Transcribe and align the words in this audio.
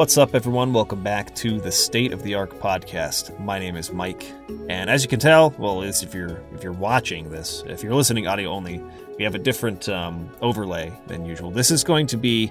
What's 0.00 0.16
up, 0.16 0.34
everyone? 0.34 0.72
Welcome 0.72 1.02
back 1.02 1.34
to 1.34 1.60
the 1.60 1.70
State 1.70 2.14
of 2.14 2.22
the 2.22 2.34
Arc 2.34 2.58
podcast. 2.58 3.38
My 3.38 3.58
name 3.58 3.76
is 3.76 3.92
Mike, 3.92 4.32
and 4.70 4.88
as 4.88 5.02
you 5.02 5.10
can 5.10 5.20
tell, 5.20 5.50
well, 5.58 5.82
if 5.82 6.14
you're 6.14 6.42
if 6.54 6.64
you're 6.64 6.72
watching 6.72 7.28
this, 7.28 7.62
if 7.66 7.82
you're 7.82 7.94
listening 7.94 8.26
audio 8.26 8.48
only, 8.48 8.82
we 9.18 9.24
have 9.24 9.34
a 9.34 9.38
different 9.38 9.90
um, 9.90 10.30
overlay 10.40 10.90
than 11.06 11.26
usual. 11.26 11.50
This 11.50 11.70
is 11.70 11.84
going 11.84 12.06
to 12.06 12.16
be 12.16 12.50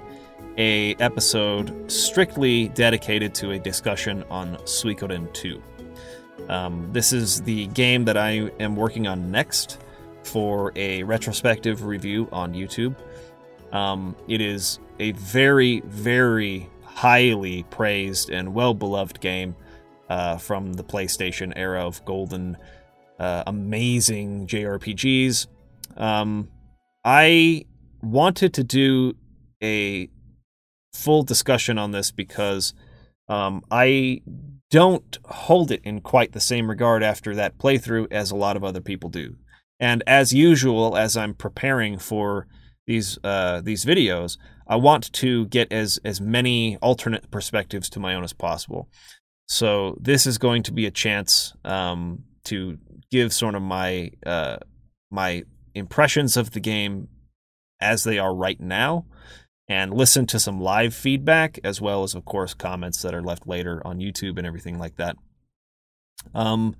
a 0.58 0.94
episode 1.00 1.90
strictly 1.90 2.68
dedicated 2.68 3.34
to 3.34 3.50
a 3.50 3.58
discussion 3.58 4.22
on 4.30 4.54
Suikoden 4.58 5.32
2. 5.32 5.60
Um, 6.48 6.88
this 6.92 7.12
is 7.12 7.42
the 7.42 7.66
game 7.66 8.04
that 8.04 8.16
I 8.16 8.48
am 8.60 8.76
working 8.76 9.08
on 9.08 9.28
next 9.32 9.80
for 10.22 10.72
a 10.76 11.02
retrospective 11.02 11.84
review 11.84 12.28
on 12.30 12.54
YouTube. 12.54 12.94
Um, 13.72 14.14
it 14.28 14.40
is 14.40 14.78
a 15.00 15.10
very, 15.12 15.80
very 15.80 16.70
highly 16.94 17.62
praised 17.64 18.30
and 18.30 18.54
well 18.54 18.74
beloved 18.74 19.20
game 19.20 19.56
uh, 20.08 20.36
from 20.36 20.74
the 20.74 20.84
PlayStation 20.84 21.52
era 21.56 21.86
of 21.86 22.04
golden, 22.04 22.56
uh, 23.18 23.44
amazing 23.46 24.46
JRPGs. 24.46 25.46
Um, 25.96 26.48
I 27.04 27.64
wanted 28.02 28.54
to 28.54 28.64
do 28.64 29.14
a 29.62 30.08
full 30.92 31.22
discussion 31.22 31.78
on 31.78 31.92
this 31.92 32.10
because 32.10 32.74
um, 33.28 33.62
I 33.70 34.22
don't 34.70 35.18
hold 35.24 35.70
it 35.70 35.80
in 35.84 36.00
quite 36.00 36.32
the 36.32 36.40
same 36.40 36.68
regard 36.68 37.02
after 37.02 37.34
that 37.34 37.58
playthrough 37.58 38.08
as 38.10 38.30
a 38.30 38.36
lot 38.36 38.56
of 38.56 38.64
other 38.64 38.80
people 38.80 39.08
do. 39.08 39.36
And 39.78 40.02
as 40.06 40.32
usual, 40.32 40.96
as 40.96 41.16
I'm 41.16 41.34
preparing 41.34 41.98
for 41.98 42.46
these 42.90 43.18
uh, 43.22 43.60
these 43.60 43.84
videos, 43.84 44.36
I 44.66 44.74
want 44.74 45.12
to 45.12 45.46
get 45.46 45.72
as 45.72 46.00
as 46.04 46.20
many 46.20 46.76
alternate 46.78 47.30
perspectives 47.30 47.88
to 47.90 48.00
my 48.00 48.16
own 48.16 48.24
as 48.24 48.32
possible. 48.32 48.88
So 49.46 49.96
this 50.00 50.26
is 50.26 50.38
going 50.38 50.64
to 50.64 50.72
be 50.72 50.86
a 50.86 50.90
chance 50.90 51.54
um, 51.64 52.24
to 52.46 52.78
give 53.12 53.32
sort 53.32 53.54
of 53.54 53.62
my 53.62 54.10
uh, 54.26 54.56
my 55.10 55.44
impressions 55.72 56.36
of 56.36 56.50
the 56.50 56.60
game 56.60 57.06
as 57.80 58.02
they 58.02 58.18
are 58.18 58.34
right 58.34 58.60
now, 58.60 59.06
and 59.68 59.94
listen 59.94 60.26
to 60.26 60.40
some 60.40 60.60
live 60.60 60.92
feedback 60.92 61.60
as 61.62 61.80
well 61.80 62.02
as, 62.02 62.16
of 62.16 62.24
course, 62.24 62.54
comments 62.54 63.02
that 63.02 63.14
are 63.14 63.22
left 63.22 63.46
later 63.46 63.80
on 63.86 64.00
YouTube 64.00 64.36
and 64.36 64.46
everything 64.46 64.78
like 64.80 64.96
that. 64.96 65.16
Um, 66.34 66.74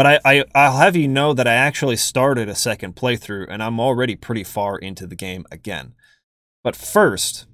but 0.00 0.06
I, 0.06 0.20
I 0.24 0.44
I'll 0.54 0.78
have 0.78 0.96
you 0.96 1.08
know 1.08 1.34
that 1.34 1.46
I 1.46 1.52
actually 1.52 1.96
started 1.96 2.48
a 2.48 2.54
second 2.54 2.96
playthrough 2.96 3.48
and 3.50 3.62
I'm 3.62 3.78
already 3.78 4.16
pretty 4.16 4.44
far 4.44 4.78
into 4.78 5.06
the 5.06 5.14
game 5.14 5.44
again. 5.52 5.92
But 6.64 6.74
first, 6.74 7.44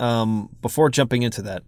um, 0.00 0.48
before 0.62 0.88
jumping 0.88 1.22
into 1.22 1.42
that, 1.42 1.64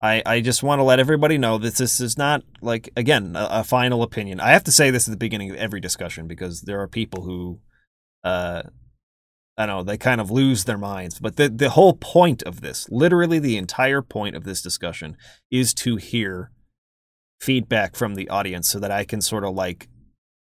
I, 0.00 0.22
I 0.24 0.40
just 0.40 0.62
want 0.62 0.78
to 0.78 0.84
let 0.84 1.00
everybody 1.00 1.38
know 1.38 1.58
that 1.58 1.74
this 1.74 1.98
is 1.98 2.16
not 2.16 2.44
like 2.62 2.90
again 2.96 3.34
a, 3.34 3.48
a, 3.50 3.64
final 3.64 4.04
opinion. 4.04 4.38
I 4.38 4.50
have 4.50 4.62
to 4.62 4.70
say 4.70 4.92
this 4.92 5.08
at 5.08 5.10
the 5.10 5.16
beginning 5.16 5.50
of 5.50 5.56
every 5.56 5.80
discussion 5.80 6.28
because 6.28 6.60
there 6.60 6.78
are 6.80 6.86
people 6.86 7.24
who, 7.24 7.58
uh, 8.22 8.62
I 9.58 9.66
don't 9.66 9.78
know, 9.78 9.82
they 9.82 9.98
kind 9.98 10.20
of 10.20 10.30
lose 10.30 10.66
their 10.66 10.78
minds. 10.78 11.18
But 11.18 11.34
the 11.34 11.48
the 11.48 11.70
whole 11.70 11.94
point 11.94 12.44
of 12.44 12.60
this, 12.60 12.88
literally 12.90 13.40
the 13.40 13.56
entire 13.56 14.02
point 14.02 14.36
of 14.36 14.44
this 14.44 14.62
discussion, 14.62 15.16
is 15.50 15.74
to 15.74 15.96
hear 15.96 16.52
feedback 17.40 17.96
from 17.96 18.14
the 18.14 18.28
audience 18.28 18.68
so 18.68 18.78
that 18.78 18.90
I 18.90 19.04
can 19.04 19.20
sort 19.20 19.44
of 19.44 19.54
like 19.54 19.88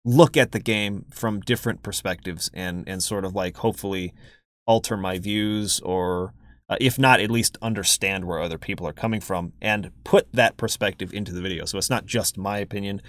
look 0.05 0.37
at 0.37 0.53
the 0.53 0.59
game 0.59 1.05
from 1.11 1.41
different 1.41 1.83
perspectives 1.83 2.49
and 2.53 2.87
and 2.87 3.03
sort 3.03 3.25
of 3.25 3.35
like 3.35 3.57
hopefully 3.57 4.13
alter 4.65 4.95
my 4.95 5.19
views 5.19 5.79
or 5.81 6.33
uh, 6.69 6.77
if 6.81 6.97
not 6.97 7.19
at 7.19 7.31
least 7.31 7.57
understand 7.61 8.25
where 8.25 8.39
other 8.39 8.57
people 8.57 8.87
are 8.87 8.93
coming 8.93 9.21
from 9.21 9.53
and 9.61 9.91
put 10.03 10.27
that 10.33 10.57
perspective 10.57 11.13
into 11.13 11.33
the 11.33 11.41
video. 11.41 11.65
So 11.65 11.77
it's 11.77 11.89
not 11.89 12.05
just 12.05 12.37
my 12.37 12.57
opinion. 12.57 13.01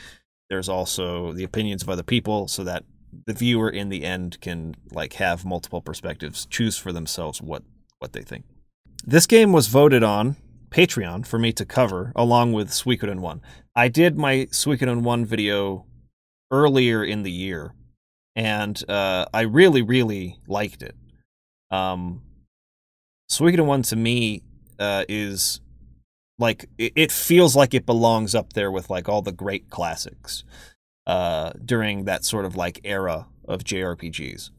There's 0.49 0.69
also 0.69 1.33
the 1.33 1.45
opinions 1.45 1.83
of 1.83 1.89
other 1.89 2.05
people 2.05 2.49
so 2.49 2.65
that 2.65 2.85
the 3.27 3.33
viewer 3.33 3.69
in 3.69 3.89
the 3.89 4.05
end 4.05 4.41
can 4.41 4.75
like 4.93 5.15
have 5.15 5.45
multiple 5.45 5.81
perspectives 5.81 6.47
choose 6.47 6.77
for 6.77 6.93
themselves 6.93 7.41
what 7.41 7.63
what 7.99 8.13
they 8.13 8.23
think. 8.23 8.45
This 9.05 9.27
game 9.27 9.53
was 9.53 9.69
voted 9.69 10.03
on 10.03 10.37
Patreon 10.71 11.27
for 11.27 11.39
me 11.39 11.53
to 11.53 11.65
cover 11.65 12.13
along 12.15 12.53
with 12.53 12.71
Suikoden 12.71 13.21
1. 13.21 13.41
I 13.79 13.87
did 13.87 14.19
my 14.19 14.49
Suikoden 14.51 15.03
1 15.03 15.25
video 15.25 15.87
earlier 16.51 17.05
in 17.05 17.23
the 17.23 17.31
year 17.31 17.75
and 18.35 18.83
uh, 18.91 19.27
I 19.33 19.43
really, 19.43 19.83
really 19.83 20.41
liked 20.49 20.83
it. 20.83 20.97
Um, 21.71 22.23
Suikoden 23.31 23.67
1 23.67 23.83
to 23.83 23.95
me 23.95 24.43
uh, 24.81 25.05
is 25.09 25.61
like, 26.41 26.69
it, 26.77 26.93
it, 26.97 27.13
feels 27.13 27.55
like 27.55 27.73
it 27.73 27.87
belongs 27.87 28.35
up 28.35 28.55
there 28.55 28.73
with 28.73 28.91
like 28.91 29.09
all 29.09 29.23
the 29.23 29.31
great 29.31 29.71
classics 29.71 30.43
uh, 31.07 31.53
during 31.65 32.05
that 32.07 32.25
sort 32.25 32.47
of 32.47 32.57
like 32.57 32.81
era 32.83 33.29
of 33.47 33.63
JRPGs. 33.63 34.51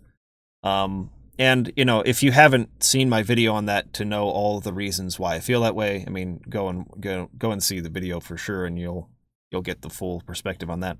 Um, 0.63 1.12
and 1.39 1.72
you 1.77 1.85
know, 1.85 2.01
if 2.01 2.22
you 2.22 2.33
haven't 2.33 2.83
seen 2.83 3.09
my 3.09 3.23
video 3.23 3.53
on 3.53 3.66
that 3.66 3.94
to 3.94 4.05
know 4.05 4.25
all 4.25 4.59
the 4.59 4.73
reasons 4.73 5.17
why 5.17 5.35
I 5.35 5.39
feel 5.39 5.61
that 5.61 5.73
way, 5.73 6.03
I 6.05 6.09
mean, 6.09 6.41
go 6.50 6.67
and 6.67 6.85
go 7.00 7.29
go 7.38 7.51
and 7.51 7.63
see 7.63 7.79
the 7.79 7.89
video 7.89 8.19
for 8.19 8.38
sure, 8.38 8.66
and 8.66 8.77
you'll 8.77 9.09
you'll 9.49 9.61
get 9.61 9.81
the 9.81 9.89
full 9.89 10.22
perspective 10.22 10.69
on 10.69 10.81
that. 10.81 10.97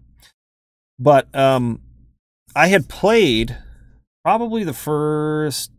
But 0.98 1.34
um, 1.36 1.82
I 2.56 2.68
had 2.68 2.88
played 2.88 3.58
probably 4.24 4.64
the 4.64 4.74
first 4.74 5.72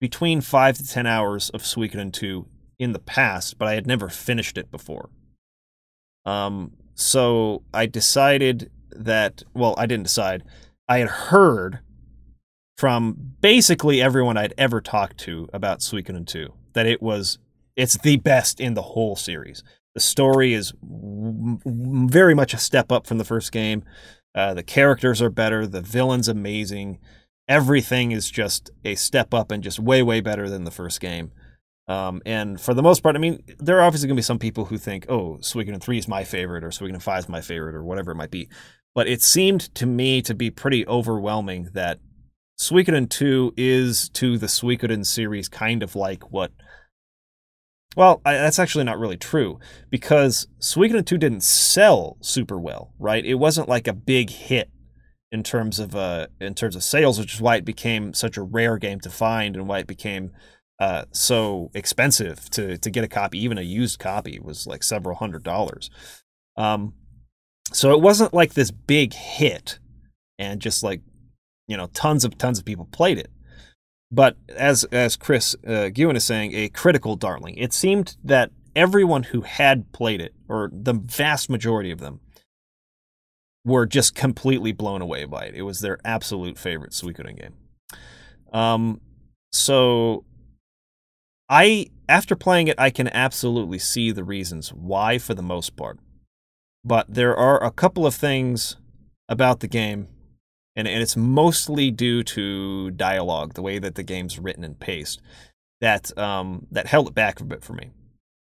between 0.00 0.40
five 0.40 0.76
to 0.78 0.86
ten 0.86 1.06
hours 1.06 1.48
of 1.50 1.62
Suikoden 1.62 2.12
2 2.12 2.46
in 2.80 2.92
the 2.92 2.98
past, 2.98 3.58
but 3.58 3.68
I 3.68 3.74
had 3.74 3.86
never 3.86 4.08
finished 4.08 4.58
it 4.58 4.72
before. 4.72 5.10
Um, 6.24 6.72
so 6.94 7.62
I 7.72 7.86
decided 7.86 8.72
that 8.90 9.44
well, 9.54 9.76
I 9.78 9.86
didn't 9.86 10.04
decide. 10.04 10.42
I 10.88 10.98
had 10.98 11.08
heard 11.08 11.78
from 12.80 13.34
basically 13.42 14.00
everyone 14.00 14.38
I'd 14.38 14.54
ever 14.56 14.80
talked 14.80 15.18
to 15.18 15.50
about 15.52 15.80
Suikoden 15.80 16.26
2 16.26 16.50
that 16.72 16.86
it 16.86 17.02
was 17.02 17.38
it's 17.76 17.98
the 17.98 18.16
best 18.16 18.58
in 18.58 18.72
the 18.72 18.80
whole 18.80 19.16
series. 19.16 19.62
The 19.92 20.00
story 20.00 20.54
is 20.54 20.72
very 20.82 22.34
much 22.34 22.54
a 22.54 22.58
step 22.58 22.90
up 22.90 23.06
from 23.06 23.18
the 23.18 23.24
first 23.24 23.52
game. 23.52 23.84
Uh, 24.34 24.54
the 24.54 24.62
characters 24.62 25.20
are 25.20 25.28
better. 25.28 25.66
The 25.66 25.82
villain's 25.82 26.26
amazing. 26.26 27.00
Everything 27.46 28.12
is 28.12 28.30
just 28.30 28.70
a 28.82 28.94
step 28.94 29.34
up 29.34 29.50
and 29.50 29.62
just 29.62 29.78
way, 29.78 30.02
way 30.02 30.22
better 30.22 30.48
than 30.48 30.64
the 30.64 30.70
first 30.70 31.02
game. 31.02 31.32
Um, 31.86 32.22
and 32.24 32.58
for 32.58 32.72
the 32.72 32.82
most 32.82 33.02
part, 33.02 33.14
I 33.14 33.18
mean, 33.18 33.42
there 33.58 33.76
are 33.76 33.82
obviously 33.82 34.06
going 34.06 34.16
to 34.16 34.20
be 34.20 34.24
some 34.24 34.38
people 34.38 34.64
who 34.64 34.78
think, 34.78 35.04
oh, 35.10 35.36
Suikoden 35.42 35.82
3 35.82 35.98
is 35.98 36.08
my 36.08 36.24
favorite 36.24 36.64
or 36.64 36.70
Suikoden 36.70 37.02
5 37.02 37.18
is 37.24 37.28
my 37.28 37.42
favorite 37.42 37.74
or 37.74 37.84
whatever 37.84 38.12
it 38.12 38.16
might 38.16 38.30
be. 38.30 38.48
But 38.94 39.06
it 39.06 39.20
seemed 39.20 39.74
to 39.74 39.84
me 39.84 40.22
to 40.22 40.34
be 40.34 40.50
pretty 40.50 40.86
overwhelming 40.86 41.68
that 41.74 42.00
Suikoden 42.60 43.08
2 43.08 43.54
is 43.56 44.10
to 44.10 44.36
the 44.36 44.46
Suikoden 44.46 45.06
series 45.06 45.48
kind 45.48 45.82
of 45.82 45.96
like 45.96 46.30
what. 46.30 46.52
Well, 47.96 48.20
I, 48.22 48.34
that's 48.34 48.58
actually 48.58 48.84
not 48.84 48.98
really 48.98 49.16
true 49.16 49.58
because 49.88 50.46
Suikoden 50.60 51.06
2 51.06 51.16
didn't 51.16 51.42
sell 51.42 52.18
super 52.20 52.60
well, 52.60 52.92
right? 52.98 53.24
It 53.24 53.36
wasn't 53.36 53.70
like 53.70 53.88
a 53.88 53.94
big 53.94 54.28
hit 54.28 54.70
in 55.32 55.42
terms 55.42 55.78
of 55.78 55.96
uh 55.96 56.26
in 56.38 56.54
terms 56.54 56.76
of 56.76 56.84
sales, 56.84 57.18
which 57.18 57.32
is 57.32 57.40
why 57.40 57.56
it 57.56 57.64
became 57.64 58.12
such 58.12 58.36
a 58.36 58.42
rare 58.42 58.76
game 58.76 59.00
to 59.00 59.10
find 59.10 59.56
and 59.56 59.66
why 59.66 59.78
it 59.78 59.86
became 59.86 60.32
uh, 60.78 61.04
so 61.12 61.70
expensive 61.72 62.50
to 62.50 62.76
to 62.76 62.90
get 62.90 63.04
a 63.04 63.08
copy. 63.08 63.42
Even 63.42 63.56
a 63.56 63.62
used 63.62 63.98
copy 63.98 64.38
was 64.38 64.66
like 64.66 64.82
several 64.82 65.16
hundred 65.16 65.44
dollars. 65.44 65.88
Um, 66.58 66.92
so 67.72 67.94
it 67.94 68.02
wasn't 68.02 68.34
like 68.34 68.52
this 68.52 68.70
big 68.70 69.14
hit 69.14 69.78
and 70.38 70.60
just 70.60 70.82
like 70.82 71.00
you 71.70 71.76
know 71.76 71.86
tons 71.94 72.24
of 72.24 72.36
tons 72.36 72.58
of 72.58 72.64
people 72.64 72.88
played 72.90 73.16
it. 73.16 73.30
But 74.10 74.36
as 74.48 74.82
as 74.84 75.16
chris 75.16 75.54
uh, 75.66 75.88
Guin 75.90 76.16
is 76.16 76.24
saying 76.24 76.52
a 76.52 76.68
critical 76.68 77.14
darling. 77.14 77.54
It 77.56 77.72
seemed 77.72 78.16
that 78.24 78.50
everyone 78.74 79.22
who 79.22 79.42
had 79.42 79.92
played 79.92 80.20
it 80.20 80.34
or 80.48 80.70
the 80.72 80.94
vast 80.94 81.48
majority 81.48 81.92
of 81.92 82.00
them 82.00 82.20
were 83.64 83.86
just 83.86 84.14
completely 84.14 84.72
blown 84.72 85.02
away 85.02 85.24
by 85.26 85.44
it. 85.44 85.54
It 85.54 85.62
was 85.62 85.80
their 85.80 85.98
absolute 86.04 86.58
favorite 86.58 86.90
suikoden 86.92 87.38
game. 87.38 87.54
Um 88.52 89.00
so 89.52 90.24
i 91.48 91.86
after 92.08 92.36
playing 92.36 92.68
it 92.68 92.78
i 92.78 92.90
can 92.90 93.08
absolutely 93.08 93.78
see 93.78 94.12
the 94.12 94.22
reasons 94.22 94.72
why 94.72 95.18
for 95.18 95.34
the 95.34 95.42
most 95.42 95.76
part. 95.76 96.00
But 96.84 97.14
there 97.14 97.36
are 97.36 97.62
a 97.62 97.70
couple 97.70 98.06
of 98.06 98.14
things 98.14 98.76
about 99.28 99.60
the 99.60 99.68
game 99.68 100.08
and, 100.80 100.88
and 100.88 101.02
it's 101.02 101.16
mostly 101.16 101.90
due 101.90 102.22
to 102.22 102.90
dialogue, 102.92 103.54
the 103.54 103.62
way 103.62 103.78
that 103.78 103.94
the 103.94 104.02
game's 104.02 104.38
written 104.38 104.64
and 104.64 104.80
paced, 104.80 105.20
that 105.80 106.16
um, 106.18 106.66
that 106.70 106.86
held 106.86 107.08
it 107.08 107.14
back 107.14 107.38
a 107.40 107.44
bit 107.44 107.62
for 107.62 107.74
me. 107.74 107.90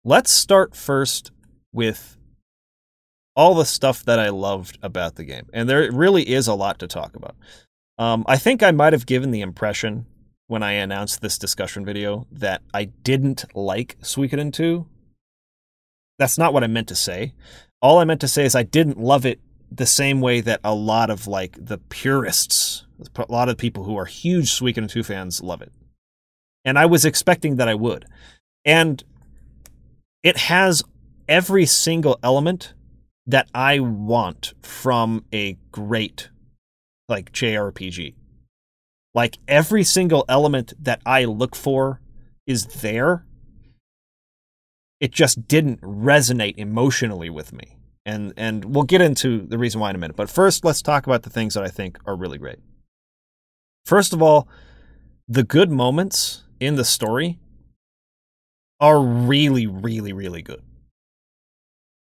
Let's 0.06 0.32
start 0.32 0.76
first 0.76 1.32
with 1.74 2.18
all 3.36 3.56
the 3.56 3.66
stuff 3.66 4.06
that 4.06 4.20
I 4.20 4.30
loved 4.30 4.78
about 4.84 5.16
the 5.16 5.24
game, 5.24 5.48
and 5.52 5.68
there 5.68 5.92
really 5.92 6.30
is 6.30 6.48
a 6.48 6.54
lot 6.54 6.80
to 6.80 6.88
talk 6.88 7.16
about. 7.16 7.36
Um, 7.98 8.24
I 8.28 8.38
think 8.38 8.62
I 8.62 8.72
might 8.72 8.94
have 8.94 9.06
given 9.06 9.32
the 9.32 9.42
impression 9.42 10.06
when 10.48 10.64
I 10.64 10.74
announced 10.74 11.22
this 11.22 11.38
discussion 11.38 11.86
video 11.86 12.28
that 12.32 12.62
I 12.74 12.86
didn't 12.86 13.46
like 13.56 13.98
Suikoden 14.02 14.54
2 14.54 14.86
That's 16.20 16.38
not 16.38 16.54
what 16.54 16.64
I 16.64 16.68
meant 16.68 16.90
to 16.90 16.96
say. 16.96 17.34
All 17.82 18.00
I 18.00 18.04
meant 18.04 18.22
to 18.22 18.28
say 18.28 18.46
is 18.46 18.54
I 18.54 18.64
didn't 18.64 19.00
love 19.00 19.26
it 19.26 19.40
the 19.72 19.86
same 19.86 20.20
way 20.20 20.42
that 20.42 20.60
a 20.64 20.76
lot 20.76 21.10
of 21.10 21.28
like 21.28 21.58
the 21.58 21.78
purists, 21.78 22.86
a 23.16 23.32
lot 23.32 23.50
of 23.50 23.58
people 23.58 23.86
who 23.86 23.98
are 23.98 24.06
huge 24.06 24.52
Suikoden 24.52 24.90
2 24.90 25.04
fans 25.04 25.42
love 25.42 25.62
it. 25.62 25.72
And 26.66 26.78
I 26.78 26.86
was 26.86 27.06
expecting 27.06 27.56
that 27.56 27.70
I 27.70 27.76
would. 27.76 28.06
And 28.66 29.04
it 30.24 30.38
has 30.38 30.84
every 31.28 31.66
single 31.66 32.20
element 32.22 32.74
that 33.26 33.48
I 33.56 33.80
want 33.80 34.54
from 34.62 35.26
a 35.34 35.58
great 35.72 36.30
like 37.08 37.32
JRPG. 37.32 38.16
Like 39.14 39.38
every 39.48 39.84
single 39.84 40.26
element 40.30 40.74
that 40.80 41.02
I 41.06 41.26
look 41.26 41.56
for 41.56 42.02
is 42.46 42.66
there. 42.66 43.26
It 45.00 45.12
just 45.12 45.48
didn't 45.48 45.82
resonate 45.82 46.58
emotionally 46.58 47.30
with 47.30 47.54
me. 47.54 47.78
And 48.06 48.34
and 48.36 48.66
we'll 48.66 48.84
get 48.84 49.02
into 49.02 49.46
the 49.46 49.58
reason 49.58 49.80
why 49.80 49.90
in 49.92 49.96
a 49.96 50.00
minute. 50.00 50.16
But 50.16 50.30
first 50.30 50.66
let's 50.66 50.82
talk 50.82 51.06
about 51.06 51.24
the 51.24 51.30
things 51.30 51.54
that 51.54 51.64
I 51.64 51.68
think 51.68 52.00
are 52.06 52.16
really 52.16 52.38
great. 52.38 52.60
First 53.86 54.14
of 54.14 54.22
all, 54.22 54.48
the 55.28 55.44
good 55.44 55.70
moments 55.72 56.44
in 56.60 56.76
the 56.76 56.86
story 56.86 57.40
are 58.80 59.00
really, 59.00 59.68
really, 59.68 60.14
really 60.14 60.42
good. 60.42 60.62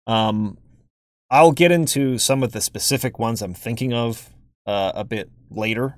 Um, 0.05 0.57
I'll 1.29 1.51
get 1.51 1.71
into 1.71 2.17
some 2.17 2.43
of 2.43 2.51
the 2.51 2.61
specific 2.61 3.19
ones 3.19 3.41
I'm 3.41 3.53
thinking 3.53 3.93
of 3.93 4.29
uh, 4.65 4.91
a 4.95 5.03
bit 5.03 5.29
later. 5.49 5.97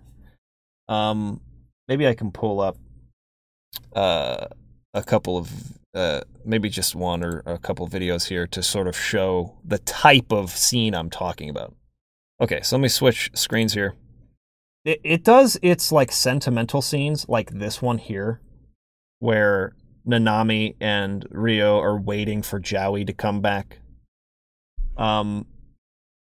Um, 0.88 1.42
maybe 1.88 2.08
I 2.08 2.16
can 2.16 2.32
pull 2.32 2.62
up 2.62 2.78
uh, 3.94 4.48
a 4.94 5.04
couple 5.04 5.38
of 5.38 5.52
uh, 5.94 6.22
maybe 6.46 6.70
just 6.70 6.96
one 6.96 7.24
or 7.24 7.42
a 7.46 7.58
couple 7.58 7.88
videos 7.88 8.28
here 8.28 8.46
to 8.48 8.62
sort 8.62 8.88
of 8.88 8.98
show 8.98 9.58
the 9.64 9.80
type 9.80 10.32
of 10.32 10.52
scene 10.52 10.94
I'm 10.94 11.10
talking 11.10 11.50
about. 11.50 11.76
Okay, 12.42 12.62
so 12.62 12.78
let 12.78 12.82
me 12.82 12.88
switch 12.88 13.32
screens 13.34 13.74
here. 13.74 13.96
It, 14.86 15.02
it 15.04 15.24
does 15.24 15.58
its 15.62 15.92
like 15.92 16.12
sentimental 16.12 16.82
scenes, 16.82 17.28
like 17.28 17.52
this 17.52 17.82
one 17.82 17.98
here, 17.98 18.42
where 19.20 19.76
Nanami 20.08 20.76
and 20.80 21.28
Rio 21.32 21.80
are 21.80 22.00
waiting 22.00 22.42
for 22.42 22.60
Jowy 22.60 23.06
to 23.06 23.14
come 23.14 23.42
back. 23.42 23.80
Um, 24.98 25.48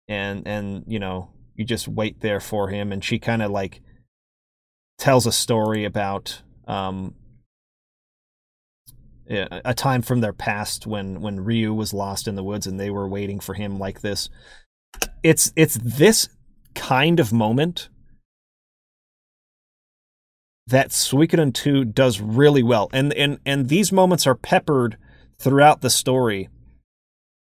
and 0.08 0.46
and 0.48 0.84
you 0.88 1.00
know 1.00 1.32
you 1.56 1.64
just 1.66 1.88
wait 1.88 2.20
there 2.22 2.40
for 2.40 2.70
him, 2.70 2.92
and 2.92 3.04
she 3.04 3.20
kind 3.20 3.42
of 3.42 3.52
like 3.52 3.82
tells 4.98 5.26
a 5.26 5.32
story 5.32 5.86
about 5.86 6.42
um 6.68 7.16
a 9.30 9.74
time 9.74 10.02
from 10.02 10.22
their 10.22 10.34
past 10.34 10.86
when 10.86 11.22
when 11.22 11.44
Ryu 11.44 11.74
was 11.74 11.94
lost 11.94 12.28
in 12.28 12.36
the 12.36 12.44
woods 12.44 12.68
and 12.68 12.80
they 12.80 12.90
were 12.90 13.08
waiting 13.08 13.40
for 13.40 13.54
him 13.54 13.80
like 13.80 14.02
this. 14.02 14.30
It's 15.24 15.52
it's 15.56 15.76
this 15.82 16.30
kind 16.76 17.20
of 17.20 17.32
moment 17.32 17.90
that 20.68 20.90
Suikoden 20.90 21.54
2 21.54 21.86
does 21.86 22.20
really 22.20 22.64
well. 22.64 22.90
And 22.94 23.14
and 23.14 23.40
and 23.46 23.70
these 23.70 23.92
moments 23.92 24.26
are 24.26 24.36
peppered 24.36 24.98
throughout 25.40 25.82
the 25.82 25.90
story. 25.90 26.50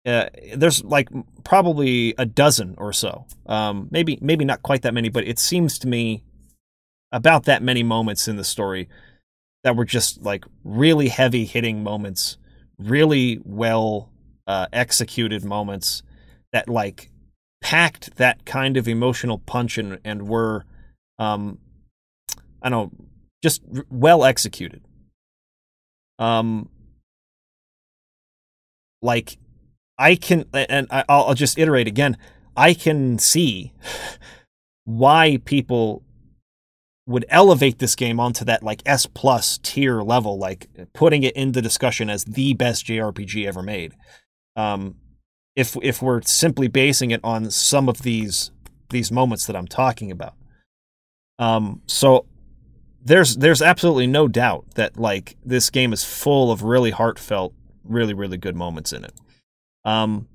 Uh, 0.05 0.27
there's 0.55 0.83
like 0.83 1.07
probably 1.43 2.13
a 2.17 2.25
dozen 2.25 2.75
or 2.77 2.91
so. 2.91 3.25
Um, 3.45 3.87
maybe 3.89 4.19
maybe 4.21 4.45
not 4.45 4.61
quite 4.61 4.81
that 4.81 4.93
many, 4.93 5.09
but 5.09 5.25
it 5.25 5.39
seems 5.39 5.79
to 5.79 5.87
me 5.87 6.23
about 7.11 7.45
that 7.45 7.61
many 7.61 7.83
moments 7.83 8.27
in 8.27 8.35
the 8.35 8.43
story 8.43 8.89
that 9.63 9.75
were 9.75 9.85
just 9.85 10.21
like 10.21 10.45
really 10.63 11.07
heavy 11.07 11.45
hitting 11.45 11.83
moments, 11.83 12.37
really 12.77 13.39
well 13.43 14.11
uh, 14.47 14.67
executed 14.73 15.43
moments 15.43 16.03
that 16.51 16.67
like 16.67 17.09
packed 17.61 18.15
that 18.17 18.45
kind 18.45 18.75
of 18.77 18.87
emotional 18.87 19.39
punch 19.39 19.77
and 19.77 19.99
and 20.03 20.27
were 20.27 20.65
um, 21.19 21.59
I 22.61 22.69
don't 22.69 22.93
know, 22.93 23.05
just 23.41 23.61
well 23.89 24.23
executed. 24.23 24.81
Um, 26.19 26.69
like 29.01 29.37
I 29.97 30.15
can, 30.15 30.45
and 30.53 30.87
I'll, 30.89 31.05
I'll 31.09 31.33
just 31.33 31.57
iterate 31.57 31.87
again. 31.87 32.17
I 32.55 32.73
can 32.73 33.19
see 33.19 33.73
why 34.85 35.39
people 35.45 36.03
would 37.05 37.25
elevate 37.29 37.79
this 37.79 37.95
game 37.95 38.19
onto 38.19 38.45
that 38.45 38.63
like 38.63 38.81
S 38.85 39.05
plus 39.05 39.57
tier 39.57 40.01
level, 40.01 40.37
like 40.37 40.67
putting 40.93 41.23
it 41.23 41.35
into 41.35 41.61
discussion 41.61 42.09
as 42.09 42.23
the 42.23 42.53
best 42.53 42.85
JRPG 42.85 43.45
ever 43.45 43.61
made. 43.61 43.93
Um, 44.55 44.95
if 45.55 45.77
if 45.81 46.01
we're 46.01 46.21
simply 46.21 46.67
basing 46.67 47.11
it 47.11 47.19
on 47.23 47.51
some 47.51 47.89
of 47.89 48.01
these 48.01 48.51
these 48.89 49.11
moments 49.11 49.45
that 49.47 49.55
I'm 49.55 49.67
talking 49.67 50.11
about. 50.11 50.35
Um, 51.39 51.81
so 51.87 52.25
there's 53.03 53.35
there's 53.35 53.61
absolutely 53.61 54.07
no 54.07 54.27
doubt 54.27 54.65
that 54.75 54.97
like 54.97 55.35
this 55.43 55.69
game 55.69 55.91
is 55.91 56.03
full 56.03 56.51
of 56.51 56.63
really 56.63 56.91
heartfelt, 56.91 57.53
really 57.83 58.13
really 58.13 58.37
good 58.37 58.55
moments 58.55 58.93
in 58.93 59.03
it. 59.03 59.13
Um, 59.83 60.27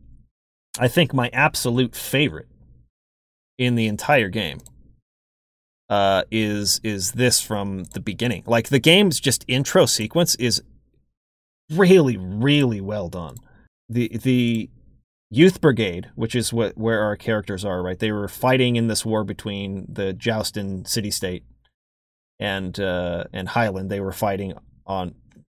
I 0.79 0.89
think 0.89 1.15
my 1.15 1.31
absolute 1.33 1.97
favorite 1.97 2.49
in 3.57 3.75
the 3.75 3.87
entire 3.87 4.29
game 4.29 4.61
uh, 5.89 6.25
is 6.31 6.81
is 6.85 7.13
this 7.13 7.41
from 7.41 7.85
the 7.95 8.01
beginning. 8.01 8.43
Like 8.47 8.69
the 8.69 8.79
game's 8.79 9.21
just 9.21 9.45
intro 9.49 9.87
sequence 9.87 10.35
is 10.37 10.63
really 11.71 12.17
really 12.17 12.81
well 12.81 13.09
done. 13.09 13.37
The 13.89 14.09
the 14.09 14.71
Youth 15.31 15.61
Brigade, 15.61 16.11
which 16.15 16.35
is 16.35 16.53
what 16.53 16.77
where 16.77 17.03
our 17.03 17.17
characters 17.17 17.65
are, 17.65 17.83
right? 17.83 17.99
They 17.99 18.13
were 18.13 18.29
fighting 18.29 18.77
in 18.77 18.89
this 18.89 19.05
war 19.05 19.25
between 19.25 19.87
the 19.89 20.15
Jowston 20.15 20.87
city 20.89 21.11
state 21.11 21.45
and 22.39 22.79
uh, 22.81 23.25
and 23.33 23.49
Highland. 23.49 23.91
They 23.91 24.01
were 24.01 24.13
fighting 24.13 24.55
on 24.87 25.15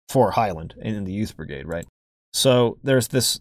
for 0.10 0.32
Highland 0.32 0.74
in 0.80 1.04
the 1.04 1.12
Youth 1.12 1.36
Brigade, 1.36 1.68
right? 1.68 1.86
So 2.34 2.77
there's 2.84 3.10
this. 3.10 3.39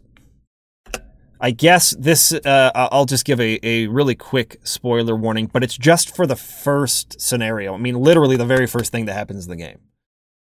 I 1.41 1.53
guess 1.53 1.91
this. 1.99 2.33
Uh, 2.33 2.71
I'll 2.75 3.05
just 3.05 3.25
give 3.25 3.41
a, 3.41 3.59
a 3.63 3.87
really 3.87 4.15
quick 4.15 4.61
spoiler 4.65 5.15
warning, 5.15 5.47
but 5.47 5.63
it's 5.63 5.77
just 5.77 6.15
for 6.15 6.27
the 6.27 6.37
first 6.37 7.21
scenario. 7.21 7.75
I 7.75 7.79
mean, 7.79 7.95
literally 7.95 8.37
the 8.37 8.45
very 8.45 8.67
first 8.67 8.91
thing 8.91 9.07
that 9.07 9.15
happens 9.15 9.45
in 9.45 9.51
the 9.51 9.57
game, 9.57 9.79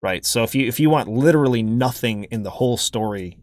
right? 0.03 0.25
So 0.25 0.43
if 0.43 0.55
you 0.55 0.67
if 0.67 0.81
you 0.81 0.91
want 0.91 1.09
literally 1.09 1.63
nothing 1.63 2.25
in 2.25 2.43
the 2.43 2.51
whole 2.51 2.77
story 2.77 3.39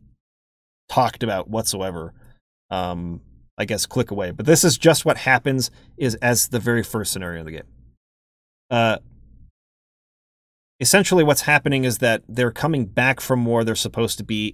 talked 0.89 1.23
about 1.23 1.49
whatsoever, 1.49 2.13
um, 2.69 3.21
I 3.57 3.65
guess 3.65 3.85
click 3.85 4.11
away. 4.11 4.31
But 4.31 4.45
this 4.45 4.63
is 4.63 4.77
just 4.77 5.05
what 5.05 5.17
happens 5.17 5.71
is 5.97 6.15
as 6.15 6.49
the 6.49 6.59
very 6.59 6.83
first 6.83 7.13
scenario 7.13 7.41
of 7.41 7.45
the 7.45 7.51
game. 7.53 7.67
Uh, 8.69 8.97
essentially 10.79 11.23
what's 11.23 11.41
happening 11.41 11.83
is 11.83 11.99
that 11.99 12.23
they're 12.27 12.51
coming 12.51 12.85
back 12.85 13.19
from 13.19 13.45
war. 13.45 13.63
They're 13.63 13.75
supposed 13.75 14.17
to 14.17 14.23
be 14.23 14.53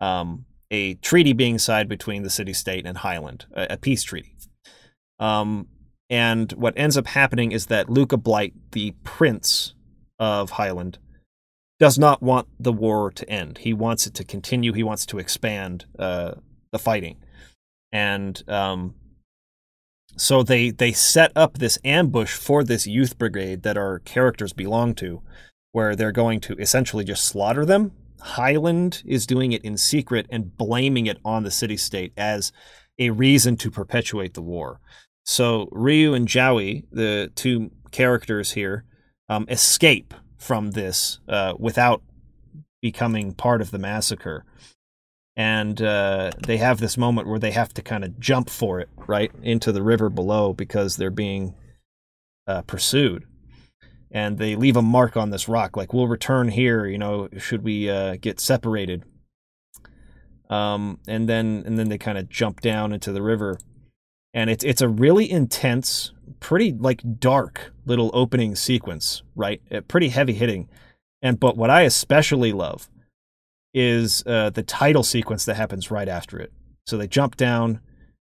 a 0.00 0.04
um, 0.04 0.44
a 0.70 0.94
treaty 0.94 1.32
being 1.32 1.58
signed 1.58 1.88
between 1.88 2.22
the 2.22 2.30
city 2.30 2.52
state 2.52 2.86
and 2.86 2.98
Highland, 2.98 3.46
a, 3.52 3.66
a 3.70 3.76
peace 3.76 4.02
treaty. 4.02 4.34
Um, 5.18 5.68
and 6.10 6.52
what 6.52 6.74
ends 6.76 6.96
up 6.96 7.06
happening 7.06 7.52
is 7.52 7.66
that 7.66 7.90
Luca 7.90 8.16
Blight, 8.16 8.54
the 8.72 8.92
prince 9.04 9.74
of 10.18 10.50
Highland, 10.50 10.98
does 11.78 11.98
not 11.98 12.22
want 12.22 12.48
the 12.58 12.72
war 12.72 13.10
to 13.12 13.28
end. 13.28 13.58
He 13.58 13.72
wants 13.72 14.06
it 14.06 14.14
to 14.14 14.24
continue. 14.24 14.72
He 14.72 14.82
wants 14.82 15.06
to 15.06 15.18
expand 15.18 15.84
uh, 15.98 16.34
the 16.72 16.78
fighting, 16.78 17.18
and 17.92 18.42
um, 18.48 18.94
so 20.16 20.42
they 20.42 20.70
they 20.70 20.92
set 20.92 21.30
up 21.36 21.58
this 21.58 21.78
ambush 21.84 22.34
for 22.34 22.64
this 22.64 22.86
youth 22.86 23.16
brigade 23.18 23.62
that 23.62 23.76
our 23.76 24.00
characters 24.00 24.52
belong 24.52 24.94
to, 24.96 25.22
where 25.72 25.94
they're 25.94 26.10
going 26.12 26.40
to 26.40 26.54
essentially 26.54 27.04
just 27.04 27.24
slaughter 27.24 27.64
them. 27.64 27.92
Highland 28.20 29.02
is 29.06 29.26
doing 29.26 29.52
it 29.52 29.64
in 29.64 29.76
secret 29.76 30.26
and 30.30 30.56
blaming 30.56 31.06
it 31.06 31.18
on 31.24 31.42
the 31.42 31.50
city 31.50 31.76
state 31.76 32.12
as 32.16 32.52
a 32.98 33.10
reason 33.10 33.56
to 33.58 33.70
perpetuate 33.70 34.34
the 34.34 34.42
war. 34.42 34.80
So 35.24 35.68
Ryu 35.72 36.14
and 36.14 36.26
Jowy, 36.26 36.84
the 36.90 37.30
two 37.34 37.70
characters 37.90 38.52
here, 38.52 38.84
um, 39.28 39.46
escape 39.48 40.14
from 40.36 40.72
this 40.72 41.20
uh, 41.28 41.54
without 41.58 42.02
becoming 42.80 43.34
part 43.34 43.60
of 43.60 43.70
the 43.70 43.78
massacre 43.78 44.44
and 45.38 45.80
uh, 45.80 46.32
they 46.44 46.56
have 46.56 46.80
this 46.80 46.98
moment 46.98 47.28
where 47.28 47.38
they 47.38 47.52
have 47.52 47.72
to 47.74 47.80
kind 47.80 48.02
of 48.04 48.18
jump 48.18 48.50
for 48.50 48.80
it 48.80 48.88
right 49.06 49.30
into 49.40 49.70
the 49.70 49.84
river 49.84 50.10
below 50.10 50.52
because 50.52 50.96
they're 50.96 51.10
being 51.10 51.54
uh, 52.48 52.62
pursued 52.62 53.24
and 54.10 54.38
they 54.38 54.56
leave 54.56 54.76
a 54.76 54.82
mark 54.82 55.16
on 55.16 55.30
this 55.30 55.48
rock 55.48 55.76
like 55.76 55.92
we'll 55.92 56.08
return 56.08 56.48
here 56.48 56.86
you 56.86 56.98
know 56.98 57.28
should 57.38 57.62
we 57.62 57.88
uh, 57.90 58.16
get 58.20 58.40
separated 58.40 59.04
um, 60.50 60.98
and 61.06 61.28
then 61.28 61.62
and 61.66 61.78
then 61.78 61.88
they 61.88 61.98
kind 61.98 62.18
of 62.18 62.28
jump 62.28 62.60
down 62.60 62.92
into 62.92 63.12
the 63.12 63.22
river 63.22 63.58
and 64.34 64.50
it's 64.50 64.64
it's 64.64 64.82
a 64.82 64.88
really 64.88 65.30
intense 65.30 66.12
pretty 66.40 66.72
like 66.72 67.02
dark 67.18 67.72
little 67.86 68.10
opening 68.14 68.54
sequence 68.54 69.22
right 69.34 69.60
uh, 69.72 69.80
pretty 69.82 70.08
heavy 70.08 70.34
hitting 70.34 70.68
and 71.22 71.40
but 71.40 71.56
what 71.56 71.70
i 71.70 71.82
especially 71.82 72.52
love 72.52 72.88
is 73.74 74.24
uh, 74.26 74.50
the 74.50 74.62
title 74.62 75.02
sequence 75.02 75.44
that 75.44 75.56
happens 75.56 75.90
right 75.90 76.08
after 76.08 76.38
it. 76.38 76.52
So 76.86 76.96
they 76.96 77.06
jump 77.06 77.36
down, 77.36 77.80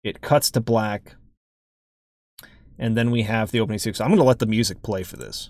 it 0.04 0.20
cuts 0.20 0.50
to 0.52 0.60
black, 0.60 1.16
and 2.78 2.96
then 2.96 3.10
we 3.10 3.22
have 3.22 3.50
the 3.50 3.60
opening 3.60 3.78
sequence. 3.78 4.00
I'm 4.00 4.08
going 4.08 4.18
to 4.18 4.24
let 4.24 4.38
the 4.38 4.46
music 4.46 4.82
play 4.82 5.02
for 5.02 5.16
this. 5.16 5.48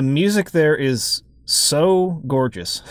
The 0.00 0.06
music 0.06 0.52
there 0.52 0.74
is 0.74 1.22
so 1.44 2.22
gorgeous, 2.26 2.82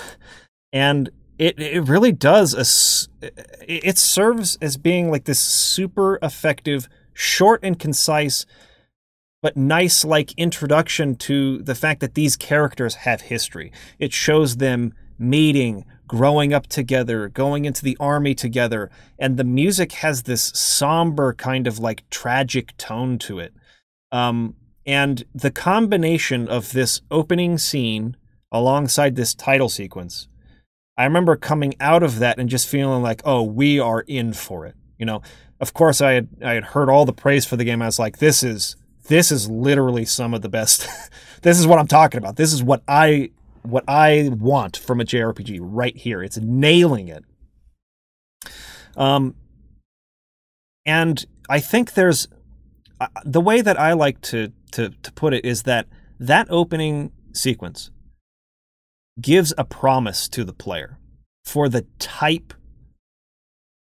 and 0.71 1.09
it 1.39 1.59
it 1.59 1.87
really 1.87 2.11
does 2.11 2.53
a, 2.53 3.27
it 3.67 3.97
serves 3.97 4.59
as 4.61 4.77
being 4.77 5.09
like 5.09 5.23
this 5.23 5.39
super 5.39 6.19
effective, 6.21 6.87
short 7.13 7.61
and 7.63 7.79
concise, 7.79 8.45
but 9.41 9.57
nice 9.57 10.05
like 10.05 10.33
introduction 10.37 11.15
to 11.15 11.63
the 11.63 11.73
fact 11.73 11.99
that 12.01 12.13
these 12.13 12.35
characters 12.35 12.93
have 12.93 13.21
history. 13.21 13.71
It 13.97 14.13
shows 14.13 14.57
them 14.57 14.93
meeting, 15.17 15.85
growing 16.07 16.53
up 16.53 16.67
together, 16.67 17.27
going 17.27 17.65
into 17.65 17.83
the 17.83 17.97
army 17.99 18.35
together, 18.35 18.91
and 19.17 19.35
the 19.35 19.43
music 19.43 19.93
has 19.93 20.23
this 20.23 20.51
somber 20.53 21.33
kind 21.33 21.65
of 21.65 21.79
like 21.79 22.07
tragic 22.11 22.77
tone 22.77 23.17
to 23.17 23.39
it. 23.39 23.51
Um, 24.11 24.53
and 24.89 25.23
the 25.35 25.51
combination 25.51 26.47
of 26.47 26.71
this 26.71 27.01
opening 27.11 27.59
scene 27.59 28.17
alongside 28.51 29.15
this 29.15 29.35
title 29.35 29.69
sequence, 29.69 30.27
I 30.97 31.03
remember 31.03 31.35
coming 31.35 31.75
out 31.79 32.01
of 32.01 32.17
that 32.17 32.39
and 32.39 32.49
just 32.49 32.67
feeling 32.67 33.03
like, 33.03 33.21
oh, 33.23 33.43
we 33.43 33.79
are 33.79 34.01
in 34.07 34.33
for 34.33 34.65
it. 34.65 34.73
You 34.97 35.05
know, 35.05 35.21
of 35.59 35.75
course 35.75 36.01
I 36.01 36.13
had 36.13 36.29
I 36.43 36.53
had 36.53 36.63
heard 36.63 36.89
all 36.89 37.05
the 37.05 37.13
praise 37.13 37.45
for 37.45 37.55
the 37.55 37.63
game. 37.63 37.83
I 37.83 37.85
was 37.85 37.99
like, 37.99 38.17
this 38.17 38.41
is 38.41 38.77
this 39.07 39.31
is 39.31 39.47
literally 39.47 40.05
some 40.05 40.33
of 40.33 40.41
the 40.41 40.49
best. 40.49 40.87
this 41.43 41.59
is 41.59 41.67
what 41.67 41.77
I'm 41.77 41.85
talking 41.85 42.17
about. 42.17 42.37
This 42.37 42.51
is 42.51 42.63
what 42.63 42.81
I 42.87 43.29
what 43.61 43.83
I 43.87 44.31
want 44.39 44.75
from 44.75 44.99
a 45.01 45.05
JRPG 45.05 45.59
right 45.61 45.95
here. 45.95 46.23
It's 46.23 46.37
nailing 46.37 47.09
it. 47.09 47.25
Um, 48.97 49.35
and 50.83 51.23
I 51.47 51.59
think 51.59 51.93
there's 51.93 52.27
uh, 52.99 53.05
the 53.23 53.39
way 53.39 53.61
that 53.61 53.79
I 53.79 53.93
like 53.93 54.19
to 54.21 54.51
to 54.71 54.89
to 54.89 55.11
put 55.11 55.33
it 55.33 55.45
is 55.45 55.63
that 55.63 55.87
that 56.19 56.47
opening 56.49 57.11
sequence 57.33 57.91
gives 59.19 59.53
a 59.57 59.63
promise 59.63 60.27
to 60.29 60.43
the 60.43 60.53
player 60.53 60.97
for 61.45 61.67
the 61.69 61.85
type 61.97 62.53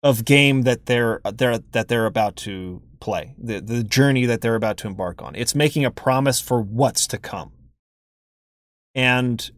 of 0.03 0.25
game 0.25 0.63
that 0.63 0.85
they're 0.85 1.21
they're 1.33 1.59
that 1.59 1.87
they're 1.87 2.05
about 2.05 2.35
to 2.35 2.81
play, 2.99 3.35
the 3.37 3.59
the 3.59 3.83
journey 3.83 4.25
that 4.25 4.41
they're 4.41 4.55
about 4.55 4.77
to 4.77 4.87
embark 4.87 5.21
on. 5.21 5.35
It's 5.35 5.53
making 5.53 5.85
a 5.85 5.91
promise 5.91 6.39
for 6.39 6.61
what's 6.61 7.07
to 7.07 7.17
come. 7.17 7.51
And 8.95 9.49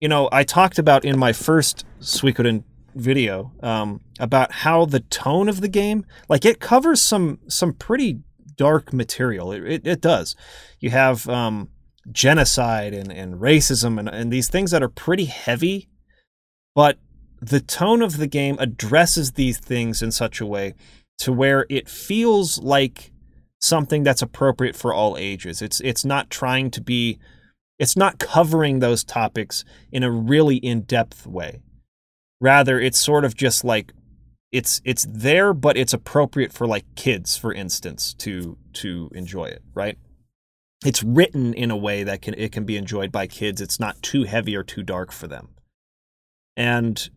you 0.00 0.08
know, 0.08 0.28
I 0.30 0.44
talked 0.44 0.78
about 0.78 1.04
in 1.04 1.18
my 1.18 1.32
first 1.32 1.84
Suikoden 2.00 2.64
video 2.94 3.52
um, 3.62 4.00
about 4.18 4.52
how 4.52 4.84
the 4.84 5.00
tone 5.00 5.48
of 5.48 5.60
the 5.60 5.68
game, 5.68 6.06
like 6.28 6.44
it 6.44 6.60
covers 6.60 7.02
some 7.02 7.38
some 7.48 7.72
pretty 7.72 8.20
dark 8.58 8.92
material. 8.92 9.52
It, 9.52 9.64
it, 9.64 9.86
it 9.86 10.00
does. 10.02 10.36
You 10.78 10.90
have 10.90 11.26
um, 11.28 11.70
genocide 12.12 12.92
and, 12.92 13.10
and 13.10 13.36
racism 13.36 13.98
and, 13.98 14.08
and 14.08 14.30
these 14.30 14.50
things 14.50 14.70
that 14.72 14.82
are 14.82 14.88
pretty 14.90 15.24
heavy, 15.24 15.88
but 16.74 16.98
the 17.40 17.60
tone 17.60 18.02
of 18.02 18.18
the 18.18 18.26
game 18.26 18.56
addresses 18.58 19.32
these 19.32 19.58
things 19.58 20.02
in 20.02 20.12
such 20.12 20.40
a 20.40 20.46
way 20.46 20.74
to 21.18 21.32
where 21.32 21.64
it 21.70 21.88
feels 21.88 22.58
like 22.58 23.12
something 23.60 24.02
that's 24.02 24.22
appropriate 24.22 24.76
for 24.76 24.92
all 24.92 25.16
ages. 25.16 25.62
It's 25.62 25.80
it's 25.80 26.04
not 26.04 26.30
trying 26.30 26.70
to 26.72 26.80
be 26.80 27.18
it's 27.78 27.96
not 27.96 28.18
covering 28.18 28.80
those 28.80 29.04
topics 29.04 29.64
in 29.92 30.02
a 30.02 30.10
really 30.10 30.56
in-depth 30.56 31.26
way. 31.26 31.60
Rather, 32.40 32.80
it's 32.80 32.98
sort 32.98 33.24
of 33.24 33.34
just 33.34 33.64
like 33.64 33.92
it's 34.50 34.80
it's 34.84 35.06
there 35.08 35.52
but 35.52 35.76
it's 35.76 35.92
appropriate 35.92 36.52
for 36.52 36.66
like 36.66 36.84
kids 36.94 37.36
for 37.36 37.52
instance 37.52 38.14
to 38.14 38.56
to 38.72 39.10
enjoy 39.14 39.44
it 39.44 39.62
right? 39.74 39.98
It's 40.84 41.02
written 41.02 41.54
in 41.54 41.70
a 41.70 41.76
way 41.76 42.04
that 42.04 42.22
can 42.22 42.34
it 42.34 42.52
can 42.52 42.64
be 42.64 42.76
enjoyed 42.76 43.10
by 43.10 43.26
kids. 43.26 43.60
It's 43.60 43.80
not 43.80 44.00
too 44.00 44.24
heavy 44.24 44.56
or 44.56 44.62
too 44.62 44.82
dark 44.82 45.10
for 45.10 45.26
them. 45.26 45.48
And 46.56 47.08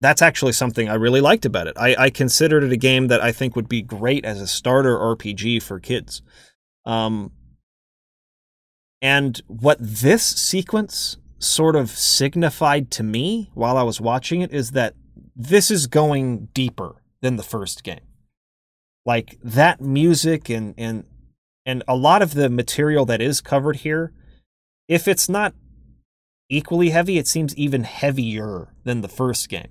that's 0.00 0.22
actually 0.22 0.52
something 0.52 0.88
i 0.88 0.94
really 0.94 1.20
liked 1.20 1.44
about 1.44 1.66
it. 1.66 1.76
I, 1.78 1.94
I 1.98 2.10
considered 2.10 2.64
it 2.64 2.72
a 2.72 2.76
game 2.76 3.08
that 3.08 3.22
i 3.22 3.32
think 3.32 3.54
would 3.54 3.68
be 3.68 3.82
great 3.82 4.24
as 4.24 4.40
a 4.40 4.46
starter 4.46 4.96
rpg 4.96 5.62
for 5.62 5.78
kids. 5.78 6.22
Um, 6.86 7.32
and 9.02 9.40
what 9.46 9.78
this 9.80 10.24
sequence 10.24 11.18
sort 11.38 11.76
of 11.76 11.90
signified 11.90 12.90
to 12.92 13.02
me 13.02 13.50
while 13.54 13.76
i 13.76 13.82
was 13.82 14.00
watching 14.00 14.40
it 14.40 14.52
is 14.52 14.72
that 14.72 14.94
this 15.40 15.70
is 15.70 15.86
going 15.86 16.48
deeper 16.52 17.02
than 17.22 17.36
the 17.36 17.42
first 17.42 17.82
game. 17.82 18.00
Like 19.06 19.38
that 19.42 19.80
music 19.80 20.50
and 20.50 20.74
and 20.76 21.04
and 21.64 21.82
a 21.88 21.96
lot 21.96 22.20
of 22.20 22.34
the 22.34 22.50
material 22.50 23.06
that 23.06 23.22
is 23.22 23.40
covered 23.40 23.76
here, 23.76 24.12
if 24.88 25.08
it's 25.08 25.28
not 25.28 25.54
equally 26.48 26.90
heavy, 26.90 27.16
it 27.16 27.26
seems 27.26 27.56
even 27.56 27.84
heavier 27.84 28.74
than 28.84 29.00
the 29.00 29.08
first 29.08 29.48
game. 29.48 29.70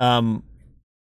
Um 0.00 0.44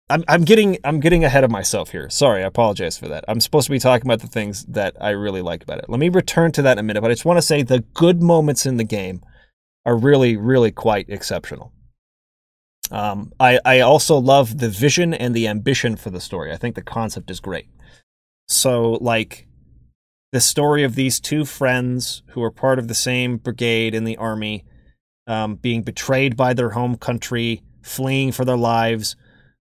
I'm 0.09 0.23
I'm 0.28 0.45
getting 0.45 0.78
I'm 0.85 1.00
getting 1.00 1.25
ahead 1.25 1.42
of 1.42 1.50
myself 1.50 1.90
here. 1.90 2.09
Sorry, 2.09 2.45
I 2.45 2.47
apologize 2.47 2.97
for 2.97 3.09
that. 3.09 3.25
I'm 3.26 3.40
supposed 3.40 3.66
to 3.66 3.73
be 3.73 3.80
talking 3.80 4.07
about 4.07 4.21
the 4.21 4.28
things 4.28 4.64
that 4.66 4.95
I 5.00 5.11
really 5.11 5.42
like 5.42 5.64
about 5.64 5.78
it. 5.78 5.87
Let 5.88 5.99
me 5.99 6.09
return 6.09 6.52
to 6.52 6.62
that 6.62 6.73
in 6.73 6.78
a 6.78 6.83
minute, 6.85 7.00
but 7.00 7.11
I 7.11 7.14
just 7.14 7.25
want 7.25 7.38
to 7.38 7.42
say 7.42 7.62
the 7.62 7.80
good 7.95 8.23
moments 8.23 8.64
in 8.64 8.76
the 8.76 8.85
game 8.85 9.23
are 9.85 9.97
really 9.97 10.37
really 10.37 10.71
quite 10.71 11.07
exceptional. 11.09 11.73
Um, 12.90 13.33
I, 13.38 13.61
I 13.64 13.80
also 13.80 14.16
love 14.16 14.59
the 14.59 14.68
vision 14.68 15.12
and 15.12 15.35
the 15.35 15.49
ambition 15.49 15.97
for 15.97 16.11
the 16.11 16.21
story. 16.21 16.52
I 16.52 16.57
think 16.57 16.75
the 16.75 16.83
concept 16.83 17.30
is 17.30 17.40
great. 17.40 17.68
So, 18.49 18.92
like, 19.00 19.47
the 20.33 20.40
story 20.40 20.85
of 20.85 20.95
these 20.95 21.21
two 21.21 21.45
friends 21.45 22.23
who 22.28 22.42
are 22.42 22.50
part 22.50 22.78
of 22.78 22.88
the 22.88 22.95
same 22.95 23.37
brigade 23.37 23.95
in 23.95 24.04
the 24.04 24.16
army, 24.16 24.64
um, 25.26 25.57
being 25.57 25.83
betrayed 25.83 26.37
by 26.37 26.54
their 26.54 26.71
home 26.71 26.97
country, 26.97 27.62
fleeing 27.83 28.33
for 28.33 28.45
their 28.45 28.57
lives, 28.57 29.16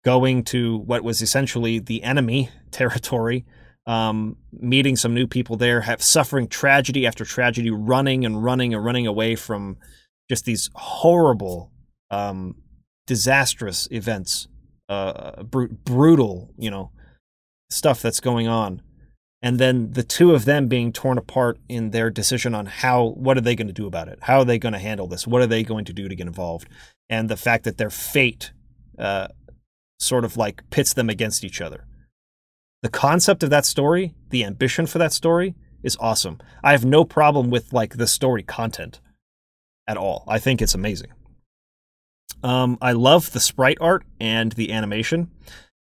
going 0.03 0.43
to 0.43 0.77
what 0.77 1.03
was 1.03 1.21
essentially 1.21 1.79
the 1.79 2.03
enemy 2.03 2.49
territory, 2.71 3.45
um, 3.87 4.37
meeting 4.51 4.95
some 4.95 5.13
new 5.13 5.27
people 5.27 5.57
there, 5.57 5.81
have 5.81 6.01
suffering 6.01 6.47
tragedy 6.47 7.05
after 7.05 7.25
tragedy, 7.25 7.69
running 7.69 8.25
and 8.25 8.43
running 8.43 8.73
and 8.73 8.83
running 8.83 9.07
away 9.07 9.35
from 9.35 9.77
just 10.29 10.45
these 10.45 10.69
horrible, 10.73 11.71
um, 12.11 12.55
disastrous 13.05 13.87
events, 13.91 14.47
uh, 14.89 15.43
br- 15.43 15.65
brutal, 15.65 16.53
you 16.57 16.69
know, 16.69 16.91
stuff 17.69 18.01
that's 18.01 18.19
going 18.19 18.47
on. 18.47 18.81
And 19.41 19.59
then 19.59 19.91
the 19.91 20.03
two 20.03 20.33
of 20.33 20.45
them 20.45 20.67
being 20.67 20.91
torn 20.91 21.17
apart 21.17 21.59
in 21.69 21.91
their 21.91 22.09
decision 22.09 22.55
on 22.55 22.65
how 22.65 23.09
what 23.09 23.37
are 23.37 23.41
they 23.41 23.55
going 23.55 23.67
to 23.67 23.73
do 23.73 23.85
about 23.85 24.07
it? 24.07 24.19
How 24.23 24.39
are 24.39 24.45
they 24.45 24.57
going 24.57 24.73
to 24.73 24.79
handle 24.79 25.07
this? 25.07 25.27
What 25.27 25.41
are 25.41 25.47
they 25.47 25.61
going 25.63 25.85
to 25.85 25.93
do 25.93 26.07
to 26.07 26.15
get 26.15 26.25
involved? 26.25 26.67
And 27.09 27.29
the 27.29 27.37
fact 27.37 27.63
that 27.65 27.77
their 27.77 27.91
fate 27.91 28.51
uh, 28.97 29.27
sort 29.99 30.25
of 30.25 30.37
like 30.37 30.67
pits 30.69 30.93
them 30.93 31.09
against 31.09 31.43
each 31.43 31.61
other. 31.61 31.85
The 32.81 32.89
concept 32.89 33.43
of 33.43 33.49
that 33.49 33.65
story 33.65 34.13
the 34.29 34.43
ambition 34.43 34.85
for 34.85 34.97
that 34.97 35.13
story 35.13 35.55
is 35.83 35.97
awesome. 35.99 36.39
I 36.63 36.71
have 36.71 36.83
no 36.83 37.05
problem 37.05 37.49
with 37.49 37.71
like 37.71 37.97
the 37.97 38.07
story 38.07 38.43
content 38.43 38.99
at 39.87 39.97
all. 39.97 40.23
I 40.27 40.39
think 40.39 40.61
it's 40.61 40.75
amazing 40.75 41.11
um, 42.45 42.77
i 42.81 42.91
love 42.91 43.31
the 43.31 43.39
sprite 43.39 43.77
art 43.81 44.03
and 44.19 44.53
the 44.53 44.71
animation 44.71 45.29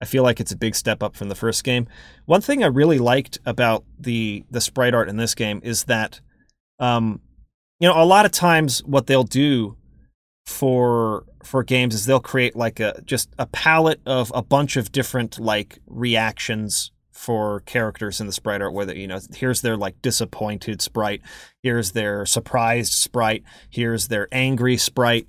I 0.02 0.06
feel 0.06 0.24
like 0.24 0.40
it's 0.40 0.52
a 0.52 0.58
big 0.58 0.76
step 0.76 1.04
up 1.04 1.16
from 1.16 1.28
the 1.28 1.36
first 1.36 1.64
game. 1.64 1.86
One 2.26 2.40
thing 2.42 2.64
I 2.64 2.68
really 2.68 3.00
liked 3.00 3.38
about 3.46 3.84
the 4.00 4.46
the 4.50 4.62
sprite 4.62 4.94
art 4.94 5.10
in 5.10 5.18
this 5.18 5.36
game 5.36 5.60
is 5.62 5.86
that, 5.86 6.22
um, 6.80 7.20
you 7.80 7.88
know, 7.90 8.02
a 8.02 8.06
lot 8.06 8.26
of 8.26 8.32
times 8.32 8.82
what 8.86 9.08
they'll 9.08 9.24
do 9.24 9.76
for 10.46 11.26
for 11.44 11.64
games 11.64 11.94
is 11.94 12.06
they'll 12.06 12.20
create 12.20 12.56
like 12.56 12.80
a 12.80 13.02
just 13.06 13.30
a 13.38 13.46
palette 13.46 14.02
of 14.06 14.32
a 14.34 14.42
bunch 14.42 14.78
of 14.78 14.92
different 14.92 15.40
like 15.40 15.80
reactions 15.86 16.92
for 17.12 17.60
characters 17.62 18.22
in 18.22 18.28
the 18.28 18.34
sprite 18.34 18.62
art 18.62 18.74
whether 18.74 18.96
you 18.96 19.06
know 19.06 19.20
here's 19.36 19.62
their 19.62 19.78
like 19.78 20.02
disappointed 20.02 20.82
sprite 20.82 21.22
here's 21.62 21.92
their 21.92 22.26
surprised 22.26 22.94
sprite 22.94 23.44
here's 23.70 24.08
their 24.08 24.28
angry 24.32 24.78
sprite 24.78 25.28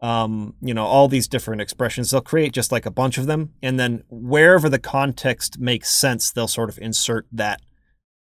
um, 0.00 0.54
you 0.62 0.72
know, 0.72 0.86
all 0.86 1.08
these 1.08 1.28
different 1.28 1.60
expressions. 1.60 2.10
They'll 2.10 2.20
create 2.20 2.52
just 2.52 2.72
like 2.72 2.86
a 2.86 2.90
bunch 2.90 3.18
of 3.18 3.26
them, 3.26 3.52
and 3.62 3.78
then 3.78 4.04
wherever 4.08 4.68
the 4.68 4.78
context 4.78 5.58
makes 5.58 5.90
sense, 5.90 6.32
they'll 6.32 6.48
sort 6.48 6.70
of 6.70 6.78
insert 6.78 7.26
that, 7.32 7.60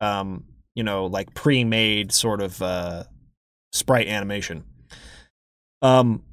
um, 0.01 0.45
you 0.73 0.83
know, 0.83 1.05
like 1.05 1.33
pre-made 1.33 2.11
sort 2.11 2.41
of 2.41 2.61
uh, 2.61 3.03
sprite 3.71 4.07
animation. 4.07 4.63
Um, 5.81 6.23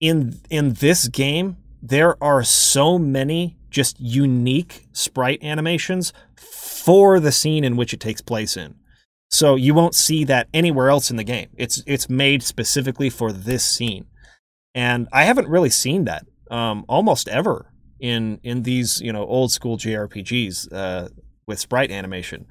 in 0.00 0.38
in 0.50 0.74
this 0.74 1.08
game, 1.08 1.56
there 1.82 2.22
are 2.22 2.44
so 2.44 2.98
many 2.98 3.58
just 3.70 3.98
unique 3.98 4.86
sprite 4.92 5.42
animations 5.42 6.12
for 6.36 7.18
the 7.18 7.32
scene 7.32 7.64
in 7.64 7.76
which 7.76 7.92
it 7.92 8.00
takes 8.00 8.20
place 8.20 8.56
in. 8.56 8.76
So 9.30 9.56
you 9.56 9.74
won't 9.74 9.94
see 9.94 10.24
that 10.24 10.48
anywhere 10.54 10.88
else 10.88 11.10
in 11.10 11.16
the 11.16 11.24
game. 11.24 11.50
It's 11.56 11.82
it's 11.86 12.08
made 12.08 12.42
specifically 12.44 13.10
for 13.10 13.32
this 13.32 13.64
scene 13.64 14.06
and 14.76 15.08
I 15.10 15.24
haven't 15.24 15.48
really 15.48 15.70
seen 15.70 16.04
that 16.04 16.26
um, 16.50 16.84
almost 16.88 17.28
ever 17.28 17.72
in 17.98 18.38
in 18.42 18.62
these 18.62 19.00
you 19.00 19.12
know 19.12 19.24
old 19.24 19.50
school 19.50 19.78
JRPGs 19.78 20.72
uh, 20.72 21.08
with 21.46 21.58
sprite 21.58 21.90
animation. 21.90 22.46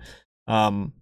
Um, 0.47 0.93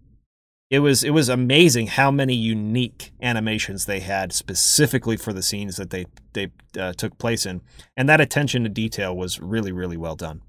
it 0.70 0.80
was 0.80 1.02
it 1.02 1.10
was 1.10 1.28
amazing 1.28 1.88
how 1.88 2.10
many 2.10 2.34
unique 2.34 3.12
animations 3.22 3.86
they 3.86 4.00
had 4.00 4.32
specifically 4.32 5.16
for 5.16 5.32
the 5.32 5.42
scenes 5.42 5.76
that 5.76 5.90
they 5.90 6.04
they 6.34 6.50
uh, 6.78 6.92
took 6.92 7.18
place 7.18 7.46
in, 7.46 7.62
and 7.96 8.08
that 8.08 8.20
attention 8.20 8.62
to 8.64 8.68
detail 8.68 9.16
was 9.16 9.40
really 9.40 9.72
really 9.72 9.96
well 9.96 10.16
done. 10.16 10.42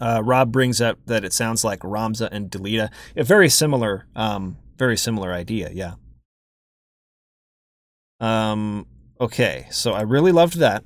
Uh, 0.00 0.22
Rob 0.24 0.50
brings 0.50 0.80
up 0.80 0.98
that 1.06 1.24
it 1.24 1.32
sounds 1.32 1.62
like 1.62 1.80
Ramza 1.80 2.28
and 2.32 2.50
Delita, 2.50 2.90
a 3.16 3.22
very 3.22 3.50
similar 3.50 4.06
um, 4.16 4.56
very 4.78 4.96
similar 4.96 5.32
idea, 5.32 5.70
yeah. 5.72 5.94
Um, 8.20 8.86
Okay, 9.20 9.66
so 9.70 9.92
I 9.92 10.02
really 10.02 10.32
loved 10.32 10.58
that. 10.58 10.84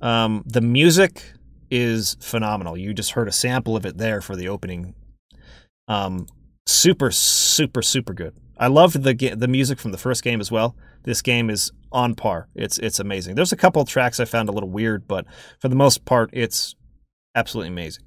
Um, 0.00 0.42
the 0.46 0.60
music 0.60 1.32
is 1.70 2.16
phenomenal. 2.20 2.76
You 2.76 2.92
just 2.92 3.12
heard 3.12 3.28
a 3.28 3.32
sample 3.32 3.76
of 3.76 3.86
it 3.86 3.96
there 3.96 4.20
for 4.20 4.36
the 4.36 4.48
opening. 4.48 4.94
Um, 5.88 6.26
super, 6.66 7.10
super, 7.10 7.82
super 7.82 8.12
good. 8.12 8.34
I 8.58 8.68
loved 8.68 9.02
the 9.02 9.14
the 9.34 9.48
music 9.48 9.78
from 9.78 9.92
the 9.92 9.98
first 9.98 10.22
game 10.22 10.40
as 10.40 10.50
well. 10.50 10.76
This 11.02 11.22
game 11.22 11.50
is 11.50 11.72
on 11.90 12.14
par. 12.14 12.48
It's 12.54 12.78
it's 12.78 12.98
amazing. 12.98 13.34
There's 13.34 13.52
a 13.52 13.56
couple 13.56 13.84
tracks 13.84 14.20
I 14.20 14.24
found 14.24 14.48
a 14.48 14.52
little 14.52 14.70
weird, 14.70 15.08
but 15.08 15.26
for 15.58 15.68
the 15.68 15.74
most 15.76 16.04
part, 16.04 16.30
it's 16.32 16.74
absolutely 17.34 17.68
amazing. 17.68 18.04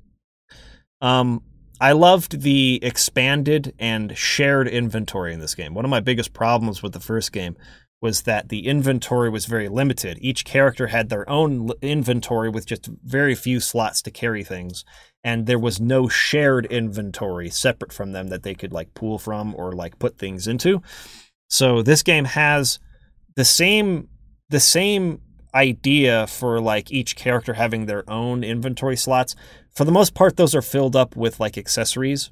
Um, 1.01 1.43
I 1.79 1.91
loved 1.91 2.41
the 2.41 2.79
expanded 2.81 3.73
and 3.77 4.17
shared 4.17 4.67
inventory 4.67 5.33
in 5.33 5.39
this 5.39 5.53
game. 5.53 5.73
One 5.73 5.85
of 5.85 5.91
my 5.91 5.99
biggest 5.99 6.33
problems 6.33 6.81
with 6.81 6.93
the 6.93 6.99
first 6.99 7.31
game 7.31 7.55
was 8.01 8.23
that 8.23 8.49
the 8.49 8.67
inventory 8.67 9.29
was 9.29 9.45
very 9.45 9.69
limited. 9.69 10.17
Each 10.21 10.45
character 10.45 10.87
had 10.87 11.09
their 11.09 11.27
own 11.29 11.69
inventory 11.81 12.49
with 12.49 12.67
just 12.67 12.87
very 13.03 13.33
few 13.33 13.59
slots 13.59 14.01
to 14.03 14.11
carry 14.11 14.43
things, 14.43 14.85
and 15.23 15.45
there 15.45 15.59
was 15.59 15.81
no 15.81 16.07
shared 16.07 16.65
inventory 16.67 17.49
separate 17.49 17.91
from 17.91 18.11
them 18.11 18.27
that 18.27 18.43
they 18.43 18.53
could 18.53 18.71
like 18.71 18.93
pull 18.93 19.17
from 19.17 19.55
or 19.55 19.71
like 19.71 19.97
put 19.99 20.17
things 20.17 20.47
into. 20.47 20.81
So 21.49 21.81
this 21.81 22.03
game 22.03 22.25
has 22.25 22.79
the 23.35 23.45
same 23.45 24.09
the 24.49 24.59
same 24.59 25.21
idea 25.53 26.27
for 26.27 26.61
like 26.61 26.91
each 26.91 27.15
character 27.15 27.53
having 27.53 27.85
their 27.85 28.07
own 28.09 28.43
inventory 28.43 28.95
slots. 28.95 29.35
For 29.75 29.85
the 29.85 29.91
most 29.91 30.13
part 30.13 30.37
those 30.37 30.53
are 30.53 30.61
filled 30.61 30.95
up 30.95 31.15
with 31.15 31.39
like 31.39 31.57
accessories 31.57 32.29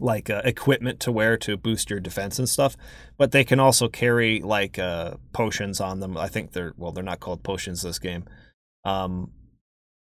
like 0.00 0.30
uh, 0.30 0.42
equipment 0.44 1.00
to 1.00 1.12
wear 1.12 1.36
to 1.36 1.56
boost 1.56 1.90
your 1.90 2.00
defense 2.00 2.38
and 2.38 2.48
stuff 2.48 2.76
but 3.16 3.32
they 3.32 3.44
can 3.44 3.60
also 3.60 3.88
carry 3.88 4.40
like 4.40 4.78
uh, 4.78 5.14
potions 5.32 5.80
on 5.80 6.00
them. 6.00 6.16
I 6.16 6.28
think 6.28 6.52
they're 6.52 6.74
well 6.76 6.92
they're 6.92 7.04
not 7.04 7.20
called 7.20 7.42
potions 7.42 7.82
this 7.82 7.98
game. 7.98 8.24
Um 8.84 9.32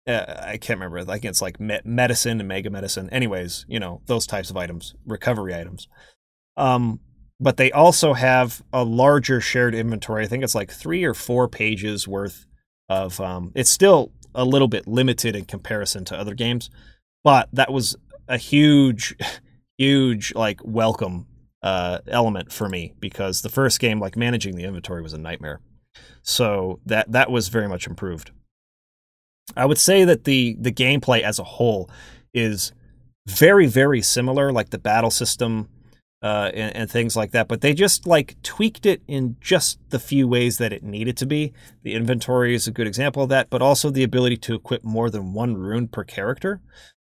uh, 0.07 0.43
i 0.45 0.59
can't 0.59 0.79
remember. 0.79 0.99
I 0.99 1.05
think 1.05 1.25
it's 1.25 1.41
like 1.41 1.59
me- 1.59 1.81
medicine 1.85 2.39
and 2.41 2.49
mega 2.49 2.71
medicine. 2.71 3.09
Anyways 3.11 3.65
you 3.69 3.81
know 3.81 4.03
those 4.07 4.27
types 4.27 4.51
of 4.51 4.57
items 4.57 4.95
recovery 5.07 5.55
items. 5.55 5.89
Um 6.57 7.01
but 7.41 7.57
they 7.57 7.73
also 7.73 8.15
have 8.15 8.63
a 8.73 8.85
larger 8.85 9.41
shared 9.41 9.75
inventory. 9.75 10.25
I 10.25 10.29
think 10.29 10.45
it's 10.45 10.55
like 10.55 10.71
three 10.71 11.05
or 11.05 11.15
four 11.15 11.49
pages 11.49 12.07
worth 12.07 12.47
of 12.89 13.21
um 13.21 13.53
it's 13.55 13.71
still 13.71 14.13
a 14.35 14.45
little 14.45 14.69
bit 14.69 14.87
limited 14.87 15.37
in 15.37 15.45
comparison 15.45 16.05
to 16.05 16.19
other 16.19 16.35
games 16.35 16.69
but 17.23 17.49
that 17.53 17.73
was 17.73 17.97
a 18.29 18.37
huge 18.37 19.17
huge 19.79 20.35
like 20.35 20.61
welcome 20.65 21.27
uh, 21.63 21.99
element 22.09 22.53
for 22.53 22.69
me 22.69 22.93
because 23.01 23.43
the 23.43 23.49
first 23.49 23.81
game, 23.81 23.99
like 23.99 24.17
managing 24.17 24.57
the 24.57 24.65
inventory, 24.65 25.03
was 25.03 25.13
a 25.13 25.19
nightmare. 25.19 25.61
So 26.23 26.81
that 26.87 27.13
that 27.13 27.31
was 27.31 27.49
very 27.49 27.69
much 27.69 27.87
improved. 27.87 28.31
I 29.57 29.67
would 29.67 29.79
say 29.79 30.05
that 30.05 30.25
the 30.25 30.57
the 30.61 30.73
gameplay 30.73 31.21
as 31.23 31.39
a 31.39 31.45
whole 31.45 31.91
is 32.33 32.73
very 33.27 33.67
very 33.67 34.03
similar, 34.03 34.53
like 34.53 34.71
the 34.71 34.79
battle 34.79 35.11
system 35.11 35.69
uh, 36.23 36.51
and, 36.55 36.75
and, 36.75 36.91
things 36.91 37.17
like 37.17 37.33
that. 37.33 37.49
But 37.49 37.61
they 37.61 37.75
just 37.75 38.07
like 38.07 38.41
tweaked 38.43 38.87
it 38.87 39.03
in 39.07 39.37
just 39.43 39.79
the 39.91 39.99
few 39.99 40.27
ways 40.27 40.57
that 40.57 40.73
it 40.73 40.83
needed 40.83 41.19
to 41.19 41.27
be. 41.27 41.53
The 41.83 41.93
inventory 41.93 42.55
is 42.55 42.67
a 42.67 42.71
good 42.71 42.87
example 42.87 43.23
of 43.23 43.29
that, 43.29 43.51
but 43.51 43.61
also 43.61 43.91
the 43.91 44.05
ability 44.05 44.39
to 44.39 44.55
equip 44.55 44.83
more 44.83 45.11
than 45.11 45.35
one 45.35 45.55
rune 45.55 45.87
per 45.87 46.03
character. 46.03 46.63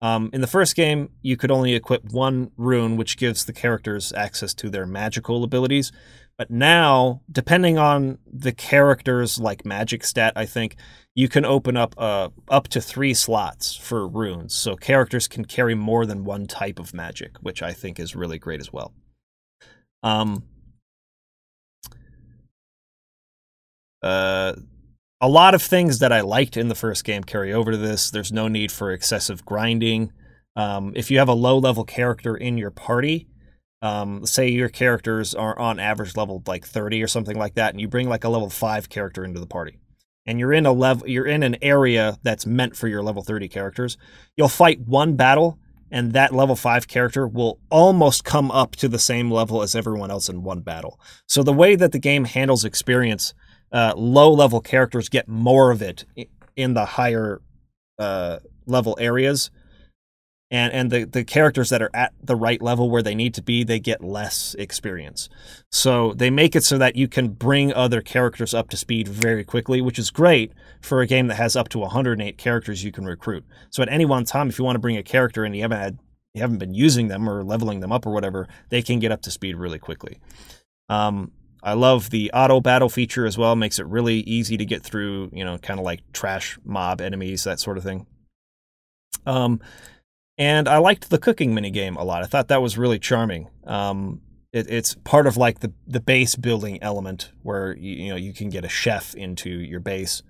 Um, 0.02 0.30
in 0.34 0.42
the 0.42 0.48
first 0.48 0.76
game, 0.76 1.10
you 1.22 1.38
could 1.38 1.52
only 1.52 1.74
equip 1.74 2.12
one 2.12 2.52
rune, 2.58 2.98
which 2.98 3.18
gives 3.18 3.46
the 3.46 3.54
characters 3.54 4.14
access 4.14 4.54
to 4.56 4.70
their 4.70 4.86
magical 4.86 5.44
abilities. 5.44 5.92
But 6.38 6.52
now, 6.52 7.22
depending 7.32 7.78
on 7.78 8.18
the 8.26 8.52
character's 8.52 9.40
like 9.40 9.66
magic 9.66 10.04
stat, 10.04 10.34
I 10.36 10.46
think 10.46 10.76
you 11.16 11.30
can 11.30 11.46
open 11.46 11.78
up 11.78 11.96
uh, 11.98 12.30
up 12.50 12.68
to 12.70 12.82
three 12.82 13.14
slots 13.14 13.76
for 13.76 14.06
runes, 14.06 14.54
so 14.54 14.76
characters 14.76 15.30
can 15.30 15.46
carry 15.46 15.76
more 15.76 16.06
than 16.06 16.26
one 16.26 16.46
type 16.46 16.78
of 16.78 16.94
magic, 16.94 17.38
which 17.42 17.64
I 17.64 17.72
think 17.72 18.00
is 18.00 18.18
really 18.18 18.38
great 18.38 18.60
as 18.60 18.74
well. 18.74 18.94
Um, 20.04 20.44
uh, 24.04 24.54
a 25.26 25.28
lot 25.28 25.56
of 25.56 25.62
things 25.64 25.98
that 26.00 26.12
I 26.12 26.22
liked 26.22 26.56
in 26.56 26.68
the 26.68 26.76
first 26.76 27.04
game 27.04 27.24
carry 27.24 27.52
over 27.52 27.72
to 27.72 27.78
this. 27.78 28.12
There's 28.12 28.32
no 28.32 28.48
need 28.48 28.72
for 28.72 28.92
excessive 28.92 29.44
grinding. 29.44 30.14
Um, 30.56 30.94
if 30.96 31.10
you 31.10 31.18
have 31.18 31.28
a 31.28 31.34
low 31.34 31.58
level 31.58 31.84
character 31.84 32.38
in 32.38 32.60
your 32.60 32.70
party, 32.70 33.28
um, 33.82 34.24
say 34.28 34.50
your 34.50 34.70
characters 34.70 35.34
are 35.34 35.58
on 35.58 35.80
average 35.80 36.16
level 36.16 36.44
like 36.46 36.64
30 36.64 37.02
or 37.02 37.08
something 37.08 37.40
like 37.40 37.56
that, 37.56 37.74
and 37.74 37.82
you 37.82 37.88
bring 37.88 38.08
like 38.08 38.24
a 38.24 38.30
level 38.30 38.52
five 38.52 38.88
character 38.88 39.26
into 39.26 39.40
the 39.40 39.48
party, 39.48 39.80
and 40.28 40.40
you're 40.40 40.54
in 40.54 40.68
a 40.68 40.72
level, 40.72 41.10
you're 41.10 41.26
in 41.26 41.42
an 41.42 41.58
area 41.60 42.20
that's 42.22 42.46
meant 42.46 42.76
for 42.76 42.88
your 42.88 43.02
level 43.02 43.24
30 43.24 43.48
characters. 43.48 43.98
You'll 44.38 44.48
fight 44.48 44.82
one 44.82 45.16
battle, 45.16 45.58
and 45.90 46.14
that 46.14 46.36
level 46.36 46.56
five 46.56 46.88
character 46.88 47.28
will 47.28 47.58
almost 47.72 48.24
come 48.24 48.52
up 48.52 48.76
to 48.76 48.88
the 48.88 49.00
same 49.00 49.32
level 49.32 49.64
as 49.64 49.74
everyone 49.74 50.12
else 50.12 50.30
in 50.30 50.44
one 50.44 50.62
battle. 50.62 51.00
So 51.26 51.42
the 51.42 51.52
way 51.52 51.76
that 51.76 51.94
the 51.94 52.00
game 52.00 52.26
handles 52.26 52.64
experience, 52.64 53.34
uh, 53.72 53.94
low 53.96 54.32
level 54.32 54.62
characters 54.62 55.10
get 55.10 55.28
more 55.28 55.72
of 55.72 55.82
it 55.82 56.06
in 56.56 56.74
the 56.74 56.86
higher 56.86 57.42
uh, 58.00 58.40
level 58.66 58.98
areas. 59.00 59.52
And 60.52 60.72
and 60.74 60.92
the 60.92 61.06
the 61.06 61.24
characters 61.24 61.70
that 61.70 61.82
are 61.82 61.90
at 61.92 62.14
the 62.22 62.36
right 62.36 62.62
level 62.62 62.92
where 62.92 63.02
they 63.02 63.16
need 63.16 63.34
to 63.34 63.42
be 63.42 63.64
they 63.64 63.80
get 63.80 64.04
less 64.04 64.56
experience. 64.60 65.28
So 65.72 66.14
they 66.14 66.30
make 66.30 66.56
it 66.56 66.64
so 66.64 66.78
that 66.78 66.96
you 66.96 67.08
can 67.08 67.30
bring 67.30 67.74
other 67.74 68.00
characters 68.02 68.54
up 68.54 68.70
to 68.70 68.78
speed 68.78 69.08
very 69.08 69.44
quickly 69.44 69.82
which 69.82 69.98
is 69.98 70.12
great 70.12 70.54
for 70.82 71.02
a 71.02 71.08
game 71.08 71.28
that 71.28 71.36
has 71.36 71.56
up 71.56 71.68
to 71.70 71.80
108 71.80 72.38
characters 72.38 72.84
you 72.84 72.92
can 72.92 73.06
recruit. 73.06 73.44
So 73.72 73.82
at 73.82 73.90
any 73.90 74.06
one 74.06 74.24
time 74.24 74.48
if 74.48 74.60
you 74.60 74.66
want 74.66 74.76
to 74.76 74.80
bring 74.80 74.98
a 74.98 75.04
character 75.04 75.44
and 75.44 75.56
you 75.56 75.64
haven't 75.64 75.80
had 75.80 76.00
you 76.36 76.42
haven't 76.42 76.60
been 76.60 76.76
using 76.76 77.08
them 77.08 77.28
or 77.28 77.44
leveling 77.44 77.80
them 77.80 77.92
up 77.92 78.06
or 78.06 78.12
whatever 78.12 78.48
they 78.70 78.84
can 78.84 79.00
get 79.00 79.12
up 79.12 79.24
to 79.24 79.32
speed 79.32 79.56
really 79.56 79.80
quickly. 79.80 80.20
Um, 80.90 81.32
I 81.66 81.74
love 81.74 82.12
the 82.12 82.30
auto 82.32 82.62
battle 82.62 82.90
feature 82.90 83.26
as 83.26 83.40
well. 83.40 83.56
Makes 83.56 83.80
it 83.80 83.88
really 83.88 84.18
easy 84.20 84.56
to 84.56 84.66
get 84.66 84.84
through, 84.84 85.32
you 85.34 85.44
know, 85.44 85.58
kind 85.58 85.80
of 85.80 85.86
like 85.86 86.02
trash 86.14 86.60
mob 86.64 87.02
enemies, 87.02 87.44
that 87.44 87.60
sort 87.60 87.78
of 87.78 87.84
thing. 87.84 88.06
Um, 89.26 89.60
and 90.38 90.68
I 90.68 90.78
liked 90.78 91.10
the 91.10 91.18
cooking 91.18 91.56
mini 91.56 91.72
game 91.72 91.96
a 91.96 92.04
lot. 92.04 92.22
I 92.22 92.28
thought 92.28 92.50
that 92.50 92.62
was 92.62 92.78
really 92.78 93.00
charming. 93.00 93.50
Um, 93.66 94.22
it, 94.54 94.70
it's 94.70 94.94
part 95.04 95.26
of 95.26 95.38
like 95.38 95.60
the 95.60 95.74
the 95.88 96.00
base 96.00 96.36
building 96.36 96.78
element 96.84 97.32
where 97.42 97.76
you, 97.76 97.96
you 97.96 98.10
know 98.12 98.16
you 98.16 98.32
can 98.32 98.50
get 98.50 98.64
a 98.64 98.70
chef 98.70 99.16
into 99.16 99.50
your 99.50 99.80
base, 99.80 100.22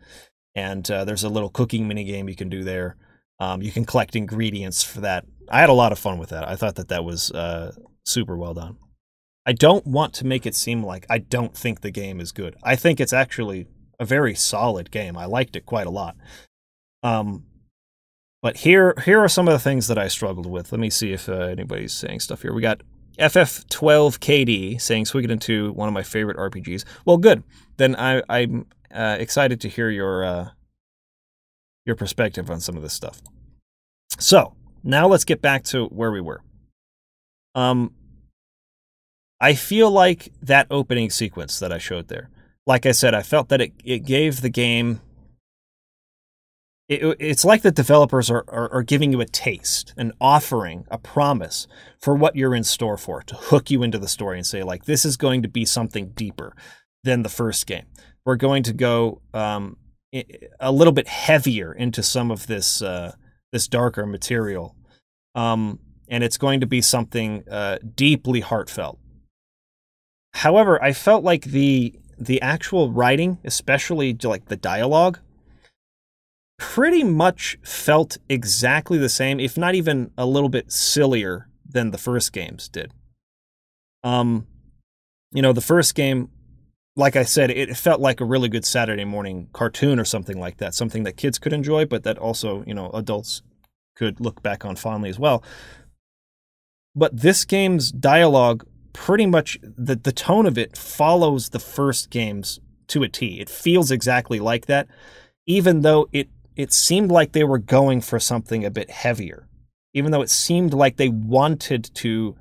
and 0.56 0.89
uh, 0.89 1.04
there's 1.04 1.26
a 1.26 1.30
little 1.30 1.50
cooking 1.50 1.86
mini 1.86 2.06
game 2.06 2.30
you 2.30 2.36
can 2.36 2.50
do 2.50 2.63
there. 2.63 2.95
Um, 3.41 3.62
you 3.62 3.74
can 3.74 3.84
collect 3.84 4.15
ingredients 4.15 4.84
for 4.84 5.02
that. 5.02 5.26
I 5.50 5.60
had 5.60 5.69
a 5.69 5.74
lot 5.74 5.91
of 5.91 6.00
fun 6.00 6.17
with 6.17 6.30
that. 6.30 6.48
I 6.48 6.56
thought 6.56 6.76
that 6.76 6.88
that 6.88 7.04
was 7.04 7.30
uh, 7.32 7.74
super 8.06 8.38
well 8.38 8.54
done. 8.54 8.78
I 9.45 9.53
don't 9.53 9.86
want 9.86 10.13
to 10.15 10.25
make 10.25 10.45
it 10.45 10.55
seem 10.55 10.84
like 10.84 11.05
I 11.10 11.19
don't 11.19 11.55
think 11.55 11.81
the 11.81 11.91
game 11.91 12.19
is 12.19 12.31
good. 12.31 12.55
I 12.63 12.75
think 12.75 12.99
it's 12.99 13.13
actually 13.13 13.67
a 13.99 14.05
very 14.05 14.36
solid 14.36 14.91
game. 14.91 15.17
I 15.17 15.25
liked 15.25 15.55
it 15.55 15.65
quite 15.65 15.88
a 15.88 15.91
lot. 15.91 16.15
Um, 17.03 17.45
but 18.41 18.58
here, 18.58 18.95
here 19.05 19.19
are 19.19 19.29
some 19.29 19.47
of 19.47 19.53
the 19.53 19.60
things 19.60 19.88
that 19.88 19.97
I 19.97 20.08
struggled 20.08 20.45
with. 20.45 20.71
Let 20.71 20.81
me 20.81 20.89
see 20.89 21.13
if 21.13 21.29
uh, 21.29 21.34
anybody's 21.34 21.93
saying 21.93 22.19
stuff 22.21 22.41
here. 22.41 22.53
We 22.53 22.62
got 22.62 22.81
FF12KD 23.19 24.81
saying 24.81 25.05
Suikoden 25.05 25.39
2, 25.39 25.73
one 25.73 25.88
of 25.88 25.93
my 25.93 26.03
favorite 26.03 26.38
RPGs. 26.38 26.84
Well, 27.05 27.17
good. 27.17 27.43
Then 27.77 27.95
I, 27.95 28.21
I'm 28.29 28.67
uh, 28.93 29.17
excited 29.19 29.62
to 29.62 29.69
hear 29.69 29.89
your 29.89 30.23
uh, 30.23 30.49
your 31.86 31.95
perspective 31.95 32.49
on 32.49 32.60
some 32.60 32.75
of 32.75 32.81
this 32.81 32.93
stuff. 32.93 33.21
So 34.19 34.55
now 34.84 35.08
let's 35.08 35.25
get 35.25 35.41
back 35.41 35.63
to 35.65 35.86
where 35.86 36.12
we 36.12 36.21
were. 36.21 36.41
Um, 37.53 37.93
I 39.45 39.53
feel 39.53 39.91
like 39.91 40.34
that 40.41 40.65
opening 40.71 41.12
sequence 41.12 41.60
that 41.60 41.71
I 41.71 41.77
showed 41.77 42.08
there. 42.08 42.31
Like 42.65 42.88
I 42.88 42.93
said, 42.93 43.13
I 43.13 43.21
felt 43.21 43.49
that 43.49 43.62
it, 43.62 43.73
it 43.84 43.99
gave 43.99 44.41
the 44.41 44.49
game 44.49 45.01
it, 46.89 47.17
it's 47.19 47.45
like 47.45 47.62
the 47.62 47.69
developers 47.69 48.31
are, 48.31 48.43
are, 48.47 48.73
are, 48.73 48.81
giving 48.81 49.12
you 49.12 49.21
a 49.21 49.25
taste, 49.25 49.93
an 49.97 50.13
offering, 50.19 50.86
a 50.89 50.97
promise 50.97 51.67
for 51.99 52.15
what 52.15 52.36
you're 52.36 52.55
in 52.55 52.63
store 52.63 52.97
for 52.97 53.21
to 53.21 53.36
hook 53.36 53.69
you 53.69 53.84
into 53.84 53.99
the 53.99 54.08
story 54.08 54.38
and 54.38 54.47
say, 54.47 54.63
like, 54.63 54.86
this 54.86 55.05
is 55.05 55.15
going 55.15 55.43
to 55.43 55.47
be 55.47 55.63
something 55.63 56.10
deeper 56.15 56.55
than 57.03 57.21
the 57.21 57.29
first 57.29 57.67
game. 57.67 57.86
We're 58.25 58.38
going 58.38 58.63
to 58.63 58.73
go 58.73 59.21
um, 59.31 59.77
a 60.60 60.71
little 60.71 60.93
bit 60.93 61.08
heavier 61.08 61.71
into 61.71 62.01
some 62.01 62.31
of 62.31 62.47
this 62.47 62.81
uh, 62.81 63.13
this 63.51 63.67
darker 63.67 64.08
material, 64.08 64.75
um, 65.36 65.79
and 66.08 66.23
it's 66.23 66.38
going 66.38 66.62
to 66.62 66.67
be 66.67 66.81
something 66.81 67.43
uh, 67.49 67.77
deeply 67.95 68.39
heartfelt. 68.39 68.99
However, 70.36 70.84
I 70.84 70.91
felt 70.91 71.24
like 71.24 71.45
the 71.45 71.93
the 72.17 72.41
actual 72.41 72.91
writing, 72.91 73.39
especially 73.45 74.13
like 74.24 74.45
the 74.45 74.58
dialogue, 74.58 75.19
pretty 76.58 77.04
much 77.04 77.58
felt 77.63 78.17
exactly 78.30 78.98
the 78.98 79.10
same, 79.10 79.39
if 79.39 79.58
not 79.58 79.76
even 79.76 80.12
a 80.17 80.26
little 80.26 80.50
bit 80.50 80.71
sillier 80.71 81.48
than 81.65 81.91
the 81.91 81.98
first 81.98 82.34
games 82.34 82.67
did. 82.67 82.91
Um, 84.04 84.45
you 85.32 85.41
know, 85.41 85.54
the 85.54 85.62
first 85.62 85.95
game, 85.95 86.30
like 86.98 87.15
I 87.15 87.24
said, 87.24 87.50
it 87.50 87.76
felt 87.78 88.02
like 88.02 88.19
a 88.19 88.26
really 88.26 88.50
good 88.50 88.65
Saturday 88.65 89.06
morning 89.06 89.48
cartoon 89.54 90.00
or 90.00 90.06
something 90.06 90.39
like 90.39 90.58
that, 90.58 90.74
something 90.74 91.04
that 91.04 91.17
kids 91.17 91.39
could 91.39 91.54
enjoy, 91.54 91.86
but 91.86 92.04
that 92.04 92.17
also, 92.17 92.63
you 92.67 92.74
know, 92.74 92.89
adults 92.91 93.41
could 93.95 94.19
look 94.19 94.43
back 94.43 94.65
on 94.65 94.76
fondly 94.76 95.10
as 95.10 95.17
well. 95.17 95.43
But 96.93 97.17
this 97.17 97.45
game's 97.45 97.91
dialogue 97.91 98.65
pretty 98.95 99.25
much 99.25 99.60
the 99.62 99.95
the 99.95 100.13
tone 100.13 100.45
of 100.45 100.58
it 100.58 100.77
follows 100.77 101.49
the 101.49 101.60
first 101.60 102.10
games 102.10 102.62
to 102.88 103.03
a 103.03 103.10
T. 103.10 103.41
It 103.41 103.49
feels 103.49 103.91
exactly 103.91 104.39
like 104.39 104.67
that, 104.67 104.88
even 105.45 105.81
though 105.81 106.08
it 106.13 106.29
it 106.55 106.71
seemed 106.71 107.12
like 107.12 107.34
they 107.34 107.43
were 107.43 107.60
going 107.60 107.99
for 107.99 108.19
something 108.19 108.63
a 108.63 108.71
bit 108.71 108.89
heavier, 108.89 109.47
even 109.93 110.12
though 110.12 110.21
it 110.21 110.29
seemed 110.29 110.73
like 110.73 110.95
they 110.95 111.10
wanted 111.10 111.93
to, 111.95 112.38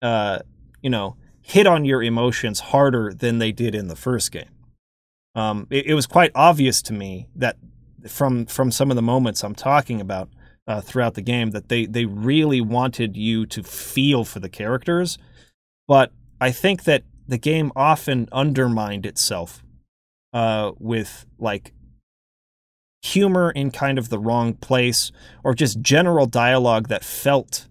uh, 0.00 0.38
you 0.80 0.88
know, 0.88 1.16
hit 1.42 1.66
on 1.66 1.84
your 1.84 2.02
emotions 2.02 2.60
harder 2.60 3.12
than 3.12 3.38
they 3.38 3.52
did 3.52 3.74
in 3.74 3.88
the 3.88 3.96
first 3.96 4.32
game. 4.32 4.48
Um, 5.34 5.66
it, 5.68 5.86
it, 5.86 5.94
was 5.94 6.06
quite 6.06 6.32
obvious 6.34 6.80
to 6.82 6.94
me 6.94 7.28
that 7.36 7.56
from 8.08 8.46
from 8.46 8.72
some 8.72 8.90
of 8.90 8.96
the 8.96 9.02
moments 9.02 9.44
I'm 9.44 9.54
talking 9.54 10.00
about 10.00 10.30
uh, 10.66 10.80
throughout 10.80 11.14
the 11.14 11.22
game 11.22 11.50
that 11.50 11.68
they 11.68 11.84
they 11.84 12.06
really 12.06 12.62
wanted 12.62 13.14
you 13.14 13.44
to 13.46 13.62
feel 13.62 14.24
for 14.24 14.40
the 14.40 14.48
characters, 14.48 15.18
but 15.90 16.12
I 16.40 16.52
think 16.52 16.84
that 16.84 17.02
the 17.26 17.36
game 17.36 17.72
often 17.74 18.28
undermined 18.30 19.04
itself 19.04 19.64
uh, 20.32 20.70
with 20.78 21.26
like 21.36 21.72
humor 23.02 23.50
in 23.50 23.72
kind 23.72 23.98
of 23.98 24.08
the 24.08 24.18
wrong 24.20 24.54
place 24.54 25.10
or 25.42 25.52
just 25.52 25.80
general 25.80 26.26
dialogue 26.26 26.86
that 26.90 27.02
felt 27.02 27.66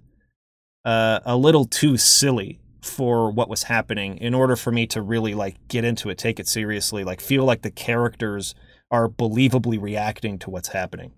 uh, 0.83 1.21
a 1.23 1.37
little 1.37 1.63
too 1.63 1.95
silly 1.95 2.59
for 2.81 3.31
what 3.31 3.47
was 3.47 3.63
happening 3.63 4.17
in 4.17 4.33
order 4.33 4.57
for 4.57 4.73
me 4.73 4.85
to 4.87 5.01
really 5.01 5.33
like 5.33 5.55
get 5.69 5.85
into 5.85 6.09
it 6.09 6.17
take 6.17 6.41
it 6.41 6.47
seriously 6.47 7.05
like 7.05 7.21
feel 7.21 7.45
like 7.45 7.61
the 7.61 7.71
characters 7.71 8.53
are 8.91 9.07
believably 9.07 9.81
reacting 9.81 10.37
to 10.37 10.49
what's 10.49 10.69
happening. 10.69 11.13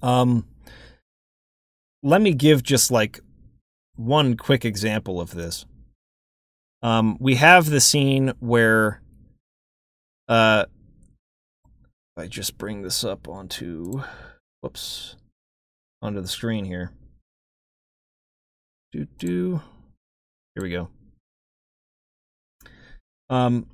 Um 0.00 0.46
let 2.04 2.22
me 2.22 2.34
give 2.34 2.62
just 2.62 2.92
like 2.92 3.18
one 3.96 4.36
quick 4.36 4.64
example 4.64 5.20
of 5.20 5.32
this 5.32 5.66
um 6.82 7.16
we 7.20 7.36
have 7.36 7.70
the 7.70 7.80
scene 7.80 8.32
where 8.40 9.02
uh 10.28 10.64
I 12.18 12.26
just 12.26 12.58
bring 12.58 12.82
this 12.82 13.04
up 13.04 13.28
onto, 13.28 14.02
whoops, 14.60 15.14
onto 16.02 16.20
the 16.20 16.26
screen 16.26 16.64
here. 16.64 16.90
Do 18.90 19.06
do. 19.18 19.62
Here 20.54 20.62
we 20.62 20.70
go. 20.70 20.88
Um, 23.30 23.66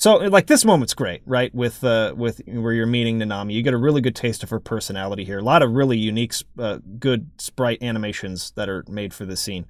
so 0.00 0.16
like 0.16 0.48
this 0.48 0.64
moment's 0.64 0.94
great, 0.94 1.22
right? 1.26 1.54
With 1.54 1.84
uh, 1.84 2.14
with 2.16 2.40
where 2.46 2.72
you're 2.72 2.86
meeting 2.86 3.20
Nanami, 3.20 3.52
you 3.52 3.62
get 3.62 3.74
a 3.74 3.78
really 3.78 4.00
good 4.00 4.16
taste 4.16 4.42
of 4.42 4.50
her 4.50 4.58
personality 4.58 5.24
here. 5.24 5.38
A 5.38 5.44
lot 5.44 5.62
of 5.62 5.70
really 5.70 5.98
unique, 5.98 6.34
uh, 6.58 6.78
good 6.98 7.30
sprite 7.38 7.84
animations 7.84 8.52
that 8.56 8.68
are 8.68 8.84
made 8.88 9.14
for 9.14 9.26
this 9.26 9.40
scene. 9.40 9.66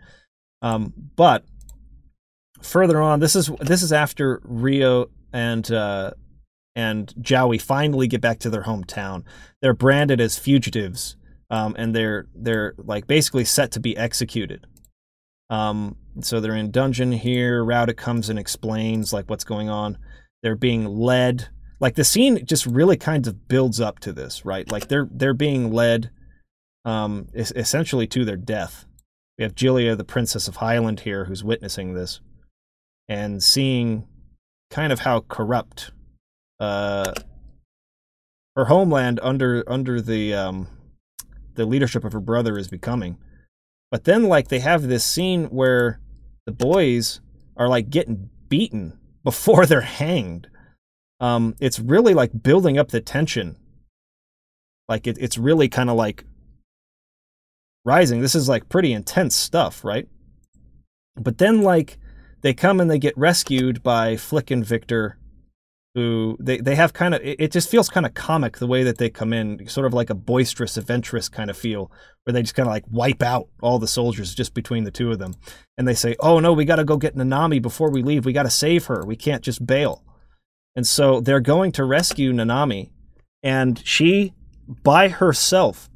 Um, 0.62 0.94
but 1.16 1.44
further 2.62 3.00
on, 3.00 3.20
this 3.20 3.36
is 3.36 3.50
this 3.60 3.82
is 3.82 3.92
after 3.92 4.40
Rio 4.44 5.10
and 5.32 5.70
uh, 5.70 6.12
and 6.74 7.12
Jowy 7.20 7.60
finally 7.60 8.06
get 8.06 8.20
back 8.20 8.38
to 8.40 8.50
their 8.50 8.62
hometown. 8.62 9.24
They're 9.60 9.74
branded 9.74 10.20
as 10.20 10.38
fugitives, 10.38 11.16
um, 11.50 11.74
and 11.78 11.94
they're 11.94 12.26
they're 12.34 12.74
like 12.78 13.06
basically 13.06 13.44
set 13.44 13.72
to 13.72 13.80
be 13.80 13.96
executed. 13.96 14.66
Um, 15.50 15.96
so 16.20 16.40
they're 16.40 16.56
in 16.56 16.70
dungeon 16.70 17.12
here. 17.12 17.62
Rauda 17.64 17.96
comes 17.96 18.28
and 18.28 18.38
explains 18.38 19.12
like 19.12 19.28
what's 19.28 19.44
going 19.44 19.68
on. 19.68 19.98
They're 20.42 20.56
being 20.56 20.86
led. 20.86 21.48
Like 21.78 21.94
the 21.94 22.04
scene 22.04 22.44
just 22.46 22.64
really 22.64 22.96
kind 22.96 23.26
of 23.26 23.48
builds 23.48 23.80
up 23.80 23.98
to 24.00 24.12
this, 24.12 24.44
right? 24.44 24.70
Like 24.70 24.88
they're 24.88 25.08
they're 25.10 25.34
being 25.34 25.72
led, 25.72 26.10
um, 26.84 27.28
essentially 27.34 28.06
to 28.08 28.24
their 28.24 28.36
death. 28.36 28.86
We 29.38 29.44
have 29.44 29.54
Julia, 29.54 29.96
the 29.96 30.04
Princess 30.04 30.46
of 30.48 30.56
Highland, 30.56 31.00
here, 31.00 31.24
who's 31.24 31.42
witnessing 31.42 31.94
this, 31.94 32.20
and 33.12 33.42
seeing 33.42 34.08
kind 34.70 34.90
of 34.90 35.00
how 35.00 35.20
corrupt 35.28 35.90
uh, 36.58 37.12
her 38.56 38.64
homeland 38.64 39.20
under 39.22 39.62
under 39.66 40.00
the 40.00 40.32
um, 40.32 40.68
the 41.54 41.66
leadership 41.66 42.04
of 42.04 42.14
her 42.14 42.20
brother 42.20 42.56
is 42.56 42.68
becoming. 42.68 43.18
But 43.90 44.04
then, 44.04 44.22
like, 44.24 44.48
they 44.48 44.60
have 44.60 44.84
this 44.84 45.04
scene 45.04 45.44
where 45.46 46.00
the 46.46 46.52
boys 46.52 47.20
are 47.58 47.68
like 47.68 47.90
getting 47.90 48.30
beaten 48.48 48.98
before 49.24 49.66
they're 49.66 49.82
hanged. 49.82 50.48
Um, 51.20 51.54
it's 51.60 51.78
really 51.78 52.14
like 52.14 52.42
building 52.42 52.78
up 52.78 52.88
the 52.88 53.00
tension. 53.00 53.56
Like 54.88 55.06
it, 55.06 55.18
it's 55.20 55.38
really 55.38 55.68
kind 55.68 55.88
of 55.88 55.96
like 55.96 56.24
Rising. 57.84 58.20
This 58.20 58.36
is 58.36 58.48
like 58.48 58.68
pretty 58.68 58.92
intense 58.92 59.34
stuff, 59.34 59.84
right? 59.84 60.08
But 61.16 61.38
then 61.38 61.62
like 61.62 61.98
they 62.42 62.54
come 62.54 62.80
and 62.80 62.90
they 62.90 62.98
get 62.98 63.16
rescued 63.16 63.82
by 63.82 64.14
Flik 64.14 64.50
and 64.50 64.64
Viktor 64.64 65.18
who 65.94 66.38
they, 66.40 66.56
they 66.58 66.74
have 66.74 66.94
kind 66.94 67.14
of 67.14 67.20
it 67.22 67.52
just 67.52 67.68
feels 67.68 67.90
kind 67.90 68.06
of 68.06 68.14
comic 68.14 68.56
the 68.56 68.66
way 68.66 68.82
that 68.82 68.96
they 68.96 69.10
come 69.10 69.32
in 69.32 69.68
sort 69.68 69.86
of 69.86 69.92
like 69.92 70.08
a 70.08 70.14
boisterous 70.14 70.78
adventurous 70.78 71.28
kind 71.28 71.50
of 71.50 71.56
feel 71.56 71.92
where 72.24 72.32
they 72.32 72.40
just 72.40 72.54
kind 72.54 72.66
of 72.66 72.72
like 72.72 72.84
wipe 72.90 73.22
out 73.22 73.48
all 73.60 73.78
the 73.78 73.86
soldiers 73.86 74.34
just 74.34 74.54
between 74.54 74.84
the 74.84 74.90
two 74.90 75.10
of 75.10 75.18
them. 75.18 75.34
And 75.76 75.86
they 75.86 75.94
say 75.94 76.16
oh 76.20 76.40
no 76.40 76.52
we 76.52 76.64
got 76.64 76.76
to 76.76 76.84
go 76.84 76.96
get 76.96 77.16
nanami 77.16 77.60
before 77.60 77.90
we 77.90 78.02
leave. 78.02 78.24
We 78.24 78.32
got 78.32 78.44
to 78.44 78.50
save 78.50 78.86
her. 78.86 79.04
We 79.04 79.16
can't 79.16 79.42
just 79.42 79.66
bail. 79.66 80.02
And 80.74 80.86
so 80.86 81.20
they're 81.20 81.40
going 81.40 81.72
to 81.72 81.84
rescue 81.84 82.32
nanami 82.32 82.90
and 83.42 83.82
she 83.86 84.32
by 84.82 85.08
herself 85.08 85.90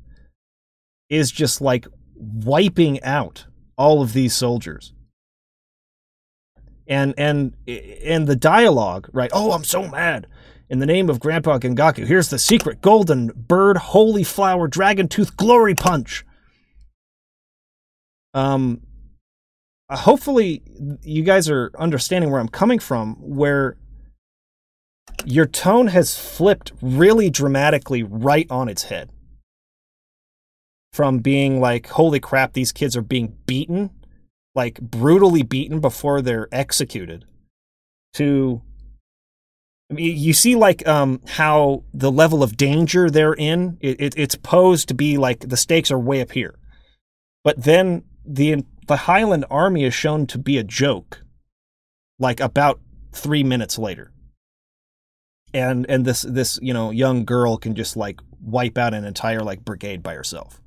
is 1.09 1.31
just 1.31 1.63
like 1.63 1.87
wiping 2.15 3.03
out 3.03 3.47
all 3.79 4.03
of 4.03 4.13
these 4.13 4.35
soldiers 4.35 4.93
and 6.87 7.15
and 7.17 7.55
and 7.67 8.27
the 8.27 8.37
dialogue, 8.37 9.09
right? 9.13 9.31
Oh, 9.33 9.53
I'm 9.53 9.65
so 9.65 9.87
mad. 9.87 10.27
In 10.69 10.81
the 10.81 10.87
name 10.87 11.09
of 11.09 11.21
Grandpa 11.21 11.59
Genkaku, 11.59 12.07
here's 12.07 12.31
the 12.31 12.39
secret 12.39 12.81
golden 12.81 13.29
bird, 13.29 13.77
holy 13.77 14.25
flower, 14.25 14.67
dragon 14.67 15.07
tooth, 15.07 15.37
glory 15.37 15.75
punch. 15.75 16.25
Um, 18.35 18.83
uh, 19.89 19.97
hopefully, 19.97 20.63
you 21.03 21.23
guys 21.23 21.49
are 21.49 21.71
understanding 21.79 22.31
where 22.31 22.41
I'm 22.41 22.49
coming 22.49 22.81
from, 22.81 23.15
where 23.21 23.77
your 25.25 25.47
tone 25.47 25.87
has 25.89 26.19
flipped 26.19 26.73
really 26.83 27.31
dramatically 27.31 28.03
right 28.03 28.47
on 28.51 28.69
its 28.69 28.85
head. 28.85 29.11
From 30.93 31.19
being 31.19 31.61
like, 31.61 31.89
holy 31.89 32.21
crap, 32.21 32.55
these 32.55 32.73
kids 32.73 32.97
are 32.97 33.03
being 33.03 33.37
beaten 33.47 33.91
like 34.57 34.81
brutally 34.81 35.43
beaten 35.43 35.79
before 35.79 36.23
they're 36.23 36.49
executed 36.51 37.27
to 38.15 38.63
I 39.89 39.95
mean, 39.95 40.17
you 40.17 40.33
see 40.33 40.57
like 40.57 40.87
um, 40.89 41.21
how 41.29 41.85
the 41.95 42.11
level 42.11 42.43
of 42.43 42.57
danger 42.57 43.09
they're 43.09 43.35
in 43.35 43.79
it, 43.81 44.01
it, 44.01 44.15
it's 44.17 44.35
posed 44.35 44.89
to 44.89 44.95
be 44.95 45.17
like 45.17 45.49
the 45.49 45.57
stakes 45.57 45.93
are 45.93 45.99
way 45.99 46.21
up 46.21 46.33
here. 46.33 46.57
But 47.45 47.63
then 47.63 48.03
the 48.25 48.65
the 48.89 48.97
highland 48.97 49.45
army 49.49 49.85
is 49.85 49.95
shown 49.95 50.27
to 50.29 50.39
be 50.39 50.59
a 50.59 50.65
joke 50.65 51.23
like 52.19 52.41
about 52.41 52.81
three 53.13 53.45
minutes 53.45 53.79
later. 53.79 54.11
And 55.55 55.87
and 55.89 56.05
this 56.05 56.23
this 56.23 56.59
you 56.61 56.75
know 56.75 56.91
young 56.91 57.25
girl 57.25 57.57
can 57.57 57.77
just 57.77 57.97
like 57.97 58.21
wipe 58.41 58.77
out 58.79 58.95
an 58.95 59.05
entire 59.05 59.41
like 59.41 59.65
brigade 59.65 60.03
by 60.03 60.15
herself. 60.15 60.61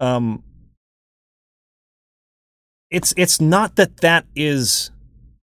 Um 0.00 0.42
it's 2.94 3.12
it's 3.16 3.40
not 3.40 3.74
that 3.74 3.98
that 3.98 4.24
is 4.36 4.92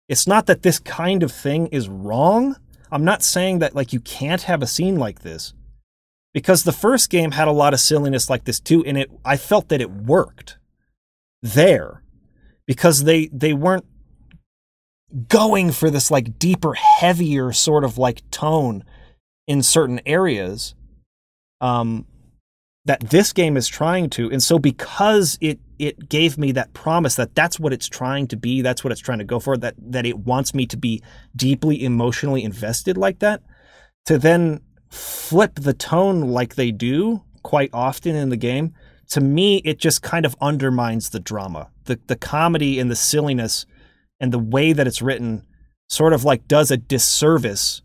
it's 0.08 0.26
not 0.26 0.46
that 0.46 0.62
this 0.62 0.80
kind 0.80 1.22
of 1.22 1.32
thing 1.32 1.68
is 1.68 1.90
wrong. 1.90 2.56
I'm 2.92 3.04
not 3.04 3.24
saying 3.24 3.60
that 3.60 3.76
like 3.76 3.92
you 3.92 4.00
can't 4.00 4.44
have 4.44 4.62
a 4.62 4.68
scene 4.68 4.98
like 4.98 5.20
this. 5.20 5.54
Because 6.34 6.64
the 6.64 6.72
first 6.72 7.10
game 7.10 7.32
had 7.32 7.48
a 7.48 7.54
lot 7.54 7.74
of 7.74 7.80
silliness 7.80 8.30
like 8.30 8.46
this 8.46 8.60
too 8.60 8.84
and 8.86 8.98
it 8.98 9.12
I 9.26 9.36
felt 9.36 9.68
that 9.70 9.82
it 9.82 9.92
worked 9.92 10.58
there 11.42 12.04
because 12.66 13.04
they 13.04 13.28
they 13.28 13.54
weren't 13.54 13.86
going 15.28 15.72
for 15.72 15.90
this 15.90 16.10
like 16.10 16.40
deeper 16.40 16.74
heavier 16.74 17.52
sort 17.52 17.84
of 17.84 17.98
like 17.98 18.30
tone 18.32 18.84
in 19.48 19.62
certain 19.62 20.02
areas 20.06 20.74
um 21.62 22.06
that 22.86 23.00
this 23.10 23.34
game 23.34 23.58
is 23.58 23.68
trying 23.68 24.10
to 24.10 24.32
and 24.32 24.42
so 24.42 24.60
because 24.60 25.38
it 25.42 25.60
it 25.78 26.08
gave 26.08 26.38
me 26.38 26.52
that 26.52 26.74
promise 26.74 27.16
that 27.16 27.36
that's 27.36 27.60
what 27.60 27.74
it's 27.74 27.88
trying 27.88 28.28
to 28.28 28.38
be 28.38 28.62
that's 28.62 28.84
what 28.84 28.92
it's 28.92 29.02
trying 29.02 29.20
to 29.20 29.26
go 29.26 29.40
for 29.40 29.58
that 29.58 29.76
that 29.78 30.06
it 30.06 30.20
wants 30.20 30.54
me 30.54 30.66
to 30.66 30.78
be 30.78 31.02
deeply 31.36 31.84
emotionally 31.84 32.44
invested 32.44 32.98
like 32.98 33.20
that 33.20 33.42
to 34.06 34.18
then 34.18 34.62
flip 34.90 35.56
the 35.56 35.74
tone 35.74 36.22
like 36.22 36.56
they 36.56 36.72
do 36.72 37.22
quite 37.44 37.70
often 37.74 38.16
in 38.16 38.30
the 38.30 38.38
game 38.38 38.74
to 39.10 39.22
me 39.22 39.58
it 39.58 39.80
just 39.80 40.02
kind 40.02 40.26
of 40.26 40.36
undermines 40.42 41.10
the 41.10 41.20
drama. 41.20 41.70
The 41.86 42.00
the 42.08 42.16
comedy 42.16 42.80
and 42.80 42.90
the 42.90 42.96
silliness 42.96 43.66
and 44.20 44.32
the 44.32 44.40
way 44.40 44.74
that 44.74 44.88
it's 44.88 45.02
written 45.02 45.46
sort 45.90 46.14
of 46.14 46.24
like 46.24 46.48
does 46.48 46.72
a 46.72 46.78
disservice 46.78 47.82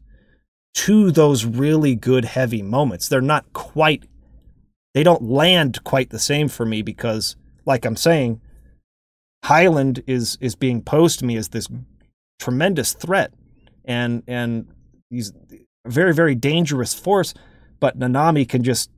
to 0.72 1.10
those 1.10 1.44
really 1.44 1.94
good 1.94 2.24
heavy 2.24 2.62
moments. 2.62 3.08
They're 3.08 3.20
not 3.20 3.52
quite 3.52 4.04
they 4.94 5.03
don't 5.03 5.22
land 5.22 5.83
quite 5.85 6.11
the 6.11 6.18
same 6.18 6.48
for 6.48 6.66
me 6.66 6.83
because 6.83 7.37
like 7.66 7.85
I'm 7.85 7.96
saying, 7.96 8.40
Highland 9.44 10.03
is 10.07 10.37
is 10.40 10.55
being 10.55 10.83
posed 10.83 11.18
to 11.20 11.24
me 11.24 11.37
as 11.37 11.48
this 11.48 11.68
tremendous 12.38 12.92
threat 12.92 13.33
and 13.85 14.22
and 14.26 14.66
he's 15.11 15.33
a 15.85 15.90
very 15.90 16.14
very 16.14 16.35
dangerous 16.35 16.94
force, 16.94 17.35
but 17.79 17.98
Nanami 17.98 18.48
can 18.48 18.62
just 18.62 18.90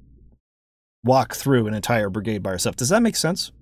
walk 1.05 1.35
through 1.35 1.66
an 1.66 1.74
entire 1.74 2.11
brigade 2.11 2.42
by 2.42 2.50
herself. 2.50 2.76
Does 2.76 2.88
that 2.90 3.02
make 3.02 3.16
sense? 3.16 3.52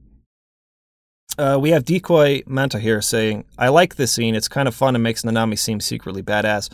Uh, 1.39 1.59
we 1.61 1.71
have 1.71 1.85
Decoy 1.85 2.43
Manta 2.47 2.79
here 2.79 3.01
saying, 3.01 3.45
I 3.57 3.69
like 3.69 3.97
this 3.97 4.13
scene. 4.13 4.35
It's 4.35 4.49
kind 4.49 4.69
of 4.69 4.75
fun 4.75 4.95
and 4.95 5.03
makes 5.03 5.23
Nanami 5.23 5.59
seem 5.59 5.81
secretly 5.81 6.23
badass. 6.23 6.71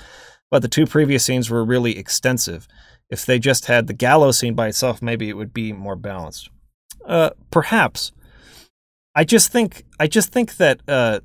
But 0.50 0.62
the 0.62 0.68
two 0.68 0.86
previous 0.86 1.24
scenes 1.24 1.50
were 1.50 1.64
really 1.64 1.98
extensive. 1.98 2.66
If 3.10 3.24
they 3.24 3.38
just 3.38 3.66
had 3.66 3.86
the 3.86 3.94
gallows 3.94 4.38
scene 4.38 4.54
by 4.54 4.68
itself, 4.68 5.00
maybe 5.00 5.28
it 5.28 5.36
would 5.36 5.54
be 5.54 5.72
more 5.72 5.96
balanced. 5.96 6.50
Uh, 7.04 7.30
perhaps. 7.50 8.12
I 9.14 9.24
just 9.24 9.50
think 9.50 9.84
I 9.98 10.06
just 10.06 10.30
think 10.30 10.58
that 10.58 10.82
uh 10.86 11.20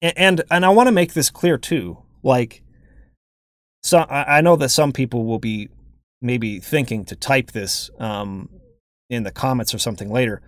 and 0.00 0.42
and 0.50 0.64
I 0.64 0.70
want 0.70 0.86
to 0.86 0.92
make 0.92 1.12
this 1.12 1.28
clear 1.28 1.58
too. 1.58 1.98
Like 2.22 2.62
so 3.82 4.06
I 4.08 4.40
know 4.40 4.56
that 4.56 4.70
some 4.70 4.92
people 4.92 5.24
will 5.26 5.38
be 5.38 5.68
maybe 6.22 6.58
thinking 6.58 7.04
to 7.04 7.16
type 7.16 7.52
this 7.52 7.90
um 7.98 8.48
in 9.10 9.24
the 9.24 9.30
comments 9.30 9.74
or 9.74 9.78
something 9.78 10.10
later. 10.10 10.40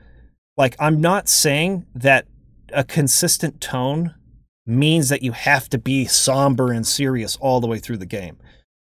Like 0.57 0.74
I'm 0.79 1.03
not 1.03 1.29
saying 1.29 1.87
that 1.94 2.26
a 2.72 2.83
consistent 2.83 3.61
tone 3.61 4.14
means 4.66 5.11
that 5.11 5.22
you 5.22 5.33
have 5.33 5.68
to 5.68 5.79
be 5.79 6.07
somber 6.07 6.72
and 6.72 6.87
serious 6.87 7.37
all 7.37 7.61
the 7.61 7.66
way 7.66 7.79
through 7.79 7.98
the 7.98 8.07
game. 8.07 8.38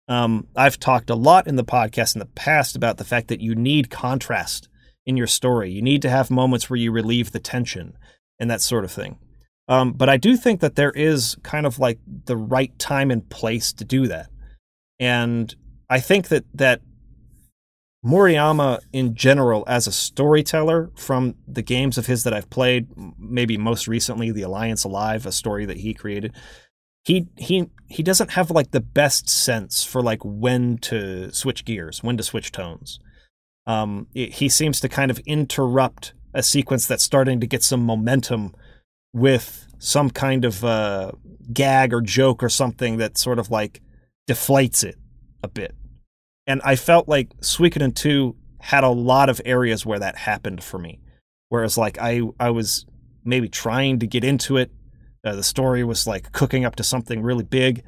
Um, 0.07 0.47
I've 0.55 0.79
talked 0.79 1.09
a 1.09 1.15
lot 1.15 1.47
in 1.47 1.57
the 1.57 1.65
podcast 1.65 2.15
in 2.15 2.19
the 2.19 2.25
past 2.25 2.75
about 2.75 2.97
the 2.97 3.03
fact 3.03 3.27
that 3.27 3.41
you 3.41 3.55
need 3.55 3.89
contrast 3.89 4.69
in 5.05 5.17
your 5.17 5.27
story. 5.27 5.71
You 5.71 5.81
need 5.81 6.01
to 6.03 6.09
have 6.09 6.31
moments 6.31 6.69
where 6.69 6.77
you 6.77 6.91
relieve 6.91 7.31
the 7.31 7.39
tension 7.39 7.97
and 8.39 8.49
that 8.49 8.61
sort 8.61 8.85
of 8.85 8.91
thing. 8.91 9.17
Um, 9.67 9.93
but 9.93 10.07
I 10.07 10.17
do 10.17 10.37
think 10.37 10.61
that 10.61 10.75
there 10.75 10.91
is 10.91 11.35
kind 11.43 11.65
of 11.65 11.77
like 11.77 11.99
the 12.25 12.37
right 12.37 12.77
time 12.79 13.11
and 13.11 13.27
place 13.29 13.73
to 13.73 13.83
do 13.83 14.07
that. 14.07 14.29
And 14.99 15.53
I 15.89 15.99
think 15.99 16.29
that 16.29 16.45
that 16.53 16.81
Murayama 18.05 18.79
in 18.93 19.15
general 19.15 19.65
as 19.67 19.87
a 19.87 19.91
storyteller 19.91 20.91
from 20.95 21.35
the 21.47 21.61
games 21.61 21.97
of 21.97 22.05
his 22.05 22.23
that 22.23 22.33
I've 22.33 22.49
played, 22.49 22.87
maybe 23.19 23.57
most 23.57 23.87
recently 23.87 24.31
the 24.31 24.43
Alliance 24.43 24.83
Alive, 24.83 25.25
a 25.25 25.31
story 25.31 25.65
that 25.65 25.77
he 25.77 25.93
created, 25.93 26.33
he 27.07 27.27
he 27.37 27.69
he 27.87 28.03
doesn't 28.03 28.31
have 28.31 28.51
like 28.51 28.71
the 28.71 28.81
best 28.81 29.29
sense 29.29 29.83
for 29.83 30.01
like 30.01 30.19
when 30.23 30.77
to 30.79 31.33
switch 31.33 31.65
gears, 31.65 32.03
when 32.03 32.17
to 32.17 32.23
switch 32.23 32.51
tones 32.51 32.99
um, 33.67 34.07
he 34.13 34.47
seems 34.47 34.79
to 34.79 34.89
kind 34.89 35.11
of 35.11 35.19
interrupt 35.19 36.13
a 36.33 36.41
sequence 36.41 36.87
that's 36.87 37.03
starting 37.03 37.41
to 37.41 37.47
get 37.47 37.61
some 37.61 37.85
momentum 37.85 38.55
with 39.13 39.67
some 39.77 40.09
kind 40.09 40.45
of 40.45 40.63
uh, 40.63 41.11
gag 41.51 41.93
or 41.93 41.99
joke 41.99 42.41
or 42.41 42.49
something 42.49 42.97
that 42.97 43.17
sort 43.17 43.37
of 43.37 43.51
like 43.51 43.81
deflates 44.27 44.85
it 44.85 44.95
a 45.43 45.49
bit. 45.49 45.75
And 46.47 46.61
I 46.63 46.77
felt 46.77 47.09
like 47.09 47.35
Suikoden 47.41 47.93
2 47.93 48.35
had 48.61 48.85
a 48.85 48.89
lot 48.89 49.29
of 49.29 49.41
areas 49.43 49.85
where 49.85 49.99
that 49.99 50.15
happened 50.15 50.63
for 50.63 50.79
me. 50.79 51.01
Whereas 51.49 51.77
like 51.77 51.97
I 51.99 52.21
I 52.39 52.51
was 52.51 52.85
maybe 53.25 53.49
trying 53.49 53.99
to 53.99 54.07
get 54.07 54.23
into 54.23 54.55
it. 54.55 54.71
Uh, 55.23 55.35
the 55.35 55.43
story 55.43 55.83
was 55.83 56.07
like 56.07 56.31
cooking 56.31 56.65
up 56.65 56.75
to 56.75 56.83
something 56.83 57.21
really 57.21 57.43
big, 57.43 57.83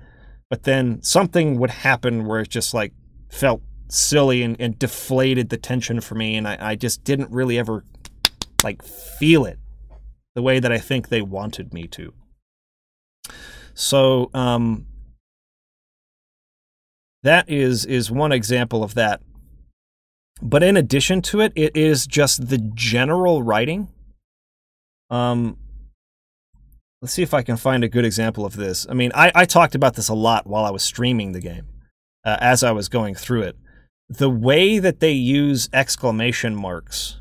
but 0.50 0.63
then 0.63 1.02
something 1.02 1.60
would 1.60 1.70
happen 1.70 2.26
where 2.26 2.42
it 2.42 2.50
just 2.50 2.74
like 2.74 2.94
felt 3.30 3.62
silly 3.89 4.44
and, 4.44 4.60
and 4.60 4.78
deflated 4.80 5.50
the 5.50 5.58
tension 5.58 6.02
for 6.02 6.15
me, 6.15 6.36
and 6.36 6.48
I, 6.48 6.58
I 6.60 6.76
just 6.76 7.04
didn't 7.04 7.32
really 7.32 7.58
ever 7.58 7.84
like 8.63 8.84
feel 8.84 9.46
it 9.46 9.60
the 10.36 10.42
way 10.42 10.60
that 10.60 10.72
I 10.72 10.78
think 10.78 11.10
they 11.10 11.22
wanted 11.22 11.74
me 11.74 11.88
to. 11.88 12.13
So 13.74 14.30
um, 14.34 14.88
that 17.24 17.50
is 17.50 17.86
is 17.86 18.12
one 18.12 18.32
example 18.32 18.84
of 18.84 18.94
that. 18.96 19.22
But 20.42 20.63
in 20.63 20.78
addition 20.78 21.22
to 21.24 21.42
it, 21.42 21.52
it 21.56 21.76
is 21.76 22.08
just 22.08 22.48
the 22.48 22.58
general 22.58 23.44
writing. 23.44 23.89
Um, 25.10 25.58
let's 27.02 27.14
see 27.14 27.24
if 27.24 27.34
I 27.34 27.42
can 27.42 27.58
find 27.58 27.84
a 27.84 27.90
good 27.90 28.06
example 28.06 28.46
of 28.46 28.56
this. 28.56 28.86
I 28.90 28.94
mean, 28.94 29.12
I, 29.16 29.32
I 29.34 29.46
talked 29.46 29.76
about 29.76 29.96
this 29.96 30.10
a 30.10 30.14
lot 30.14 30.48
while 30.48 30.66
I 30.66 30.72
was 30.72 30.84
streaming 30.84 31.32
the 31.32 31.40
game, 31.40 31.68
uh, 32.26 32.38
as 32.40 32.64
I 32.64 32.72
was 32.72 32.90
going 32.90 33.16
through 33.16 33.44
it. 33.44 33.56
the 34.10 34.30
way 34.30 34.80
that 34.80 35.00
they 35.00 35.12
use 35.12 35.70
exclamation 35.72 36.56
marks 36.56 37.18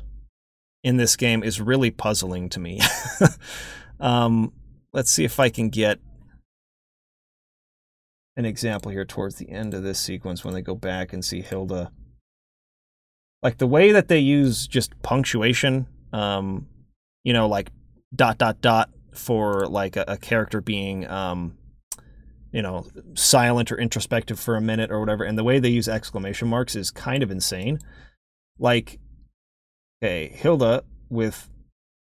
in 0.83 0.97
this 0.97 1.15
game 1.15 1.43
is 1.43 1.61
really 1.61 1.91
puzzling 1.91 2.49
to 2.49 2.59
me. 2.59 2.79
um, 3.99 4.51
let's 4.91 5.11
see 5.11 5.23
if 5.23 5.39
I 5.39 5.49
can 5.49 5.69
get 5.69 5.99
an 8.35 8.45
example 8.45 8.91
here 8.91 9.05
towards 9.05 9.35
the 9.35 9.49
end 9.49 9.73
of 9.73 9.83
this 9.83 9.99
sequence 9.99 10.43
when 10.43 10.53
they 10.53 10.61
go 10.61 10.75
back 10.75 11.13
and 11.13 11.23
see 11.23 11.41
Hilda. 11.41 11.91
Like 13.43 13.57
the 13.57 13.67
way 13.67 13.91
that 13.91 14.07
they 14.07 14.19
use 14.19 14.65
just 14.65 14.99
punctuation, 15.01 15.87
um, 16.11 16.67
you 17.23 17.33
know, 17.33 17.47
like 17.47 17.71
dot 18.15 18.37
dot 18.37 18.61
dot 18.61 18.89
for 19.13 19.67
like 19.67 19.95
a, 19.95 20.05
a 20.07 20.17
character 20.17 20.61
being 20.61 21.07
um, 21.07 21.57
you 22.51 22.61
know, 22.61 22.85
silent 23.13 23.71
or 23.71 23.77
introspective 23.77 24.39
for 24.39 24.55
a 24.55 24.61
minute 24.61 24.91
or 24.91 24.99
whatever. 24.99 25.23
And 25.23 25.37
the 25.37 25.43
way 25.43 25.59
they 25.59 25.69
use 25.69 25.87
exclamation 25.87 26.47
marks 26.47 26.75
is 26.75 26.91
kind 26.91 27.21
of 27.21 27.31
insane. 27.31 27.79
Like, 28.57 28.99
okay, 30.01 30.29
Hilda 30.29 30.83
with 31.09 31.49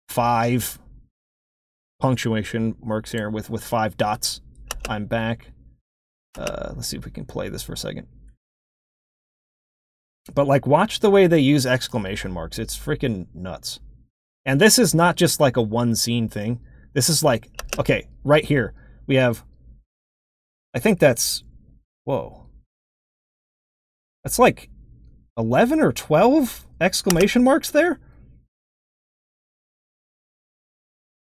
five 0.09 0.79
punctuation 2.01 2.77
marks 2.83 3.13
here 3.13 3.29
with 3.31 3.51
with 3.51 3.65
five 3.65 3.97
dots. 3.97 4.41
I'm 4.89 5.07
back. 5.07 5.53
Uh, 6.39 6.73
let's 6.77 6.89
see 6.89 6.97
if 6.97 7.05
we 7.05 7.11
can 7.11 7.25
play 7.25 7.49
this 7.49 7.63
for 7.63 7.73
a 7.73 7.79
second. 7.79 8.07
But 10.35 10.47
like, 10.47 10.67
watch 10.67 11.01
the 11.01 11.11
way 11.11 11.27
they 11.27 11.41
use 11.41 11.67
exclamation 11.67 12.33
marks. 12.33 12.59
It's 12.59 12.77
freaking 12.77 13.27
nuts. 13.35 13.81
And 14.45 14.61
this 14.61 14.79
is 14.79 14.95
not 14.95 15.17
just 15.17 15.41
like 15.41 15.57
a 15.57 15.63
one 15.63 15.97
scene 15.97 16.29
thing. 16.29 16.61
This 16.97 17.11
is 17.11 17.23
like, 17.23 17.51
okay, 17.79 18.09
right 18.25 18.43
here 18.43 18.73
we 19.07 19.17
have 19.17 19.45
I 20.75 20.79
think 20.79 20.99
that's 20.99 21.45
whoa. 22.05 22.47
That's 24.25 24.39
like 24.39 24.71
11 25.39 25.81
or 25.81 25.93
12 25.93 26.67
exclamation 26.81 27.45
marks 27.45 27.71
there. 27.71 27.99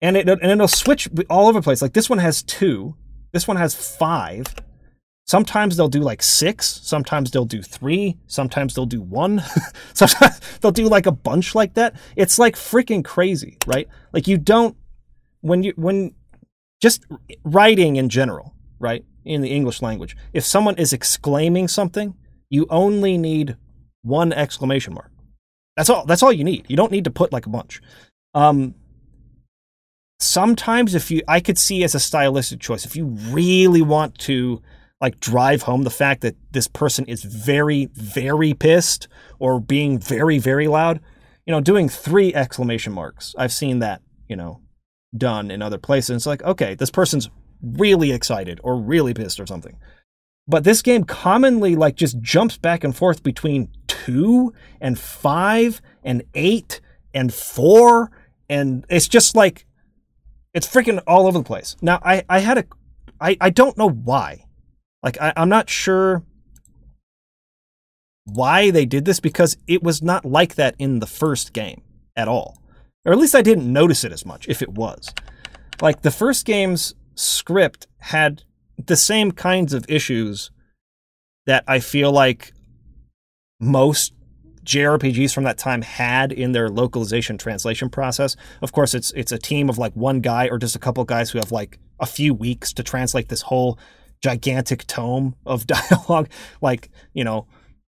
And 0.00 0.16
it 0.16 0.28
and 0.28 0.44
it'll 0.44 0.68
switch 0.68 1.08
all 1.28 1.48
over 1.48 1.58
the 1.58 1.64
place. 1.64 1.82
Like 1.82 1.92
this 1.92 2.08
one 2.08 2.18
has 2.18 2.42
2, 2.44 2.94
this 3.32 3.48
one 3.48 3.56
has 3.56 3.74
5. 3.74 4.46
Sometimes 5.26 5.76
they'll 5.76 5.88
do 5.88 6.00
like 6.00 6.22
6, 6.22 6.66
sometimes 6.84 7.32
they'll 7.32 7.44
do 7.44 7.62
3, 7.62 8.16
sometimes 8.28 8.74
they'll 8.74 8.86
do 8.86 9.02
1. 9.02 9.42
sometimes 9.92 10.40
they'll 10.60 10.70
do 10.70 10.88
like 10.88 11.06
a 11.06 11.12
bunch 11.12 11.56
like 11.56 11.74
that. 11.74 11.96
It's 12.14 12.38
like 12.38 12.54
freaking 12.54 13.04
crazy, 13.04 13.58
right? 13.66 13.88
Like 14.12 14.28
you 14.28 14.38
don't 14.38 14.76
when 15.40 15.62
you 15.62 15.72
when 15.77 16.14
just 16.81 17.05
writing 17.44 17.96
in 17.96 18.09
general, 18.09 18.55
right? 18.79 19.05
in 19.29 19.42
the 19.42 19.51
English 19.51 19.83
language. 19.83 20.16
If 20.33 20.44
someone 20.44 20.77
is 20.77 20.92
exclaiming 20.92 21.68
something, 21.68 22.14
you 22.48 22.66
only 22.70 23.18
need 23.18 23.57
one 24.03 24.33
exclamation 24.33 24.94
mark. 24.94 25.12
That's 25.77 25.90
all. 25.90 26.05
That's 26.07 26.22
all 26.22 26.33
you 26.33 26.44
need. 26.44 26.64
You 26.68 26.77
don't 26.77 26.90
need 26.90 27.05
to 27.05 27.11
put 27.11 27.33
like 27.33 27.46
a 27.46 27.51
bunch. 27.51 27.81
Um, 28.35 28.74
sometimes, 30.18 30.94
if 30.94 31.11
you, 31.11 31.22
I 31.29 31.40
could 31.40 31.59
see 31.59 31.85
as 31.85 31.94
a 31.94 32.01
stylistic 32.01 32.59
choice, 32.59 32.85
if 32.85 32.96
you 32.96 33.07
really 33.07 33.83
want 33.83 34.18
to 34.20 34.62
like 35.01 35.20
drive 35.20 35.62
home 35.62 35.85
the 35.85 35.90
fact 35.90 36.22
that 36.22 36.35
this 36.51 36.66
person 36.66 37.05
is 37.05 37.22
very, 37.22 37.87
very 37.92 38.55
pissed 38.55 39.07
or 39.38 39.61
being 39.61 39.98
very, 39.98 40.38
very 40.38 40.66
loud, 40.66 41.01
you 41.46 41.53
know, 41.53 41.61
doing 41.61 41.88
three 41.88 42.35
exclamation 42.35 42.92
marks. 42.92 43.35
I've 43.38 43.53
seen 43.53 43.79
that, 43.79 44.03
you 44.27 44.35
know, 44.35 44.61
done 45.16 45.50
in 45.50 45.62
other 45.62 45.78
places. 45.78 46.16
It's 46.16 46.26
like, 46.26 46.42
okay, 46.42 46.74
this 46.74 46.90
person's 46.90 47.30
really 47.62 48.12
excited 48.12 48.60
or 48.62 48.76
really 48.76 49.14
pissed 49.14 49.40
or 49.40 49.46
something. 49.46 49.76
But 50.46 50.64
this 50.64 50.80
game 50.80 51.04
commonly 51.04 51.76
like 51.76 51.94
just 51.94 52.20
jumps 52.20 52.56
back 52.56 52.84
and 52.84 52.96
forth 52.96 53.22
between 53.22 53.68
two 53.86 54.54
and 54.80 54.98
five 54.98 55.82
and 56.02 56.22
eight 56.34 56.80
and 57.12 57.32
four. 57.32 58.10
And 58.48 58.86
it's 58.88 59.08
just 59.08 59.36
like, 59.36 59.66
it's 60.54 60.66
freaking 60.66 61.02
all 61.06 61.26
over 61.26 61.38
the 61.38 61.44
place. 61.44 61.76
Now, 61.82 62.00
I, 62.02 62.24
I 62.28 62.38
had 62.38 62.58
a, 62.58 62.64
I, 63.20 63.36
I 63.40 63.50
don't 63.50 63.76
know 63.76 63.90
why. 63.90 64.46
Like, 65.02 65.20
I, 65.20 65.32
I'm 65.36 65.50
not 65.50 65.68
sure 65.68 66.22
why 68.24 68.70
they 68.70 68.86
did 68.86 69.04
this 69.04 69.20
because 69.20 69.56
it 69.66 69.82
was 69.82 70.02
not 70.02 70.24
like 70.24 70.54
that 70.54 70.74
in 70.78 71.00
the 71.00 71.06
first 71.06 71.52
game 71.52 71.82
at 72.16 72.28
all. 72.28 72.58
Or 73.08 73.12
at 73.12 73.18
least 73.18 73.34
I 73.34 73.40
didn't 73.40 73.72
notice 73.72 74.04
it 74.04 74.12
as 74.12 74.26
much 74.26 74.46
if 74.48 74.60
it 74.60 74.68
was. 74.68 75.14
Like 75.80 76.02
the 76.02 76.10
first 76.10 76.44
game's 76.44 76.94
script 77.14 77.86
had 78.00 78.42
the 78.76 78.96
same 78.96 79.32
kinds 79.32 79.72
of 79.72 79.86
issues 79.88 80.50
that 81.46 81.64
I 81.66 81.80
feel 81.80 82.12
like 82.12 82.52
most 83.58 84.12
JRPGs 84.62 85.32
from 85.32 85.44
that 85.44 85.56
time 85.56 85.80
had 85.80 86.32
in 86.32 86.52
their 86.52 86.68
localization 86.68 87.38
translation 87.38 87.88
process. 87.88 88.36
Of 88.60 88.72
course, 88.72 88.92
it's 88.92 89.10
it's 89.12 89.32
a 89.32 89.38
team 89.38 89.70
of 89.70 89.78
like 89.78 89.94
one 89.94 90.20
guy 90.20 90.48
or 90.50 90.58
just 90.58 90.76
a 90.76 90.78
couple 90.78 91.02
guys 91.04 91.30
who 91.30 91.38
have 91.38 91.50
like 91.50 91.78
a 91.98 92.04
few 92.04 92.34
weeks 92.34 92.74
to 92.74 92.82
translate 92.82 93.30
this 93.30 93.40
whole 93.40 93.78
gigantic 94.22 94.86
tome 94.86 95.34
of 95.46 95.66
dialogue. 95.66 96.28
Like, 96.60 96.90
you 97.14 97.24
know, 97.24 97.46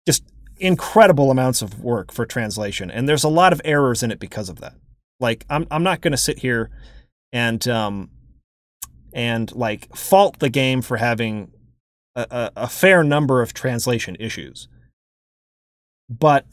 just 0.06 0.24
incredible 0.58 1.30
amounts 1.30 1.62
of 1.62 1.82
work 1.82 2.12
for 2.12 2.26
translation. 2.26 2.90
And 2.90 3.08
there's 3.08 3.24
a 3.24 3.30
lot 3.30 3.54
of 3.54 3.62
errors 3.64 4.02
in 4.02 4.10
it 4.10 4.20
because 4.20 4.50
of 4.50 4.60
that. 4.60 4.74
Like, 5.20 5.44
I'm 5.48 5.66
I'm 5.70 5.82
not 5.82 6.00
gonna 6.00 6.16
sit 6.16 6.38
here 6.38 6.70
and 7.32 7.66
um 7.68 8.10
and 9.12 9.54
like 9.54 9.94
fault 9.96 10.38
the 10.38 10.50
game 10.50 10.82
for 10.82 10.98
having 10.98 11.50
a, 12.14 12.26
a, 12.30 12.52
a 12.56 12.68
fair 12.68 13.02
number 13.02 13.42
of 13.42 13.54
translation 13.54 14.16
issues. 14.20 14.68
But 16.08 16.46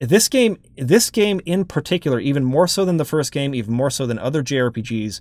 this 0.00 0.28
game 0.28 0.58
this 0.76 1.10
game 1.10 1.40
in 1.44 1.64
particular 1.64 2.18
even 2.20 2.44
more 2.44 2.66
so 2.66 2.84
than 2.84 2.96
the 2.96 3.04
first 3.04 3.32
game 3.32 3.54
even 3.54 3.72
more 3.72 3.90
so 3.90 4.06
than 4.06 4.18
other 4.18 4.42
jrpgs 4.42 5.20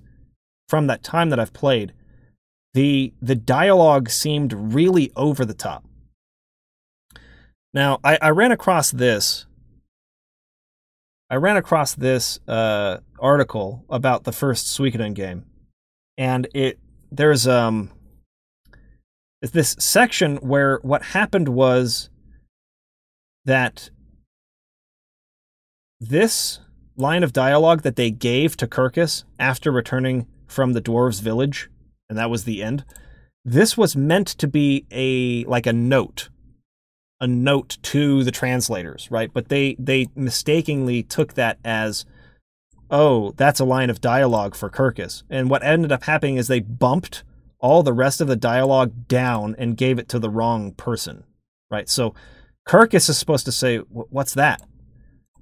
from 0.68 0.88
that 0.88 1.04
time 1.04 1.30
that 1.30 1.40
i've 1.40 1.54
played 1.54 1.94
the 2.74 3.14
the 3.22 3.36
dialogue 3.36 4.10
seemed 4.10 4.52
really 4.54 5.12
over 5.16 5.46
the 5.46 5.54
top 5.54 5.86
now 7.74 8.00
i, 8.04 8.18
I 8.22 8.30
ran 8.30 8.52
across 8.52 8.92
this 8.92 9.46
i 11.34 11.36
ran 11.36 11.58
across 11.58 11.96
this 11.96 12.40
uh, 12.48 13.00
article 13.20 13.84
about 13.90 14.24
the 14.24 14.32
first 14.32 14.68
suikoden 14.68 15.16
game. 15.16 15.46
And 16.16 16.48
it 16.54 16.78
there's 17.12 17.48
um 17.48 17.90
this 19.42 19.76
section 19.80 20.38
where 20.38 20.78
what 20.84 21.02
happened 21.02 21.50
was 21.50 22.12
that 23.46 23.90
this 26.00 26.60
line 26.98 27.24
of 27.24 27.34
dialogue 27.34 27.82
that 27.82 27.96
they 27.96 28.12
gave 28.12 28.56
to 28.58 28.68
Kirkis 28.68 29.24
after 29.40 29.72
returning 29.72 30.28
from 30.46 30.74
the 30.74 30.82
dwarves 30.82 31.20
village 31.20 31.68
and 32.10 32.20
that 32.20 32.30
was 32.30 32.44
the 32.44 32.62
end 32.62 32.86
this 33.44 33.76
was 33.76 33.96
meant 33.96 34.28
to 34.28 34.48
be 34.48 34.86
a 34.92 35.44
like 35.46 35.66
a 35.66 35.74
note 35.74 36.30
a 37.24 37.28
note 37.28 37.78
to 37.82 38.24
the 38.24 38.32
translators 38.32 39.10
right 39.10 39.34
but 39.34 39.50
they 39.50 39.76
they 39.80 40.08
mistakenly 40.16 41.02
took 41.02 41.34
that 41.34 41.58
as 41.64 42.06
oh, 42.94 43.34
that's 43.38 43.60
a 43.60 43.66
line 43.66 43.90
of 43.90 44.00
dialogue 44.00 44.56
for 44.56 44.70
Kirkis. 44.70 45.24
And 45.30 45.50
what 45.50 45.64
ended 45.64 45.92
up 45.92 46.04
happening 46.04 46.38
is 46.38 46.48
they 46.48 46.60
bumped 46.60 47.24
all 47.60 47.82
the 47.82 47.92
rest 47.92 48.22
of 48.22 48.28
the 48.28 48.36
dialogue 48.36 49.08
down 49.08 49.56
and 49.58 49.76
gave 49.76 49.98
it 49.98 50.08
to 50.10 50.20
the 50.20 50.30
wrong 50.30 50.74
person, 50.74 51.24
right? 51.72 51.90
So 51.90 52.14
Kirkis 52.68 53.10
is 53.10 53.18
supposed 53.18 53.46
to 53.46 53.52
say, 53.52 53.78
what's 53.78 54.36
that? 54.36 54.62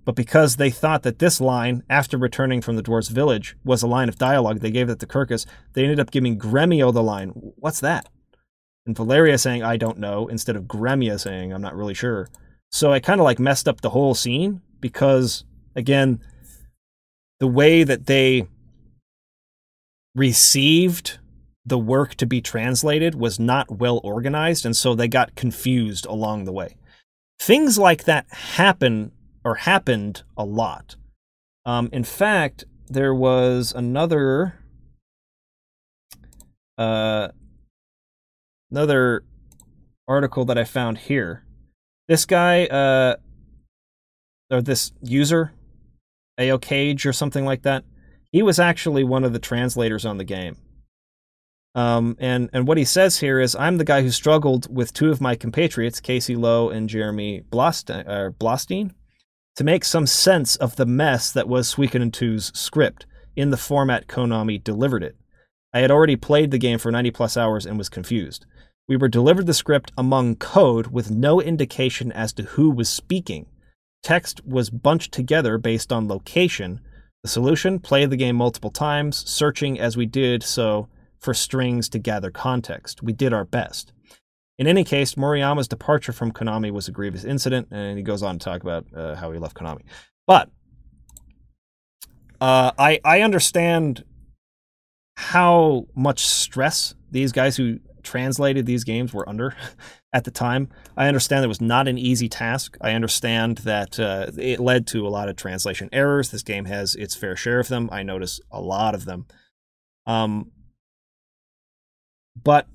But 0.05 0.15
because 0.15 0.55
they 0.55 0.71
thought 0.71 1.03
that 1.03 1.19
this 1.19 1.41
line, 1.41 1.83
after 1.89 2.17
returning 2.17 2.61
from 2.61 2.75
the 2.75 2.81
dwarf's 2.81 3.09
village, 3.09 3.55
was 3.63 3.83
a 3.83 3.87
line 3.87 4.09
of 4.09 4.17
dialogue, 4.17 4.61
they 4.61 4.71
gave 4.71 4.89
it 4.89 4.99
to 4.99 5.05
Kirkis. 5.05 5.45
They 5.73 5.83
ended 5.83 5.99
up 5.99 6.09
giving 6.09 6.39
Gremio 6.39 6.93
the 6.93 7.03
line, 7.03 7.29
what's 7.57 7.81
that? 7.81 8.07
And 8.85 8.95
Valeria 8.95 9.37
saying, 9.37 9.63
I 9.63 9.77
don't 9.77 9.99
know, 9.99 10.27
instead 10.27 10.55
of 10.55 10.63
Gremio 10.63 11.19
saying, 11.19 11.53
I'm 11.53 11.61
not 11.61 11.75
really 11.75 11.93
sure. 11.93 12.29
So 12.71 12.91
I 12.91 12.99
kind 12.99 13.19
of 13.19 13.25
like 13.25 13.39
messed 13.39 13.67
up 13.67 13.81
the 13.81 13.91
whole 13.91 14.15
scene 14.15 14.61
because, 14.79 15.43
again, 15.75 16.19
the 17.39 17.47
way 17.47 17.83
that 17.83 18.05
they 18.07 18.47
received 20.15 21.19
the 21.65 21.77
work 21.77 22.15
to 22.15 22.25
be 22.25 22.41
translated 22.41 23.15
was 23.15 23.39
not 23.39 23.79
well 23.79 24.01
organized, 24.03 24.65
and 24.65 24.75
so 24.75 24.95
they 24.95 25.07
got 25.07 25.35
confused 25.35 26.05
along 26.05 26.45
the 26.45 26.51
way. 26.51 26.75
Things 27.39 27.77
like 27.77 28.05
that 28.05 28.25
happen 28.29 29.11
or 29.43 29.55
happened 29.55 30.23
a 30.37 30.45
lot. 30.45 30.95
Um, 31.65 31.89
in 31.91 32.03
fact, 32.03 32.65
there 32.87 33.13
was 33.13 33.73
another 33.75 34.55
uh, 36.77 37.29
another 38.71 39.23
article 40.07 40.45
that 40.45 40.57
I 40.57 40.63
found 40.63 40.97
here. 40.97 41.45
This 42.07 42.25
guy, 42.25 42.65
uh, 42.65 43.15
or 44.49 44.61
this 44.61 44.91
user, 45.01 45.53
AO 46.39 46.57
Cage 46.57 47.05
or 47.05 47.13
something 47.13 47.45
like 47.45 47.63
that. 47.63 47.83
He 48.31 48.41
was 48.41 48.59
actually 48.59 49.03
one 49.03 49.23
of 49.23 49.33
the 49.33 49.39
translators 49.39 50.05
on 50.05 50.17
the 50.17 50.23
game. 50.23 50.57
Um, 51.73 52.17
and 52.19 52.49
and 52.51 52.67
what 52.67 52.77
he 52.77 52.83
says 52.83 53.19
here 53.19 53.39
is, 53.39 53.55
I'm 53.55 53.77
the 53.77 53.85
guy 53.85 54.01
who 54.01 54.11
struggled 54.11 54.73
with 54.73 54.93
two 54.93 55.09
of 55.09 55.21
my 55.21 55.35
compatriots, 55.35 56.01
Casey 56.01 56.35
Loe 56.35 56.69
and 56.69 56.89
Jeremy 56.89 57.43
Blaustein, 57.49 58.05
uh, 58.07 58.89
to 59.55 59.63
make 59.63 59.85
some 59.85 60.07
sense 60.07 60.55
of 60.57 60.75
the 60.75 60.85
mess 60.85 61.31
that 61.31 61.47
was 61.47 61.75
Suikoden 61.75 62.11
2's 62.11 62.57
script 62.57 63.05
in 63.35 63.51
the 63.51 63.57
format 63.57 64.07
Konami 64.07 64.61
delivered 64.61 65.03
it. 65.03 65.15
I 65.73 65.79
had 65.79 65.91
already 65.91 66.17
played 66.17 66.51
the 66.51 66.57
game 66.57 66.79
for 66.79 66.91
90 66.91 67.11
plus 67.11 67.37
hours 67.37 67.65
and 67.65 67.77
was 67.77 67.89
confused. 67.89 68.45
We 68.87 68.97
were 68.97 69.07
delivered 69.07 69.45
the 69.45 69.53
script 69.53 69.91
among 69.97 70.35
code 70.35 70.87
with 70.87 71.11
no 71.11 71.39
indication 71.39 72.11
as 72.11 72.33
to 72.33 72.43
who 72.43 72.69
was 72.69 72.89
speaking. 72.89 73.45
Text 74.03 74.45
was 74.45 74.69
bunched 74.69 75.11
together 75.11 75.57
based 75.57 75.93
on 75.93 76.07
location. 76.07 76.81
The 77.23 77.29
solution 77.29 77.79
play 77.79 78.05
the 78.05 78.17
game 78.17 78.35
multiple 78.35 78.71
times, 78.71 79.17
searching 79.29 79.79
as 79.79 79.95
we 79.95 80.05
did 80.05 80.43
so 80.43 80.89
for 81.19 81.33
strings 81.33 81.87
to 81.89 81.99
gather 81.99 82.31
context. 82.31 83.03
We 83.03 83.13
did 83.13 83.31
our 83.31 83.45
best. 83.45 83.93
In 84.57 84.67
any 84.67 84.83
case, 84.83 85.15
Murayama's 85.15 85.67
departure 85.67 86.11
from 86.11 86.31
Konami 86.31 86.71
was 86.71 86.87
a 86.87 86.91
grievous 86.91 87.23
incident, 87.23 87.67
and 87.71 87.97
he 87.97 88.03
goes 88.03 88.23
on 88.23 88.39
to 88.39 88.43
talk 88.43 88.61
about 88.61 88.85
uh, 88.95 89.15
how 89.15 89.31
he 89.31 89.39
left 89.39 89.55
Konami. 89.55 89.83
But 90.27 90.49
uh, 92.39 92.71
I 92.77 92.99
I 93.05 93.21
understand 93.21 94.03
how 95.15 95.85
much 95.95 96.25
stress 96.25 96.95
these 97.11 97.31
guys 97.31 97.57
who 97.57 97.79
translated 98.03 98.65
these 98.65 98.83
games 98.83 99.13
were 99.13 99.27
under 99.27 99.55
at 100.13 100.23
the 100.23 100.31
time. 100.31 100.69
I 100.97 101.07
understand 101.07 101.43
it 101.43 101.49
was 101.49 101.61
not 101.61 101.87
an 101.87 101.97
easy 101.97 102.29
task. 102.29 102.77
I 102.81 102.91
understand 102.91 103.59
that 103.59 103.99
uh, 103.99 104.31
it 104.37 104.59
led 104.59 104.87
to 104.87 105.07
a 105.07 105.09
lot 105.09 105.29
of 105.29 105.35
translation 105.35 105.89
errors. 105.91 106.31
This 106.31 106.43
game 106.43 106.65
has 106.65 106.95
its 106.95 107.15
fair 107.15 107.35
share 107.35 107.59
of 107.59 107.67
them. 107.67 107.89
I 107.91 108.03
notice 108.03 108.39
a 108.51 108.61
lot 108.61 108.95
of 108.95 109.05
them. 109.05 109.25
Um, 110.05 110.51
but 112.41 112.67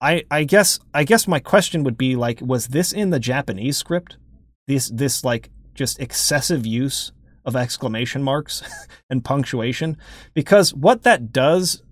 I 0.00 0.24
I 0.30 0.44
guess 0.44 0.78
I 0.94 1.04
guess 1.04 1.26
my 1.26 1.40
question 1.40 1.84
would 1.84 1.98
be 1.98 2.16
like, 2.16 2.40
was 2.40 2.68
this 2.68 2.92
in 2.92 3.10
the 3.10 3.20
Japanese 3.20 3.76
script? 3.76 4.16
This 4.66 4.88
this 4.88 5.24
like 5.24 5.50
just 5.74 6.00
excessive 6.00 6.66
use 6.66 7.12
of 7.44 7.56
exclamation 7.56 8.22
marks 8.22 8.62
and 9.10 9.24
punctuation 9.24 9.96
because 10.34 10.74
what 10.74 11.02
that 11.02 11.32
does 11.32 11.82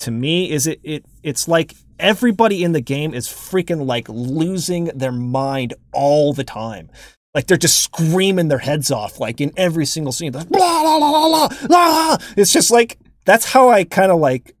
to 0.00 0.10
me 0.10 0.50
is 0.50 0.66
it, 0.66 0.80
it 0.82 1.04
it's 1.22 1.48
like 1.48 1.74
everybody 1.98 2.62
in 2.62 2.72
the 2.72 2.80
game 2.80 3.14
is 3.14 3.28
freaking 3.28 3.86
like 3.86 4.08
losing 4.08 4.86
their 4.86 5.12
mind 5.12 5.74
all 5.92 6.32
the 6.32 6.44
time. 6.44 6.90
Like 7.34 7.46
they're 7.46 7.56
just 7.56 7.82
screaming 7.82 8.48
their 8.48 8.58
heads 8.58 8.90
off 8.90 9.20
like 9.20 9.40
in 9.40 9.52
every 9.56 9.86
single 9.86 10.12
scene. 10.12 10.32
Like, 10.32 10.48
blah, 10.48 10.82
blah, 10.82 10.98
blah, 10.98 11.48
blah, 11.48 11.66
blah. 11.66 12.16
it's 12.36 12.52
just 12.52 12.70
like 12.70 12.98
that's 13.26 13.44
how 13.44 13.68
i 13.68 13.84
kind 13.84 14.10
of 14.10 14.18
like 14.18 14.56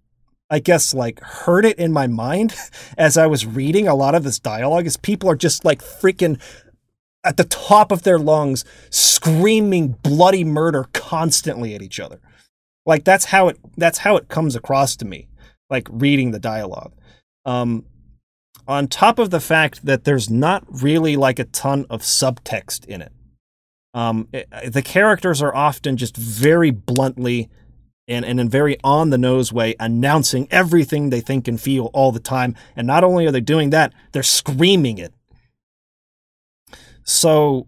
i 0.50 0.58
guess 0.58 0.92
like 0.92 1.20
heard 1.20 1.64
it 1.64 1.78
in 1.78 1.92
my 1.92 2.06
mind 2.06 2.54
as 2.98 3.16
i 3.16 3.26
was 3.26 3.46
reading 3.46 3.88
a 3.88 3.94
lot 3.94 4.14
of 4.14 4.24
this 4.24 4.38
dialogue 4.38 4.86
is 4.86 4.98
people 4.98 5.30
are 5.30 5.36
just 5.36 5.64
like 5.64 5.80
freaking 5.80 6.38
at 7.24 7.38
the 7.38 7.44
top 7.44 7.90
of 7.90 8.02
their 8.02 8.18
lungs 8.18 8.64
screaming 8.90 9.96
bloody 10.02 10.44
murder 10.44 10.86
constantly 10.92 11.74
at 11.74 11.80
each 11.80 11.98
other 11.98 12.20
like 12.86 13.04
that's 13.04 13.26
how 13.26 13.48
it 13.48 13.58
that's 13.76 13.98
how 13.98 14.16
it 14.16 14.28
comes 14.28 14.56
across 14.56 14.96
to 14.96 15.04
me 15.04 15.28
like 15.68 15.88
reading 15.90 16.30
the 16.30 16.38
dialogue. 16.38 16.92
Um 17.44 17.84
on 18.68 18.88
top 18.88 19.18
of 19.18 19.30
the 19.30 19.40
fact 19.40 19.84
that 19.86 20.04
there's 20.04 20.28
not 20.28 20.64
really 20.68 21.16
like 21.16 21.38
a 21.38 21.44
ton 21.44 21.86
of 21.90 22.02
subtext 22.02 22.86
in 22.86 23.02
it 23.02 23.12
um 23.94 24.28
it, 24.32 24.48
the 24.72 24.82
characters 24.82 25.42
are 25.42 25.54
often 25.54 25.96
just 25.96 26.16
very 26.16 26.70
bluntly 26.70 27.50
and, 28.08 28.24
and 28.24 28.38
in 28.38 28.48
very 28.48 28.78
on 28.84 29.10
the 29.10 29.18
nose 29.18 29.52
way 29.52 29.74
announcing 29.80 30.46
everything 30.50 31.10
they 31.10 31.20
think 31.20 31.48
and 31.48 31.60
feel 31.60 31.86
all 31.92 32.12
the 32.12 32.20
time. 32.20 32.54
And 32.76 32.86
not 32.86 33.04
only 33.04 33.26
are 33.26 33.32
they 33.32 33.40
doing 33.40 33.70
that 33.70 33.92
they're 34.12 34.22
screaming 34.22 34.98
it. 34.98 35.12
So 37.02 37.66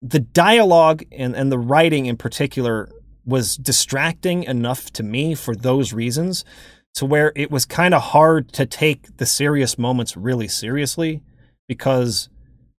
the 0.00 0.20
dialogue 0.20 1.04
and, 1.10 1.34
and 1.34 1.50
the 1.50 1.58
writing 1.58 2.06
in 2.06 2.16
particular 2.16 2.88
was 3.28 3.56
distracting 3.56 4.42
enough 4.44 4.90
to 4.94 5.02
me 5.02 5.34
for 5.34 5.54
those 5.54 5.92
reasons 5.92 6.44
to 6.94 7.04
where 7.04 7.32
it 7.36 7.50
was 7.50 7.64
kind 7.64 7.94
of 7.94 8.02
hard 8.02 8.52
to 8.54 8.66
take 8.66 9.18
the 9.18 9.26
serious 9.26 9.78
moments 9.78 10.16
really 10.16 10.48
seriously 10.48 11.22
because 11.68 12.28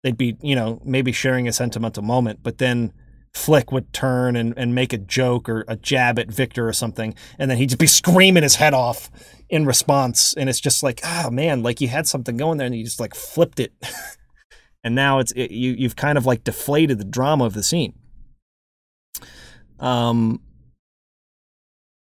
they'd 0.03 0.17
be, 0.17 0.35
you 0.41 0.55
know, 0.55 0.81
maybe 0.83 1.11
sharing 1.11 1.47
a 1.47 1.53
sentimental 1.53 2.03
moment, 2.03 2.39
but 2.41 2.57
then 2.57 2.91
Flik 3.33 3.71
would 3.71 3.93
turn 3.93 4.35
and, 4.35 4.53
and 4.57 4.73
make 4.73 4.91
a 4.91 4.97
joke 4.97 5.47
or 5.47 5.63
a 5.67 5.75
jab 5.75 6.17
at 6.17 6.31
Viktor 6.31 6.67
or 6.67 6.73
something, 6.73 7.13
and 7.37 7.49
then 7.49 7.57
he'd 7.57 7.69
just 7.69 7.79
be 7.79 7.87
screaming 7.87 8.43
his 8.43 8.55
head 8.55 8.73
off 8.73 9.11
in 9.49 9.65
response. 9.65 10.33
And 10.35 10.49
it's 10.49 10.59
just 10.59 10.81
like, 10.81 11.01
oh 11.03 11.29
man, 11.29 11.61
like 11.61 11.79
you 11.79 11.87
had 11.87 12.07
something 12.07 12.37
going 12.37 12.57
there 12.57 12.67
and 12.67 12.75
you 12.75 12.83
just 12.83 12.99
like 12.99 13.13
flipped 13.13 13.59
it. 13.59 13.73
and 14.83 14.95
now 14.95 15.19
it's 15.19 15.31
it, 15.33 15.51
you 15.51 15.75
you've 15.77 15.95
kind 15.95 16.17
of 16.17 16.25
like 16.25 16.43
deflated 16.43 16.97
the 16.97 17.05
drama 17.05 17.45
of 17.45 17.53
the 17.53 17.63
scene. 17.63 17.93
Um, 19.79 20.41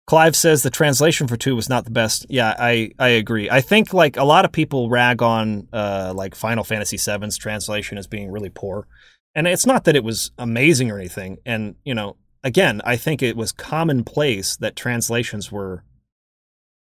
Clive 0.06 0.36
says 0.36 0.62
the 0.62 0.70
translation 0.70 1.26
for 1.26 1.36
two 1.36 1.56
was 1.56 1.68
not 1.68 1.84
the 1.84 1.90
best. 1.90 2.26
Yeah, 2.28 2.54
I, 2.56 2.92
I 2.98 3.08
agree. 3.08 3.50
I 3.50 3.60
think 3.60 3.92
like 3.92 4.16
a 4.16 4.24
lot 4.24 4.44
of 4.44 4.52
people 4.52 4.88
rag 4.88 5.20
on 5.20 5.68
uh, 5.72 6.12
like 6.14 6.36
Final 6.36 6.62
Fantasy 6.62 6.96
VII's 6.96 7.36
translation 7.36 7.98
as 7.98 8.06
being 8.06 8.30
really 8.30 8.50
poor, 8.50 8.86
and 9.34 9.48
it's 9.48 9.66
not 9.66 9.84
that 9.84 9.96
it 9.96 10.04
was 10.04 10.30
amazing 10.38 10.92
or 10.92 10.98
anything. 10.98 11.38
And 11.44 11.74
you 11.84 11.94
know, 11.94 12.16
again, 12.44 12.80
I 12.84 12.96
think 12.96 13.20
it 13.20 13.36
was 13.36 13.50
commonplace 13.50 14.56
that 14.56 14.76
translations 14.76 15.50
were 15.50 15.82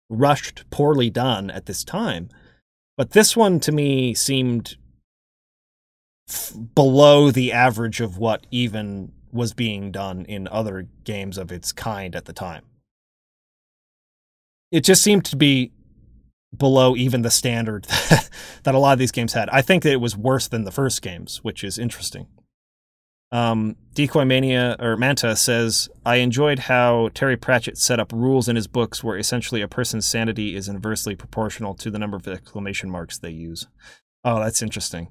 rushed, 0.09 0.67
poorly 0.71 1.11
done 1.11 1.51
at 1.51 1.67
this 1.67 1.83
time. 1.83 2.29
But 2.97 3.11
this 3.11 3.37
one 3.37 3.59
to 3.61 3.71
me 3.71 4.15
seemed 4.15 4.77
f- 6.27 6.53
below 6.73 7.29
the 7.29 7.51
average 7.51 8.01
of 8.01 8.17
what 8.17 8.47
even 8.49 9.11
was 9.33 9.53
being 9.53 9.91
done 9.91 10.25
in 10.25 10.47
other 10.47 10.87
games 11.03 11.37
of 11.37 11.51
its 11.51 11.71
kind 11.71 12.15
at 12.15 12.25
the 12.25 12.33
time. 12.33 12.63
It 14.71 14.83
just 14.83 15.01
seemed 15.01 15.25
to 15.25 15.35
be 15.35 15.71
below 16.55 16.95
even 16.95 17.21
the 17.21 17.31
standard 17.31 17.85
that 18.63 18.75
a 18.75 18.77
lot 18.77 18.93
of 18.93 18.99
these 18.99 19.11
games 19.11 19.33
had. 19.33 19.49
I 19.49 19.61
think 19.61 19.83
that 19.83 19.91
it 19.91 20.01
was 20.01 20.17
worse 20.17 20.47
than 20.47 20.63
the 20.63 20.71
first 20.71 21.01
games, 21.01 21.43
which 21.43 21.63
is 21.63 21.77
interesting. 21.77 22.27
Um, 23.33 23.77
Decoy 23.93 24.25
Mania 24.25 24.75
or 24.79 24.97
Manta 24.97 25.35
says, 25.37 25.87
I 26.05 26.17
enjoyed 26.17 26.59
how 26.59 27.09
Terry 27.13 27.37
Pratchett 27.37 27.77
set 27.77 27.99
up 27.99 28.11
rules 28.11 28.49
in 28.49 28.57
his 28.57 28.67
books 28.67 29.03
where 29.03 29.17
essentially 29.17 29.61
a 29.61 29.69
person's 29.69 30.05
sanity 30.05 30.55
is 30.55 30.67
inversely 30.67 31.15
proportional 31.15 31.73
to 31.75 31.89
the 31.89 31.99
number 31.99 32.17
of 32.17 32.27
exclamation 32.27 32.89
marks 32.89 33.17
they 33.17 33.29
use. 33.29 33.67
Oh, 34.25 34.39
that's 34.39 34.61
interesting. 34.61 35.07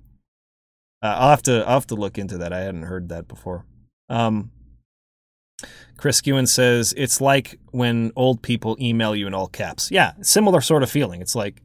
Uh, 1.02 1.16
I'll 1.18 1.30
have 1.30 1.42
to 1.44 1.64
I'll 1.66 1.74
have 1.74 1.86
to 1.88 1.94
look 1.94 2.18
into 2.18 2.36
that. 2.38 2.52
I 2.52 2.60
hadn't 2.60 2.82
heard 2.82 3.08
that 3.08 3.26
before. 3.26 3.64
Um, 4.10 4.50
Chris 5.96 6.22
Ewan 6.24 6.46
says 6.46 6.94
it's 6.96 7.20
like 7.20 7.58
when 7.72 8.10
old 8.16 8.42
people 8.42 8.76
email 8.80 9.14
you 9.14 9.26
in 9.26 9.34
all 9.34 9.46
caps. 9.46 9.90
Yeah, 9.90 10.12
similar 10.22 10.60
sort 10.60 10.82
of 10.82 10.90
feeling. 10.90 11.20
It's 11.20 11.34
like 11.34 11.62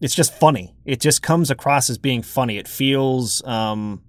it's 0.00 0.14
just 0.14 0.32
funny. 0.32 0.76
It 0.84 1.00
just 1.00 1.22
comes 1.22 1.50
across 1.50 1.90
as 1.90 1.98
being 1.98 2.22
funny. 2.22 2.56
It 2.56 2.68
feels 2.68 3.42
um, 3.44 4.02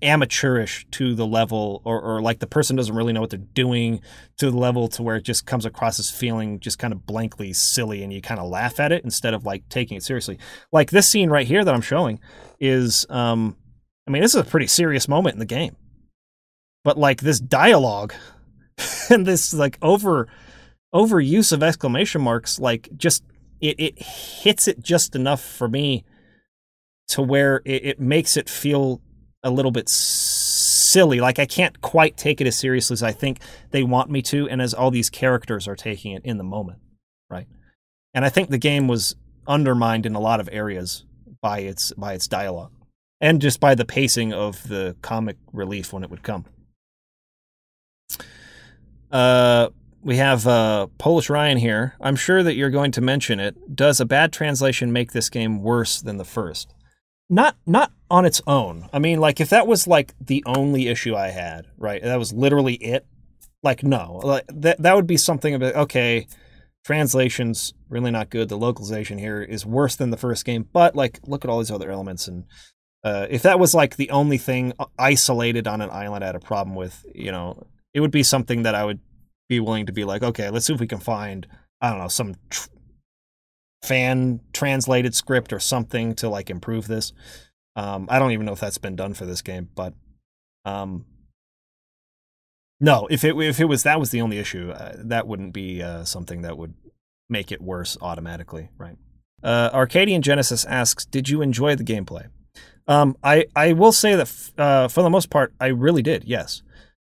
amateurish 0.00 0.86
to 0.92 1.14
the 1.14 1.26
level, 1.26 1.82
or, 1.84 2.00
or 2.00 2.22
like 2.22 2.38
the 2.38 2.46
person 2.46 2.74
doesn't 2.74 2.94
really 2.94 3.12
know 3.12 3.20
what 3.20 3.28
they're 3.28 3.38
doing 3.38 4.00
to 4.38 4.50
the 4.50 4.56
level 4.56 4.88
to 4.88 5.02
where 5.02 5.16
it 5.16 5.24
just 5.24 5.44
comes 5.44 5.66
across 5.66 6.00
as 6.00 6.10
feeling 6.10 6.58
just 6.58 6.78
kind 6.78 6.94
of 6.94 7.04
blankly 7.04 7.52
silly, 7.52 8.02
and 8.02 8.14
you 8.14 8.22
kind 8.22 8.40
of 8.40 8.48
laugh 8.48 8.80
at 8.80 8.92
it 8.92 9.04
instead 9.04 9.34
of 9.34 9.44
like 9.44 9.68
taking 9.68 9.98
it 9.98 10.02
seriously. 10.02 10.38
Like 10.72 10.90
this 10.90 11.06
scene 11.06 11.28
right 11.28 11.46
here 11.46 11.66
that 11.66 11.74
I'm 11.74 11.82
showing 11.82 12.18
is, 12.58 13.04
um, 13.10 13.58
I 14.08 14.10
mean, 14.10 14.22
this 14.22 14.34
is 14.34 14.40
a 14.40 14.44
pretty 14.44 14.68
serious 14.68 15.06
moment 15.06 15.34
in 15.34 15.38
the 15.38 15.44
game 15.44 15.76
but 16.84 16.98
like 16.98 17.20
this 17.20 17.40
dialogue 17.40 18.14
and 19.10 19.26
this 19.26 19.52
like 19.54 19.78
over 19.82 20.28
overuse 20.94 21.52
of 21.52 21.62
exclamation 21.62 22.20
marks 22.20 22.58
like 22.58 22.88
just 22.96 23.22
it, 23.60 23.78
it 23.78 23.98
hits 23.98 24.66
it 24.66 24.82
just 24.82 25.14
enough 25.14 25.42
for 25.42 25.68
me 25.68 26.04
to 27.08 27.22
where 27.22 27.62
it, 27.64 27.84
it 27.84 28.00
makes 28.00 28.36
it 28.36 28.48
feel 28.48 29.00
a 29.42 29.50
little 29.50 29.70
bit 29.70 29.88
silly. 29.88 31.20
Like 31.20 31.38
i 31.38 31.46
can't 31.46 31.80
quite 31.80 32.16
take 32.16 32.40
it 32.40 32.46
as 32.46 32.56
seriously 32.56 32.94
as 32.94 33.02
i 33.02 33.12
think 33.12 33.40
they 33.70 33.82
want 33.82 34.10
me 34.10 34.22
to 34.22 34.48
and 34.48 34.60
as 34.60 34.74
all 34.74 34.90
these 34.90 35.10
characters 35.10 35.68
are 35.68 35.76
taking 35.76 36.12
it 36.12 36.22
in 36.24 36.38
the 36.38 36.44
moment 36.44 36.80
right? 37.30 37.46
And 38.12 38.24
i 38.24 38.28
think 38.28 38.50
the 38.50 38.58
game 38.58 38.88
was 38.88 39.14
undermined 39.46 40.04
in 40.04 40.14
a 40.14 40.20
lot 40.20 40.40
of 40.40 40.48
areas 40.50 41.04
by 41.40 41.60
its 41.60 41.92
by 41.92 42.14
its 42.14 42.26
dialogue 42.26 42.72
and 43.20 43.40
just 43.40 43.60
by 43.60 43.74
the 43.74 43.84
pacing 43.84 44.32
of 44.32 44.66
the 44.68 44.96
comic 45.00 45.36
relief 45.52 45.92
when 45.92 46.02
it 46.02 46.10
would 46.10 46.22
come 46.22 46.44
uh, 49.10 49.68
we 50.02 50.16
have 50.16 50.46
uh, 50.46 50.86
Polish 50.98 51.28
Ryan 51.28 51.58
here. 51.58 51.94
I'm 52.00 52.16
sure 52.16 52.42
that 52.42 52.54
you're 52.54 52.70
going 52.70 52.92
to 52.92 53.00
mention 53.00 53.38
it. 53.40 53.74
Does 53.74 54.00
a 54.00 54.06
bad 54.06 54.32
translation 54.32 54.92
make 54.92 55.12
this 55.12 55.28
game 55.28 55.62
worse 55.62 56.00
than 56.00 56.16
the 56.16 56.24
first? 56.24 56.74
Not 57.28 57.56
not 57.66 57.92
on 58.10 58.24
its 58.24 58.42
own. 58.46 58.88
I 58.92 58.98
mean, 58.98 59.20
like 59.20 59.40
if 59.40 59.50
that 59.50 59.66
was 59.66 59.86
like 59.86 60.14
the 60.20 60.42
only 60.46 60.88
issue 60.88 61.14
I 61.14 61.28
had, 61.28 61.66
right? 61.76 62.02
That 62.02 62.18
was 62.18 62.32
literally 62.32 62.74
it. 62.74 63.06
like 63.62 63.84
no, 63.84 64.20
like 64.24 64.44
that 64.48 64.82
that 64.82 64.96
would 64.96 65.06
be 65.06 65.16
something 65.16 65.54
about 65.54 65.76
okay, 65.76 66.26
translation's 66.84 67.72
really 67.88 68.10
not 68.10 68.30
good. 68.30 68.48
The 68.48 68.58
localization 68.58 69.18
here 69.18 69.42
is 69.42 69.64
worse 69.64 69.94
than 69.94 70.10
the 70.10 70.16
first 70.16 70.44
game, 70.44 70.66
but 70.72 70.96
like 70.96 71.20
look 71.24 71.44
at 71.44 71.50
all 71.50 71.58
these 71.58 71.70
other 71.70 71.92
elements 71.92 72.26
and 72.26 72.44
uh, 73.02 73.26
if 73.30 73.42
that 73.42 73.58
was 73.58 73.74
like 73.74 73.96
the 73.96 74.10
only 74.10 74.38
thing 74.38 74.72
isolated 74.98 75.66
on 75.66 75.80
an 75.80 75.90
island 75.90 76.22
I 76.22 76.28
had 76.28 76.36
a 76.36 76.40
problem 76.40 76.76
with, 76.76 77.04
you 77.14 77.32
know, 77.32 77.66
it 77.94 78.00
would 78.00 78.10
be 78.10 78.22
something 78.22 78.62
that 78.62 78.74
I 78.74 78.84
would 78.84 79.00
be 79.48 79.60
willing 79.60 79.86
to 79.86 79.92
be 79.92 80.04
like, 80.04 80.22
okay, 80.22 80.50
let's 80.50 80.66
see 80.66 80.74
if 80.74 80.80
we 80.80 80.86
can 80.86 81.00
find, 81.00 81.46
I 81.80 81.90
don't 81.90 81.98
know, 81.98 82.08
some 82.08 82.36
tr- 82.50 82.68
fan 83.82 84.40
translated 84.52 85.14
script 85.14 85.52
or 85.52 85.58
something 85.58 86.14
to 86.16 86.28
like 86.28 86.50
improve 86.50 86.86
this. 86.86 87.12
Um, 87.76 88.06
I 88.10 88.18
don't 88.18 88.32
even 88.32 88.46
know 88.46 88.52
if 88.52 88.60
that's 88.60 88.78
been 88.78 88.96
done 88.96 89.14
for 89.14 89.26
this 89.26 89.42
game, 89.42 89.68
but 89.74 89.94
um, 90.64 91.06
no, 92.80 93.06
if 93.10 93.24
it 93.24 93.36
if 93.36 93.60
it 93.60 93.66
was 93.66 93.82
that 93.82 94.00
was 94.00 94.10
the 94.10 94.20
only 94.20 94.38
issue, 94.38 94.70
uh, 94.70 94.94
that 94.96 95.26
wouldn't 95.26 95.52
be 95.52 95.82
uh, 95.82 96.04
something 96.04 96.42
that 96.42 96.56
would 96.56 96.74
make 97.28 97.52
it 97.52 97.60
worse 97.60 97.96
automatically, 98.00 98.70
right? 98.78 98.96
Uh, 99.42 99.70
Arcadian 99.72 100.22
Genesis 100.22 100.64
asks, 100.64 101.04
"Did 101.04 101.28
you 101.28 101.42
enjoy 101.42 101.74
the 101.74 101.84
gameplay?" 101.84 102.26
Um, 102.86 103.16
I 103.22 103.46
I 103.54 103.72
will 103.72 103.92
say 103.92 104.14
that 104.14 104.22
f- 104.22 104.52
uh, 104.58 104.88
for 104.88 105.02
the 105.02 105.10
most 105.10 105.30
part, 105.30 105.54
I 105.60 105.68
really 105.68 106.02
did. 106.02 106.24
Yes. 106.24 106.62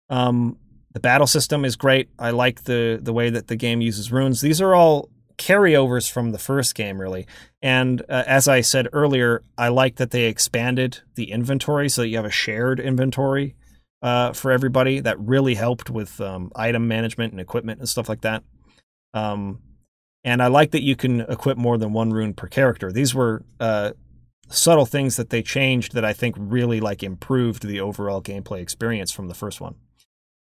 Um, 0.09 0.57
the 0.97 1.01
battle 1.01 1.27
system 1.27 1.63
is 1.63 1.75
great. 1.75 2.09
I 2.17 2.31
like 2.31 2.63
the 2.63 2.99
the 2.99 3.13
way 3.13 3.29
that 3.29 3.49
the 3.49 3.55
game 3.55 3.81
uses 3.81 4.11
runes. 4.11 4.41
These 4.41 4.59
are 4.61 4.73
all 4.73 5.09
carryovers 5.37 6.11
from 6.11 6.31
the 6.31 6.39
first 6.39 6.73
game, 6.73 6.99
really. 6.99 7.27
And 7.61 8.01
uh, 8.09 8.23
as 8.25 8.47
I 8.47 8.61
said 8.61 8.87
earlier, 8.93 9.43
I 9.59 9.67
like 9.67 9.97
that 9.97 10.09
they 10.09 10.23
expanded 10.23 11.01
the 11.13 11.31
inventory 11.31 11.87
so 11.87 12.01
that 12.01 12.07
you 12.07 12.15
have 12.15 12.25
a 12.25 12.31
shared 12.31 12.79
inventory 12.79 13.53
uh, 14.01 14.33
for 14.33 14.51
everybody. 14.51 14.99
That 14.99 15.19
really 15.19 15.53
helped 15.53 15.91
with 15.91 16.19
um, 16.19 16.51
item 16.55 16.87
management 16.87 17.31
and 17.31 17.39
equipment 17.39 17.77
and 17.77 17.87
stuff 17.87 18.09
like 18.09 18.21
that. 18.21 18.41
Um, 19.13 19.59
and 20.23 20.41
I 20.41 20.47
like 20.47 20.71
that 20.71 20.81
you 20.81 20.95
can 20.95 21.21
equip 21.21 21.59
more 21.59 21.77
than 21.77 21.93
one 21.93 22.09
rune 22.09 22.33
per 22.33 22.47
character. 22.47 22.91
These 22.91 23.13
were 23.13 23.45
uh, 23.59 23.91
subtle 24.49 24.87
things 24.87 25.15
that 25.17 25.29
they 25.29 25.43
changed 25.43 25.93
that 25.93 26.03
I 26.03 26.13
think 26.13 26.35
really 26.39 26.79
like 26.79 27.03
improved 27.03 27.67
the 27.67 27.81
overall 27.81 28.19
gameplay 28.19 28.61
experience 28.61 29.11
from 29.11 29.27
the 29.27 29.35
first 29.35 29.61
one. 29.61 29.75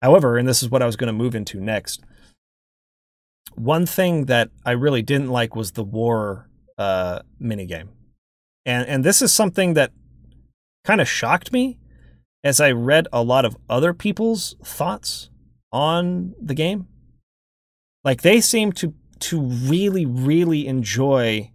However, 0.01 0.37
and 0.37 0.47
this 0.47 0.63
is 0.63 0.69
what 0.69 0.81
I 0.81 0.85
was 0.85 0.95
going 0.95 1.07
to 1.07 1.13
move 1.13 1.35
into 1.35 1.59
next, 1.59 2.03
one 3.55 3.85
thing 3.85 4.25
that 4.25 4.49
I 4.65 4.71
really 4.71 5.01
didn't 5.01 5.29
like 5.29 5.55
was 5.55 5.71
the 5.71 5.83
war 5.83 6.49
uh, 6.77 7.19
minigame. 7.41 7.89
And 8.65 8.87
and 8.87 9.03
this 9.03 9.21
is 9.21 9.33
something 9.33 9.73
that 9.73 9.91
kind 10.83 11.01
of 11.01 11.09
shocked 11.09 11.51
me 11.51 11.77
as 12.43 12.59
I 12.59 12.71
read 12.71 13.07
a 13.13 13.23
lot 13.23 13.45
of 13.45 13.57
other 13.69 13.93
people's 13.93 14.55
thoughts 14.63 15.29
on 15.71 16.33
the 16.41 16.53
game. 16.53 16.87
Like 18.03 18.21
they 18.21 18.41
seem 18.41 18.71
to 18.73 18.93
to 19.19 19.41
really 19.41 20.05
really 20.05 20.67
enjoy 20.67 21.51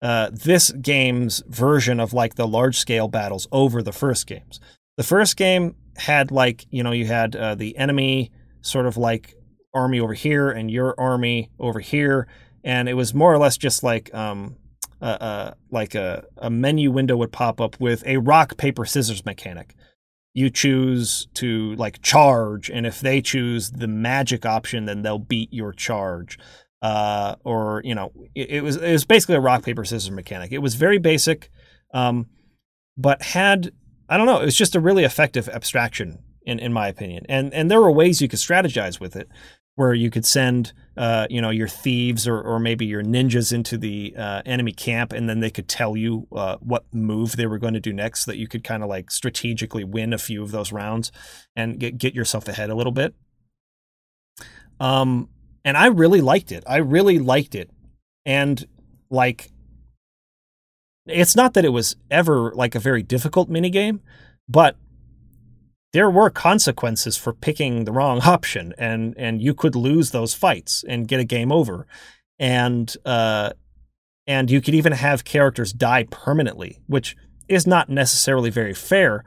uh, 0.00 0.30
this 0.32 0.70
game's 0.70 1.42
version 1.48 2.00
of 2.00 2.12
like 2.12 2.36
the 2.36 2.46
large 2.46 2.78
scale 2.78 3.08
battles 3.08 3.48
over 3.50 3.82
the 3.82 3.92
first 3.92 4.26
games. 4.26 4.60
The 4.96 5.02
first 5.02 5.36
game 5.36 5.74
had 5.98 6.30
like 6.30 6.66
you 6.70 6.82
know 6.82 6.92
you 6.92 7.06
had 7.06 7.36
uh, 7.36 7.54
the 7.54 7.76
enemy 7.76 8.30
sort 8.60 8.86
of 8.86 8.96
like 8.96 9.34
army 9.74 10.00
over 10.00 10.14
here 10.14 10.50
and 10.50 10.70
your 10.70 10.94
army 10.98 11.50
over 11.58 11.80
here, 11.80 12.26
and 12.64 12.88
it 12.88 12.94
was 12.94 13.14
more 13.14 13.32
or 13.32 13.38
less 13.38 13.56
just 13.56 13.82
like 13.82 14.12
um, 14.14 14.56
like 15.00 15.94
a, 15.94 16.24
a 16.38 16.50
menu 16.50 16.90
window 16.90 17.16
would 17.16 17.32
pop 17.32 17.60
up 17.60 17.78
with 17.80 18.02
a 18.06 18.18
rock 18.18 18.56
paper 18.56 18.84
scissors 18.84 19.24
mechanic. 19.24 19.74
You 20.34 20.50
choose 20.50 21.26
to 21.34 21.74
like 21.74 22.02
charge, 22.02 22.70
and 22.70 22.86
if 22.86 23.00
they 23.00 23.20
choose 23.20 23.70
the 23.70 23.88
magic 23.88 24.46
option, 24.46 24.84
then 24.84 25.02
they'll 25.02 25.18
beat 25.18 25.52
your 25.52 25.72
charge. 25.72 26.38
Uh, 26.80 27.34
or 27.44 27.82
you 27.84 27.94
know, 27.94 28.12
it, 28.34 28.50
it 28.50 28.62
was 28.62 28.76
it 28.76 28.92
was 28.92 29.04
basically 29.04 29.34
a 29.34 29.40
rock 29.40 29.64
paper 29.64 29.84
scissors 29.84 30.10
mechanic. 30.12 30.52
It 30.52 30.58
was 30.58 30.74
very 30.76 30.98
basic, 30.98 31.50
um, 31.92 32.26
but 32.96 33.22
had 33.22 33.72
I 34.08 34.16
don't 34.16 34.26
know, 34.26 34.40
it 34.40 34.44
was 34.44 34.56
just 34.56 34.74
a 34.74 34.80
really 34.80 35.04
effective 35.04 35.48
abstraction 35.48 36.18
in 36.42 36.58
in 36.58 36.72
my 36.72 36.88
opinion. 36.88 37.26
And 37.28 37.52
and 37.52 37.70
there 37.70 37.80
were 37.80 37.92
ways 37.92 38.20
you 38.20 38.28
could 38.28 38.38
strategize 38.38 39.00
with 39.00 39.16
it 39.16 39.28
where 39.78 39.94
you 39.94 40.10
could 40.10 40.26
send 40.26 40.72
uh, 40.96 41.24
you 41.30 41.40
know 41.40 41.50
your 41.50 41.68
thieves 41.68 42.26
or, 42.26 42.40
or 42.40 42.58
maybe 42.58 42.84
your 42.84 43.04
ninjas 43.04 43.52
into 43.52 43.78
the 43.78 44.12
uh, 44.18 44.42
enemy 44.44 44.72
camp 44.72 45.12
and 45.12 45.28
then 45.28 45.38
they 45.38 45.50
could 45.50 45.68
tell 45.68 45.96
you 45.96 46.26
uh, 46.32 46.56
what 46.56 46.84
move 46.92 47.36
they 47.36 47.46
were 47.46 47.58
going 47.58 47.74
to 47.74 47.80
do 47.80 47.92
next 47.92 48.24
so 48.24 48.32
that 48.32 48.38
you 48.38 48.48
could 48.48 48.64
kind 48.64 48.82
of 48.82 48.88
like 48.88 49.08
strategically 49.08 49.84
win 49.84 50.12
a 50.12 50.18
few 50.18 50.42
of 50.42 50.50
those 50.50 50.72
rounds 50.72 51.12
and 51.54 51.78
get, 51.78 51.96
get 51.96 52.12
yourself 52.12 52.48
ahead 52.48 52.70
a 52.70 52.74
little 52.74 52.92
bit. 52.92 53.14
Um 54.80 55.28
and 55.64 55.76
i 55.76 55.86
really 55.86 56.20
liked 56.20 56.50
it. 56.50 56.64
I 56.66 56.78
really 56.78 57.20
liked 57.20 57.54
it. 57.54 57.70
And 58.26 58.66
like 59.10 59.52
it's 61.08 61.36
not 61.36 61.54
that 61.54 61.64
it 61.64 61.70
was 61.70 61.96
ever 62.10 62.52
like 62.54 62.74
a 62.74 62.80
very 62.80 63.02
difficult 63.02 63.50
minigame, 63.50 64.00
but 64.48 64.76
there 65.92 66.10
were 66.10 66.30
consequences 66.30 67.16
for 67.16 67.32
picking 67.32 67.84
the 67.84 67.92
wrong 67.92 68.20
option 68.22 68.74
and 68.78 69.14
and 69.16 69.42
you 69.42 69.54
could 69.54 69.74
lose 69.74 70.10
those 70.10 70.34
fights 70.34 70.84
and 70.88 71.08
get 71.08 71.20
a 71.20 71.24
game 71.24 71.52
over. 71.52 71.86
And 72.38 72.94
uh 73.04 73.50
and 74.26 74.50
you 74.50 74.60
could 74.60 74.74
even 74.74 74.92
have 74.92 75.24
characters 75.24 75.72
die 75.72 76.04
permanently 76.04 76.78
which 76.86 77.16
is 77.48 77.66
not 77.66 77.88
necessarily 77.88 78.50
very 78.50 78.74
fair 78.74 79.24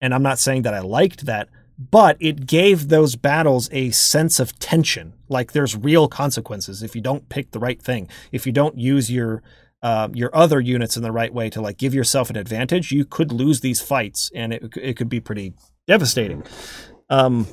and 0.00 0.12
i'm 0.12 0.24
not 0.24 0.40
saying 0.40 0.62
that 0.62 0.74
i 0.74 0.80
liked 0.80 1.24
that 1.24 1.48
but 1.80 2.18
it 2.20 2.46
gave 2.46 2.88
those 2.88 3.16
battles 3.16 3.70
a 3.72 3.90
sense 3.90 4.38
of 4.38 4.58
tension. 4.58 5.14
Like 5.30 5.52
there's 5.52 5.74
real 5.74 6.08
consequences 6.08 6.82
if 6.82 6.94
you 6.94 7.00
don't 7.00 7.28
pick 7.30 7.52
the 7.52 7.58
right 7.58 7.80
thing. 7.80 8.06
If 8.32 8.46
you 8.46 8.52
don't 8.52 8.76
use 8.76 9.10
your 9.10 9.42
uh, 9.82 10.08
your 10.12 10.34
other 10.34 10.60
units 10.60 10.96
in 10.96 11.02
the 11.02 11.12
right 11.12 11.32
way 11.32 11.48
to 11.50 11.60
like 11.60 11.78
give 11.78 11.94
yourself 11.94 12.30
an 12.30 12.36
advantage, 12.36 12.92
you 12.92 13.04
could 13.04 13.32
lose 13.32 13.60
these 13.60 13.80
fights, 13.80 14.30
and 14.34 14.52
it 14.52 14.76
it 14.76 14.96
could 14.96 15.08
be 15.08 15.20
pretty 15.20 15.54
devastating. 15.86 16.44
Um, 17.08 17.46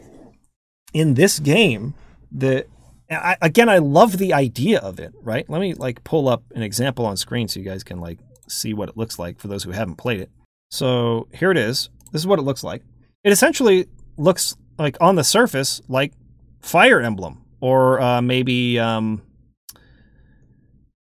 in 0.93 1.13
this 1.13 1.39
game, 1.39 1.93
the 2.31 2.65
I, 3.09 3.37
again, 3.41 3.69
I 3.69 3.77
love 3.77 4.17
the 4.17 4.33
idea 4.33 4.79
of 4.79 4.99
it. 4.99 5.13
Right? 5.21 5.49
Let 5.49 5.61
me 5.61 5.73
like 5.73 6.03
pull 6.03 6.27
up 6.27 6.43
an 6.53 6.63
example 6.63 7.05
on 7.05 7.17
screen 7.17 7.47
so 7.47 7.59
you 7.59 7.65
guys 7.65 7.83
can 7.83 7.99
like 7.99 8.19
see 8.49 8.73
what 8.73 8.89
it 8.89 8.97
looks 8.97 9.17
like 9.19 9.39
for 9.39 9.47
those 9.47 9.63
who 9.63 9.71
haven't 9.71 9.95
played 9.95 10.19
it. 10.19 10.29
So 10.69 11.27
here 11.33 11.51
it 11.51 11.57
is. 11.57 11.89
This 12.11 12.21
is 12.21 12.27
what 12.27 12.39
it 12.39 12.43
looks 12.43 12.63
like. 12.63 12.83
It 13.23 13.31
essentially 13.31 13.87
looks 14.17 14.55
like 14.77 14.97
on 15.01 15.15
the 15.15 15.23
surface 15.23 15.81
like 15.87 16.13
Fire 16.61 17.01
Emblem 17.01 17.43
or 17.59 17.99
uh, 18.01 18.21
maybe 18.21 18.79
um, 18.79 19.21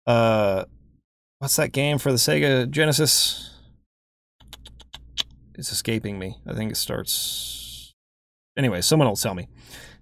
uh, 0.06 0.66
what's 1.40 1.56
that 1.56 1.72
game 1.72 1.98
for 1.98 2.12
the 2.12 2.18
Sega 2.18 2.70
Genesis? 2.70 3.52
It's 5.56 5.72
escaping 5.72 6.20
me. 6.20 6.38
I 6.46 6.54
think 6.54 6.72
it 6.72 6.76
starts. 6.76 7.96
Anyway, 8.58 8.82
someone 8.82 9.08
will 9.08 9.16
tell 9.16 9.34
me. 9.34 9.48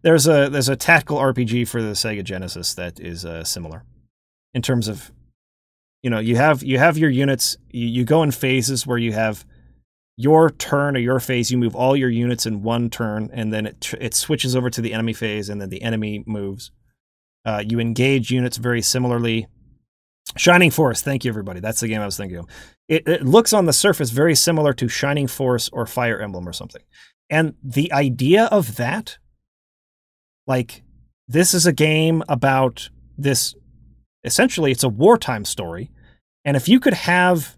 There's 0.01 0.27
a 0.27 0.49
there's 0.49 0.69
a 0.69 0.75
tactical 0.75 1.17
RPG 1.17 1.67
for 1.67 1.81
the 1.81 1.93
Sega 1.93 2.23
Genesis 2.23 2.73
that 2.75 2.99
is 2.99 3.25
uh, 3.25 3.43
similar 3.43 3.83
in 4.53 4.61
terms 4.61 4.87
of 4.87 5.11
you 6.01 6.09
know 6.09 6.19
you 6.19 6.35
have 6.37 6.63
you 6.63 6.79
have 6.79 6.97
your 6.97 7.09
units 7.09 7.57
you, 7.69 7.87
you 7.87 8.05
go 8.05 8.23
in 8.23 8.31
phases 8.31 8.87
where 8.87 8.97
you 8.97 9.11
have 9.13 9.45
your 10.17 10.49
turn 10.49 10.95
or 10.95 10.99
your 10.99 11.19
phase 11.19 11.51
you 11.51 11.57
move 11.57 11.75
all 11.75 11.95
your 11.95 12.09
units 12.09 12.45
in 12.45 12.63
one 12.63 12.89
turn 12.89 13.29
and 13.33 13.51
then 13.51 13.65
it 13.65 13.93
it 13.99 14.13
switches 14.13 14.55
over 14.55 14.69
to 14.69 14.81
the 14.81 14.93
enemy 14.93 15.13
phase 15.13 15.49
and 15.49 15.59
then 15.59 15.69
the 15.69 15.81
enemy 15.81 16.23
moves 16.25 16.71
uh, 17.43 17.61
you 17.67 17.79
engage 17.79 18.31
units 18.31 18.57
very 18.57 18.81
similarly 18.81 19.47
Shining 20.37 20.71
Force. 20.71 21.01
Thank 21.01 21.23
you, 21.23 21.29
everybody. 21.29 21.59
That's 21.59 21.79
the 21.79 21.87
game 21.87 22.01
I 22.01 22.05
was 22.05 22.17
thinking 22.17 22.37
of. 22.37 22.47
It, 22.87 23.07
it, 23.07 23.23
looks 23.23 23.53
on 23.53 23.65
the 23.65 23.73
surface 23.73 24.09
very 24.09 24.35
similar 24.35 24.73
to 24.73 24.87
Shining 24.87 25.27
Force 25.27 25.69
or 25.71 25.85
Fire 25.85 26.19
Emblem 26.19 26.47
or 26.47 26.53
something. 26.53 26.81
And 27.29 27.55
the 27.63 27.91
idea 27.91 28.45
of 28.45 28.75
that, 28.75 29.17
like, 30.45 30.83
this 31.27 31.53
is 31.53 31.65
a 31.65 31.73
game 31.73 32.23
about 32.27 32.89
this. 33.17 33.55
Essentially, 34.23 34.71
it's 34.71 34.83
a 34.83 34.89
wartime 34.89 35.45
story. 35.45 35.91
And 36.43 36.57
if 36.57 36.67
you 36.67 36.79
could 36.79 36.93
have, 36.93 37.57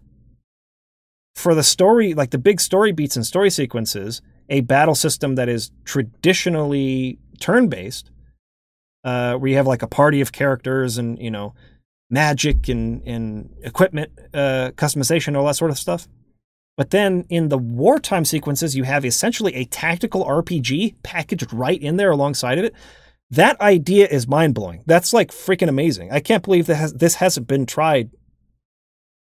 for 1.34 1.54
the 1.54 1.62
story, 1.62 2.14
like 2.14 2.30
the 2.30 2.38
big 2.38 2.60
story 2.60 2.92
beats 2.92 3.16
and 3.16 3.26
story 3.26 3.50
sequences, 3.50 4.22
a 4.48 4.60
battle 4.60 4.94
system 4.94 5.34
that 5.34 5.48
is 5.48 5.70
traditionally 5.84 7.18
turn 7.40 7.68
based, 7.68 8.10
uh, 9.04 9.34
where 9.34 9.50
you 9.50 9.56
have 9.56 9.66
like 9.66 9.82
a 9.82 9.86
party 9.86 10.20
of 10.20 10.32
characters 10.32 10.96
and, 10.96 11.18
you 11.18 11.30
know, 11.30 11.54
magic 12.10 12.68
and, 12.68 13.02
and 13.06 13.50
equipment 13.62 14.12
uh, 14.32 14.70
customization, 14.76 15.36
all 15.36 15.46
that 15.46 15.56
sort 15.56 15.70
of 15.70 15.78
stuff. 15.78 16.08
But 16.76 16.90
then 16.90 17.26
in 17.28 17.48
the 17.48 17.58
wartime 17.58 18.24
sequences, 18.24 18.76
you 18.76 18.84
have 18.84 19.04
essentially 19.04 19.54
a 19.54 19.64
tactical 19.64 20.24
RPG 20.24 20.96
packaged 21.02 21.52
right 21.52 21.80
in 21.80 21.96
there 21.96 22.10
alongside 22.12 22.58
of 22.58 22.64
it. 22.64 22.74
That 23.30 23.60
idea 23.60 24.06
is 24.06 24.28
mind 24.28 24.54
blowing. 24.54 24.84
That's 24.86 25.12
like 25.12 25.30
freaking 25.32 25.68
amazing. 25.68 26.12
I 26.12 26.20
can't 26.20 26.44
believe 26.44 26.66
that 26.66 26.76
has, 26.76 26.94
this 26.94 27.16
hasn't 27.16 27.48
been 27.48 27.66
tried, 27.66 28.10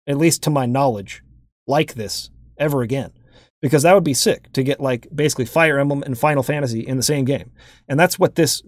at 0.06 0.18
least 0.18 0.42
to 0.42 0.50
my 0.50 0.66
knowledge, 0.66 1.22
like 1.66 1.94
this 1.94 2.30
ever 2.58 2.82
again. 2.82 3.12
because 3.60 3.82
that 3.82 3.94
would 3.94 4.04
be 4.04 4.14
sick 4.14 4.52
to 4.52 4.62
get 4.62 4.80
like 4.80 5.08
basically 5.14 5.44
Fire 5.44 5.78
Emblem 5.78 6.02
and 6.02 6.18
Final 6.18 6.42
Fantasy 6.42 6.80
in 6.80 6.96
the 6.96 7.02
same 7.02 7.24
game. 7.24 7.50
And 7.88 7.98
that's 7.98 8.18
what 8.18 8.34
this 8.34 8.62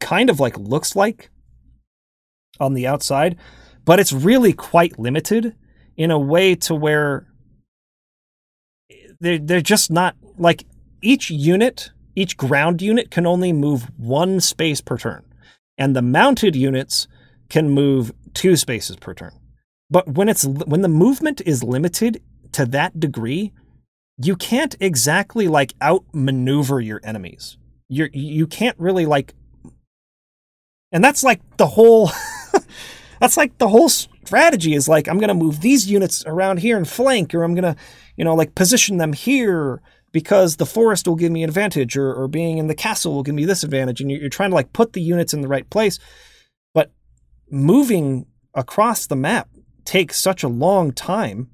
kind 0.00 0.30
of 0.30 0.40
like 0.40 0.58
looks 0.58 0.94
like 0.94 1.30
on 2.60 2.74
the 2.74 2.86
outside, 2.86 3.36
but 3.84 4.00
it's 4.00 4.12
really 4.12 4.52
quite 4.52 4.98
limited 4.98 5.54
in 5.96 6.10
a 6.10 6.18
way 6.18 6.54
to 6.54 6.74
where 6.74 7.26
they're, 9.20 9.38
they're 9.38 9.60
just 9.60 9.90
not 9.90 10.16
like 10.38 10.64
each 11.02 11.30
unit, 11.30 11.90
each 12.14 12.36
ground 12.36 12.82
unit 12.82 13.10
can 13.10 13.26
only 13.26 13.52
move 13.52 13.90
one 13.96 14.40
space 14.40 14.80
per 14.80 14.96
turn. 14.96 15.24
And 15.76 15.94
the 15.94 16.02
mounted 16.02 16.56
units 16.56 17.06
can 17.48 17.70
move 17.70 18.12
two 18.34 18.56
spaces 18.56 18.96
per 18.96 19.14
turn. 19.14 19.32
But 19.90 20.08
when 20.08 20.28
it's 20.28 20.44
when 20.44 20.82
the 20.82 20.88
movement 20.88 21.40
is 21.46 21.62
limited 21.62 22.20
to 22.52 22.66
that 22.66 22.98
degree, 23.00 23.52
you 24.18 24.36
can't 24.36 24.76
exactly 24.80 25.48
like 25.48 25.72
outmaneuver 25.80 26.80
your 26.80 27.00
enemies. 27.02 27.56
You 27.88 28.08
you 28.12 28.46
can't 28.46 28.78
really 28.78 29.06
like 29.06 29.34
and 30.92 31.02
that's 31.02 31.22
like 31.22 31.40
the 31.56 31.66
whole 31.66 32.10
that's 33.20 33.36
like 33.36 33.56
the 33.58 33.68
whole 33.68 33.88
strategy 33.88 34.74
is 34.74 34.88
like 34.88 35.08
I'm 35.08 35.18
going 35.18 35.28
to 35.28 35.34
move 35.34 35.60
these 35.60 35.90
units 35.90 36.24
around 36.26 36.58
here 36.58 36.76
and 36.76 36.86
flank 36.86 37.34
or 37.34 37.42
I'm 37.42 37.54
going 37.54 37.74
to, 37.74 37.80
you 38.16 38.24
know, 38.24 38.34
like 38.34 38.54
position 38.54 38.98
them 38.98 39.12
here 39.12 39.80
because 40.12 40.56
the 40.56 40.66
forest 40.66 41.06
will 41.06 41.16
give 41.16 41.32
me 41.32 41.42
an 41.42 41.50
advantage 41.50 41.96
or, 41.96 42.12
or 42.12 42.28
being 42.28 42.58
in 42.58 42.66
the 42.66 42.74
castle 42.74 43.14
will 43.14 43.22
give 43.22 43.34
me 43.34 43.44
this 43.44 43.62
advantage 43.62 44.00
and 44.00 44.10
you're 44.10 44.28
trying 44.28 44.50
to 44.50 44.54
like 44.54 44.72
put 44.72 44.92
the 44.92 45.02
units 45.02 45.34
in 45.34 45.40
the 45.40 45.48
right 45.48 45.68
place. 45.70 45.98
But 46.74 46.92
moving 47.50 48.26
across 48.54 49.06
the 49.06 49.16
map 49.16 49.48
takes 49.84 50.18
such 50.18 50.42
a 50.42 50.48
long 50.48 50.92
time 50.92 51.50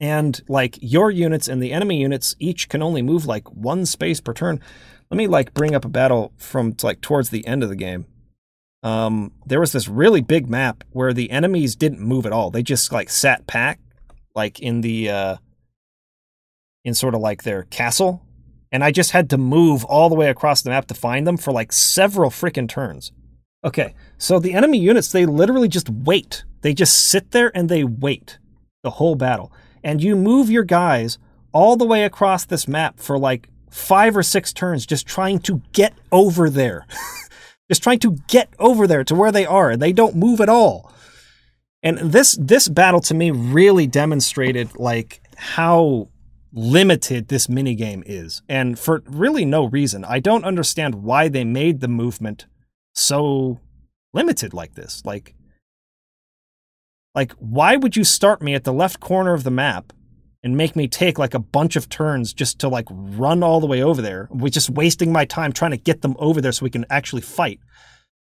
and 0.00 0.40
like 0.48 0.78
your 0.80 1.10
units 1.10 1.48
and 1.48 1.62
the 1.62 1.72
enemy 1.72 2.00
units 2.00 2.36
each 2.38 2.68
can 2.68 2.82
only 2.82 3.02
move 3.02 3.26
like 3.26 3.48
one 3.50 3.86
space 3.86 4.20
per 4.20 4.32
turn. 4.32 4.60
Let 5.10 5.18
me 5.18 5.26
like 5.26 5.54
bring 5.54 5.74
up 5.74 5.84
a 5.84 5.88
battle 5.88 6.32
from 6.36 6.74
like 6.82 7.00
towards 7.00 7.30
the 7.30 7.46
end 7.46 7.62
of 7.62 7.68
the 7.68 7.76
game. 7.76 8.06
Um, 8.82 9.32
there 9.44 9.60
was 9.60 9.72
this 9.72 9.88
really 9.88 10.20
big 10.20 10.48
map 10.48 10.84
where 10.90 11.12
the 11.12 11.30
enemies 11.30 11.74
didn't 11.74 12.00
move 12.00 12.26
at 12.26 12.32
all. 12.32 12.50
They 12.50 12.62
just 12.62 12.92
like 12.92 13.10
sat 13.10 13.46
pack, 13.46 13.80
like 14.34 14.60
in 14.60 14.82
the 14.82 15.10
uh, 15.10 15.36
in 16.84 16.94
sort 16.94 17.14
of 17.14 17.20
like 17.20 17.42
their 17.42 17.64
castle, 17.64 18.22
and 18.70 18.84
I 18.84 18.92
just 18.92 19.10
had 19.10 19.30
to 19.30 19.38
move 19.38 19.84
all 19.84 20.08
the 20.08 20.14
way 20.14 20.30
across 20.30 20.62
the 20.62 20.70
map 20.70 20.86
to 20.86 20.94
find 20.94 21.26
them 21.26 21.36
for 21.36 21.52
like 21.52 21.72
several 21.72 22.30
freaking 22.30 22.68
turns. 22.68 23.12
Okay, 23.64 23.94
so 24.16 24.38
the 24.38 24.54
enemy 24.54 24.78
units 24.78 25.10
they 25.10 25.26
literally 25.26 25.68
just 25.68 25.90
wait. 25.90 26.44
They 26.60 26.74
just 26.74 27.08
sit 27.08 27.32
there 27.32 27.50
and 27.56 27.68
they 27.68 27.84
wait 27.84 28.38
the 28.82 28.90
whole 28.90 29.16
battle 29.16 29.52
and 29.82 30.02
you 30.02 30.16
move 30.16 30.50
your 30.50 30.64
guys 30.64 31.18
all 31.52 31.76
the 31.76 31.86
way 31.86 32.04
across 32.04 32.44
this 32.44 32.68
map 32.68 32.98
for 32.98 33.18
like 33.18 33.48
five 33.70 34.16
or 34.16 34.22
six 34.22 34.52
turns 34.52 34.86
just 34.86 35.06
trying 35.06 35.38
to 35.40 35.62
get 35.72 35.94
over 36.12 36.50
there. 36.50 36.86
just 37.68 37.82
trying 37.82 37.98
to 38.00 38.16
get 38.28 38.52
over 38.58 38.86
there 38.86 39.04
to 39.04 39.14
where 39.14 39.32
they 39.32 39.46
are 39.46 39.70
and 39.70 39.82
they 39.82 39.92
don't 39.92 40.16
move 40.16 40.40
at 40.40 40.48
all. 40.48 40.92
And 41.82 41.98
this 41.98 42.36
this 42.40 42.68
battle 42.68 43.00
to 43.02 43.14
me 43.14 43.30
really 43.30 43.86
demonstrated 43.86 44.76
like 44.76 45.20
how 45.36 46.08
limited 46.52 47.28
this 47.28 47.46
minigame 47.46 48.02
is. 48.04 48.42
And 48.48 48.78
for 48.78 49.02
really 49.06 49.44
no 49.44 49.64
reason. 49.66 50.04
I 50.04 50.18
don't 50.18 50.44
understand 50.44 50.96
why 50.96 51.28
they 51.28 51.44
made 51.44 51.80
the 51.80 51.88
movement 51.88 52.46
so 52.94 53.60
limited 54.12 54.54
like 54.54 54.74
this. 54.74 55.02
Like 55.04 55.34
like, 57.14 57.32
why 57.40 57.74
would 57.74 57.96
you 57.96 58.04
start 58.04 58.42
me 58.42 58.54
at 58.54 58.62
the 58.62 58.72
left 58.72 59.00
corner 59.00 59.34
of 59.34 59.42
the 59.42 59.50
map 59.50 59.92
and 60.42 60.56
make 60.56 60.76
me 60.76 60.86
take 60.86 61.18
like 61.18 61.34
a 61.34 61.38
bunch 61.38 61.76
of 61.76 61.88
turns 61.88 62.32
just 62.32 62.58
to 62.60 62.68
like 62.68 62.86
run 62.90 63.42
all 63.42 63.60
the 63.60 63.66
way 63.66 63.82
over 63.82 64.02
there? 64.02 64.28
We're 64.30 64.48
just 64.48 64.70
wasting 64.70 65.12
my 65.12 65.24
time 65.24 65.52
trying 65.52 65.72
to 65.72 65.76
get 65.76 66.02
them 66.02 66.16
over 66.18 66.40
there 66.40 66.52
so 66.52 66.64
we 66.64 66.70
can 66.70 66.86
actually 66.90 67.22
fight. 67.22 67.60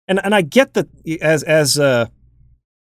And 0.07 0.23
and 0.23 0.35
I 0.35 0.41
get 0.41 0.73
that 0.73 0.87
as 1.21 1.43
as 1.43 1.79
uh 1.79 2.07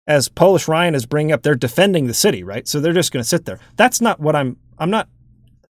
as 0.07 0.29
Polish 0.29 0.67
Ryan 0.67 0.95
is 0.95 1.05
bringing 1.05 1.31
up, 1.31 1.43
they're 1.43 1.55
defending 1.55 2.07
the 2.07 2.13
city, 2.13 2.43
right? 2.43 2.67
So 2.67 2.79
they're 2.79 2.93
just 2.93 3.11
going 3.11 3.23
to 3.23 3.27
sit 3.27 3.45
there. 3.45 3.59
That's 3.75 4.01
not 4.01 4.19
what 4.19 4.35
I'm. 4.35 4.57
I'm 4.77 4.89
not. 4.89 5.07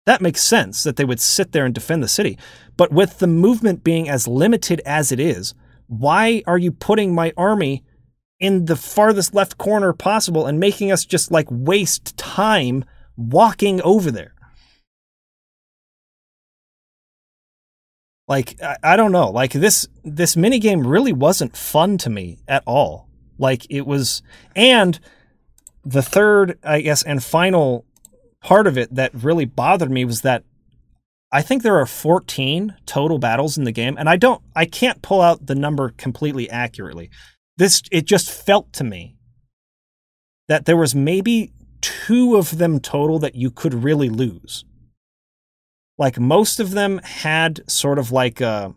That 0.06 0.20
makes 0.20 0.42
sense 0.42 0.82
that 0.84 0.96
they 0.96 1.04
would 1.04 1.20
sit 1.20 1.52
there 1.52 1.64
and 1.64 1.74
defend 1.74 2.02
the 2.02 2.08
city. 2.08 2.38
But 2.76 2.92
with 2.92 3.18
the 3.18 3.26
movement 3.26 3.84
being 3.84 4.08
as 4.08 4.28
limited 4.28 4.80
as 4.86 5.12
it 5.12 5.20
is, 5.20 5.54
why 5.86 6.42
are 6.46 6.58
you 6.58 6.70
putting 6.70 7.14
my 7.14 7.32
army 7.36 7.84
in 8.38 8.66
the 8.66 8.76
farthest 8.76 9.34
left 9.34 9.58
corner 9.58 9.92
possible 9.92 10.46
and 10.46 10.60
making 10.60 10.92
us 10.92 11.04
just 11.04 11.30
like 11.30 11.46
waste 11.50 12.16
time 12.16 12.84
walking 13.18 13.82
over 13.82 14.10
there. 14.10 14.32
Like 18.26 18.62
I, 18.62 18.76
I 18.82 18.96
don't 18.96 19.12
know, 19.12 19.30
like 19.30 19.52
this 19.52 19.86
this 20.04 20.36
mini 20.36 20.58
game 20.58 20.86
really 20.86 21.12
wasn't 21.12 21.56
fun 21.56 21.98
to 21.98 22.10
me 22.10 22.38
at 22.46 22.62
all. 22.66 23.08
Like 23.38 23.66
it 23.68 23.86
was 23.86 24.22
and 24.54 24.98
the 25.84 26.02
third, 26.02 26.58
I 26.62 26.80
guess, 26.80 27.02
and 27.02 27.22
final 27.22 27.84
part 28.40 28.66
of 28.66 28.78
it 28.78 28.94
that 28.94 29.12
really 29.14 29.44
bothered 29.46 29.90
me 29.90 30.04
was 30.04 30.22
that 30.22 30.44
I 31.32 31.42
think 31.42 31.62
there 31.62 31.78
are 31.78 31.86
14 31.86 32.76
total 32.86 33.18
battles 33.18 33.58
in 33.58 33.64
the 33.64 33.72
game 33.72 33.96
and 33.98 34.08
I 34.08 34.16
don't 34.16 34.42
I 34.54 34.64
can't 34.64 35.02
pull 35.02 35.20
out 35.20 35.46
the 35.46 35.54
number 35.54 35.90
completely 35.90 36.48
accurately 36.48 37.10
this 37.56 37.82
it 37.90 38.04
just 38.04 38.30
felt 38.30 38.72
to 38.74 38.84
me 38.84 39.16
that 40.46 40.64
there 40.64 40.76
was 40.76 40.94
maybe 40.94 41.52
two 41.80 42.36
of 42.36 42.58
them 42.58 42.80
total 42.80 43.18
that 43.18 43.34
you 43.34 43.50
could 43.50 43.74
really 43.74 44.08
lose. 44.08 44.64
Like 45.96 46.18
most 46.18 46.60
of 46.60 46.70
them 46.72 47.00
had 47.02 47.68
sort 47.70 47.98
of 47.98 48.12
like 48.12 48.40
uh, 48.40 48.70
a 48.70 48.72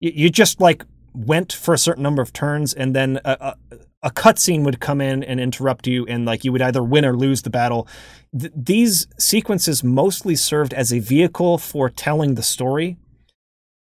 you 0.00 0.30
just 0.30 0.60
like 0.60 0.84
went 1.14 1.52
for 1.52 1.74
a 1.74 1.78
certain 1.78 2.02
number 2.02 2.22
of 2.22 2.32
turns 2.32 2.72
and 2.72 2.96
then 2.96 3.20
a, 3.24 3.54
a, 3.70 3.76
a 4.04 4.10
cutscene 4.10 4.64
would 4.64 4.80
come 4.80 5.00
in 5.00 5.22
and 5.22 5.38
interrupt 5.38 5.86
you 5.86 6.06
and 6.06 6.24
like 6.24 6.44
you 6.44 6.52
would 6.52 6.62
either 6.62 6.82
win 6.82 7.04
or 7.04 7.14
lose 7.14 7.42
the 7.42 7.50
battle. 7.50 7.86
Th- 8.38 8.52
these 8.56 9.06
sequences 9.18 9.84
mostly 9.84 10.34
served 10.34 10.72
as 10.74 10.92
a 10.92 10.98
vehicle 10.98 11.58
for 11.58 11.88
telling 11.90 12.34
the 12.34 12.42
story 12.42 12.96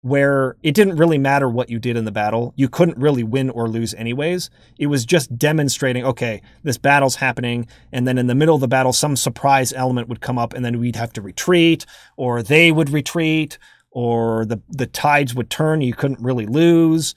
where 0.03 0.57
it 0.62 0.74
didn't 0.74 0.96
really 0.96 1.18
matter 1.18 1.49
what 1.49 1.70
you 1.70 1.78
did 1.78 1.96
in 1.96 2.05
the 2.05 2.12
battle. 2.12 2.53
You 2.57 2.68
couldn't 2.68 2.99
really 2.99 3.24
win 3.24 3.51
or 3.51 3.68
lose 3.68 3.94
anyways. 3.94 4.49
It 4.78 4.86
was 4.86 5.05
just 5.05 5.36
demonstrating, 5.36 6.05
okay, 6.05 6.40
this 6.62 6.78
battle's 6.78 7.16
happening, 7.16 7.66
and 7.92 8.07
then 8.07 8.16
in 8.16 8.28
the 8.28 8.34
middle 8.34 8.55
of 8.55 8.61
the 8.61 8.68
battle, 8.68 8.92
some 8.92 9.16
surprise 9.16 9.72
element 9.72 10.09
would 10.09 10.20
come 10.20 10.38
up, 10.38 10.55
and 10.55 10.64
then 10.64 10.78
we'd 10.78 10.96
have 10.96 11.12
to 11.14 11.22
retreat, 11.22 11.84
or 12.16 12.42
they 12.42 12.70
would 12.70 12.90
retreat, 12.90 13.59
or 13.90 14.44
the 14.44 14.62
the 14.68 14.86
tides 14.86 15.34
would 15.34 15.51
turn. 15.51 15.80
You 15.80 15.94
couldn't 15.94 16.20
really 16.20 16.46
lose. 16.46 17.14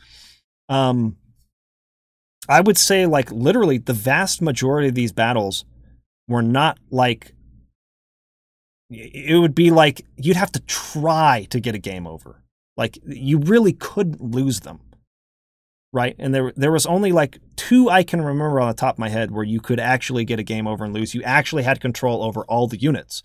Um, 0.67 1.17
I 2.49 2.61
would 2.61 2.77
say, 2.77 3.05
like 3.05 3.31
literally, 3.31 3.77
the 3.77 3.93
vast 3.93 4.41
majority 4.41 4.87
of 4.87 4.95
these 4.95 5.11
battles 5.11 5.65
were 6.27 6.41
not 6.41 6.79
like. 6.89 7.35
It 8.89 9.39
would 9.39 9.55
be 9.55 9.71
like 9.71 10.05
you'd 10.17 10.35
have 10.35 10.51
to 10.51 10.59
try 10.61 11.47
to 11.51 11.61
get 11.61 11.75
a 11.75 11.79
game 11.79 12.05
over 12.05 12.41
like 12.81 12.97
you 13.05 13.37
really 13.37 13.73
couldn't 13.73 14.21
lose 14.21 14.61
them. 14.61 14.79
Right? 15.93 16.15
And 16.17 16.33
there 16.33 16.51
there 16.55 16.71
was 16.71 16.87
only 16.87 17.11
like 17.11 17.37
two 17.55 17.89
I 17.89 18.01
can 18.03 18.21
remember 18.21 18.59
on 18.59 18.69
the 18.69 18.73
top 18.73 18.95
of 18.95 18.99
my 18.99 19.09
head 19.09 19.29
where 19.29 19.43
you 19.43 19.59
could 19.59 19.79
actually 19.79 20.25
get 20.25 20.39
a 20.39 20.43
game 20.43 20.65
over 20.65 20.83
and 20.83 20.93
lose. 20.93 21.13
You 21.13 21.21
actually 21.23 21.63
had 21.63 21.79
control 21.79 22.23
over 22.23 22.41
all 22.45 22.67
the 22.67 22.81
units. 22.81 23.21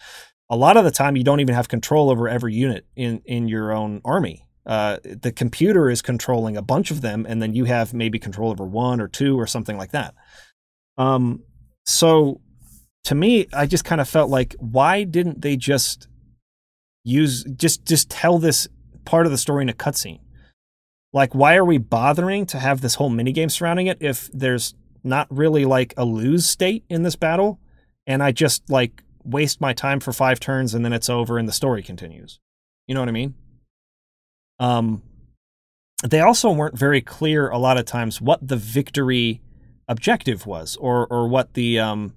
A 0.51 0.57
lot 0.57 0.77
of 0.77 0.85
the 0.85 0.91
time 0.91 1.17
you 1.17 1.25
don't 1.25 1.41
even 1.41 1.55
have 1.55 1.69
control 1.69 2.11
over 2.11 2.29
every 2.29 2.55
unit 2.55 2.85
in 2.95 3.23
in 3.25 3.49
your 3.49 3.73
own 3.73 4.03
army. 4.05 4.43
Uh, 4.67 4.99
the 5.03 5.33
computer 5.33 5.89
is 5.89 6.03
controlling 6.03 6.57
a 6.57 6.63
bunch 6.63 6.91
of 6.91 7.01
them, 7.01 7.25
and 7.27 7.41
then 7.41 7.55
you 7.55 7.65
have 7.65 7.95
maybe 7.95 8.19
control 8.19 8.51
over 8.51 8.65
one 8.65 9.01
or 9.01 9.09
two 9.09 9.41
or 9.41 9.47
something 9.47 9.79
like 9.79 9.93
that. 9.93 10.15
Um, 10.99 11.45
so 11.87 12.41
to 13.05 13.15
me, 13.15 13.47
I 13.53 13.67
just 13.67 13.85
kind 13.85 14.01
of 14.01 14.09
felt 14.09 14.29
like, 14.29 14.55
why 14.59 15.05
didn't 15.05 15.41
they 15.41 15.57
just 15.57 16.09
use 17.05 17.45
just 17.45 17.87
just 17.87 18.11
tell 18.11 18.39
this 18.39 18.67
part 19.07 19.27
of 19.27 19.33
the 19.33 19.39
story 19.39 19.63
in 19.63 19.69
a 19.69 19.73
cutscene. 19.73 20.21
Like, 21.13 21.35
why 21.35 21.57
are 21.57 21.65
we 21.65 21.79
bothering 21.79 22.45
to 22.47 22.59
have 22.59 22.81
this 22.81 22.97
whole 22.97 23.11
minigame 23.11 23.51
surrounding 23.51 23.87
it 23.87 23.99
if 24.01 24.29
there's 24.33 24.75
not 25.03 25.27
really 25.31 25.65
like 25.65 25.95
a 25.97 26.05
lose 26.05 26.47
state 26.47 26.85
in 26.91 27.05
this 27.05 27.17
battle? 27.17 27.59
And 28.07 28.23
I 28.23 28.33
just 28.33 28.69
like 28.69 29.03
waste 29.25 29.61
my 29.61 29.73
time 29.73 30.01
for 30.01 30.13
five 30.13 30.39
turns 30.39 30.75
and 30.75 30.85
then 30.85 30.93
it's 30.93 31.09
over 31.09 31.39
and 31.39 31.49
the 31.49 31.53
story 31.53 31.83
continues. 31.83 32.39
You 32.87 32.95
know 32.95 33.01
what 33.01 33.09
I 33.09 33.13
mean? 33.13 33.35
Um, 34.59 35.03
they 36.05 36.21
also 36.21 36.51
weren't 36.51 36.79
very 36.79 37.01
clear 37.01 37.49
a 37.49 37.59
lot 37.59 37.79
of 37.79 37.85
times 37.87 38.21
what 38.21 38.47
the 38.47 38.57
victory 38.57 39.41
objective 39.89 40.47
was 40.47 40.77
or 40.77 41.07
or 41.07 41.29
what 41.29 41.55
the 41.55 41.79
um 41.79 42.13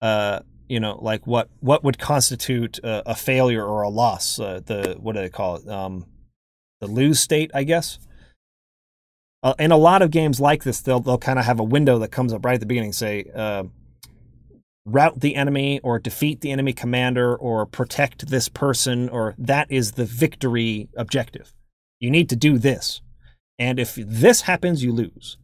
uh 0.00 0.40
you 0.68 0.80
know, 0.80 0.98
like 1.00 1.26
what 1.26 1.48
what 1.60 1.82
would 1.84 1.98
constitute 1.98 2.78
a, 2.78 3.10
a 3.10 3.14
failure 3.14 3.64
or 3.64 3.82
a 3.82 3.88
loss? 3.88 4.38
Uh, 4.38 4.60
the 4.64 4.96
what 5.00 5.14
do 5.14 5.20
they 5.20 5.28
call 5.28 5.56
it? 5.56 5.68
Um, 5.68 6.06
the 6.80 6.86
lose 6.86 7.20
state, 7.20 7.50
I 7.54 7.64
guess. 7.64 7.98
Uh, 9.42 9.54
in 9.58 9.70
a 9.70 9.76
lot 9.76 10.02
of 10.02 10.10
games 10.10 10.40
like 10.40 10.64
this, 10.64 10.80
they'll 10.80 11.00
they'll 11.00 11.18
kind 11.18 11.38
of 11.38 11.44
have 11.44 11.60
a 11.60 11.64
window 11.64 11.98
that 11.98 12.10
comes 12.10 12.32
up 12.32 12.44
right 12.44 12.54
at 12.54 12.60
the 12.60 12.66
beginning, 12.66 12.92
say, 12.92 13.24
uh, 13.34 13.64
rout 14.84 15.20
the 15.20 15.36
enemy 15.36 15.80
or 15.82 15.98
defeat 15.98 16.40
the 16.40 16.50
enemy 16.50 16.72
commander 16.72 17.36
or 17.36 17.66
protect 17.66 18.28
this 18.28 18.48
person 18.48 19.08
or 19.08 19.34
that 19.38 19.70
is 19.70 19.92
the 19.92 20.04
victory 20.04 20.88
objective. 20.96 21.54
You 22.00 22.10
need 22.10 22.28
to 22.30 22.36
do 22.36 22.58
this. 22.58 23.00
And 23.58 23.78
if 23.78 23.96
this 23.96 24.42
happens, 24.42 24.82
you 24.82 24.92
lose. 24.92 25.36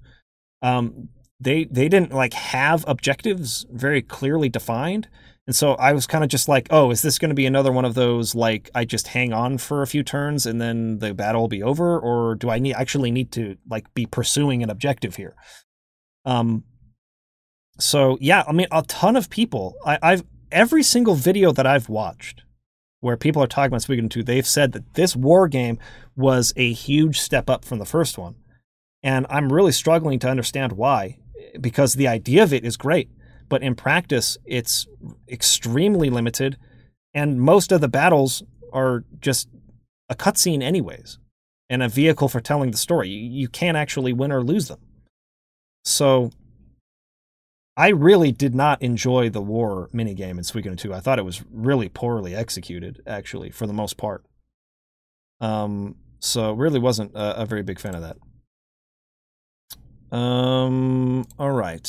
Um, 0.62 1.08
they 1.44 1.64
they 1.64 1.88
didn't 1.88 2.12
like 2.12 2.34
have 2.34 2.84
objectives 2.88 3.66
very 3.70 4.02
clearly 4.02 4.48
defined. 4.48 5.08
And 5.46 5.54
so 5.54 5.74
I 5.74 5.92
was 5.92 6.06
kind 6.06 6.24
of 6.24 6.30
just 6.30 6.48
like, 6.48 6.68
oh, 6.70 6.90
is 6.90 7.02
this 7.02 7.18
going 7.18 7.28
to 7.28 7.34
be 7.34 7.44
another 7.44 7.70
one 7.70 7.84
of 7.84 7.94
those 7.94 8.34
like 8.34 8.70
I 8.74 8.84
just 8.84 9.08
hang 9.08 9.32
on 9.32 9.58
for 9.58 9.82
a 9.82 9.86
few 9.86 10.02
turns 10.02 10.46
and 10.46 10.60
then 10.60 10.98
the 10.98 11.12
battle 11.12 11.42
will 11.42 11.48
be 11.48 11.62
over, 11.62 11.98
or 11.98 12.34
do 12.34 12.50
I 12.50 12.58
need 12.58 12.74
actually 12.74 13.10
need 13.10 13.30
to 13.32 13.56
like 13.68 13.92
be 13.94 14.06
pursuing 14.06 14.62
an 14.62 14.70
objective 14.70 15.16
here? 15.16 15.36
Um, 16.24 16.64
so 17.78 18.16
yeah, 18.20 18.44
I 18.48 18.52
mean, 18.52 18.68
a 18.72 18.82
ton 18.82 19.16
of 19.16 19.28
people. 19.28 19.74
I, 19.84 19.98
I've 20.02 20.24
every 20.50 20.82
single 20.82 21.14
video 21.14 21.52
that 21.52 21.66
I've 21.66 21.88
watched 21.88 22.44
where 23.04 23.18
people 23.18 23.42
are 23.42 23.46
talking 23.46 23.66
about 23.66 23.82
Suikoden 23.82 24.08
2, 24.08 24.22
they've 24.22 24.46
said 24.46 24.72
that 24.72 24.94
this 24.94 25.14
war 25.14 25.46
game 25.46 25.78
was 26.16 26.54
a 26.56 26.72
huge 26.72 27.20
step 27.20 27.50
up 27.50 27.62
from 27.62 27.78
the 27.78 27.84
first 27.84 28.16
one. 28.16 28.34
And 29.02 29.26
I'm 29.28 29.52
really 29.52 29.72
struggling 29.72 30.18
to 30.20 30.30
understand 30.30 30.72
why, 30.72 31.18
because 31.60 31.94
the 31.94 32.08
idea 32.08 32.42
of 32.42 32.52
it 32.52 32.64
is 32.64 32.76
great, 32.76 33.10
but 33.48 33.62
in 33.62 33.74
practice, 33.74 34.38
it's 34.44 34.86
extremely 35.28 36.10
limited. 36.10 36.56
And 37.12 37.40
most 37.40 37.72
of 37.72 37.80
the 37.80 37.88
battles 37.88 38.42
are 38.72 39.04
just 39.20 39.48
a 40.08 40.14
cutscene, 40.14 40.62
anyways, 40.62 41.18
and 41.70 41.82
a 41.82 41.88
vehicle 41.88 42.28
for 42.28 42.40
telling 42.40 42.70
the 42.70 42.76
story. 42.76 43.08
You, 43.08 43.48
can't 43.48 43.76
actually 43.76 44.12
win 44.12 44.32
or 44.32 44.42
lose 44.42 44.68
them. 44.68 44.80
So 45.84 46.30
I 47.76 47.88
really 47.88 48.32
did 48.32 48.54
not 48.54 48.82
enjoy 48.82 49.30
the 49.30 49.42
war 49.42 49.90
minigame 49.94 50.32
in 50.32 50.38
Suikoden 50.38 50.78
2. 50.78 50.92
I 50.92 51.00
thought 51.00 51.18
it 51.18 51.24
was 51.24 51.44
really 51.50 51.88
poorly 51.88 52.34
executed, 52.34 53.02
actually, 53.06 53.50
for 53.50 53.66
the 53.66 53.72
most 53.72 53.96
part. 53.96 54.24
Um, 55.40 55.96
so 56.20 56.52
really 56.52 56.78
wasn't 56.78 57.14
a, 57.14 57.42
a 57.42 57.46
very 57.46 57.62
big 57.62 57.78
fan 57.78 57.94
of 57.94 58.02
that. 58.02 58.16
Um, 60.14 61.26
all 61.40 61.50
right. 61.50 61.84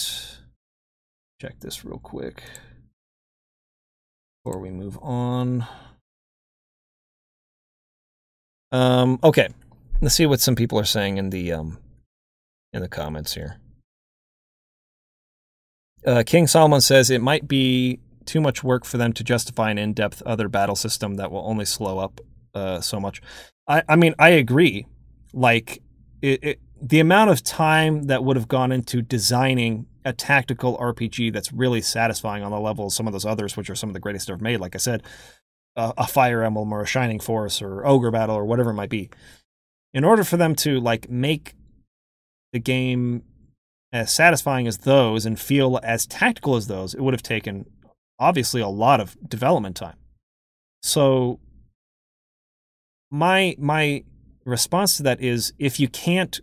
Check 1.40 1.60
this 1.60 1.86
real 1.86 2.00
quick 2.00 2.42
before 4.44 4.60
we 4.60 4.72
move 4.72 4.98
on. 5.00 5.68
Um, 8.72 9.20
okay. 9.24 9.50
Let's 10.02 10.16
see 10.16 10.26
what 10.26 10.42
some 10.42 10.56
people 10.56 10.80
are 10.80 10.86
saying 10.86 11.18
in 11.18 11.30
the 11.30 11.52
um 11.52 11.78
in 12.74 12.82
the 12.82 12.88
comments 12.88 13.36
here. 13.36 13.60
Uh, 16.04 16.24
King 16.26 16.48
Solomon 16.48 16.82
says 16.82 17.12
it 17.12 17.22
might 17.22 17.48
be 17.48 18.00
too 18.26 18.42
much 18.42 18.64
work 18.64 18.86
for 18.86 18.98
them 18.98 19.14
to 19.14 19.24
justify 19.24 19.70
an 19.70 19.78
in-depth 19.78 20.24
other 20.24 20.50
battle 20.50 20.76
system 20.76 21.16
that 21.16 21.30
will 21.32 21.48
only 21.48 21.66
slow 21.66 22.00
up 22.00 22.20
uh, 22.56 22.82
so 22.82 23.00
much. 23.00 23.22
I, 23.68 23.84
I 23.88 23.96
mean, 23.96 24.16
I 24.18 24.30
agree. 24.30 24.88
Like 25.32 25.84
it, 26.24 26.44
it, 26.44 26.60
the 26.88 27.00
amount 27.00 27.32
of 27.32 27.42
time 27.42 28.04
that 28.04 28.24
would 28.24 28.36
have 28.36 28.48
gone 28.48 28.72
into 28.72 29.02
designing 29.02 29.88
a 30.06 30.14
tactical 30.14 30.78
RPG 30.78 31.34
that's 31.34 31.52
really 31.52 31.82
satisfying 31.82 32.44
on 32.44 32.52
the 32.52 32.60
level 32.60 32.86
of 32.86 32.94
some 32.94 33.08
of 33.08 33.14
those 33.14 33.26
others, 33.26 33.58
which 33.58 33.72
are 33.72 33.76
some 33.76 33.90
of 33.90 33.96
the 33.96 34.00
greatest 34.00 34.30
ever 34.30 34.42
made. 34.42 34.60
Like 34.60 34.76
I 34.76 34.78
said, 34.78 35.02
uh, 35.76 35.94
a 35.98 36.06
Fire 36.06 36.44
Emblem 36.44 36.72
or 36.72 36.82
a 36.82 36.86
Shining 36.86 37.20
Force 37.20 37.60
or 37.60 37.84
Ogre 37.88 38.12
Battle 38.12 38.36
or 38.36 38.46
whatever 38.46 38.70
it 38.70 38.76
might 38.76 38.92
be. 38.92 39.10
In 39.96 40.04
order 40.04 40.24
for 40.24 40.38
them 40.38 40.54
to 40.58 40.80
like 40.80 41.10
make 41.10 41.56
the 42.54 42.60
game 42.60 43.24
as 43.92 44.12
satisfying 44.12 44.68
as 44.68 44.80
those 44.80 45.26
and 45.26 45.40
feel 45.40 45.80
as 45.82 46.06
tactical 46.06 46.56
as 46.56 46.68
those, 46.68 46.94
it 46.94 47.02
would 47.02 47.16
have 47.16 47.24
taken 47.24 47.66
obviously 48.20 48.62
a 48.62 48.68
lot 48.68 49.00
of 49.00 49.18
development 49.28 49.76
time. 49.76 49.98
So 50.84 51.40
my 53.10 53.56
my 53.58 54.04
response 54.46 54.98
to 54.98 55.04
that 55.04 55.20
is 55.20 55.52
if 55.58 55.80
you 55.80 55.88
can't 55.88 56.40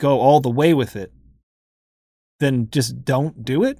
go 0.00 0.18
all 0.18 0.40
the 0.40 0.50
way 0.50 0.74
with 0.74 0.96
it, 0.96 1.12
then 2.40 2.68
just 2.70 3.04
don't 3.04 3.44
do 3.44 3.62
it. 3.62 3.78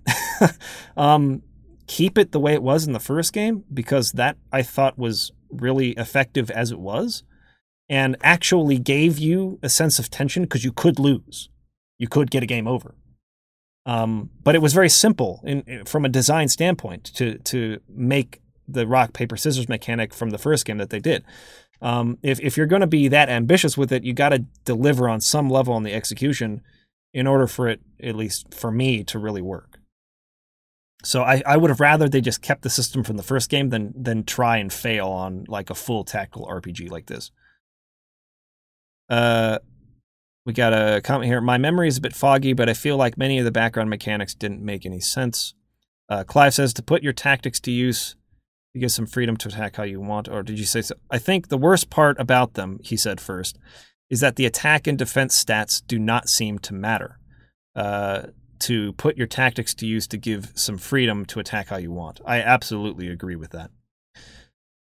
um, 0.97 1.43
keep 1.87 2.17
it 2.17 2.31
the 2.31 2.39
way 2.39 2.53
it 2.53 2.63
was 2.63 2.87
in 2.87 2.93
the 2.93 3.01
first 3.01 3.33
game 3.33 3.65
because 3.73 4.13
that 4.13 4.37
I 4.53 4.63
thought 4.63 4.99
was 4.99 5.33
really 5.51 5.91
effective 5.93 6.51
as 6.51 6.71
it 6.71 6.79
was 6.79 7.25
and 7.89 8.17
actually 8.23 8.79
gave 8.79 9.19
you 9.19 9.59
a 9.63 9.69
sense 9.69 9.99
of 9.99 10.11
tension 10.11 10.45
because 10.45 10.65
you 10.65 10.71
could 10.71 11.01
lose. 11.01 11.49
You 11.99 12.07
could 12.07 12.31
get 12.31 12.45
a 12.45 12.47
game 12.47 12.69
over. 12.69 12.95
Um, 13.87 14.31
but 14.45 14.55
it 14.55 14.63
was 14.63 14.73
very 14.73 14.89
simple 14.89 15.41
in, 15.43 15.85
from 15.85 16.05
a 16.05 16.09
design 16.09 16.49
standpoint 16.49 17.05
to 17.15 17.39
to 17.39 17.81
make 17.89 18.41
the 18.69 18.87
rock 18.87 19.13
paper 19.13 19.37
scissors 19.37 19.69
mechanic 19.69 20.15
from 20.15 20.31
the 20.31 20.39
first 20.39 20.65
game 20.65 20.79
that 20.79 20.91
they 20.91 21.01
did. 21.01 21.25
Um, 21.83 22.19
if 22.23 22.41
if 22.41 22.57
you're 22.57 22.67
going 22.67 22.81
to 22.81 22.87
be 22.87 23.09
that 23.09 23.29
ambitious 23.29 23.77
with 23.77 23.93
it, 23.93 24.05
you 24.05 24.13
got 24.13 24.31
to 24.31 24.41
deliver 24.65 25.09
on 25.09 25.21
some 25.21 25.49
level 25.49 25.75
on 25.75 25.83
the 25.83 25.95
execution 25.95 26.63
in 27.13 27.27
order 27.27 27.47
for 27.47 27.69
it, 27.69 27.81
at 28.03 28.15
least 28.15 28.55
for 28.55 28.71
me, 28.71 29.03
to 29.05 29.19
really 29.19 29.43
work. 29.43 29.79
So 31.03 31.23
I, 31.23 31.43
I 31.47 31.57
would 31.57 31.71
have 31.71 31.81
rather 31.81 32.09
they 32.09 32.21
just 32.21 32.43
kept 32.43 32.63
the 32.63 32.71
system 32.71 33.03
from 33.03 33.17
the 33.17 33.23
first 33.23 33.49
game 33.49 33.71
than 33.71 33.93
than 33.97 34.25
try 34.25 34.59
and 34.59 34.73
fail 34.73 35.09
on 35.09 35.45
like 35.49 35.71
a 35.71 35.75
full 35.75 36.05
tactical 36.05 36.47
RPG 36.47 36.91
like 36.91 37.07
this. 37.07 37.31
Uh, 39.09 39.59
we 40.45 40.53
got 40.53 40.73
a 40.73 41.01
comment 41.01 41.27
here. 41.27 41.41
My 41.41 41.59
memory 41.59 41.89
is 41.89 41.97
a 41.97 42.03
bit 42.03 42.15
foggy, 42.15 42.53
but 42.53 42.69
I 42.69 42.75
feel 42.75 42.97
like 42.97 43.19
many 43.19 43.39
of 43.39 43.45
the 43.45 43.51
background 43.51 43.91
mechanics 43.91 44.35
didn't 44.35 44.63
make 44.63 44.85
any 44.85 45.01
sense. 45.01 45.55
Uh, 46.09 46.25
Clive 46.25 46.55
says 46.55 46.73
to 46.75 46.83
put 46.83 47.03
your 47.03 47.13
tactics 47.13 47.61
to 47.61 47.71
use, 47.71 48.17
you 48.75 48.81
get 48.81 48.91
some 48.91 49.07
freedom 49.07 49.37
to 49.39 49.49
attack 49.49 49.77
how 49.77 49.83
you 49.83 50.01
want. 50.01 50.29
Or 50.29 50.43
did 50.43 50.59
you 50.59 50.65
say 50.65 50.83
so? 50.83 50.95
I 51.11 51.19
think 51.19 51.49
the 51.49 51.59
worst 51.59 51.91
part 51.91 52.19
about 52.21 52.55
them, 52.55 52.79
he 52.83 52.97
said 52.97 53.21
first, 53.21 53.59
is 54.09 54.21
that 54.21 54.37
the 54.37 54.47
attack 54.47 54.87
and 54.87 54.99
defense 54.99 55.43
stats 55.43 55.83
do 55.87 55.99
not 55.99 56.29
seem 56.29 56.59
to 56.61 56.75
matter. 56.75 57.19
Uh, 57.75 58.23
to 58.61 58.93
put 58.95 59.17
your 59.17 59.27
tactics 59.27 59.75
to 59.75 59.87
use 59.87 60.07
to 60.07 60.17
give 60.17 60.53
some 60.55 60.79
freedom 60.79 61.25
to 61.25 61.41
attack 61.41 61.69
how 61.69 61.77
you 61.77 61.91
want. 61.91 62.21
I 62.25 62.41
absolutely 62.41 63.09
agree 63.09 63.37
with 63.37 63.51
that. 63.51 63.71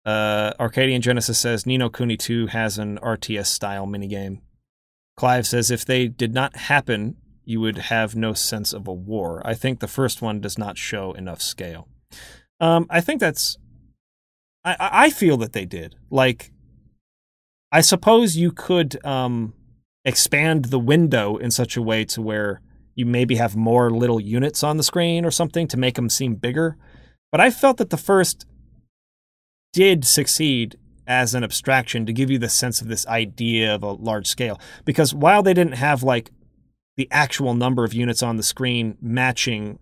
Uh, 0.06 0.54
Arcadian 0.60 1.02
Genesis 1.02 1.40
says 1.40 1.66
Ni 1.66 1.78
no 1.78 1.90
Kuni 1.90 2.18
2 2.18 2.48
has 2.48 2.78
an 2.78 2.98
RTS 3.00 3.48
style 3.48 3.88
minigame. 3.88 4.42
Clive 5.18 5.48
says 5.48 5.72
if 5.72 5.86
they 5.86 6.08
did 6.08 6.34
not 6.34 6.56
happen, 6.56 7.16
you 7.44 7.60
would 7.60 7.78
have 7.78 8.16
no 8.16 8.34
sense 8.34 8.74
of 8.74 8.88
a 8.88 8.94
war. 8.94 9.42
I 9.46 9.54
think 9.54 9.80
the 9.80 9.88
first 9.88 10.22
one 10.22 10.40
does 10.40 10.58
not 10.58 10.78
show 10.78 11.14
enough 11.14 11.42
scale. 11.42 11.88
Um, 12.60 12.86
I 12.90 13.02
think 13.02 13.20
that's. 13.20 13.58
I, 14.80 15.06
I 15.06 15.10
feel 15.10 15.38
that 15.38 15.54
they 15.54 15.66
did. 15.66 15.96
Like, 16.10 16.52
I 17.72 17.82
suppose 17.82 18.36
you 18.36 18.52
could 18.52 19.04
um, 19.06 19.54
expand 20.06 20.66
the 20.66 20.80
window 20.80 21.38
in 21.38 21.52
such 21.52 21.78
a 21.78 21.82
way 21.82 22.06
to 22.06 22.22
where 22.22 22.62
you 22.96 23.06
maybe 23.06 23.36
have 23.36 23.56
more 23.56 23.92
little 23.92 24.20
units 24.20 24.64
on 24.64 24.78
the 24.78 24.84
screen 24.84 25.26
or 25.26 25.32
something 25.32 25.68
to 25.68 25.78
make 25.78 25.96
them 25.96 26.10
seem 26.10 26.36
bigger. 26.36 26.78
But 27.32 27.42
I 27.42 27.52
felt 27.52 27.78
that 27.78 27.92
the 27.92 27.98
first 27.98 28.46
did 29.72 30.04
succeed 30.04 30.78
as 31.08 31.34
an 31.34 31.44
abstraction 31.44 32.06
to 32.06 32.14
give 32.14 32.30
you 32.30 32.38
the 32.38 32.50
sense 32.50 32.82
of 32.82 32.88
this 32.88 33.08
idea 33.08 33.74
of 33.74 33.84
a 33.84 33.92
large 33.92 34.28
scale. 34.28 34.60
Because 34.86 35.14
while 35.14 35.42
they 35.42 35.54
didn't 35.54 35.74
have 35.74 36.04
like 36.04 36.32
the 36.98 37.08
actual 37.12 37.54
number 37.54 37.84
of 37.84 37.94
units 37.94 38.22
on 38.22 38.38
the 38.38 38.44
screen 38.44 38.98
matching 39.02 39.80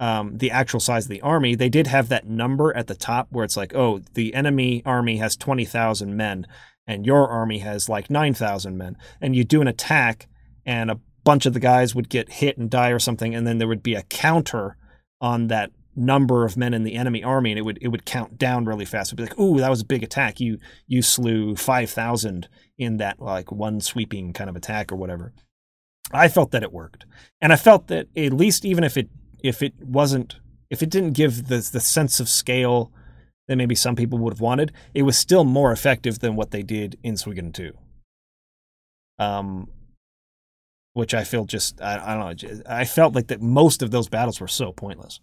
um, 0.00 0.38
the 0.38 0.50
actual 0.50 0.80
size 0.80 1.04
of 1.04 1.10
the 1.10 1.20
army, 1.20 1.54
they 1.54 1.68
did 1.68 1.86
have 1.86 2.08
that 2.08 2.26
number 2.26 2.74
at 2.74 2.86
the 2.86 2.94
top 2.94 3.28
where 3.30 3.44
it's 3.44 3.56
like, 3.56 3.74
oh, 3.74 4.00
the 4.14 4.34
enemy 4.34 4.82
army 4.86 5.18
has 5.18 5.36
20,000 5.36 6.16
men 6.16 6.46
and 6.86 7.04
your 7.04 7.28
army 7.28 7.58
has 7.58 7.88
like 7.88 8.08
9,000 8.08 8.76
men. 8.76 8.96
And 9.20 9.36
you 9.36 9.44
do 9.44 9.60
an 9.60 9.68
attack 9.68 10.26
and 10.64 10.90
a 10.90 10.98
bunch 11.22 11.44
of 11.44 11.52
the 11.52 11.60
guys 11.60 11.94
would 11.94 12.08
get 12.08 12.32
hit 12.32 12.56
and 12.56 12.70
die 12.70 12.88
or 12.88 12.98
something. 12.98 13.34
And 13.34 13.46
then 13.46 13.58
there 13.58 13.68
would 13.68 13.82
be 13.82 13.94
a 13.94 14.02
counter 14.02 14.78
on 15.20 15.48
that 15.48 15.70
number 15.94 16.46
of 16.46 16.56
men 16.56 16.72
in 16.72 16.82
the 16.82 16.94
enemy 16.94 17.22
army 17.22 17.50
and 17.50 17.58
it 17.58 17.62
would 17.62 17.78
it 17.82 17.88
would 17.88 18.06
count 18.06 18.38
down 18.38 18.64
really 18.64 18.86
fast. 18.86 19.08
It'd 19.08 19.18
be 19.18 19.24
like, 19.24 19.38
"Ooh, 19.38 19.58
that 19.58 19.68
was 19.68 19.82
a 19.82 19.86
big 19.86 20.02
attack. 20.02 20.40
You 20.40 20.58
you 20.86 21.02
slew 21.02 21.56
5,000 21.56 22.48
in 22.78 22.96
that 22.96 23.20
like 23.20 23.52
one 23.52 23.82
sweeping 23.82 24.32
kind 24.32 24.48
of 24.48 24.56
attack 24.56 24.90
or 24.90 24.96
whatever." 24.96 25.34
I 26.12 26.28
felt 26.28 26.52
that 26.52 26.62
it 26.62 26.72
worked. 26.72 27.04
And 27.40 27.52
I 27.52 27.56
felt 27.56 27.88
that 27.88 28.06
at 28.16 28.32
least 28.32 28.64
even 28.64 28.82
if 28.82 28.96
it 28.96 29.10
if 29.42 29.62
it 29.62 29.74
wasn't 29.80 30.36
if 30.70 30.82
it 30.82 30.90
didn't 30.90 31.12
give 31.12 31.48
the 31.48 31.68
the 31.72 31.80
sense 31.80 32.20
of 32.20 32.28
scale 32.28 32.92
that 33.48 33.56
maybe 33.56 33.74
some 33.74 33.96
people 33.96 34.18
would 34.18 34.32
have 34.32 34.40
wanted, 34.40 34.72
it 34.94 35.02
was 35.02 35.18
still 35.18 35.44
more 35.44 35.72
effective 35.72 36.20
than 36.20 36.36
what 36.36 36.52
they 36.52 36.62
did 36.62 36.98
in 37.02 37.14
Suikoden 37.14 37.52
2. 37.52 37.72
Um 39.18 39.68
which 40.92 41.14
I 41.14 41.24
feel 41.24 41.44
just 41.44 41.80
I, 41.80 41.98
I 42.04 42.14
don't 42.14 42.42
know 42.42 42.62
I 42.68 42.84
felt 42.84 43.14
like 43.14 43.28
that 43.28 43.40
most 43.40 43.82
of 43.82 43.90
those 43.90 44.08
battles 44.08 44.40
were 44.40 44.48
so 44.48 44.72
pointless. 44.72 45.20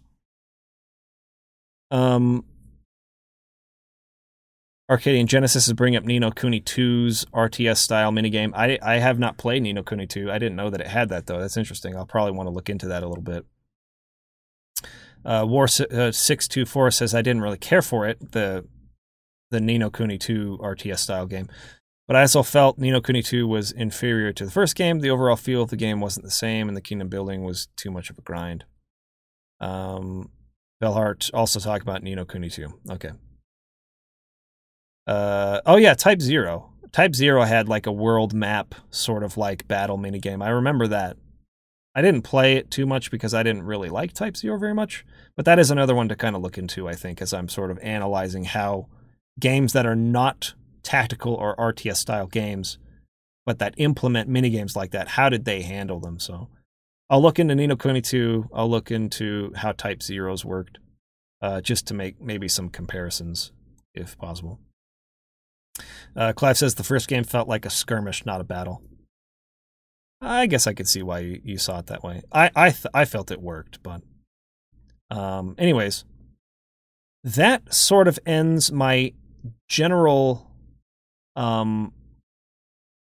Um, 1.90 2.44
Arcadian 4.90 5.26
Genesis 5.26 5.66
is 5.66 5.74
bringing 5.74 5.98
up 5.98 6.04
Ni 6.04 6.18
no 6.18 6.30
Kuni 6.30 6.60
2's 6.60 7.26
RTS 7.26 7.76
style 7.76 8.10
minigame. 8.10 8.52
I 8.54 8.78
I 8.82 8.96
have 8.96 9.18
not 9.18 9.36
played 9.36 9.62
Ni 9.62 9.72
no 9.72 9.82
Kuni 9.82 10.06
2. 10.06 10.30
I 10.30 10.38
didn't 10.38 10.56
know 10.56 10.70
that 10.70 10.80
it 10.80 10.86
had 10.86 11.10
that 11.10 11.26
though. 11.26 11.40
That's 11.40 11.56
interesting. 11.56 11.94
I'll 11.96 12.06
probably 12.06 12.32
want 12.32 12.46
to 12.46 12.52
look 12.52 12.70
into 12.70 12.88
that 12.88 13.02
a 13.02 13.08
little 13.08 13.22
bit. 13.22 13.44
Uh, 15.28 15.44
War 15.44 15.66
uh, 15.92 16.10
six 16.10 16.48
two 16.48 16.64
four 16.64 16.90
says 16.90 17.14
I 17.14 17.20
didn't 17.20 17.42
really 17.42 17.58
care 17.58 17.82
for 17.82 18.08
it 18.08 18.32
the 18.32 18.64
the 19.50 19.60
Ni 19.60 19.76
no 19.76 19.90
Kuni 19.90 20.16
two 20.16 20.58
RTS 20.62 21.00
style 21.00 21.26
game, 21.26 21.48
but 22.06 22.16
I 22.16 22.22
also 22.22 22.42
felt 22.42 22.78
Ni 22.78 22.90
no 22.90 23.02
Kuni 23.02 23.22
two 23.22 23.46
was 23.46 23.70
inferior 23.70 24.32
to 24.32 24.46
the 24.46 24.50
first 24.50 24.74
game. 24.74 25.00
The 25.00 25.10
overall 25.10 25.36
feel 25.36 25.62
of 25.62 25.68
the 25.68 25.76
game 25.76 26.00
wasn't 26.00 26.24
the 26.24 26.30
same, 26.30 26.66
and 26.66 26.74
the 26.74 26.80
kingdom 26.80 27.08
building 27.08 27.44
was 27.44 27.68
too 27.76 27.90
much 27.90 28.08
of 28.08 28.16
a 28.16 28.22
grind. 28.22 28.64
Um, 29.60 30.30
Bellhart 30.80 31.30
also 31.34 31.60
talked 31.60 31.82
about 31.82 32.02
Ni 32.02 32.14
no 32.14 32.24
Kuni 32.24 32.48
two. 32.48 32.80
Okay. 32.90 33.10
Uh, 35.06 35.60
oh 35.66 35.76
yeah, 35.76 35.92
Type 35.92 36.22
Zero. 36.22 36.72
Type 36.92 37.14
Zero 37.14 37.42
had 37.42 37.68
like 37.68 37.86
a 37.86 37.92
world 37.92 38.32
map 38.32 38.74
sort 38.88 39.22
of 39.22 39.36
like 39.36 39.68
battle 39.68 39.98
minigame. 39.98 40.42
I 40.42 40.48
remember 40.48 40.88
that. 40.88 41.18
I 41.98 42.00
didn't 42.00 42.22
play 42.22 42.54
it 42.54 42.70
too 42.70 42.86
much 42.86 43.10
because 43.10 43.34
I 43.34 43.42
didn't 43.42 43.64
really 43.64 43.88
like 43.88 44.12
Type 44.12 44.36
Zero 44.36 44.56
very 44.56 44.72
much, 44.72 45.04
but 45.34 45.44
that 45.46 45.58
is 45.58 45.72
another 45.72 45.96
one 45.96 46.08
to 46.10 46.14
kind 46.14 46.36
of 46.36 46.42
look 46.42 46.56
into, 46.56 46.88
I 46.88 46.94
think, 46.94 47.20
as 47.20 47.34
I'm 47.34 47.48
sort 47.48 47.72
of 47.72 47.78
analyzing 47.80 48.44
how 48.44 48.86
games 49.40 49.72
that 49.72 49.84
are 49.84 49.96
not 49.96 50.54
tactical 50.84 51.34
or 51.34 51.56
RTS 51.56 51.96
style 51.96 52.28
games, 52.28 52.78
but 53.44 53.58
that 53.58 53.74
implement 53.78 54.30
minigames 54.30 54.76
like 54.76 54.92
that, 54.92 55.08
how 55.08 55.28
did 55.28 55.44
they 55.44 55.62
handle 55.62 55.98
them? 55.98 56.20
So 56.20 56.46
I'll 57.10 57.20
look 57.20 57.40
into 57.40 57.56
Ni 57.56 57.66
no 57.66 57.74
Kuni 57.74 58.00
2. 58.00 58.50
I'll 58.54 58.70
look 58.70 58.92
into 58.92 59.52
how 59.56 59.72
Type 59.72 60.00
Zeros 60.00 60.44
worked, 60.44 60.78
uh, 61.42 61.60
just 61.60 61.88
to 61.88 61.94
make 61.94 62.20
maybe 62.20 62.46
some 62.46 62.68
comparisons 62.68 63.50
if 63.92 64.16
possible. 64.16 64.60
Uh, 66.14 66.32
Clive 66.32 66.58
says 66.58 66.76
the 66.76 66.84
first 66.84 67.08
game 67.08 67.24
felt 67.24 67.48
like 67.48 67.66
a 67.66 67.70
skirmish, 67.70 68.24
not 68.24 68.40
a 68.40 68.44
battle. 68.44 68.82
I 70.20 70.46
guess 70.46 70.66
I 70.66 70.74
could 70.74 70.88
see 70.88 71.02
why 71.02 71.20
you, 71.20 71.40
you 71.44 71.58
saw 71.58 71.78
it 71.78 71.86
that 71.86 72.02
way. 72.02 72.22
I 72.32 72.50
I 72.56 72.70
th- 72.70 72.86
I 72.92 73.04
felt 73.04 73.30
it 73.30 73.40
worked, 73.40 73.82
but 73.82 74.02
um, 75.10 75.54
anyways, 75.58 76.04
that 77.24 77.72
sort 77.72 78.08
of 78.08 78.18
ends 78.26 78.72
my 78.72 79.12
general 79.68 80.50
um 81.36 81.92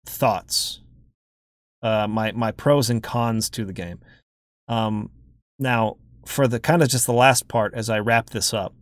thoughts. 0.06 0.82
Uh, 1.82 2.08
my 2.08 2.32
my 2.34 2.52
pros 2.52 2.90
and 2.90 3.02
cons 3.02 3.50
to 3.52 3.64
the 3.64 3.74
game. 3.74 4.00
Um, 4.68 5.10
now 5.60 5.98
for 6.26 6.48
the 6.48 6.60
kind 6.60 6.84
of 6.84 6.90
just 6.90 7.06
the 7.06 7.14
last 7.14 7.48
part 7.48 7.74
as 7.74 7.90
I 7.90 8.00
wrap 8.00 8.32
this 8.32 8.54
up. 8.54 8.74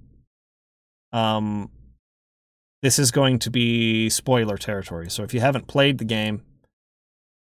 Um, 1.13 1.69
this 2.81 2.99
is 2.99 3.11
going 3.11 3.39
to 3.39 3.51
be 3.51 4.09
spoiler 4.09 4.57
territory. 4.57 5.09
So 5.09 5.23
if 5.23 5.33
you 5.33 5.39
haven't 5.39 5.67
played 5.67 5.97
the 5.97 6.05
game 6.05 6.41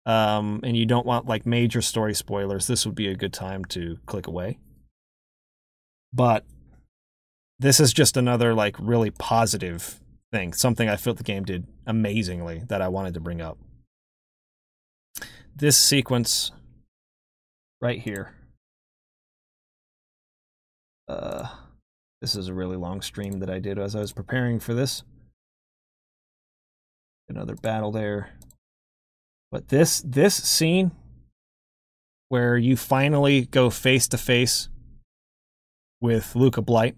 um, 0.10 0.62
and 0.64 0.76
you 0.76 0.88
don't 0.88 1.06
want 1.06 1.28
like 1.28 1.46
major 1.46 1.84
story 1.84 2.16
spoilers, 2.16 2.66
this 2.66 2.84
would 2.84 2.96
be 2.96 3.08
a 3.08 3.16
good 3.16 3.32
time 3.32 3.64
to 3.66 4.00
click 4.08 4.26
away. 4.26 4.58
But 6.12 6.46
this 7.60 7.80
is 7.80 7.94
just 7.94 8.18
another 8.18 8.56
like 8.56 8.76
really 8.80 9.12
positive 9.12 10.00
thing, 10.32 10.54
something 10.54 10.90
I 10.90 10.96
felt 10.96 11.18
the 11.18 11.24
game 11.24 11.44
did 11.44 11.68
amazingly 11.86 12.64
that 12.70 12.82
I 12.82 12.88
wanted 12.88 13.14
to 13.14 13.20
bring 13.20 13.40
up. 13.40 13.60
This 15.56 15.78
sequence 15.78 16.54
right 17.80 18.00
here. 18.00 18.34
Uh, 21.08 21.50
this 22.20 22.36
is 22.36 22.48
a 22.48 22.54
really 22.56 22.78
long 22.78 23.04
stream 23.04 23.42
that 23.42 23.50
I 23.52 23.60
did 23.60 23.78
as 23.78 23.96
I 23.96 24.00
was 24.00 24.12
preparing 24.12 24.60
for 24.60 24.74
this 24.74 25.04
another 27.28 27.54
battle 27.54 27.92
there. 27.92 28.32
But 29.52 29.70
this 29.70 30.02
this 30.02 30.36
scene 30.36 30.92
where 32.30 32.58
you 32.58 32.78
finally 32.78 33.46
go 33.46 33.70
face 33.70 34.08
to 34.10 34.18
face 34.18 34.70
with 36.00 36.36
Luca 36.36 36.62
Blight, 36.62 36.96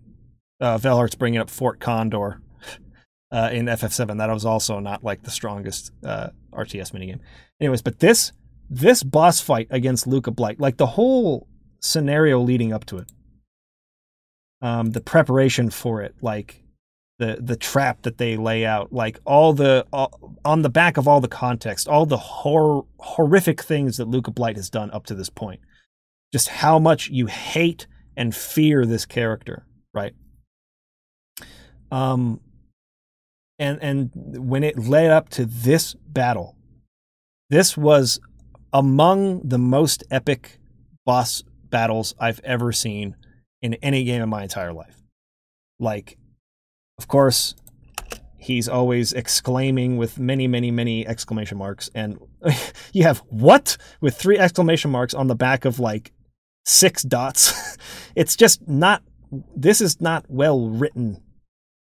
uh, 0.60 0.78
Velhart's 0.78 1.16
bringing 1.16 1.40
up 1.40 1.50
Fort 1.50 1.80
Condor 1.80 2.42
uh, 3.32 3.50
in 3.52 3.66
FF7. 3.66 4.18
That 4.18 4.30
was 4.30 4.46
also 4.46 4.80
not 4.80 5.04
like 5.04 5.24
the 5.24 5.32
strongest 5.32 5.92
uh, 6.04 6.30
RTS 6.52 6.92
minigame. 6.92 7.20
Anyways, 7.60 7.82
but 7.82 8.00
this 8.00 8.34
this 8.70 9.04
boss 9.04 9.40
fight 9.42 9.68
against 9.70 10.08
Luca 10.08 10.32
Blight, 10.32 10.60
like 10.60 10.78
the 10.78 10.86
whole 10.86 11.48
scenario 11.80 12.40
leading 12.40 12.72
up 12.74 12.86
to 12.86 12.98
it, 12.98 13.12
um, 14.62 14.92
the 14.92 15.02
preparation 15.02 15.70
for 15.70 16.02
it, 16.02 16.16
like 16.22 16.64
the 17.22 17.38
the 17.40 17.56
trap 17.56 18.02
that 18.02 18.18
they 18.18 18.36
lay 18.36 18.66
out 18.66 18.92
like 18.92 19.20
all 19.26 19.54
the 19.54 19.86
all, 19.94 20.36
on 20.44 20.64
the 20.64 20.70
back 20.70 20.98
of 20.98 21.08
all 21.08 21.22
the 21.22 21.28
context 21.28 21.88
all 21.88 22.08
the 22.08 22.18
hor- 22.18 22.88
horrific 23.00 23.62
things 23.62 23.98
that 23.98 24.08
Luca 24.08 24.32
Blight 24.32 24.56
has 24.56 24.72
done 24.72 24.90
up 24.90 25.06
to 25.06 25.14
this 25.14 25.30
point. 25.30 25.62
Just 26.34 26.50
how 26.50 26.80
much 26.80 27.10
you 27.10 27.28
hate 27.28 27.86
and 28.18 28.36
fear 28.36 28.88
this 28.88 29.06
character 29.06 29.68
right? 29.94 30.14
Um 31.92 32.42
and 33.60 33.78
and 33.84 34.10
when 34.16 34.64
it 34.64 34.80
led 34.80 35.12
up 35.12 35.30
to 35.30 35.46
this 35.46 35.94
battle 35.94 36.58
this 37.52 37.78
was 37.78 38.20
among 38.74 39.48
the 39.48 39.60
most 39.60 40.04
epic 40.10 40.58
boss 41.06 41.44
battles 41.70 42.16
I've 42.20 42.42
ever 42.44 42.72
seen 42.72 43.16
in 43.62 43.76
any 43.76 44.06
game 44.06 44.24
in 44.24 44.30
my 44.30 44.42
entire 44.42 44.74
life. 44.74 44.98
Like 45.80 46.18
of 47.02 47.08
course, 47.08 47.56
he's 48.38 48.70
always 48.70 49.12
exclaiming 49.12 49.98
with 49.98 50.20
many, 50.20 50.48
many, 50.48 50.70
many 50.70 51.08
exclamation 51.08 51.58
marks. 51.58 51.90
And 51.96 52.20
you 52.94 53.02
have 53.02 53.24
what 53.30 53.76
with 54.02 54.16
three 54.16 54.38
exclamation 54.38 54.92
marks 54.92 55.16
on 55.16 55.26
the 55.26 55.34
back 55.34 55.66
of 55.66 55.80
like 55.80 56.12
six 56.64 57.02
dots. 57.02 57.76
it's 58.16 58.36
just 58.36 58.68
not, 58.68 59.02
this 59.56 59.82
is 59.82 60.00
not 60.00 60.26
well 60.30 60.70
written 60.70 61.24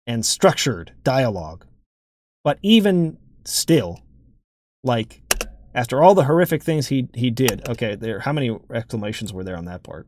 and 0.08 0.26
structured 0.26 0.94
dialogue. 1.04 1.66
But 2.46 2.60
even 2.62 3.18
still, 3.44 4.00
like, 4.86 5.22
after 5.76 6.02
all 6.02 6.16
the 6.16 6.24
horrific 6.24 6.64
things 6.64 6.88
he, 6.88 7.10
he 7.14 7.30
did, 7.30 7.68
okay, 7.68 7.96
there, 7.96 8.20
how 8.20 8.32
many 8.32 8.58
exclamations 8.74 9.34
were 9.34 9.44
there 9.44 9.58
on 9.58 9.66
that 9.66 9.84
part? 9.84 10.08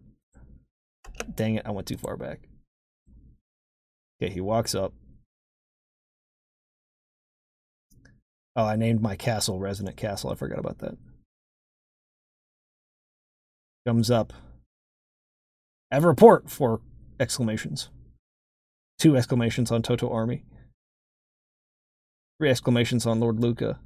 Dang 1.35 1.55
it, 1.55 1.65
I 1.65 1.71
went 1.71 1.85
too 1.85 1.97
far 1.97 2.15
back. 2.15 2.47
Okay, 4.21 4.31
he 4.31 4.41
walks 4.41 4.73
up. 4.73 4.93
Oh, 8.55 8.65
I 8.65 8.75
named 8.75 9.01
my 9.01 9.15
castle 9.15 9.59
Resonant 9.59 9.97
Castle. 9.97 10.31
I 10.31 10.35
forgot 10.35 10.59
about 10.59 10.79
that. 10.79 10.97
Comes 13.85 14.09
up. 14.09 14.31
Have 15.91 16.05
a 16.05 16.07
report 16.07 16.49
for 16.49 16.81
exclamations. 17.19 17.89
Two 18.97 19.17
exclamations 19.17 19.71
on 19.71 19.81
Toto 19.81 20.09
Army. 20.09 20.43
Three 22.39 22.49
exclamations 22.49 23.05
on 23.05 23.19
Lord 23.19 23.39
Luca. 23.39 23.79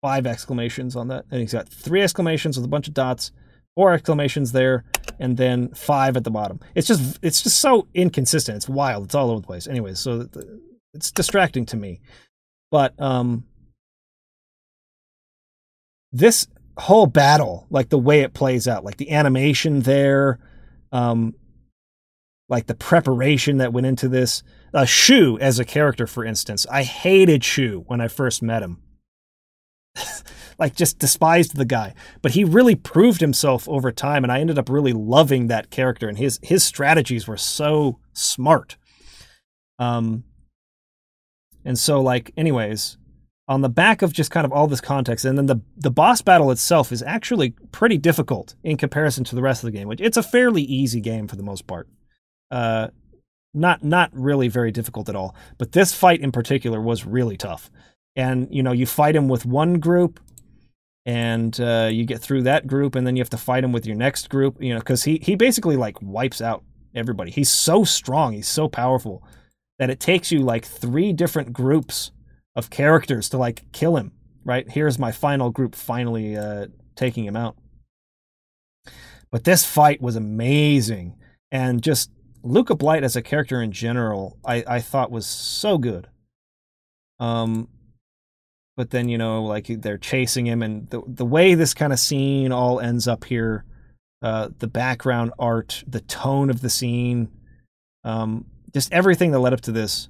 Five 0.00 0.26
exclamations 0.26 0.94
on 0.94 1.08
that. 1.08 1.24
And 1.30 1.40
he's 1.40 1.52
got 1.52 1.68
three 1.68 2.02
exclamations 2.02 2.56
with 2.56 2.64
a 2.64 2.68
bunch 2.68 2.86
of 2.86 2.94
dots 2.94 3.32
four 3.78 3.92
exclamations 3.92 4.50
there, 4.50 4.82
and 5.20 5.36
then 5.36 5.68
five 5.68 6.16
at 6.16 6.24
the 6.24 6.32
bottom. 6.32 6.58
It's 6.74 6.88
just 6.88 7.16
it's 7.22 7.42
just 7.42 7.60
so 7.60 7.86
inconsistent. 7.94 8.56
It's 8.56 8.68
wild. 8.68 9.04
It's 9.04 9.14
all 9.14 9.30
over 9.30 9.40
the 9.40 9.46
place. 9.46 9.68
Anyways, 9.68 10.00
so 10.00 10.28
it's 10.92 11.12
distracting 11.12 11.64
to 11.66 11.76
me. 11.76 12.00
But 12.72 13.00
um, 13.00 13.44
this 16.10 16.48
whole 16.76 17.06
battle, 17.06 17.68
like 17.70 17.88
the 17.88 17.98
way 17.98 18.22
it 18.22 18.34
plays 18.34 18.66
out, 18.66 18.82
like 18.84 18.96
the 18.96 19.12
animation 19.12 19.82
there, 19.82 20.40
um, 20.90 21.36
like 22.48 22.66
the 22.66 22.74
preparation 22.74 23.58
that 23.58 23.72
went 23.72 23.86
into 23.86 24.08
this. 24.08 24.42
Uh, 24.74 24.86
Shu 24.86 25.38
as 25.38 25.60
a 25.60 25.64
character, 25.64 26.08
for 26.08 26.24
instance, 26.24 26.66
I 26.68 26.82
hated 26.82 27.44
Shu 27.44 27.84
when 27.86 28.00
I 28.00 28.08
first 28.08 28.42
met 28.42 28.64
him 28.64 28.82
like 30.58 30.74
just 30.74 30.98
despised 30.98 31.56
the 31.56 31.64
guy. 31.64 31.94
But 32.22 32.32
he 32.32 32.44
really 32.44 32.74
proved 32.74 33.20
himself 33.20 33.68
over 33.68 33.92
time, 33.92 34.24
and 34.24 34.32
I 34.32 34.40
ended 34.40 34.58
up 34.58 34.68
really 34.68 34.92
loving 34.92 35.46
that 35.46 35.70
character. 35.70 36.08
And 36.08 36.18
his 36.18 36.38
his 36.42 36.64
strategies 36.64 37.26
were 37.26 37.36
so 37.36 37.98
smart. 38.12 38.76
Um, 39.78 40.24
and 41.64 41.78
so 41.78 42.00
like, 42.00 42.32
anyways, 42.36 42.98
on 43.46 43.62
the 43.62 43.68
back 43.68 44.02
of 44.02 44.12
just 44.12 44.30
kind 44.30 44.44
of 44.44 44.52
all 44.52 44.66
this 44.66 44.80
context, 44.80 45.24
and 45.24 45.38
then 45.38 45.46
the 45.46 45.60
the 45.76 45.90
boss 45.90 46.20
battle 46.20 46.50
itself 46.50 46.92
is 46.92 47.02
actually 47.02 47.50
pretty 47.72 47.98
difficult 47.98 48.54
in 48.62 48.76
comparison 48.76 49.24
to 49.24 49.34
the 49.34 49.42
rest 49.42 49.62
of 49.62 49.70
the 49.70 49.76
game. 49.76 49.88
Which 49.88 50.00
it's 50.00 50.16
a 50.16 50.22
fairly 50.22 50.62
easy 50.62 51.00
game 51.00 51.28
for 51.28 51.36
the 51.36 51.42
most 51.42 51.66
part. 51.66 51.88
Uh, 52.50 52.88
not 53.54 53.82
not 53.82 54.10
really 54.12 54.48
very 54.48 54.70
difficult 54.70 55.08
at 55.08 55.16
all. 55.16 55.34
But 55.56 55.72
this 55.72 55.94
fight 55.94 56.20
in 56.20 56.32
particular 56.32 56.80
was 56.80 57.06
really 57.06 57.36
tough. 57.36 57.70
And 58.18 58.48
you 58.50 58.64
know, 58.64 58.72
you 58.72 58.84
fight 58.84 59.14
him 59.14 59.28
with 59.28 59.46
one 59.46 59.78
group, 59.78 60.18
and 61.06 61.58
uh, 61.60 61.88
you 61.90 62.04
get 62.04 62.20
through 62.20 62.42
that 62.42 62.66
group, 62.66 62.96
and 62.96 63.06
then 63.06 63.14
you 63.14 63.20
have 63.20 63.30
to 63.30 63.38
fight 63.38 63.62
him 63.62 63.72
with 63.72 63.86
your 63.86 63.96
next 63.96 64.28
group. 64.28 64.60
You 64.60 64.74
know, 64.74 64.80
because 64.80 65.04
he 65.04 65.20
he 65.22 65.36
basically 65.36 65.76
like 65.76 66.02
wipes 66.02 66.42
out 66.42 66.64
everybody. 66.96 67.30
He's 67.30 67.48
so 67.50 67.84
strong, 67.84 68.32
he's 68.32 68.48
so 68.48 68.68
powerful 68.68 69.22
that 69.78 69.88
it 69.88 70.00
takes 70.00 70.32
you 70.32 70.40
like 70.40 70.64
three 70.64 71.12
different 71.12 71.52
groups 71.52 72.10
of 72.56 72.70
characters 72.70 73.28
to 73.28 73.38
like 73.38 73.70
kill 73.70 73.96
him. 73.96 74.10
Right 74.44 74.68
here's 74.68 74.98
my 74.98 75.12
final 75.12 75.50
group 75.50 75.76
finally 75.76 76.36
uh, 76.36 76.66
taking 76.96 77.24
him 77.24 77.36
out. 77.36 77.56
But 79.30 79.44
this 79.44 79.64
fight 79.64 80.02
was 80.02 80.16
amazing, 80.16 81.14
and 81.52 81.82
just 81.82 82.10
Luca 82.42 82.74
Blight 82.74 83.04
as 83.04 83.14
a 83.14 83.22
character 83.22 83.62
in 83.62 83.70
general, 83.70 84.38
I, 84.44 84.64
I 84.66 84.80
thought 84.80 85.12
was 85.12 85.26
so 85.26 85.78
good. 85.78 86.08
Um, 87.20 87.68
but 88.78 88.90
then 88.90 89.08
you 89.08 89.18
know, 89.18 89.42
like 89.42 89.66
they're 89.66 89.98
chasing 89.98 90.46
him, 90.46 90.62
and 90.62 90.88
the 90.90 91.02
the 91.04 91.26
way 91.26 91.54
this 91.54 91.74
kind 91.74 91.92
of 91.92 91.98
scene 91.98 92.52
all 92.52 92.78
ends 92.78 93.08
up 93.08 93.24
here, 93.24 93.64
uh, 94.22 94.50
the 94.60 94.68
background 94.68 95.32
art, 95.36 95.82
the 95.84 96.00
tone 96.02 96.48
of 96.48 96.60
the 96.60 96.70
scene, 96.70 97.28
um, 98.04 98.44
just 98.72 98.92
everything 98.92 99.32
that 99.32 99.40
led 99.40 99.52
up 99.52 99.62
to 99.62 99.72
this. 99.72 100.08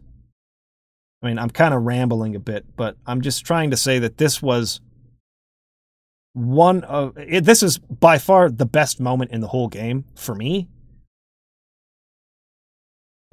I 1.23 1.29
mean, 1.29 1.39
I'm 1.39 1.49
kind 1.49 1.73
of 1.73 1.85
rambling 1.85 2.37
a 2.37 2.41
bit, 2.41 2.67
but 2.77 2.99
I'm 3.07 3.23
just 3.23 3.47
trying 3.47 3.71
to 3.71 3.77
say 3.79 4.01
that 4.01 4.19
this 4.19 4.43
was 4.43 4.83
one 6.35 6.85
of 6.85 7.17
it, 7.17 7.45
this 7.45 7.63
is 7.63 7.79
by 7.79 8.19
far 8.19 8.51
the 8.51 8.67
best 8.67 9.01
moment 9.01 9.31
in 9.31 9.41
the 9.41 9.49
whole 9.49 9.69
game 9.69 10.05
for 10.15 10.35
me 10.35 10.69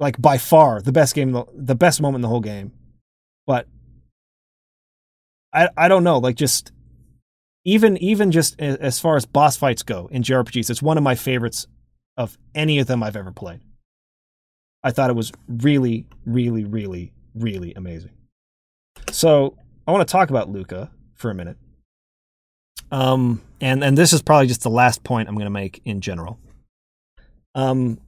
like 0.00 0.20
by 0.20 0.38
far 0.38 0.80
the 0.80 0.92
best 0.92 1.14
game, 1.14 1.44
the 1.54 1.74
best 1.74 2.00
moment 2.00 2.16
in 2.16 2.22
the 2.22 2.28
whole 2.28 2.40
game. 2.40 2.72
But 3.46 3.66
I 5.56 5.68
I 5.76 5.88
don't 5.88 6.04
know, 6.04 6.18
like 6.18 6.36
just 6.36 6.70
even 7.64 7.96
even 7.96 8.30
just 8.30 8.60
as 8.60 9.00
far 9.00 9.16
as 9.16 9.26
boss 9.26 9.56
fights 9.56 9.82
go 9.82 10.08
in 10.12 10.22
JRPGs, 10.22 10.70
it's 10.70 10.82
one 10.82 10.98
of 10.98 11.02
my 11.02 11.16
favorites 11.16 11.66
of 12.16 12.38
any 12.54 12.78
of 12.78 12.86
them 12.86 13.02
I've 13.02 13.16
ever 13.16 13.32
played. 13.32 13.60
I 14.84 14.92
thought 14.92 15.10
it 15.10 15.16
was 15.16 15.32
really, 15.48 16.06
really, 16.24 16.64
really, 16.64 17.12
really 17.34 17.74
amazing. 17.74 18.12
So 19.10 19.56
I 19.86 19.90
want 19.92 20.06
to 20.06 20.12
talk 20.12 20.30
about 20.30 20.48
Luca 20.48 20.90
for 21.14 21.30
a 21.30 21.34
minute. 21.34 21.56
Um, 22.92 23.42
and 23.60 23.82
and 23.82 23.98
this 23.98 24.12
is 24.12 24.22
probably 24.22 24.46
just 24.46 24.62
the 24.62 24.70
last 24.70 25.02
point 25.02 25.28
I'm 25.28 25.34
going 25.34 25.46
to 25.46 25.50
make 25.50 25.80
in 25.84 26.00
general. 26.00 26.38
Um, 27.54 27.98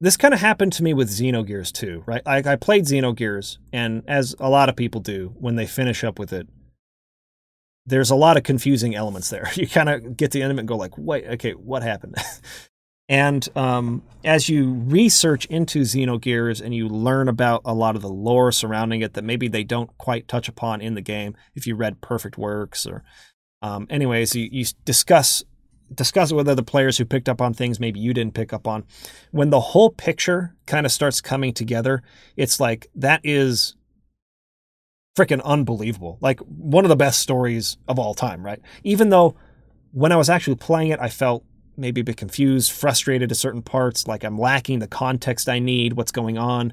this 0.00 0.16
kind 0.16 0.34
of 0.34 0.40
happened 0.40 0.72
to 0.74 0.82
me 0.82 0.92
with 0.92 1.08
Xenogears 1.08 1.72
too, 1.72 2.02
right? 2.06 2.24
Like 2.26 2.46
I 2.46 2.56
played 2.56 2.84
Xenogears, 2.84 3.58
and 3.72 4.02
as 4.06 4.34
a 4.38 4.50
lot 4.50 4.68
of 4.68 4.76
people 4.76 5.00
do 5.00 5.34
when 5.38 5.56
they 5.56 5.66
finish 5.66 6.04
up 6.04 6.18
with 6.18 6.32
it, 6.32 6.48
there's 7.86 8.10
a 8.10 8.16
lot 8.16 8.36
of 8.36 8.42
confusing 8.42 8.94
elements 8.94 9.30
there. 9.30 9.50
You 9.56 9.66
kind 9.66 9.88
of 9.88 10.16
get 10.16 10.32
to 10.32 10.38
the 10.38 10.42
end 10.42 10.52
of 10.52 10.58
it 10.58 10.60
and 10.60 10.68
go 10.68 10.76
like, 10.76 10.98
"Wait, 10.98 11.24
okay, 11.26 11.52
what 11.52 11.82
happened?" 11.82 12.16
and 13.08 13.48
um, 13.56 14.02
as 14.24 14.48
you 14.48 14.72
research 14.72 15.46
into 15.46 15.80
Xenogears 15.80 16.60
and 16.60 16.74
you 16.74 16.88
learn 16.88 17.28
about 17.28 17.62
a 17.64 17.72
lot 17.72 17.96
of 17.96 18.02
the 18.02 18.08
lore 18.08 18.52
surrounding 18.52 19.00
it 19.00 19.14
that 19.14 19.24
maybe 19.24 19.48
they 19.48 19.64
don't 19.64 19.96
quite 19.96 20.28
touch 20.28 20.48
upon 20.48 20.82
in 20.82 20.94
the 20.94 21.00
game, 21.00 21.36
if 21.54 21.66
you 21.66 21.74
read 21.74 22.00
Perfect 22.02 22.36
Works 22.36 22.84
or, 22.84 23.02
um, 23.62 23.86
anyways, 23.88 24.34
you, 24.34 24.48
you 24.50 24.66
discuss 24.84 25.44
discuss 25.94 26.30
it 26.30 26.34
with 26.34 26.48
other 26.48 26.62
players 26.62 26.98
who 26.98 27.04
picked 27.04 27.28
up 27.28 27.40
on 27.40 27.54
things 27.54 27.80
maybe 27.80 28.00
you 28.00 28.12
didn't 28.12 28.34
pick 28.34 28.52
up 28.52 28.66
on. 28.66 28.84
When 29.30 29.50
the 29.50 29.60
whole 29.60 29.90
picture 29.90 30.54
kind 30.66 30.86
of 30.86 30.92
starts 30.92 31.20
coming 31.20 31.52
together, 31.52 32.02
it's 32.36 32.60
like 32.60 32.88
that 32.94 33.20
is 33.24 33.76
freaking 35.16 35.42
unbelievable. 35.44 36.18
Like 36.20 36.40
one 36.40 36.84
of 36.84 36.88
the 36.88 36.96
best 36.96 37.20
stories 37.20 37.78
of 37.88 37.98
all 37.98 38.14
time, 38.14 38.44
right? 38.44 38.60
Even 38.84 39.08
though 39.08 39.36
when 39.92 40.12
I 40.12 40.16
was 40.16 40.28
actually 40.28 40.56
playing 40.56 40.90
it, 40.90 41.00
I 41.00 41.08
felt 41.08 41.44
maybe 41.76 42.00
a 42.00 42.04
bit 42.04 42.16
confused, 42.16 42.72
frustrated 42.72 43.30
at 43.30 43.36
certain 43.36 43.62
parts, 43.62 44.06
like 44.06 44.24
I'm 44.24 44.38
lacking 44.38 44.78
the 44.78 44.86
context 44.86 45.48
I 45.48 45.58
need, 45.58 45.94
what's 45.94 46.12
going 46.12 46.38
on. 46.38 46.72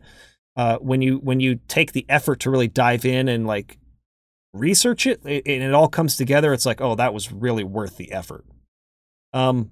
Uh, 0.56 0.78
when 0.78 1.02
you 1.02 1.18
when 1.18 1.40
you 1.40 1.60
take 1.68 1.94
the 1.94 2.06
effort 2.10 2.42
to 2.42 2.52
really 2.52 2.68
dive 2.68 3.06
in 3.06 3.28
and 3.28 3.48
like 3.48 3.80
research 4.54 5.08
it, 5.08 5.20
it, 5.26 5.44
and 5.48 5.64
it 5.64 5.74
all 5.74 5.88
comes 5.88 6.16
together, 6.16 6.54
it's 6.54 6.66
like, 6.66 6.80
oh, 6.80 6.96
that 6.96 7.14
was 7.14 7.32
really 7.32 7.64
worth 7.64 7.98
the 7.98 8.12
effort. 8.12 8.46
Um, 9.34 9.72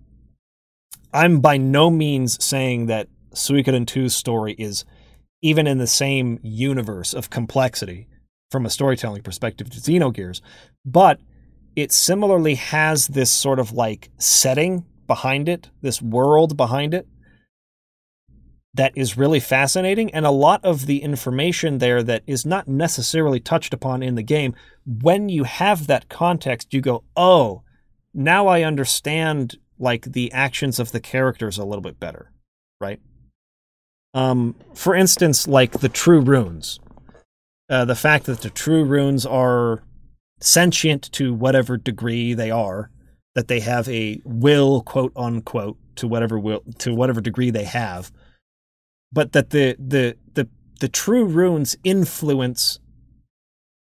I'm 1.13 1.39
by 1.39 1.57
no 1.57 1.89
means 1.89 2.43
saying 2.43 2.87
that 2.87 3.07
Suikoden 3.33 3.85
2's 3.85 4.15
story 4.15 4.53
is 4.53 4.85
even 5.41 5.67
in 5.67 5.77
the 5.77 5.87
same 5.87 6.39
universe 6.43 7.13
of 7.13 7.29
complexity 7.29 8.07
from 8.49 8.65
a 8.65 8.69
storytelling 8.69 9.23
perspective 9.23 9.69
to 9.69 9.79
Xenogears, 9.79 10.41
but 10.85 11.19
it 11.75 11.91
similarly 11.91 12.55
has 12.55 13.07
this 13.07 13.31
sort 13.31 13.59
of 13.59 13.71
like 13.71 14.09
setting 14.17 14.85
behind 15.07 15.49
it, 15.49 15.69
this 15.81 16.01
world 16.01 16.57
behind 16.57 16.93
it 16.93 17.07
that 18.73 18.93
is 18.95 19.17
really 19.17 19.39
fascinating 19.39 20.13
and 20.13 20.25
a 20.25 20.31
lot 20.31 20.63
of 20.63 20.85
the 20.85 21.01
information 21.03 21.77
there 21.77 22.01
that 22.01 22.23
is 22.25 22.45
not 22.45 22.67
necessarily 22.67 23.39
touched 23.39 23.73
upon 23.73 24.01
in 24.01 24.15
the 24.15 24.23
game 24.23 24.55
when 24.85 25.27
you 25.29 25.43
have 25.43 25.87
that 25.87 26.07
context 26.07 26.73
you 26.73 26.79
go 26.79 27.03
oh 27.15 27.63
now 28.13 28.47
I 28.47 28.63
understand 28.63 29.57
like 29.79 30.11
the 30.11 30.31
actions 30.31 30.79
of 30.79 30.91
the 30.91 30.99
characters 30.99 31.57
a 31.57 31.65
little 31.65 31.81
bit 31.81 31.99
better, 31.99 32.31
right? 32.79 32.99
Um, 34.13 34.55
for 34.75 34.93
instance, 34.93 35.47
like 35.47 35.79
the 35.79 35.89
true 35.89 36.21
runes, 36.21 36.79
uh, 37.69 37.85
the 37.85 37.95
fact 37.95 38.25
that 38.25 38.41
the 38.41 38.49
true 38.49 38.83
runes 38.83 39.25
are 39.25 39.83
sentient 40.39 41.11
to 41.13 41.33
whatever 41.33 41.77
degree 41.77 42.33
they 42.33 42.51
are, 42.51 42.91
that 43.35 43.47
they 43.47 43.61
have 43.61 43.87
a 43.87 44.21
will, 44.25 44.81
quote 44.81 45.13
unquote, 45.15 45.77
to 45.95 46.07
whatever 46.07 46.37
will 46.37 46.63
to 46.79 46.93
whatever 46.93 47.21
degree 47.21 47.49
they 47.49 47.63
have, 47.63 48.11
but 49.11 49.31
that 49.31 49.51
the 49.51 49.75
the 49.79 50.17
the 50.33 50.47
the 50.79 50.89
true 50.89 51.25
runes 51.25 51.77
influence 51.83 52.79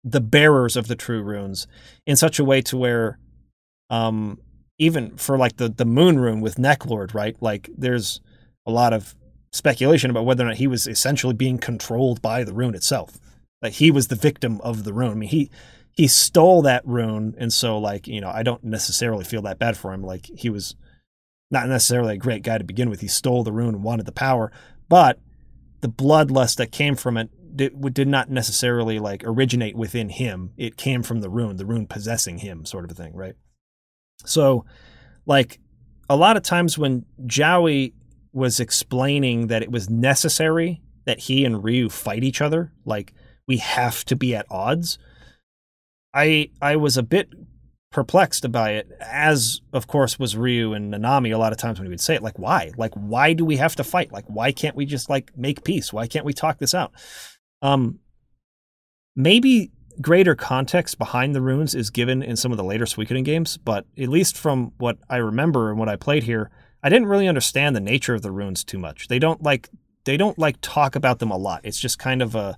the 0.02 0.20
bearers 0.20 0.76
of 0.76 0.86
the 0.86 0.96
true 0.96 1.22
runes 1.22 1.66
in 2.06 2.14
such 2.14 2.38
a 2.38 2.44
way 2.44 2.60
to 2.60 2.76
where 2.76 3.18
um, 3.91 4.39
even 4.78 5.16
for 5.16 5.39
like 5.39 5.57
the 5.57 5.68
the 5.68 5.85
moon 5.85 6.18
rune 6.18 6.41
with 6.41 6.57
Neclord, 6.57 7.14
right? 7.14 7.37
Like 7.41 7.68
there's 7.76 8.20
a 8.66 8.70
lot 8.70 8.93
of 8.93 9.14
speculation 9.53 10.11
about 10.11 10.24
whether 10.24 10.45
or 10.45 10.49
not 10.49 10.57
he 10.57 10.66
was 10.66 10.87
essentially 10.87 11.35
being 11.35 11.59
controlled 11.59 12.20
by 12.20 12.45
the 12.45 12.53
rune 12.53 12.74
itself. 12.74 13.20
Like 13.62 13.74
he 13.74 13.91
was 13.91 14.09
the 14.09 14.16
victim 14.16 14.61
of 14.62 14.85
the 14.85 14.93
rune. 14.93 15.12
I 15.12 15.14
mean, 15.14 15.28
he 15.28 15.51
he 15.93 16.09
stole 16.09 16.62
that 16.62 16.87
rune, 16.87 17.35
and 17.39 17.53
so 17.53 17.78
like 17.78 18.07
you 18.07 18.20
know, 18.20 18.30
I 18.30 18.43
don't 18.43 18.64
necessarily 18.64 19.24
feel 19.24 19.43
that 19.43 19.59
bad 19.59 19.76
for 19.76 19.93
him. 19.93 20.03
Like 20.03 20.26
he 20.37 20.51
was 20.51 20.74
not 21.51 21.68
necessarily 21.68 22.14
a 22.14 22.18
great 22.18 22.43
guy 22.43 22.59
to 22.59 22.64
begin 22.64 22.91
with. 22.91 23.01
He 23.01 23.09
stole 23.09 23.45
the 23.45 23.53
rune 23.53 23.74
and 23.74 23.85
wanted 23.85 24.07
the 24.07 24.12
power, 24.12 24.51
but 24.89 25.20
the 25.82 25.89
bloodlust 25.89 26.57
that 26.57 26.72
came 26.72 26.97
from 26.97 27.16
it 27.16 27.28
did, 27.57 27.95
did 27.95 28.09
not 28.09 28.30
necessarily 28.30 28.99
like 28.99 29.22
originate 29.24 29.76
within 29.76 30.09
him. 30.09 30.53
It 30.57 30.76
came 30.76 31.03
from 31.03 31.20
the 31.20 31.30
rune, 31.30 31.57
the 31.57 31.66
rune 31.66 31.87
possessing 31.87 32.39
him, 32.39 32.64
sort 32.64 32.85
of 32.85 32.91
a 32.91 32.95
thing, 32.95 33.14
right? 33.14 33.37
So, 34.24 34.64
like 35.26 35.60
a 36.08 36.16
lot 36.16 36.36
of 36.36 36.42
times 36.42 36.76
when 36.78 37.04
Jowy 37.26 37.92
was 38.32 38.60
explaining 38.60 39.46
that 39.46 39.62
it 39.62 39.70
was 39.70 39.88
necessary 39.88 40.82
that 41.04 41.20
he 41.20 41.44
and 41.44 41.62
Ryu 41.62 41.88
fight 41.88 42.24
each 42.24 42.40
other, 42.40 42.72
like 42.84 43.12
we 43.46 43.58
have 43.58 44.04
to 44.06 44.16
be 44.16 44.34
at 44.34 44.46
odds. 44.50 44.98
I 46.12 46.50
I 46.60 46.76
was 46.76 46.96
a 46.96 47.02
bit 47.02 47.28
perplexed 47.90 48.50
by 48.50 48.72
it, 48.72 48.90
as 49.00 49.60
of 49.72 49.86
course 49.86 50.18
was 50.18 50.36
Ryu 50.36 50.72
and 50.72 50.92
Nanami 50.92 51.32
a 51.32 51.38
lot 51.38 51.52
of 51.52 51.58
times 51.58 51.78
when 51.78 51.86
he 51.86 51.90
would 51.90 52.00
say 52.00 52.16
it, 52.16 52.22
like 52.22 52.38
why? 52.38 52.72
Like 52.76 52.92
why 52.94 53.32
do 53.34 53.44
we 53.44 53.56
have 53.56 53.76
to 53.76 53.84
fight? 53.84 54.12
Like 54.12 54.24
why 54.26 54.52
can't 54.52 54.76
we 54.76 54.84
just 54.84 55.08
like 55.08 55.36
make 55.36 55.64
peace? 55.64 55.92
Why 55.92 56.06
can't 56.06 56.24
we 56.24 56.32
talk 56.32 56.58
this 56.58 56.74
out? 56.74 56.92
Um 57.62 58.00
maybe 59.14 59.70
greater 60.01 60.34
context 60.34 60.99
behind 60.99 61.34
the 61.34 61.40
runes 61.40 61.74
is 61.74 61.90
given 61.90 62.22
in 62.22 62.36
some 62.36 62.53
of 62.53 62.59
the 62.59 62.64
later 62.64 62.84
Suikoden 62.84 63.24
games, 63.24 63.57
but 63.57 63.86
at 63.99 64.09
least 64.09 64.36
from 64.36 64.72
what 64.78 64.99
I 65.09 65.16
remember 65.16 65.70
and 65.70 65.78
what 65.78 65.88
I 65.88 65.97
played 65.97 66.24
here, 66.24 66.51
I 66.82 66.88
didn't 66.88 67.09
really 67.09 67.28
understand 67.28 67.74
the 67.74 67.80
nature 67.80 68.14
of 68.14 68.22
the 68.22 68.30
runes 68.30 68.64
too 68.64 68.78
much. 68.78 69.09
They 69.09 69.18
don't 69.18 69.42
like 69.42 69.70
they 70.05 70.16
don't 70.16 70.38
like 70.38 70.57
talk 70.61 70.97
about 70.97 71.18
them 71.18 71.30
a 71.30 71.36
lot. 71.36 71.62
It's 71.64 71.80
just 71.80 71.99
kind 71.99 72.22
of 72.22 72.34
a 72.34 72.57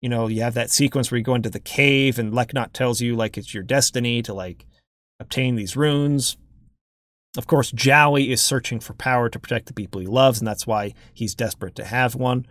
you 0.00 0.10
know, 0.10 0.26
you 0.26 0.42
have 0.42 0.54
that 0.54 0.70
sequence 0.70 1.10
where 1.10 1.16
you 1.16 1.24
go 1.24 1.34
into 1.34 1.48
the 1.48 1.58
cave 1.58 2.18
and 2.18 2.32
Leknaat 2.32 2.74
tells 2.74 3.00
you 3.00 3.16
like 3.16 3.38
it's 3.38 3.54
your 3.54 3.62
destiny 3.62 4.20
to 4.22 4.34
like 4.34 4.66
obtain 5.18 5.56
these 5.56 5.76
runes. 5.76 6.36
Of 7.38 7.46
course, 7.46 7.72
Jowy 7.72 8.28
is 8.28 8.42
searching 8.42 8.80
for 8.80 8.92
power 8.92 9.28
to 9.28 9.38
protect 9.38 9.66
the 9.66 9.72
people 9.72 10.00
he 10.00 10.06
loves, 10.06 10.38
and 10.38 10.46
that's 10.46 10.66
why 10.66 10.94
he's 11.12 11.34
desperate 11.34 11.74
to 11.76 11.84
have 11.84 12.14
one. 12.14 12.46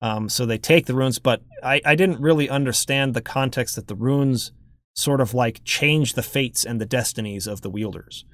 Um, 0.00 0.28
so 0.28 0.46
they 0.46 0.58
take 0.58 0.86
the 0.86 0.94
runes, 0.94 1.18
but 1.18 1.42
I, 1.62 1.80
I 1.84 1.94
didn't 1.94 2.20
really 2.20 2.48
understand 2.48 3.14
the 3.14 3.20
context 3.20 3.74
that 3.76 3.88
the 3.88 3.96
runes 3.96 4.52
sort 4.94 5.20
of 5.20 5.34
like 5.34 5.62
change 5.64 6.14
the 6.14 6.22
fates 6.22 6.64
and 6.64 6.80
the 6.80 6.86
destinies 6.86 7.46
of 7.46 7.62
the 7.62 7.70
wielders. 7.70 8.24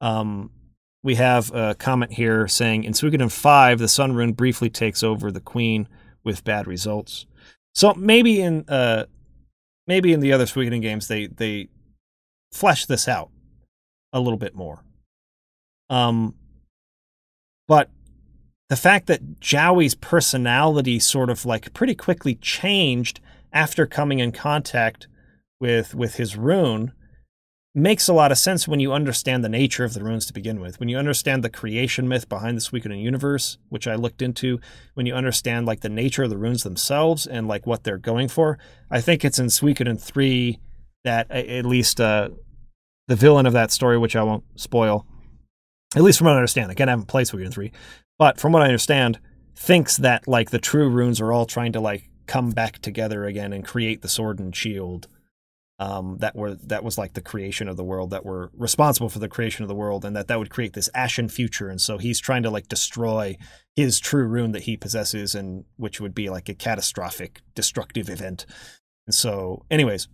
Um, 0.00 0.50
we 1.02 1.14
have 1.14 1.52
a 1.54 1.74
comment 1.74 2.12
here 2.12 2.48
saying 2.48 2.84
in 2.84 2.92
Suikoden 2.92 3.30
5, 3.30 3.78
the 3.78 3.88
Sun 3.88 4.14
Rune 4.14 4.32
briefly 4.32 4.68
takes 4.68 5.02
over 5.02 5.30
the 5.30 5.40
Queen 5.40 5.88
with 6.24 6.44
bad 6.44 6.66
results. 6.66 7.26
So 7.74 7.94
maybe 7.94 8.40
in 8.40 8.64
uh, 8.68 9.04
maybe 9.86 10.12
in 10.12 10.20
the 10.20 10.32
other 10.32 10.46
Suikoden 10.46 10.82
games 10.82 11.08
they 11.08 11.26
they 11.26 11.68
flesh 12.52 12.86
this 12.86 13.06
out 13.06 13.30
a 14.12 14.20
little 14.20 14.38
bit 14.38 14.54
more. 14.54 14.82
Um, 15.90 16.34
but 17.66 17.90
the 18.68 18.76
fact 18.76 19.06
that 19.06 19.40
Jowy's 19.40 19.94
personality 19.94 20.98
sort 20.98 21.30
of 21.30 21.46
like 21.46 21.72
pretty 21.72 21.94
quickly 21.94 22.34
changed 22.36 23.20
after 23.52 23.86
coming 23.86 24.18
in 24.18 24.32
contact 24.32 25.08
with 25.60 25.94
with 25.94 26.16
his 26.16 26.36
rune 26.36 26.92
makes 27.74 28.08
a 28.08 28.12
lot 28.12 28.32
of 28.32 28.38
sense 28.38 28.66
when 28.66 28.80
you 28.80 28.92
understand 28.92 29.44
the 29.44 29.48
nature 29.48 29.84
of 29.84 29.94
the 29.94 30.02
runes 30.02 30.26
to 30.26 30.32
begin 30.32 30.60
with. 30.60 30.80
When 30.80 30.88
you 30.88 30.98
understand 30.98 31.44
the 31.44 31.50
creation 31.50 32.08
myth 32.08 32.28
behind 32.28 32.56
the 32.56 32.60
Suikoden 32.60 33.00
universe, 33.00 33.58
which 33.68 33.86
I 33.86 33.94
looked 33.94 34.20
into, 34.20 34.58
when 34.94 35.06
you 35.06 35.14
understand 35.14 35.66
like 35.66 35.80
the 35.80 35.88
nature 35.88 36.24
of 36.24 36.30
the 36.30 36.38
runes 36.38 36.62
themselves 36.64 37.26
and 37.26 37.46
like 37.46 37.66
what 37.66 37.84
they're 37.84 37.98
going 37.98 38.28
for, 38.28 38.58
I 38.90 39.00
think 39.00 39.24
it's 39.24 39.38
in 39.38 39.46
Suikoden 39.46 40.00
3 40.00 40.58
that 41.04 41.30
at 41.30 41.64
least 41.64 42.00
uh, 42.00 42.30
the 43.06 43.16
villain 43.16 43.46
of 43.46 43.52
that 43.52 43.70
story, 43.70 43.96
which 43.96 44.16
I 44.16 44.22
won't 44.22 44.44
spoil, 44.56 45.06
at 45.94 46.02
least 46.02 46.18
from 46.18 46.26
what 46.26 46.34
I 46.34 46.38
understand, 46.38 46.70
again, 46.70 46.88
I 46.88 46.92
haven't 46.92 47.06
played 47.06 47.26
Suikoden 47.26 47.52
3, 47.52 47.70
but 48.18 48.38
from 48.38 48.52
what 48.52 48.62
I 48.62 48.66
understand, 48.66 49.18
thinks 49.54 49.96
that 49.98 50.28
like 50.28 50.50
the 50.50 50.58
true 50.58 50.88
runes 50.88 51.20
are 51.20 51.32
all 51.32 51.46
trying 51.46 51.72
to 51.72 51.80
like 51.80 52.08
come 52.26 52.50
back 52.50 52.78
together 52.80 53.24
again 53.24 53.52
and 53.52 53.64
create 53.64 54.02
the 54.02 54.08
sword 54.08 54.38
and 54.38 54.54
shield 54.54 55.08
um, 55.80 56.18
that 56.18 56.34
were 56.34 56.54
that 56.54 56.82
was 56.82 56.98
like 56.98 57.12
the 57.12 57.20
creation 57.20 57.68
of 57.68 57.76
the 57.76 57.84
world 57.84 58.10
that 58.10 58.24
were 58.24 58.50
responsible 58.54 59.08
for 59.08 59.20
the 59.20 59.28
creation 59.28 59.62
of 59.62 59.68
the 59.68 59.74
world, 59.74 60.04
and 60.04 60.16
that 60.16 60.26
that 60.26 60.38
would 60.38 60.50
create 60.50 60.72
this 60.72 60.90
ashen 60.92 61.28
future. 61.28 61.68
And 61.68 61.80
so 61.80 61.98
he's 61.98 62.18
trying 62.18 62.42
to 62.42 62.50
like 62.50 62.68
destroy 62.68 63.36
his 63.76 64.00
true 64.00 64.26
rune 64.26 64.52
that 64.52 64.64
he 64.64 64.76
possesses, 64.76 65.34
and 65.34 65.64
which 65.76 66.00
would 66.00 66.14
be 66.14 66.30
like 66.30 66.48
a 66.48 66.54
catastrophic, 66.54 67.42
destructive 67.54 68.10
event. 68.10 68.44
And 69.06 69.14
so, 69.14 69.64
anyways, 69.70 70.08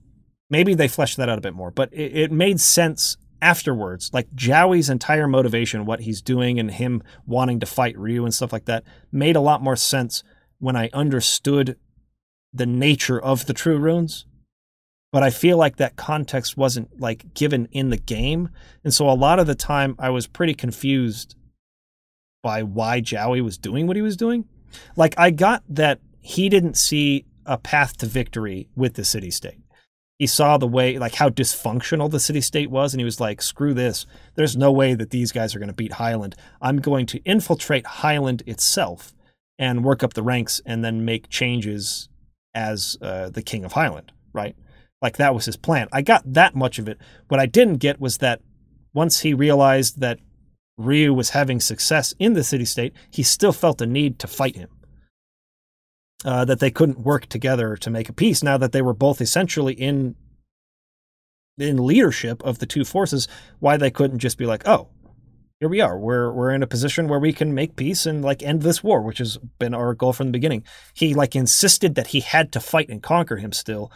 maybe 0.51 0.75
they 0.75 0.89
fleshed 0.89 1.17
that 1.17 1.31
out 1.31 1.39
a 1.39 1.43
bit 1.43 1.55
more, 1.55 1.71
but 1.71 1.93
it, 1.95 2.17
it 2.17 2.33
made 2.33 2.61
sense 2.61 3.17
afterwards. 3.45 4.11
Like 4.13 4.35
Jowy's 4.35 4.91
entire 4.91 5.29
motivation, 5.29 5.87
what 5.87 6.01
he's 6.01 6.23
doing, 6.23 6.59
and 6.59 6.71
him 6.71 7.03
wanting 7.27 7.61
to 7.61 7.67
fight 7.67 7.99
Ryu 7.99 8.25
and 8.25 8.35
stuff 8.35 8.53
like 8.53 8.65
that, 8.65 8.85
made 9.13 9.37
a 9.37 9.41
lot 9.41 9.63
more 9.63 9.77
sense 9.77 10.25
when 10.59 10.77
I 10.77 10.91
understood 10.93 11.77
the 12.53 12.67
nature 12.67 13.21
of 13.21 13.47
the 13.47 13.55
true 13.55 13.79
runes 13.79 14.27
but 15.15 15.23
I 15.23 15.31
feel 15.31 15.57
like 15.57 15.77
that 15.77 15.95
context 15.95 16.57
wasn't 16.57 17.01
like 17.01 17.35
given 17.35 17.69
in 17.71 17.91
the 17.91 17.97
game. 17.97 18.49
And 18.83 18.93
so 18.93 19.09
a 19.09 19.15
lot 19.15 19.39
of 19.39 19.47
the 19.47 19.55
time 19.55 19.95
I 19.97 20.11
was 20.11 20.27
pretty 20.27 20.55
confused 20.55 21.37
by 22.43 22.65
why 22.65 23.01
Jowy 23.01 23.41
was 23.41 23.57
doing 23.57 23.87
what 23.87 23.95
he 23.95 24.03
was 24.03 24.17
doing. 24.17 24.45
Like 24.97 25.15
I 25.17 25.31
got 25.31 25.63
that 25.69 26.01
he 26.21 26.49
didn't 26.49 26.77
see 26.77 27.27
a 27.47 27.57
path 27.57 27.97
to 27.99 28.07
victory 28.07 28.69
with 28.75 28.95
the 28.95 29.05
city 29.05 29.31
state. 29.31 29.61
He 30.19 30.27
saw 30.27 30.59
the 30.59 30.69
way 30.69 30.99
like 30.99 31.17
how 31.17 31.29
dysfunctional 31.29 32.11
the 32.11 32.21
city 32.21 32.41
state 32.41 32.71
was 32.71 32.95
and 32.95 33.01
he 33.01 33.05
was 33.05 33.21
like 33.21 33.43
screw 33.43 33.75
this. 33.75 34.07
There's 34.37 34.57
no 34.57 34.71
way 34.71 34.95
that 34.95 35.11
these 35.11 35.33
guys 35.33 35.55
are 35.55 35.59
going 35.59 35.69
to 35.69 35.75
beat 35.75 35.95
Highland. 35.95 36.37
I'm 36.63 36.79
going 36.79 37.07
to 37.07 37.23
infiltrate 37.25 37.87
Highland 37.87 38.43
itself 38.47 39.13
and 39.59 39.85
work 39.85 40.03
up 40.03 40.15
the 40.15 40.23
ranks 40.23 40.61
and 40.65 40.85
then 40.85 41.05
make 41.05 41.29
changes 41.29 42.09
as 42.55 42.97
uh, 43.03 43.31
the 43.31 43.43
king 43.43 43.65
of 43.65 43.73
Highland, 43.73 44.13
right? 44.33 44.57
like 45.05 45.19
that 45.19 45.35
was 45.35 45.45
his 45.45 45.59
plan. 45.59 45.87
I 45.93 46.01
got 46.01 46.33
that 46.33 46.57
much 46.57 46.79
of 46.79 46.89
it. 46.89 46.99
What 47.29 47.39
I 47.39 47.45
didn't 47.45 47.77
get 47.77 48.01
was 48.01 48.19
that 48.19 48.41
once 48.95 49.21
he 49.21 49.35
realized 49.35 50.01
that 50.01 50.19
Ryu 50.79 51.13
was 51.13 51.31
having 51.31 51.61
success 51.61 52.15
in 52.19 52.33
the 52.33 52.43
city 52.43 52.65
state, 52.65 52.95
he 53.11 53.23
still 53.23 53.53
felt 53.53 53.83
a 53.83 53.87
need 53.87 54.19
to 54.21 54.27
fight 54.27 54.57
him. 54.57 54.71
Uh, 56.25 56.45
that 56.45 56.59
they 56.59 56.71
couldn't 56.71 57.01
work 57.01 57.27
together 57.27 57.77
to 57.77 57.91
make 57.91 58.09
a 58.09 58.13
peace 58.13 58.43
now 58.43 58.57
that 58.57 58.73
they 58.73 58.81
were 58.81 58.95
both 58.95 59.21
essentially 59.21 59.75
in 59.75 60.15
in 61.59 61.87
leadership 61.87 62.43
of 62.43 62.59
the 62.59 62.67
two 62.67 62.85
forces 62.85 63.29
why 63.61 63.77
they 63.77 63.91
couldn't 63.91 64.19
just 64.19 64.39
be 64.39 64.47
like 64.47 64.67
oh 64.67 64.89
here 65.61 65.69
we 65.69 65.81
are. 65.81 65.97
We're 65.97 66.33
we're 66.33 66.51
in 66.51 66.65
a 66.65 66.67
position 66.67 67.09
where 67.09 67.21
we 67.21 67.33
can 67.33 67.55
make 67.55 67.77
peace 67.77 68.07
and 68.07 68.25
like 68.25 68.43
end 68.43 68.63
this 68.63 68.83
war 68.83 69.01
which 69.03 69.19
has 69.19 69.39
been 69.59 69.73
our 69.73 69.95
goal 69.95 70.13
from 70.13 70.27
the 70.27 70.33
beginning. 70.33 70.65
He 70.95 71.15
like 71.15 71.37
insisted 71.37 71.95
that 71.95 72.09
he 72.09 72.21
had 72.21 72.53
to 72.53 72.61
fight 72.61 72.89
and 72.89 73.03
conquer 73.03 73.37
him 73.37 73.53
still 73.53 73.93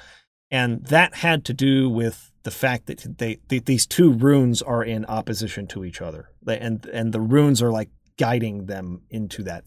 and 0.51 0.85
that 0.87 1.17
had 1.17 1.45
to 1.47 1.53
do 1.53 1.91
with 1.91 2.33
the 2.43 2.51
fact 2.51 2.87
that 2.87 3.19
they, 3.19 3.39
these 3.49 3.87
two 3.87 4.13
runes 4.13 4.63
are 4.63 4.83
in 4.83 5.05
opposition 5.05 5.67
to 5.67 5.85
each 5.85 6.01
other, 6.01 6.31
and 6.47 6.87
and 6.87 7.13
the 7.13 7.21
runes 7.21 7.61
are 7.61 7.71
like 7.71 7.91
guiding 8.19 8.67
them 8.67 9.03
into 9.11 9.43
that 9.43 9.65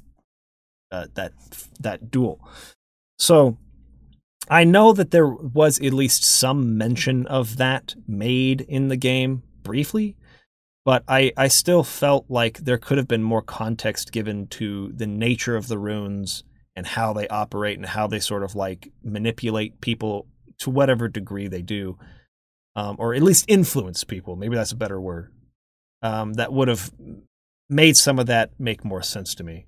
uh, 0.92 1.08
that 1.16 1.34
that 1.80 2.12
duel. 2.12 2.39
So 3.18 3.58
I 4.50 4.64
know 4.64 4.94
that 4.94 5.12
there 5.12 5.28
was 5.28 5.80
at 5.80 5.94
least 5.94 6.24
some 6.24 6.78
mention 6.78 7.26
of 7.28 7.58
that 7.58 7.96
made 8.08 8.62
in 8.62 8.89
the 8.89 8.98
game 8.98 9.44
briefly, 9.64 10.18
but 10.84 11.04
I, 11.08 11.32
I 11.38 11.48
still 11.48 11.84
felt 11.84 12.26
like 12.30 12.58
there 12.58 12.78
could 12.78 12.98
have 12.98 13.08
been 13.08 13.24
more 13.24 13.42
context 13.42 14.12
given 14.12 14.48
to 14.48 14.92
the 14.94 15.08
nature 15.08 15.56
of 15.56 15.68
the 15.68 15.78
runes 15.78 16.44
and 16.76 16.88
how 16.88 17.14
they 17.14 17.28
operate 17.28 17.78
and 17.78 17.86
how 17.86 18.08
they 18.08 18.20
sort 18.20 18.44
of 18.44 18.56
like 18.56 18.92
manipulate 19.04 19.80
people 19.82 20.28
to 20.60 20.70
whatever 20.70 21.08
degree 21.08 21.48
they 21.48 21.62
do, 21.62 21.98
um, 22.76 22.96
or 23.00 23.14
at 23.14 23.22
least 23.22 23.46
influence 23.48 24.04
people. 24.04 24.36
Maybe 24.36 24.56
that's 24.56 24.72
a 24.72 24.78
better 24.78 25.00
word. 25.00 25.32
Um, 26.02 26.34
that 26.34 26.52
would 26.52 26.68
have 26.68 26.92
made 27.70 27.96
some 27.96 28.18
of 28.18 28.26
that 28.26 28.52
make 28.60 28.84
more 28.84 29.04
sense 29.04 29.36
to 29.36 29.44
me. 29.44 29.66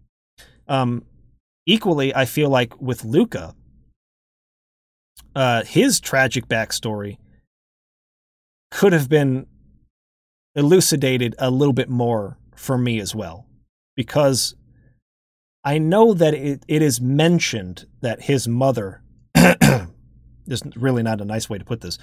Um, 0.68 1.06
equally, 1.66 2.14
I 2.14 2.26
feel 2.26 2.50
like 2.50 2.80
with 2.82 3.04
Luca, 3.04 3.56
uh, 5.36 5.64
his 5.64 6.00
tragic 6.00 6.48
backstory 6.48 7.18
could 8.72 8.94
have 8.94 9.10
been 9.10 9.48
elucidated 10.56 11.36
a 11.40 11.50
little 11.50 11.74
bit 11.74 11.90
more 11.90 12.38
for 12.56 12.78
me 12.78 13.00
as 13.00 13.16
well, 13.16 13.48
because 13.96 14.56
I 15.64 15.78
know 15.78 16.14
that 16.14 16.34
it, 16.34 16.64
it 16.68 16.82
is 16.82 17.00
mentioned 17.00 17.86
that 18.02 18.24
his 18.24 18.48
mother 18.48 19.02
there's 20.46 20.64
really 20.76 21.04
not 21.04 21.22
a 21.22 21.26
nice 21.26 21.50
way 21.50 21.58
to 21.58 21.66
put 21.66 21.82
this, 21.82 21.98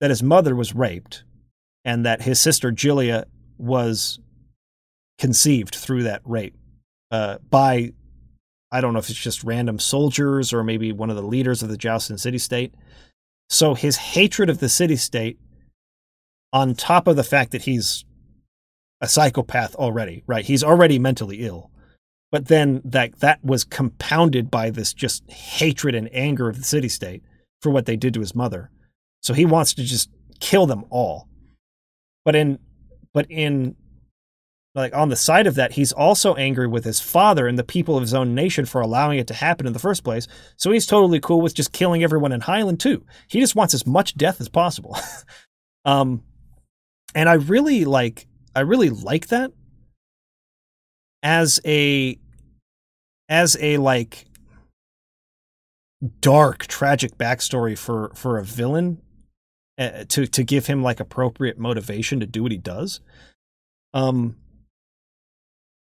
that 0.00 0.10
his 0.10 0.22
mother 0.22 0.54
was 0.54 0.74
raped 0.74 1.24
and 1.84 2.04
that 2.04 2.22
his 2.22 2.40
sister 2.40 2.70
Julia 2.70 3.26
was 3.58 4.18
conceived 5.18 5.74
through 5.74 6.04
that 6.04 6.22
rape 6.24 6.56
uh, 7.10 7.38
by, 7.50 7.92
I 8.70 8.80
don't 8.80 8.92
know 8.92 8.98
if 8.98 9.08
it's 9.08 9.18
just 9.18 9.44
random 9.44 9.78
soldiers 9.78 10.52
or 10.52 10.64
maybe 10.64 10.92
one 10.92 11.10
of 11.10 11.16
the 11.16 11.22
leaders 11.22 11.62
of 11.62 11.68
the 11.68 11.76
Jowston 11.76 12.18
city 12.18 12.38
state. 12.38 12.74
So 13.48 13.74
his 13.74 13.96
hatred 13.96 14.50
of 14.50 14.58
the 14.58 14.68
city 14.68 14.96
state, 14.96 15.38
on 16.52 16.74
top 16.74 17.06
of 17.06 17.16
the 17.16 17.24
fact 17.24 17.52
that 17.52 17.62
he's 17.62 18.04
a 19.00 19.08
psychopath 19.08 19.74
already, 19.76 20.24
right? 20.26 20.44
He's 20.44 20.64
already 20.64 20.98
mentally 20.98 21.38
ill. 21.38 21.70
But 22.32 22.46
then 22.48 22.82
that 22.84 23.20
that 23.20 23.44
was 23.44 23.64
compounded 23.64 24.50
by 24.50 24.70
this 24.70 24.92
just 24.92 25.30
hatred 25.30 25.94
and 25.94 26.08
anger 26.12 26.48
of 26.48 26.58
the 26.58 26.64
city 26.64 26.88
state 26.88 27.22
for 27.62 27.70
what 27.70 27.86
they 27.86 27.96
did 27.96 28.14
to 28.14 28.20
his 28.20 28.34
mother. 28.34 28.70
So 29.22 29.32
he 29.32 29.46
wants 29.46 29.74
to 29.74 29.84
just 29.84 30.10
kill 30.40 30.66
them 30.66 30.84
all. 30.90 31.28
But 32.24 32.34
in 32.34 32.58
but 33.14 33.30
in 33.30 33.76
like 34.76 34.94
on 34.94 35.08
the 35.08 35.16
side 35.16 35.46
of 35.46 35.54
that, 35.54 35.72
he's 35.72 35.90
also 35.90 36.34
angry 36.34 36.66
with 36.66 36.84
his 36.84 37.00
father 37.00 37.46
and 37.46 37.58
the 37.58 37.64
people 37.64 37.96
of 37.96 38.02
his 38.02 38.12
own 38.12 38.34
nation 38.34 38.66
for 38.66 38.82
allowing 38.82 39.18
it 39.18 39.26
to 39.28 39.34
happen 39.34 39.66
in 39.66 39.72
the 39.72 39.78
first 39.78 40.04
place. 40.04 40.28
So 40.56 40.70
he's 40.70 40.84
totally 40.84 41.18
cool 41.18 41.40
with 41.40 41.54
just 41.54 41.72
killing 41.72 42.04
everyone 42.04 42.30
in 42.30 42.42
Highland 42.42 42.78
too. 42.78 43.02
He 43.26 43.40
just 43.40 43.56
wants 43.56 43.72
as 43.72 43.86
much 43.86 44.16
death 44.16 44.38
as 44.38 44.50
possible. 44.50 44.96
um 45.86 46.22
and 47.14 47.28
I 47.28 47.34
really 47.34 47.86
like 47.86 48.26
I 48.54 48.60
really 48.60 48.90
like 48.90 49.28
that 49.28 49.50
as 51.22 51.58
a 51.64 52.18
as 53.30 53.56
a 53.58 53.78
like 53.78 54.26
dark, 56.20 56.66
tragic 56.66 57.16
backstory 57.16 57.78
for 57.78 58.12
for 58.14 58.36
a 58.36 58.44
villain 58.44 59.00
uh, 59.78 60.04
to 60.08 60.26
to 60.26 60.44
give 60.44 60.66
him 60.66 60.82
like 60.82 61.00
appropriate 61.00 61.58
motivation 61.58 62.20
to 62.20 62.26
do 62.26 62.42
what 62.42 62.52
he 62.52 62.58
does. 62.58 63.00
Um, 63.94 64.36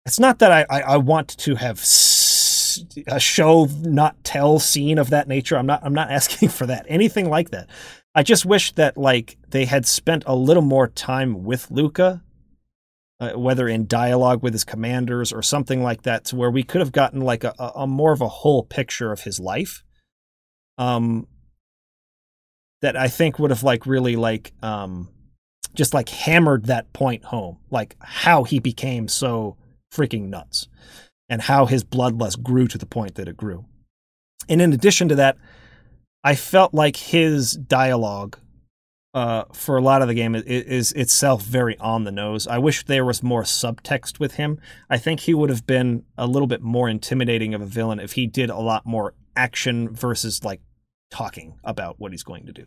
it's 0.06 0.20
not 0.20 0.40
that 0.40 0.52
I 0.52 0.66
I, 0.70 0.82
I 0.82 0.98
want 0.98 1.30
to 1.30 1.56
have 1.56 1.80
s- 1.80 2.84
a 3.08 3.20
show 3.20 3.66
not 3.82 4.24
tell 4.24 4.60
scene 4.60 4.98
of 4.98 5.10
that 5.10 5.28
nature. 5.28 5.58
I'm 5.58 5.66
not 5.66 5.84
I'm 5.84 5.94
not 5.94 6.12
asking 6.20 6.50
for 6.50 6.66
that 6.68 6.86
anything 6.88 7.30
like 7.30 7.52
that. 7.52 7.70
I 8.14 8.24
just 8.24 8.46
wish 8.46 8.72
that 8.74 8.98
like 8.98 9.38
they 9.50 9.66
had 9.66 9.86
spent 9.86 10.24
a 10.26 10.36
little 10.36 10.64
more 10.64 10.88
time 10.88 11.44
with 11.44 11.70
Luca 11.72 12.22
uh, 13.20 13.32
whether 13.32 13.68
in 13.68 13.88
dialogue 13.88 14.44
with 14.44 14.54
his 14.54 14.64
commanders 14.64 15.32
or 15.32 15.42
something 15.42 15.82
like 15.82 16.04
that, 16.04 16.26
to 16.26 16.36
where 16.36 16.52
we 16.52 16.64
could 16.64 16.82
have 16.82 16.92
gotten 16.92 17.22
like 17.22 17.44
a, 17.44 17.54
a, 17.76 17.88
more 17.88 18.12
of 18.12 18.22
a 18.22 18.28
whole 18.28 18.64
picture 18.64 19.12
of 19.12 19.22
his 19.22 19.40
life 19.40 19.84
um 20.78 21.26
that 22.82 22.98
I 22.98 23.08
think 23.08 23.40
would 23.40 23.52
have 23.52 23.64
like 23.64 23.86
really 23.86 24.18
like 24.18 24.52
um 24.62 25.10
just 25.74 25.94
like 25.94 26.10
hammered 26.10 26.66
that 26.66 26.92
point 26.94 27.24
home, 27.24 27.58
like 27.72 27.96
how 28.00 28.44
he 28.44 28.60
became 28.60 29.08
so 29.08 29.58
freaking 29.94 30.30
nuts 30.30 30.68
and 31.30 31.44
how 31.44 31.66
his 31.66 31.84
bloodlust 31.84 32.44
grew 32.44 32.68
to 32.68 32.78
the 32.78 32.86
point 32.86 33.16
that 33.16 33.28
it 33.28 33.38
grew. 33.38 33.66
And 34.48 34.62
in 34.62 34.74
addition 34.74 35.10
to 35.10 35.16
that, 35.16 35.38
I 36.24 36.36
felt 36.36 36.74
like 36.74 36.98
his 36.98 37.54
dialogue 37.54 38.38
uh, 39.14 39.46
for 39.54 39.78
a 39.78 39.82
lot 39.82 40.02
of 40.02 40.10
the 40.10 40.14
game 40.14 40.36
is, 40.36 40.44
is, 40.44 40.92
itself 40.92 41.42
very 41.42 41.78
on 41.78 42.04
the 42.04 42.12
nose. 42.12 42.48
I 42.48 42.58
wish 42.58 42.84
there 42.84 43.06
was 43.06 43.24
more 43.24 43.44
subtext 43.44 44.20
with 44.20 44.34
him. 44.34 44.60
I 44.90 44.98
think 44.98 45.22
he 45.22 45.34
would 45.34 45.50
have 45.50 45.66
been 45.66 46.04
a 46.18 46.28
little 46.28 46.48
bit 46.48 46.62
more 46.62 46.90
intimidating 46.90 47.54
of 47.54 47.62
a 47.62 47.66
villain 47.66 48.00
if 48.02 48.12
he 48.14 48.28
did 48.28 48.50
a 48.50 48.58
lot 48.58 48.86
more 48.86 49.14
action 49.38 49.90
versus 49.90 50.44
like 50.44 50.60
talking 51.10 51.58
about 51.64 51.98
what 51.98 52.12
he's 52.12 52.24
going 52.24 52.46
to 52.48 52.52
do. 52.52 52.66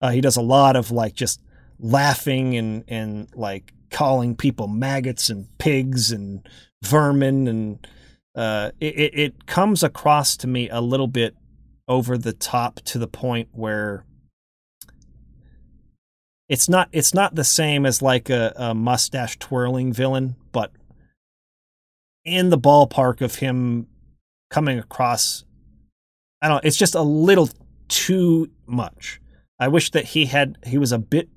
Uh, 0.00 0.10
he 0.10 0.22
does 0.22 0.36
a 0.36 0.42
lot 0.42 0.76
of 0.76 0.90
like 0.90 1.14
just 1.14 1.42
laughing 1.78 2.56
and 2.56 2.84
and 2.88 3.28
like 3.34 3.74
calling 3.90 4.36
people 4.36 4.68
maggots 4.68 5.28
and 5.28 5.46
pigs 5.58 6.12
and 6.12 6.48
vermin 6.82 7.48
and 7.48 7.86
uh, 8.34 8.70
it, 8.80 9.12
it 9.14 9.46
comes 9.46 9.82
across 9.82 10.36
to 10.36 10.46
me 10.46 10.68
a 10.68 10.80
little 10.80 11.08
bit 11.08 11.34
over 11.88 12.16
the 12.16 12.32
top 12.32 12.76
to 12.76 12.98
the 12.98 13.08
point 13.08 13.48
where 13.52 14.04
it's 16.48 16.68
not 16.68 16.88
it's 16.92 17.12
not 17.12 17.34
the 17.34 17.44
same 17.44 17.84
as 17.84 18.00
like 18.00 18.30
a, 18.30 18.52
a 18.56 18.74
mustache 18.74 19.38
twirling 19.38 19.92
villain, 19.92 20.36
but 20.52 20.72
in 22.24 22.50
the 22.50 22.58
ballpark 22.58 23.20
of 23.20 23.36
him 23.36 23.86
coming 24.50 24.78
across 24.78 25.44
I 26.42 26.48
don't 26.48 26.56
know, 26.56 26.66
it's 26.66 26.76
just 26.76 26.94
a 26.94 27.02
little 27.02 27.50
too 27.88 28.50
much. 28.66 29.20
I 29.58 29.68
wish 29.68 29.90
that 29.90 30.06
he 30.06 30.26
had 30.26 30.56
he 30.64 30.78
was 30.78 30.92
a 30.92 30.98
bit 30.98 31.28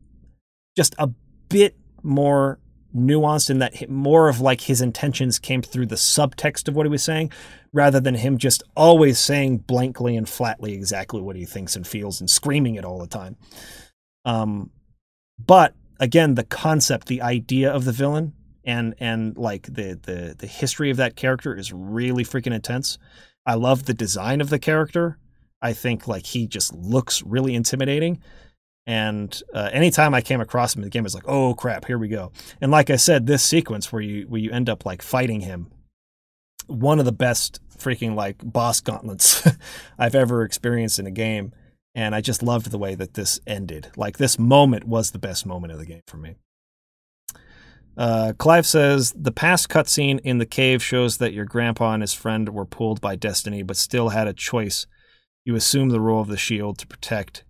just 0.78 0.96
a 0.98 1.10
bit 1.50 1.76
more 2.04 2.60
nuanced 2.96 3.50
in 3.50 3.60
that 3.60 3.90
more 3.90 4.30
of 4.30 4.40
like 4.40 4.62
his 4.62 4.82
intentions 4.82 5.40
came 5.40 5.62
through 5.62 5.88
the 5.88 5.96
subtext 5.96 6.68
of 6.68 6.76
what 6.76 6.86
he 6.86 6.90
was 6.90 7.04
saying 7.04 7.32
rather 7.72 8.00
than 8.00 8.14
him 8.14 8.38
just 8.38 8.62
always 8.76 9.18
saying 9.18 9.58
blankly 9.58 10.16
and 10.16 10.30
flatly 10.30 10.74
exactly 10.74 11.22
what 11.22 11.36
he 11.36 11.46
thinks 11.46 11.76
and 11.76 11.88
feels 11.88 12.20
and 12.20 12.30
screaming 12.30 12.76
it 12.76 12.86
all 12.86 13.00
the 13.00 13.08
time. 13.08 13.36
Um, 14.26 14.70
but 15.44 15.74
again, 16.00 16.36
the 16.36 16.44
concept, 16.44 17.08
the 17.08 17.22
idea 17.22 17.72
of 17.72 17.86
the 17.86 17.92
villain 17.92 18.34
and 18.64 18.96
and 19.00 19.38
like 19.38 19.64
the 19.64 20.00
the 20.02 20.36
the 20.38 20.48
history 20.48 20.90
of 20.90 20.98
that 20.98 21.16
character 21.16 21.56
is 21.56 21.74
really 21.74 22.24
freaking 22.24 22.54
intense. 22.54 22.98
I 23.46 23.56
love 23.56 23.86
the 23.86 23.94
design 23.94 24.40
of 24.40 24.50
the 24.50 24.60
character. 24.60 25.18
I 25.62 25.74
think 25.74 26.08
like 26.08 26.28
he 26.28 26.48
just 26.48 26.74
looks 26.74 27.24
really 27.24 27.56
intimidating. 27.56 28.22
And 28.86 29.42
uh, 29.54 29.70
anytime 29.72 30.14
I 30.14 30.22
came 30.22 30.42
across 30.42 30.76
him 30.76 30.82
in 30.82 30.86
the 30.86 30.90
game, 30.90 31.04
was 31.04 31.16
like, 31.16 31.28
oh 31.28 31.54
crap, 31.54 31.86
here 31.86 31.98
we 31.98 32.10
go. 32.10 32.32
And 32.60 32.72
like 32.72 32.90
I 32.90 32.98
said, 32.98 33.26
this 33.26 33.44
sequence 33.44 33.92
where 33.92 34.02
you 34.02 34.26
where 34.28 34.42
you 34.42 34.52
end 34.52 34.70
up 34.70 34.86
like 34.86 35.02
fighting 35.02 35.42
him, 35.42 35.72
one 36.68 37.00
of 37.00 37.06
the 37.06 37.12
best 37.12 37.62
freaking 37.78 38.16
like 38.16 38.38
boss 38.44 38.82
gauntlets 38.82 39.48
I've 39.98 40.16
ever 40.16 40.44
experienced 40.44 41.00
in 41.00 41.08
a 41.08 41.12
game. 41.12 41.54
And 41.96 42.16
I 42.16 42.22
just 42.22 42.42
loved 42.42 42.72
the 42.72 42.80
way 42.80 42.96
that 42.96 43.14
this 43.14 43.40
ended. 43.46 43.92
Like 43.96 44.18
this 44.18 44.40
moment 44.40 44.86
was 44.86 45.12
the 45.12 45.20
best 45.20 45.46
moment 45.46 45.74
of 45.74 45.80
the 45.80 45.86
game 45.86 46.02
for 46.08 46.18
me. 46.18 46.36
Uh, 47.96 48.34
Clive 48.38 48.66
says 48.66 49.14
the 49.16 49.32
past 49.32 49.70
cutscene 49.70 50.20
in 50.22 50.40
the 50.40 50.46
cave 50.46 50.84
shows 50.84 51.18
that 51.18 51.34
your 51.34 51.46
grandpa 51.46 51.94
and 51.94 52.02
his 52.02 52.14
friend 52.14 52.50
were 52.50 52.66
pulled 52.66 53.00
by 53.00 53.16
destiny, 53.16 53.62
but 53.62 53.78
still 53.78 54.10
had 54.10 54.28
a 54.28 54.34
choice. 54.34 54.88
You 55.46 55.56
assume 55.56 55.90
the 55.90 56.02
role 56.02 56.22
of 56.22 56.28
the 56.28 56.38
shield 56.38 56.80
to 56.80 56.88
protect 56.88 57.44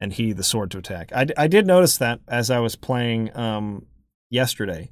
and 0.00 0.12
he 0.12 0.32
the 0.32 0.42
sword 0.42 0.70
to 0.72 0.78
attack. 0.78 1.12
I, 1.14 1.26
I 1.36 1.46
did 1.46 1.66
notice 1.66 1.96
that 1.98 2.20
as 2.28 2.50
I 2.50 2.58
was 2.58 2.76
playing 2.76 3.36
um, 3.36 3.86
yesterday. 4.30 4.90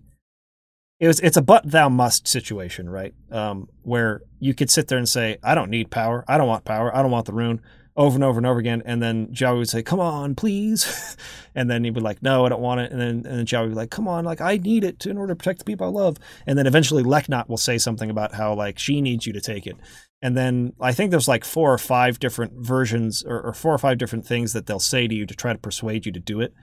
It 1.00 1.08
was 1.08 1.20
it's 1.20 1.36
a 1.36 1.42
but 1.42 1.68
thou 1.68 1.88
must 1.88 2.28
situation, 2.28 2.88
right? 2.88 3.14
Um, 3.30 3.68
where 3.82 4.22
you 4.38 4.54
could 4.54 4.70
sit 4.70 4.88
there 4.88 4.98
and 4.98 5.08
say, 5.08 5.38
I 5.42 5.54
don't 5.54 5.70
need 5.70 5.90
power, 5.90 6.24
I 6.28 6.38
don't 6.38 6.48
want 6.48 6.64
power, 6.64 6.94
I 6.94 7.02
don't 7.02 7.10
want 7.10 7.26
the 7.26 7.32
rune, 7.32 7.60
over 7.96 8.16
and 8.16 8.24
over 8.24 8.38
and 8.38 8.46
over 8.46 8.58
again, 8.58 8.82
and 8.84 9.02
then 9.02 9.28
Jowy 9.28 9.58
would 9.58 9.68
say, 9.68 9.82
"Come 9.82 10.00
on, 10.00 10.34
please," 10.34 11.16
and 11.54 11.70
then 11.70 11.84
he 11.84 11.90
would 11.90 12.00
be 12.00 12.00
like, 12.00 12.22
"No, 12.22 12.44
I 12.44 12.48
don't 12.48 12.60
want 12.60 12.80
it," 12.80 12.90
and 12.90 13.00
then 13.00 13.08
and 13.08 13.24
then 13.24 13.46
Jowy 13.46 13.62
would 13.62 13.70
be 13.70 13.76
like, 13.76 13.90
"Come 13.90 14.08
on, 14.08 14.24
like 14.24 14.40
I 14.40 14.56
need 14.56 14.84
it 14.84 14.98
to, 15.00 15.10
in 15.10 15.18
order 15.18 15.32
to 15.32 15.36
protect 15.36 15.60
the 15.60 15.64
people 15.64 15.86
I 15.86 15.90
love," 15.90 16.18
and 16.46 16.58
then 16.58 16.66
eventually 16.66 17.02
Leknaat 17.02 17.48
will 17.48 17.56
say 17.56 17.78
something 17.78 18.10
about 18.10 18.34
how 18.34 18.54
like 18.54 18.78
she 18.78 19.00
needs 19.00 19.26
you 19.26 19.32
to 19.32 19.40
take 19.40 19.66
it, 19.66 19.76
and 20.24 20.34
then 20.34 20.72
I 20.80 20.92
think 20.92 21.10
there's 21.10 21.28
like 21.28 21.44
four 21.44 21.70
or 21.70 21.76
five 21.76 22.18
different 22.18 22.54
versions 22.54 23.22
or, 23.22 23.42
or, 23.42 23.52
four 23.52 23.74
or 23.74 23.78
five 23.78 23.98
different 23.98 24.24
things 24.26 24.54
that 24.54 24.64
they'll 24.64 24.80
say 24.80 25.06
to 25.06 25.14
you 25.14 25.26
to 25.26 25.34
try 25.34 25.52
to 25.52 25.58
persuade 25.58 26.06
you 26.06 26.12
to 26.12 26.18
do 26.18 26.40
it. 26.40 26.54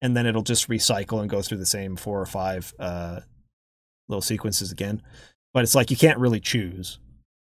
And 0.00 0.16
then 0.16 0.24
it'll 0.24 0.42
just 0.42 0.70
recycle 0.70 1.20
and 1.20 1.28
go 1.28 1.42
through 1.42 1.58
the 1.58 1.66
same 1.66 1.94
four 1.94 2.22
or 2.22 2.24
five 2.26 2.72
uh, 2.78 3.20
little 4.08 4.22
sequences 4.22 4.72
again. 4.72 5.02
But 5.52 5.62
it's 5.62 5.74
like 5.74 5.90
you 5.90 5.96
can't 5.98 6.18
really 6.18 6.40
choose. 6.40 7.00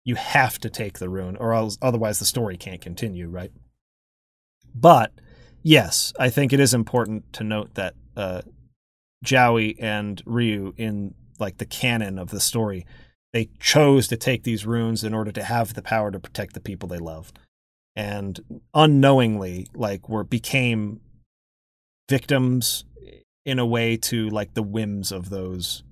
You 0.05 0.15
have 0.15 0.59
to 0.59 0.69
take 0.69 0.99
the 0.99 1.09
rune, 1.09 1.37
or 1.37 1.53
else, 1.53 1.77
otherwise 1.81 2.19
the 2.19 2.25
story 2.25 2.57
can't 2.57 2.81
continue, 2.81 3.29
right? 3.29 3.51
But 4.75 5.11
yes, 5.61 6.13
I 6.19 6.29
think 6.29 6.51
it 6.51 6.59
is 6.59 6.73
important 6.73 7.31
to 7.33 7.43
note 7.43 7.75
that 7.75 7.95
uh, 8.17 8.41
Jowy 9.23 9.75
and 9.79 10.21
Ryu 10.25 10.73
in 10.77 11.13
like 11.39 11.57
the 11.57 11.65
canon 11.65 12.19
of 12.19 12.29
the 12.29 12.39
story 12.39 12.85
they 13.31 13.49
chose 13.59 14.07
to 14.07 14.15
take 14.15 14.43
these 14.43 14.65
runes 14.65 15.03
in 15.03 15.13
order 15.13 15.31
to 15.31 15.43
have 15.43 15.73
the 15.73 15.81
power 15.81 16.11
to 16.11 16.19
protect 16.19 16.53
the 16.53 16.59
people 16.59 16.87
they 16.87 16.99
love 16.99 17.33
and 17.95 18.39
unknowingly 18.73 19.67
like 19.73 20.07
were 20.07 20.23
became 20.23 21.01
victims 22.09 22.85
in 23.45 23.59
a 23.59 23.65
way 23.65 23.97
to 23.97 24.29
like 24.29 24.53
the 24.53 24.63
whims 24.63 25.11
of 25.11 25.29
those 25.29 25.83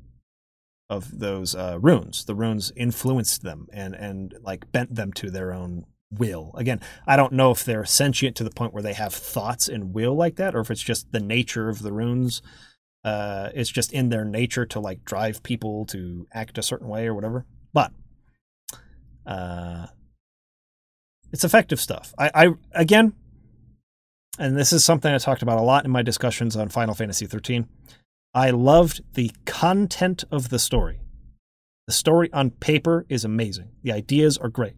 of 0.91 1.19
those 1.19 1.55
uh, 1.55 1.77
runes 1.81 2.25
the 2.25 2.35
runes 2.35 2.71
influenced 2.75 3.41
them 3.41 3.67
and 3.73 3.95
and 3.95 4.35
like 4.41 4.71
bent 4.71 4.93
them 4.93 5.11
to 5.13 5.31
their 5.31 5.53
own 5.53 5.85
will 6.11 6.51
again 6.55 6.79
i 7.07 7.15
don't 7.15 7.31
know 7.31 7.51
if 7.51 7.63
they're 7.63 7.85
sentient 7.85 8.35
to 8.35 8.43
the 8.43 8.49
point 8.49 8.73
where 8.73 8.83
they 8.83 8.93
have 8.93 9.13
thoughts 9.13 9.67
and 9.67 9.93
will 9.93 10.13
like 10.13 10.35
that 10.35 10.53
or 10.53 10.59
if 10.59 10.69
it's 10.69 10.83
just 10.83 11.11
the 11.11 11.19
nature 11.19 11.69
of 11.69 11.81
the 11.81 11.93
runes 11.93 12.41
uh, 13.03 13.49
it's 13.53 13.69
just 13.69 13.91
in 13.91 14.09
their 14.09 14.25
nature 14.25 14.65
to 14.65 14.79
like 14.79 15.03
drive 15.05 15.41
people 15.43 15.85
to 15.87 16.27
act 16.33 16.57
a 16.57 16.63
certain 16.63 16.87
way 16.87 17.07
or 17.07 17.15
whatever. 17.15 17.45
But 17.73 17.91
uh, 19.25 19.87
it's 21.31 21.43
effective 21.43 21.79
stuff. 21.79 22.13
I, 22.17 22.31
I 22.33 22.53
again, 22.73 23.13
and 24.37 24.55
this 24.55 24.71
is 24.71 24.85
something 24.85 25.13
I 25.13 25.17
talked 25.17 25.41
about 25.41 25.57
a 25.57 25.63
lot 25.63 25.85
in 25.85 25.91
my 25.91 26.03
discussions 26.03 26.55
on 26.55 26.69
Final 26.69 26.93
Fantasy 26.93 27.25
13. 27.25 27.67
I 28.33 28.49
loved 28.51 29.01
the 29.13 29.31
content 29.45 30.23
of 30.31 30.49
the 30.49 30.59
story. 30.59 31.01
The 31.87 31.93
story 31.93 32.31
on 32.31 32.51
paper 32.51 33.05
is 33.09 33.25
amazing. 33.25 33.69
The 33.83 33.91
ideas 33.91 34.37
are 34.37 34.49
great. 34.49 34.75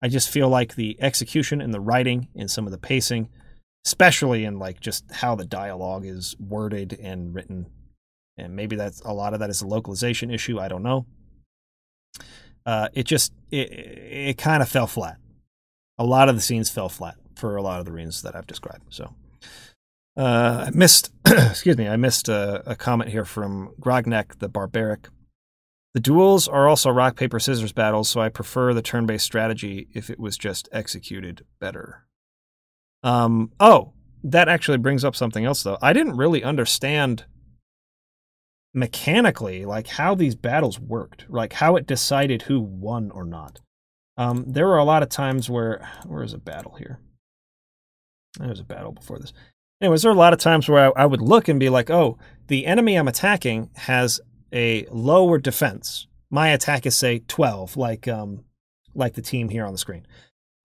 I 0.00 0.08
just 0.08 0.30
feel 0.30 0.48
like 0.48 0.76
the 0.76 0.96
execution 1.00 1.60
and 1.60 1.74
the 1.74 1.80
writing 1.80 2.28
and 2.36 2.50
some 2.50 2.66
of 2.66 2.70
the 2.70 2.78
pacing 2.78 3.28
especially 3.88 4.44
in 4.44 4.58
like 4.58 4.80
just 4.80 5.10
how 5.10 5.34
the 5.34 5.46
dialogue 5.46 6.04
is 6.04 6.36
worded 6.38 6.98
and 7.00 7.34
written. 7.34 7.66
And 8.36 8.54
maybe 8.54 8.76
that's 8.76 9.00
a 9.00 9.12
lot 9.12 9.32
of 9.32 9.40
that 9.40 9.48
is 9.48 9.62
a 9.62 9.66
localization 9.66 10.30
issue. 10.30 10.58
I 10.58 10.68
don't 10.68 10.82
know. 10.82 11.06
Uh, 12.66 12.88
it 12.92 13.04
just 13.04 13.32
it 13.50 13.70
it 13.70 14.38
kind 14.38 14.62
of 14.62 14.68
fell 14.68 14.86
flat. 14.86 15.16
A 15.96 16.04
lot 16.04 16.28
of 16.28 16.34
the 16.34 16.42
scenes 16.42 16.68
fell 16.68 16.90
flat 16.90 17.16
for 17.34 17.56
a 17.56 17.62
lot 17.62 17.80
of 17.80 17.86
the 17.86 17.92
reasons 17.92 18.20
that 18.22 18.36
I've 18.36 18.46
described. 18.46 18.84
So 18.90 19.14
uh, 20.18 20.64
I 20.66 20.70
missed, 20.70 21.12
excuse 21.26 21.78
me, 21.78 21.88
I 21.88 21.96
missed 21.96 22.28
a, 22.28 22.62
a 22.70 22.74
comment 22.74 23.10
here 23.10 23.24
from 23.24 23.72
Grognek 23.80 24.40
the 24.40 24.48
Barbaric. 24.48 25.08
The 25.94 26.00
duels 26.00 26.48
are 26.48 26.68
also 26.68 26.90
rock 26.90 27.16
paper 27.16 27.38
scissors 27.38 27.72
battles, 27.72 28.08
so 28.08 28.20
I 28.20 28.28
prefer 28.28 28.74
the 28.74 28.82
turn 28.82 29.06
based 29.06 29.24
strategy 29.24 29.88
if 29.94 30.10
it 30.10 30.18
was 30.18 30.36
just 30.36 30.68
executed 30.72 31.46
better. 31.60 32.06
Um, 33.02 33.52
oh, 33.60 33.92
that 34.24 34.48
actually 34.48 34.78
brings 34.78 35.04
up 35.04 35.14
something 35.14 35.44
else 35.44 35.62
though. 35.62 35.78
I 35.80 35.92
didn't 35.92 36.16
really 36.16 36.42
understand 36.42 37.24
mechanically 38.74 39.64
like 39.64 39.86
how 39.86 40.14
these 40.14 40.34
battles 40.34 40.78
worked, 40.80 41.26
like 41.30 41.54
how 41.54 41.76
it 41.76 41.86
decided 41.86 42.42
who 42.42 42.60
won 42.60 43.10
or 43.12 43.24
not. 43.24 43.60
Um, 44.16 44.44
there 44.48 44.66
were 44.66 44.78
a 44.78 44.84
lot 44.84 45.04
of 45.04 45.08
times 45.08 45.48
where 45.48 45.88
where 46.06 46.24
is 46.24 46.32
a 46.32 46.38
battle 46.38 46.74
here? 46.76 46.98
There 48.38 48.48
was 48.48 48.60
a 48.60 48.64
battle 48.64 48.92
before 48.92 49.18
this. 49.18 49.32
Anyways, 49.80 50.02
there 50.02 50.10
are 50.10 50.14
a 50.14 50.18
lot 50.18 50.32
of 50.32 50.40
times 50.40 50.68
where 50.68 50.88
I, 50.98 51.02
I 51.02 51.06
would 51.06 51.22
look 51.22 51.48
and 51.48 51.60
be 51.60 51.68
like, 51.68 51.90
oh, 51.90 52.18
the 52.48 52.66
enemy 52.66 52.96
I'm 52.96 53.08
attacking 53.08 53.70
has 53.74 54.20
a 54.52 54.86
lower 54.90 55.38
defense. 55.38 56.06
My 56.30 56.48
attack 56.48 56.86
is 56.86 56.96
say 56.96 57.20
12, 57.28 57.76
like 57.76 58.08
um, 58.08 58.44
like 58.94 59.14
the 59.14 59.22
team 59.22 59.48
here 59.48 59.64
on 59.64 59.72
the 59.72 59.78
screen. 59.78 60.06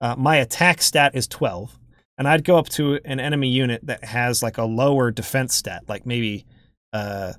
Uh, 0.00 0.16
my 0.16 0.36
attack 0.36 0.82
stat 0.82 1.14
is 1.14 1.26
12 1.28 1.78
and 2.18 2.28
I'd 2.28 2.44
go 2.44 2.56
up 2.56 2.68
to 2.70 3.00
an 3.04 3.20
enemy 3.20 3.48
unit 3.48 3.86
that 3.86 4.04
has 4.04 4.42
like 4.42 4.58
a 4.58 4.64
lower 4.64 5.10
defense 5.10 5.54
stat, 5.54 5.84
like 5.88 6.06
maybe 6.06 6.44
uh, 6.92 7.32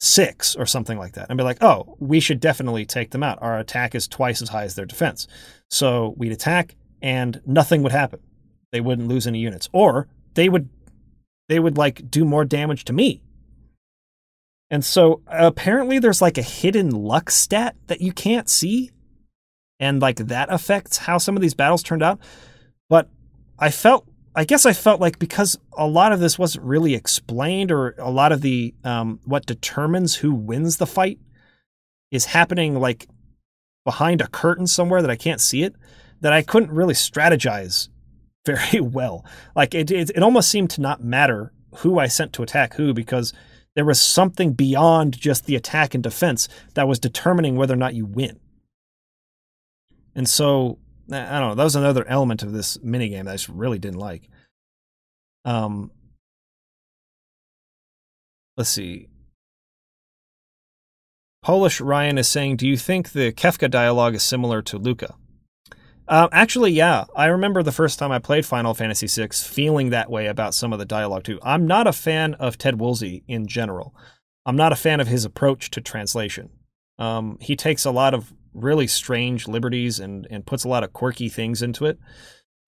six 0.00 0.56
or 0.56 0.66
something 0.66 0.98
like 0.98 1.12
that, 1.14 1.26
and 1.28 1.36
be 1.36 1.44
like, 1.44 1.62
oh, 1.62 1.96
we 1.98 2.20
should 2.20 2.40
definitely 2.40 2.86
take 2.86 3.10
them 3.10 3.22
out. 3.22 3.38
Our 3.42 3.58
attack 3.58 3.94
is 3.94 4.08
twice 4.08 4.40
as 4.40 4.48
high 4.48 4.64
as 4.64 4.74
their 4.74 4.86
defense. 4.86 5.26
So 5.70 6.14
we'd 6.16 6.32
attack 6.32 6.76
and 7.02 7.40
nothing 7.46 7.82
would 7.82 7.92
happen. 7.92 8.20
They 8.72 8.80
wouldn't 8.80 9.08
lose 9.08 9.26
any 9.26 9.40
units. 9.40 9.68
Or 9.72 10.08
they 10.34 10.48
would 10.48 10.68
they 11.48 11.58
would 11.58 11.76
like 11.76 12.10
do 12.10 12.24
more 12.24 12.44
damage 12.44 12.84
to 12.84 12.92
me. 12.92 13.22
And 14.70 14.84
so 14.84 15.22
apparently 15.26 15.98
there's 15.98 16.22
like 16.22 16.38
a 16.38 16.42
hidden 16.42 16.90
luck 16.90 17.30
stat 17.30 17.76
that 17.86 18.00
you 18.00 18.12
can't 18.12 18.48
see. 18.48 18.90
And 19.78 20.00
like 20.00 20.16
that 20.16 20.52
affects 20.52 20.98
how 20.98 21.18
some 21.18 21.36
of 21.36 21.42
these 21.42 21.54
battles 21.54 21.82
turned 21.82 22.02
out. 22.02 22.18
But 22.88 23.08
I 23.58 23.70
felt 23.70 24.08
I 24.36 24.44
guess 24.44 24.66
I 24.66 24.72
felt 24.72 25.00
like 25.00 25.18
because 25.20 25.56
a 25.76 25.86
lot 25.86 26.12
of 26.12 26.18
this 26.18 26.38
wasn't 26.38 26.64
really 26.64 26.94
explained, 26.94 27.70
or 27.70 27.94
a 27.98 28.10
lot 28.10 28.32
of 28.32 28.40
the 28.40 28.74
um, 28.82 29.20
what 29.24 29.46
determines 29.46 30.16
who 30.16 30.34
wins 30.34 30.78
the 30.78 30.86
fight 30.86 31.20
is 32.10 32.24
happening 32.26 32.80
like 32.80 33.06
behind 33.84 34.20
a 34.20 34.26
curtain 34.26 34.66
somewhere 34.66 35.02
that 35.02 35.10
I 35.10 35.16
can't 35.16 35.40
see 35.40 35.62
it, 35.62 35.76
that 36.20 36.32
I 36.32 36.42
couldn't 36.42 36.72
really 36.72 36.94
strategize 36.94 37.88
very 38.46 38.80
well. 38.80 39.24
Like 39.56 39.74
it, 39.74 39.90
it, 39.90 40.10
it 40.10 40.22
almost 40.22 40.50
seemed 40.50 40.70
to 40.70 40.80
not 40.80 41.02
matter 41.02 41.52
who 41.76 41.98
I 41.98 42.06
sent 42.06 42.32
to 42.34 42.42
attack 42.42 42.74
who 42.74 42.92
because 42.94 43.32
there 43.74 43.84
was 43.84 44.00
something 44.00 44.52
beyond 44.52 45.18
just 45.18 45.46
the 45.46 45.56
attack 45.56 45.94
and 45.94 46.02
defense 46.02 46.48
that 46.74 46.86
was 46.86 46.98
determining 46.98 47.56
whether 47.56 47.74
or 47.74 47.78
not 47.78 47.94
you 47.94 48.06
win. 48.06 48.38
And 50.14 50.28
so 50.28 50.78
I 51.10 51.38
don't 51.38 51.48
know. 51.50 51.54
That 51.54 51.64
was 51.64 51.76
another 51.76 52.06
element 52.08 52.42
of 52.42 52.52
this 52.52 52.78
minigame 52.78 53.24
that 53.24 53.32
I 53.32 53.34
just 53.34 53.48
really 53.48 53.78
didn't 53.78 53.98
like. 53.98 54.28
Um, 55.44 55.90
let's 58.56 58.70
see. 58.70 59.08
Polish 61.42 61.80
Ryan 61.80 62.16
is 62.16 62.28
saying, 62.28 62.56
"Do 62.56 62.66
you 62.66 62.78
think 62.78 63.12
the 63.12 63.32
Kefka 63.32 63.70
dialogue 63.70 64.14
is 64.14 64.22
similar 64.22 64.62
to 64.62 64.78
Luca?" 64.78 65.14
Um, 66.06 66.28
actually, 66.32 66.72
yeah. 66.72 67.04
I 67.16 67.26
remember 67.26 67.62
the 67.62 67.72
first 67.72 67.98
time 67.98 68.12
I 68.12 68.18
played 68.18 68.44
Final 68.44 68.74
Fantasy 68.74 69.06
VI 69.06 69.28
feeling 69.28 69.90
that 69.90 70.10
way 70.10 70.26
about 70.26 70.54
some 70.54 70.72
of 70.72 70.78
the 70.78 70.84
dialogue 70.84 71.24
too. 71.24 71.38
I'm 71.42 71.66
not 71.66 71.86
a 71.86 71.92
fan 71.92 72.34
of 72.34 72.58
Ted 72.58 72.78
Woolsey 72.78 73.24
in 73.26 73.46
general. 73.46 73.94
I'm 74.46 74.56
not 74.56 74.72
a 74.72 74.76
fan 74.76 75.00
of 75.00 75.08
his 75.08 75.24
approach 75.24 75.70
to 75.70 75.80
translation. 75.80 76.50
Um, 76.98 77.38
he 77.40 77.56
takes 77.56 77.84
a 77.84 77.90
lot 77.90 78.14
of 78.14 78.32
really 78.52 78.86
strange 78.86 79.48
liberties 79.48 79.98
and 79.98 80.28
and 80.30 80.46
puts 80.46 80.62
a 80.62 80.68
lot 80.68 80.84
of 80.84 80.92
quirky 80.92 81.28
things 81.28 81.62
into 81.62 81.86
it. 81.86 81.98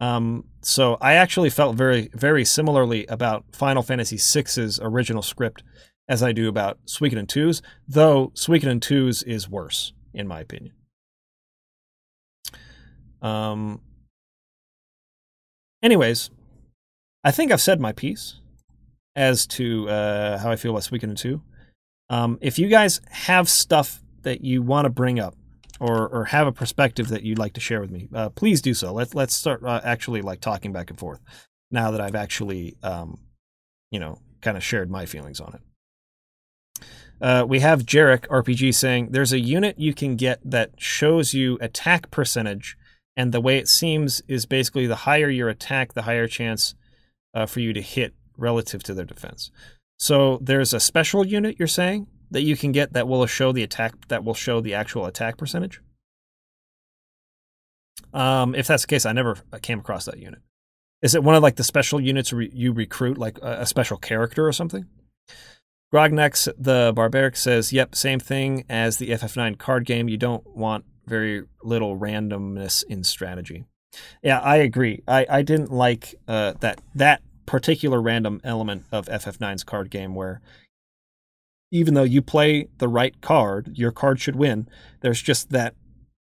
Um, 0.01 0.45
so 0.63 0.97
I 1.01 1.15
actually 1.15 1.51
felt 1.51 1.77
very 1.77 2.11
very 2.15 2.45
similarly 2.45 3.07
about 3.07 3.45
Final 3.53 3.83
Fantasy 3.83 4.17
VI's 4.17 4.81
original 4.83 5.23
script 5.23 5.63
as 6.09 6.23
I 6.23 6.33
do 6.33 6.49
about 6.49 6.79
Suikoden 6.87 7.27
2's, 7.27 7.63
though 7.89 8.29
Suikoden 8.35 8.79
2's 8.81 9.23
is 9.25 9.49
worse 9.49 9.93
in 10.15 10.27
my 10.27 10.41
opinion. 10.41 10.76
Um. 13.23 13.81
Anyways, 15.83 16.31
I 17.23 17.31
think 17.31 17.53
I've 17.53 17.61
said 17.61 17.81
my 17.81 17.93
piece 17.93 18.41
as 19.15 19.47
to 19.47 19.89
uh, 19.89 20.39
how 20.39 20.51
I 20.51 20.57
feel 20.57 20.71
about 20.71 20.83
Suikoden 20.83 21.17
2. 21.17 21.41
Um, 22.09 22.39
if 22.41 22.59
you 22.59 22.69
guys 22.69 23.01
have 23.11 23.49
stuff 23.49 24.01
that 24.23 24.43
you 24.43 24.63
want 24.63 24.85
to 24.85 24.91
bring 24.91 25.19
up 25.19 25.35
or 25.81 26.09
or 26.09 26.25
have 26.27 26.47
a 26.47 26.53
perspective 26.53 27.09
that 27.09 27.23
you'd 27.23 27.39
like 27.39 27.55
to 27.55 27.61
share 27.61 27.81
with 27.81 27.91
me, 27.91 28.09
uh, 28.15 28.29
please 28.31 28.61
do 28.61 28.75
so. 28.75 28.93
Let's 28.93 29.15
let's 29.15 29.35
start 29.35 29.65
uh, 29.65 29.81
actually 29.83 30.23
like 30.23 30.41
talking 30.41 30.73
back 30.73 30.91
and 30.91 30.99
forth. 30.99 31.21
Now 31.71 31.91
that 31.91 32.01
I've 32.01 32.15
actually, 32.15 32.77
um, 32.83 33.19
you 33.91 33.99
know, 33.99 34.21
kind 34.41 34.57
of 34.57 34.63
shared 34.63 34.91
my 34.91 35.07
feelings 35.07 35.41
on 35.41 35.55
it. 35.55 36.85
Uh, 37.21 37.45
we 37.49 37.61
have 37.61 37.87
Jarek 37.87 38.29
RPG 38.29 38.75
saying 38.75 39.09
there's 39.11 39.33
a 39.33 39.41
unit 39.41 39.79
you 39.79 39.95
can 39.95 40.17
get 40.17 40.39
that 40.45 40.73
shows 40.77 41.35
you 41.35 41.59
attack 41.61 42.11
percentage, 42.11 42.77
and 43.17 43.33
the 43.33 43.41
way 43.41 43.59
it 43.59 43.69
seems 43.69 44.23
is 44.29 44.47
basically 44.47 44.87
the 44.87 44.97
higher 44.97 45.31
your 45.31 45.49
attack, 45.49 45.95
the 45.95 46.03
higher 46.03 46.29
chance 46.29 46.75
uh, 47.35 47.47
for 47.47 47.61
you 47.61 47.73
to 47.73 47.81
hit 47.81 48.15
relative 48.37 48.83
to 48.85 48.95
their 48.95 49.05
defense. 49.05 49.51
So 49.99 50.39
there's 50.43 50.73
a 50.73 50.81
special 50.81 51.27
unit 51.27 51.57
you're 51.59 51.69
saying 51.69 52.07
that 52.31 52.43
you 52.43 52.57
can 52.57 52.73
get 52.73 52.93
that 52.93 53.09
will 53.09 53.25
show 53.27 53.53
the 53.53 53.63
attack 53.63 54.09
that 54.09 54.25
will 54.25 54.35
show 54.35 54.61
the 54.61 54.75
actual 54.75 55.07
attack 55.07 55.37
percentage? 55.37 55.81
Um, 58.13 58.55
if 58.55 58.67
that's 58.67 58.83
the 58.83 58.89
case, 58.89 59.07
I 59.07 59.13
never 59.13 59.37
came 59.63 59.81
across 59.81 60.07
that 60.07 60.19
unit. 60.19 60.41
Is 61.03 61.15
it 61.15 61.23
one 61.23 61.35
of 61.35 61.43
like 61.43 61.57
the 61.57 61.65
special 61.65 62.01
units 62.01 62.33
re- 62.33 62.51
you 62.53 62.73
recruit, 62.73 63.19
like 63.19 63.39
a, 63.39 63.61
a, 63.61 63.67
special 63.67 63.99
character 63.99 64.47
or 64.47 64.53
something? 64.53 64.87
Grognex 65.93 66.49
the 66.59 66.93
Barbaric 66.97 67.37
says, 67.37 67.73
"Yep, 67.73 67.95
same 67.95 68.19
thing 68.19 68.65
as 68.69 68.97
the 68.97 69.11
FF9 69.11 69.59
card 69.59 69.85
game. 69.85 70.09
You 70.09 70.17
don't 70.17 70.47
want 70.47 70.85
very 71.07 71.45
little 71.63 71.99
randomness 71.99 72.85
in 72.85 73.05
strategy." 73.05 73.65
Yeah, 74.23 74.41
I 74.41 74.57
agree. 74.57 75.03
I, 75.09 75.27
I 75.29 75.43
didn't 75.43 75.73
like 75.73 76.15
uh, 76.29 76.55
that 76.61 76.81
that 76.95 77.23
particular 77.47 78.03
random 78.03 78.41
element 78.45 78.85
of 78.91 79.07
FF9's 79.07 79.65
card 79.65 79.91
game 79.91 80.15
where 80.15 80.41
even 81.71 81.95
though 81.95 82.03
you 82.03 82.23
play 82.23 82.69
the 82.79 82.89
right 82.89 83.21
card, 83.21 83.77
your 83.77 83.93
card 83.93 84.21
should 84.21 84.37
win. 84.37 84.69
There's 85.01 85.23
just 85.23 85.51
that 85.51 85.75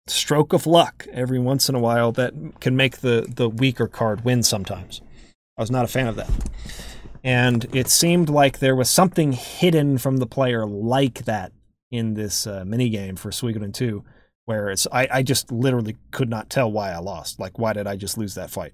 stroke 0.07 0.53
of 0.53 0.67
luck 0.67 1.07
every 1.13 1.39
once 1.39 1.69
in 1.69 1.75
a 1.75 1.81
while 1.81 2.13
that 2.13 2.35
can 2.61 2.77
make 2.77 2.99
the 2.99 3.27
the 3.35 3.49
weaker 3.49 3.87
card 3.87 4.25
win 4.25 4.43
sometimes. 4.43 5.01
I 5.57 5.63
was 5.63 5.71
not 5.71 5.85
a 5.85 5.89
fan 5.89 6.07
of 6.07 6.17
that. 6.17 6.31
And 7.23 7.67
it 7.75 7.89
seemed 7.89 8.31
like 8.31 8.59
there 8.59 8.75
was 8.75 8.89
something 8.89 9.33
hidden 9.33 9.99
from 9.99 10.17
the 10.17 10.27
player 10.27 10.67
like 10.67 11.27
that 11.27 11.53
in 11.91 12.15
this 12.15 12.47
uh, 12.47 12.65
mini 12.65 12.89
game 12.89 13.17
for 13.17 13.31
Suikoden 13.31 13.75
2 13.75 14.03
where 14.51 14.69
it's 14.69 14.89
I, 14.91 15.07
I 15.13 15.23
just 15.23 15.53
literally 15.53 15.97
could 16.11 16.29
not 16.29 16.51
tell 16.51 16.73
why 16.73 16.91
I 16.91 16.99
lost. 16.99 17.39
Like 17.39 17.57
why 17.57 17.73
did 17.73 17.87
I 17.87 17.95
just 17.95 18.19
lose 18.19 18.35
that 18.35 18.51
fight? 18.51 18.73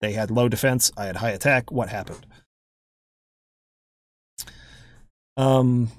They 0.00 0.12
had 0.12 0.30
low 0.30 0.48
defense, 0.48 0.90
I 0.96 1.04
had 1.04 1.16
high 1.16 1.32
attack, 1.32 1.70
what 1.70 1.90
happened? 1.90 2.24
Um. 5.36 5.90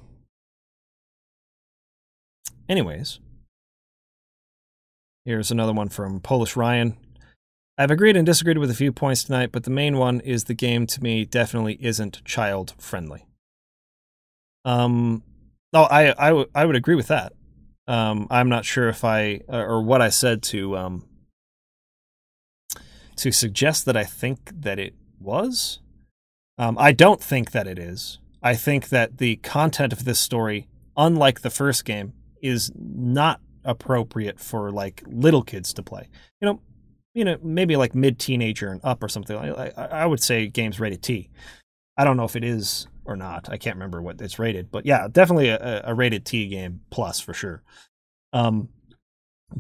Anyways, 2.68 3.20
here's 5.26 5.52
another 5.52 5.74
one 5.74 5.90
from 5.90 6.20
Polish 6.20 6.56
Ryan. 6.56 6.98
I've 7.78 7.92
agreed 7.92 8.18
and 8.18 8.26
disagreed 8.26 8.58
with 8.58 8.72
a 8.72 8.76
few 8.76 8.92
points 8.92 9.24
tonight, 9.24 9.52
but 9.52 9.64
the 9.64 9.70
main 9.70 9.98
one 10.00 10.22
is 10.22 10.46
the 10.46 10.56
game 10.56 10.88
to 10.88 11.04
me 11.04 11.24
definitely 11.24 11.78
isn't 11.80 12.26
child 12.26 12.74
friendly. 12.80 13.28
Um, 14.66 15.22
oh, 15.72 15.84
I 15.84 16.16
I, 16.18 16.30
w- 16.30 16.50
I 16.56 16.66
would 16.66 16.76
agree 16.76 16.96
with 16.96 17.08
that. 17.10 17.34
Um, 17.88 18.28
I'm 18.30 18.50
not 18.50 18.66
sure 18.66 18.90
if 18.90 19.04
I 19.04 19.42
uh, 19.52 19.58
or 19.58 19.82
what 19.82 20.02
I 20.02 20.10
said 20.10 20.44
to 20.44 20.76
um 20.78 21.06
to 23.18 23.32
suggest 23.32 23.86
that 23.86 23.98
I 23.98 24.04
think 24.04 24.52
that 24.62 24.80
it 24.80 24.94
was. 25.20 25.80
Um, 26.58 26.78
I 26.80 26.92
don't 26.92 27.22
think 27.22 27.52
that 27.52 27.68
it 27.68 27.78
is. 27.80 28.20
I 28.42 28.56
think 28.56 28.90
that 28.90 29.18
the 29.18 29.38
content 29.38 29.94
of 29.94 30.06
this 30.06 30.20
story, 30.20 30.68
unlike 30.96 31.42
the 31.42 31.50
first 31.50 31.86
game, 31.86 32.14
is 32.42 32.72
not 32.76 33.42
appropriate 33.64 34.40
for 34.40 34.72
like 34.72 35.04
little 35.08 35.44
kids 35.44 35.74
to 35.74 35.84
play. 35.84 36.08
You 36.42 36.46
know, 36.48 36.62
you 37.14 37.26
know, 37.26 37.38
maybe 37.42 37.76
like 37.76 37.96
mid 37.96 38.20
teenager 38.20 38.70
and 38.70 38.80
up 38.84 39.04
or 39.04 39.10
something. 39.10 39.38
I, 39.38 39.72
I 39.76 40.06
would 40.06 40.22
say 40.22 40.48
games 40.48 40.80
rated 40.80 41.02
T. 41.02 41.30
I 41.98 42.04
don't 42.04 42.18
know 42.18 42.26
if 42.26 42.36
it 42.36 42.44
is 42.44 42.88
or 43.08 43.16
not. 43.16 43.50
I 43.50 43.58
can't 43.58 43.76
remember 43.76 44.02
what 44.02 44.22
it's 44.22 44.38
rated, 44.38 44.70
but 44.70 44.86
yeah, 44.86 45.08
definitely 45.10 45.50
a, 45.50 45.82
a 45.86 45.94
rated 45.96 46.26
T 46.26 46.48
game 46.48 46.82
plus 46.90 47.20
for 47.20 47.34
sure. 47.34 47.64
Um, 48.34 48.70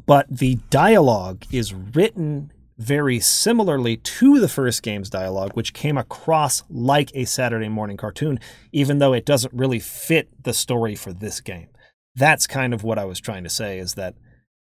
but 0.05 0.27
the 0.29 0.55
dialogue 0.69 1.45
is 1.51 1.73
written 1.73 2.51
very 2.77 3.19
similarly 3.19 3.97
to 3.97 4.39
the 4.39 4.47
first 4.47 4.83
game's 4.83 5.09
dialogue, 5.09 5.51
which 5.53 5.73
came 5.73 5.97
across 5.97 6.63
like 6.69 7.09
a 7.15 7.25
Saturday 7.25 7.69
morning 7.69 7.97
cartoon, 7.97 8.39
even 8.71 8.99
though 8.99 9.13
it 9.13 9.25
doesn't 9.25 9.53
really 9.53 9.79
fit 9.79 10.29
the 10.43 10.53
story 10.53 10.93
for 10.93 11.11
this 11.11 11.39
game. 11.41 11.69
That's 12.15 12.45
kind 12.45 12.73
of 12.73 12.83
what 12.83 12.99
I 12.99 13.05
was 13.05 13.19
trying 13.19 13.43
to 13.45 13.49
say 13.49 13.79
is 13.79 13.95
that, 13.95 14.15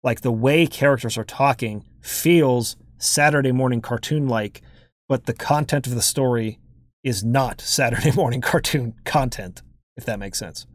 like, 0.03 0.21
the 0.21 0.33
way 0.33 0.67
characters 0.67 1.17
are 1.17 1.25
talking 1.25 1.85
feels 2.03 2.77
Saturday 2.99 3.53
morning 3.53 3.81
cartoon 3.81 4.29
like, 4.29 4.61
but 5.09 5.27
the 5.27 5.35
content 5.35 5.87
of 5.87 5.95
the 5.95 6.03
story 6.03 6.59
is 7.03 7.25
not 7.25 7.61
Saturday 7.61 8.13
morning 8.17 8.41
cartoon 8.41 8.95
content, 9.05 9.63
if 9.97 10.05
that 10.05 10.19
makes 10.19 10.39
sense. 10.39 10.67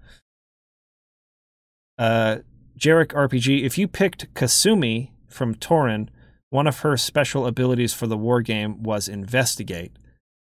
Uh, 1.97 2.37
Jarek 2.77 3.07
RPG, 3.07 3.63
if 3.63 3.77
you 3.77 3.87
picked 3.87 4.33
Kasumi 4.33 5.11
from 5.27 5.55
Toran, 5.55 6.09
one 6.49 6.67
of 6.67 6.79
her 6.79 6.95
special 6.95 7.45
abilities 7.45 7.93
for 7.93 8.07
the 8.07 8.17
war 8.17 8.41
game 8.41 8.83
was 8.83 9.07
investigate. 9.07 9.91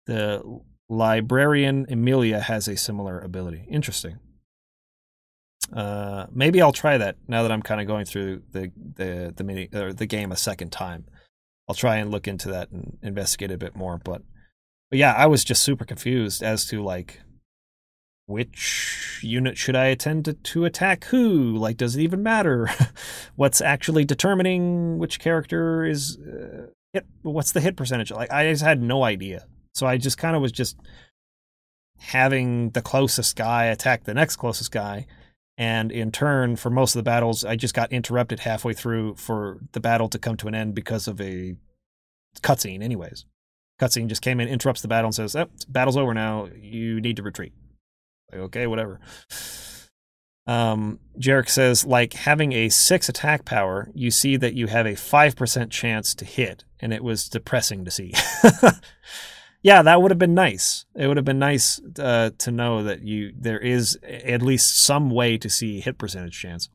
The 0.06 0.60
librarian 0.88 1.86
Emilia 1.88 2.40
has 2.40 2.68
a 2.68 2.76
similar 2.76 3.18
ability. 3.18 3.66
Interesting. 3.68 4.18
Uh, 5.72 6.26
maybe 6.32 6.60
I'll 6.60 6.72
try 6.72 6.98
that 6.98 7.16
now 7.28 7.42
that 7.42 7.52
I'm 7.52 7.62
kind 7.62 7.80
of 7.80 7.86
going 7.86 8.04
through 8.04 8.42
the 8.50 8.72
the 8.96 9.32
the 9.36 9.44
mini 9.44 9.68
or 9.72 9.92
the 9.92 10.06
game 10.06 10.32
a 10.32 10.36
second 10.36 10.70
time. 10.72 11.04
I'll 11.68 11.74
try 11.74 11.96
and 11.96 12.10
look 12.10 12.26
into 12.26 12.48
that 12.48 12.70
and 12.70 12.98
investigate 13.02 13.52
a 13.52 13.58
bit 13.58 13.76
more. 13.76 13.98
But 13.98 14.22
but 14.90 14.98
yeah, 14.98 15.14
I 15.14 15.26
was 15.26 15.44
just 15.44 15.62
super 15.62 15.84
confused 15.84 16.42
as 16.42 16.66
to 16.66 16.82
like 16.82 17.20
which 18.30 19.20
unit 19.22 19.58
should 19.58 19.74
I 19.74 19.86
attend 19.86 20.24
to, 20.26 20.34
to 20.34 20.64
attack 20.64 21.04
who? 21.06 21.56
Like, 21.56 21.76
does 21.76 21.96
it 21.96 22.02
even 22.02 22.22
matter? 22.22 22.70
what's 23.36 23.60
actually 23.60 24.04
determining 24.04 24.98
which 24.98 25.18
character 25.18 25.84
is 25.84 26.16
uh, 26.16 26.66
hit? 26.92 27.06
What's 27.22 27.52
the 27.52 27.60
hit 27.60 27.76
percentage? 27.76 28.12
Like, 28.12 28.30
I 28.30 28.48
just 28.50 28.62
had 28.62 28.80
no 28.80 29.02
idea. 29.02 29.46
So 29.74 29.86
I 29.86 29.96
just 29.96 30.16
kind 30.16 30.36
of 30.36 30.42
was 30.42 30.52
just 30.52 30.76
having 31.98 32.70
the 32.70 32.82
closest 32.82 33.34
guy 33.34 33.64
attack 33.64 34.04
the 34.04 34.14
next 34.14 34.36
closest 34.36 34.70
guy. 34.70 35.06
And 35.58 35.92
in 35.92 36.12
turn, 36.12 36.56
for 36.56 36.70
most 36.70 36.94
of 36.94 37.00
the 37.00 37.10
battles, 37.10 37.44
I 37.44 37.56
just 37.56 37.74
got 37.74 37.92
interrupted 37.92 38.40
halfway 38.40 38.72
through 38.72 39.16
for 39.16 39.58
the 39.72 39.80
battle 39.80 40.08
to 40.08 40.18
come 40.18 40.36
to 40.38 40.48
an 40.48 40.54
end 40.54 40.74
because 40.74 41.06
of 41.08 41.20
a 41.20 41.56
cutscene, 42.42 42.82
anyways. 42.82 43.26
Cutscene 43.80 44.08
just 44.08 44.22
came 44.22 44.40
in, 44.40 44.48
interrupts 44.48 44.82
the 44.82 44.88
battle, 44.88 45.08
and 45.08 45.14
says, 45.14 45.34
oh, 45.34 45.48
battle's 45.68 45.96
over 45.96 46.12
now. 46.12 46.48
You 46.60 47.00
need 47.00 47.16
to 47.16 47.22
retreat. 47.22 47.54
Like, 48.30 48.42
okay, 48.42 48.66
whatever. 48.66 49.00
Um, 50.46 50.98
Jarek 51.18 51.48
says, 51.48 51.86
like 51.86 52.12
having 52.12 52.52
a 52.52 52.68
six 52.68 53.08
attack 53.08 53.44
power, 53.44 53.90
you 53.94 54.10
see 54.10 54.36
that 54.36 54.54
you 54.54 54.66
have 54.66 54.86
a 54.86 54.92
5% 54.92 55.70
chance 55.70 56.14
to 56.14 56.24
hit, 56.24 56.64
and 56.80 56.92
it 56.92 57.02
was 57.02 57.28
depressing 57.28 57.84
to 57.84 57.90
see. 57.90 58.12
yeah, 59.62 59.80
that 59.82 60.02
would 60.02 60.10
have 60.10 60.18
been 60.18 60.34
nice. 60.34 60.84
It 60.94 61.06
would 61.06 61.16
have 61.16 61.24
been 61.24 61.38
nice 61.38 61.80
uh, 61.98 62.30
to 62.38 62.50
know 62.50 62.82
that 62.82 63.02
you 63.02 63.32
there 63.38 63.58
is 63.58 63.98
at 64.02 64.42
least 64.42 64.76
some 64.84 65.08
way 65.10 65.38
to 65.38 65.48
see 65.48 65.80
hit 65.80 65.98
percentage 65.98 66.38
chance. 66.38 66.68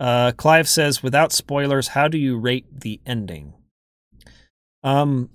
Uh, 0.00 0.32
Clive 0.32 0.68
says, 0.68 1.02
without 1.02 1.32
spoilers, 1.32 1.88
how 1.88 2.08
do 2.08 2.18
you 2.18 2.38
rate 2.38 2.66
the 2.72 3.00
ending? 3.04 3.54
Um, 4.82 5.30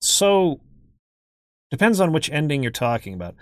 so 0.00 0.60
depends 1.70 2.00
on 2.00 2.12
which 2.12 2.30
ending 2.30 2.62
you're 2.62 2.72
talking 2.72 3.14
about. 3.14 3.34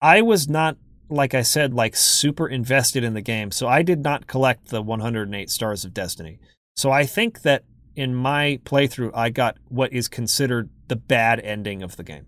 I 0.00 0.22
was 0.22 0.48
not, 0.48 0.76
like 1.08 1.34
I 1.34 1.42
said, 1.42 1.74
like 1.74 1.96
super 1.96 2.48
invested 2.48 3.04
in 3.04 3.14
the 3.14 3.20
game, 3.20 3.50
so 3.50 3.68
I 3.68 3.82
did 3.82 4.02
not 4.02 4.26
collect 4.26 4.68
the 4.68 4.82
108 4.82 5.50
stars 5.50 5.84
of 5.84 5.92
destiny. 5.92 6.38
So 6.76 6.90
I 6.90 7.04
think 7.04 7.42
that 7.42 7.64
in 7.94 8.14
my 8.14 8.60
playthrough, 8.64 9.10
I 9.14 9.30
got 9.30 9.58
what 9.68 9.92
is 9.92 10.08
considered 10.08 10.70
the 10.88 10.96
bad 10.96 11.40
ending 11.40 11.82
of 11.82 11.96
the 11.96 12.04
game. 12.04 12.26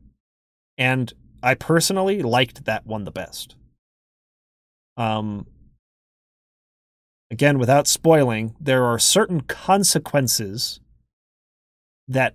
And 0.77 1.12
I 1.43 1.55
personally 1.55 2.23
liked 2.23 2.64
that 2.66 2.86
one 2.86 3.05
the 3.05 3.10
best. 3.10 3.56
Um, 4.97 5.47
again, 7.31 7.59
without 7.59 7.89
spoiling, 7.89 8.55
there 8.60 8.85
are 8.85 8.98
certain 8.98 9.40
consequences 9.40 10.81
that 12.13 12.35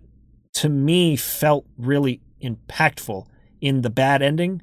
to 0.54 0.70
me 0.70 1.16
felt 1.16 1.66
really 1.78 2.22
impactful 2.44 3.26
in 3.62 3.82
the 3.82 3.90
bad 3.90 4.22
ending 4.22 4.62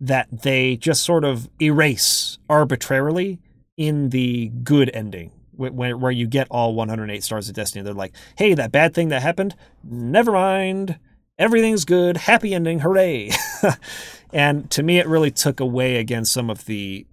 that 0.00 0.28
they 0.42 0.76
just 0.76 1.02
sort 1.02 1.24
of 1.24 1.48
erase 1.60 2.38
arbitrarily 2.48 3.40
in 3.76 4.10
the 4.10 4.48
good 4.62 4.90
ending 4.94 5.32
where, 5.58 6.10
you 6.12 6.26
get 6.26 6.46
all 6.50 6.74
108 6.74 7.22
stars 7.24 7.48
of 7.48 7.54
destiny. 7.54 7.82
They're 7.82 7.92
like, 7.92 8.14
hey, 8.36 8.54
that 8.54 8.70
bad 8.70 8.94
thing 8.94 9.08
that 9.08 9.22
happened, 9.22 9.56
never 9.82 10.32
mind. 10.32 10.98
Everything's 11.36 11.84
good. 11.84 12.16
Happy 12.16 12.54
ending. 12.54 12.80
Hooray. 12.80 13.30
and 14.32 14.70
to 14.70 14.82
me, 14.82 14.98
it 14.98 15.06
really 15.08 15.30
took 15.30 15.58
away 15.58 15.96
again 15.96 16.24
some 16.24 16.48
of 16.48 16.64
the 16.66 17.06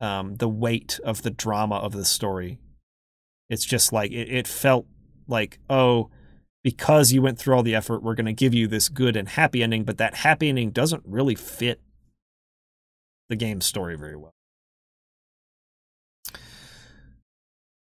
um, 0.00 0.36
the 0.36 0.48
weight 0.48 0.98
of 1.04 1.22
the 1.22 1.30
drama 1.30 1.76
of 1.76 1.92
the 1.92 2.04
story. 2.04 2.58
It's 3.48 3.64
just 3.64 3.92
like 3.92 4.12
it, 4.12 4.28
it 4.30 4.48
felt 4.48 4.86
like, 5.28 5.58
oh, 5.68 6.10
because 6.62 7.12
you 7.12 7.22
went 7.22 7.38
through 7.38 7.54
all 7.54 7.62
the 7.62 7.74
effort, 7.74 8.02
we're 8.02 8.14
going 8.14 8.26
to 8.26 8.32
give 8.32 8.54
you 8.54 8.66
this 8.66 8.88
good 8.88 9.16
and 9.16 9.28
happy 9.28 9.62
ending, 9.62 9.84
but 9.84 9.98
that 9.98 10.16
happy 10.16 10.48
ending 10.48 10.70
doesn't 10.70 11.02
really 11.06 11.34
fit 11.34 11.80
the 13.28 13.36
game's 13.36 13.66
story 13.66 13.96
very 13.96 14.16
well. 14.16 14.34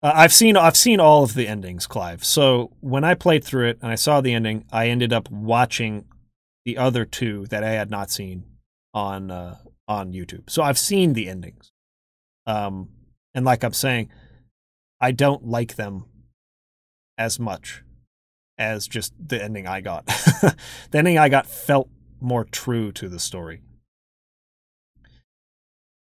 Uh, 0.02 0.12
I've 0.14 0.32
seen 0.32 0.56
I've 0.56 0.76
seen 0.76 1.00
all 1.00 1.24
of 1.24 1.34
the 1.34 1.46
endings, 1.46 1.86
Clive. 1.86 2.24
So 2.24 2.72
when 2.80 3.04
I 3.04 3.14
played 3.14 3.44
through 3.44 3.68
it 3.68 3.78
and 3.82 3.90
I 3.90 3.96
saw 3.96 4.20
the 4.20 4.32
ending, 4.32 4.64
I 4.72 4.88
ended 4.88 5.12
up 5.12 5.30
watching 5.30 6.06
the 6.64 6.78
other 6.78 7.04
two 7.04 7.46
that 7.46 7.64
I 7.64 7.70
had 7.70 7.90
not 7.90 8.10
seen 8.10 8.44
on 8.94 9.30
uh, 9.30 9.58
on 9.88 10.12
YouTube. 10.12 10.48
So 10.48 10.62
I've 10.62 10.78
seen 10.78 11.12
the 11.12 11.28
endings. 11.28 11.72
Um, 12.46 12.88
and 13.34 13.44
like 13.44 13.62
I'm 13.62 13.72
saying, 13.72 14.08
I 15.00 15.12
don't 15.12 15.46
like 15.46 15.76
them 15.76 16.04
as 17.18 17.38
much 17.38 17.82
as 18.60 18.86
just 18.86 19.14
the 19.18 19.42
ending 19.42 19.66
I 19.66 19.80
got. 19.80 20.06
the 20.06 20.54
ending 20.94 21.18
I 21.18 21.28
got 21.28 21.46
felt 21.46 21.88
more 22.20 22.44
true 22.44 22.92
to 22.92 23.08
the 23.08 23.18
story. 23.18 23.62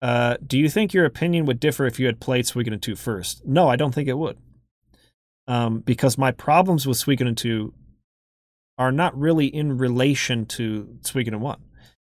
Uh, 0.01 0.37
do 0.45 0.57
you 0.57 0.69
think 0.69 0.93
your 0.93 1.05
opinion 1.05 1.45
would 1.45 1.59
differ 1.59 1.85
if 1.85 1.99
you 1.99 2.05
had 2.05 2.19
played 2.19 2.45
Suikoden 2.45 2.81
2 2.81 2.95
first? 2.95 3.45
No, 3.45 3.67
I 3.67 3.75
don't 3.75 3.93
think 3.93 4.07
it 4.07 4.17
would. 4.17 4.37
Um, 5.47 5.79
because 5.79 6.17
my 6.17 6.31
problems 6.31 6.87
with 6.87 6.97
Suikoden 6.97 7.35
2 7.35 7.73
are 8.77 8.91
not 8.91 9.17
really 9.17 9.47
in 9.47 9.77
relation 9.77 10.45
to 10.45 10.97
Suikoden 11.01 11.39
1. 11.39 11.61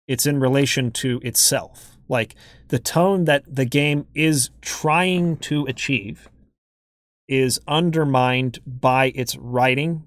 It's 0.08 0.26
in 0.26 0.40
relation 0.40 0.92
to 0.92 1.20
itself. 1.24 1.98
Like 2.10 2.36
the 2.68 2.80
tone 2.80 3.26
that 3.26 3.44
the 3.48 3.66
game 3.66 4.08
is 4.14 4.50
trying 4.62 5.38
to 5.38 5.66
achieve 5.66 6.30
is 7.28 7.60
undermined 7.68 8.60
by 8.66 9.08
its 9.16 9.36
writing, 9.38 10.04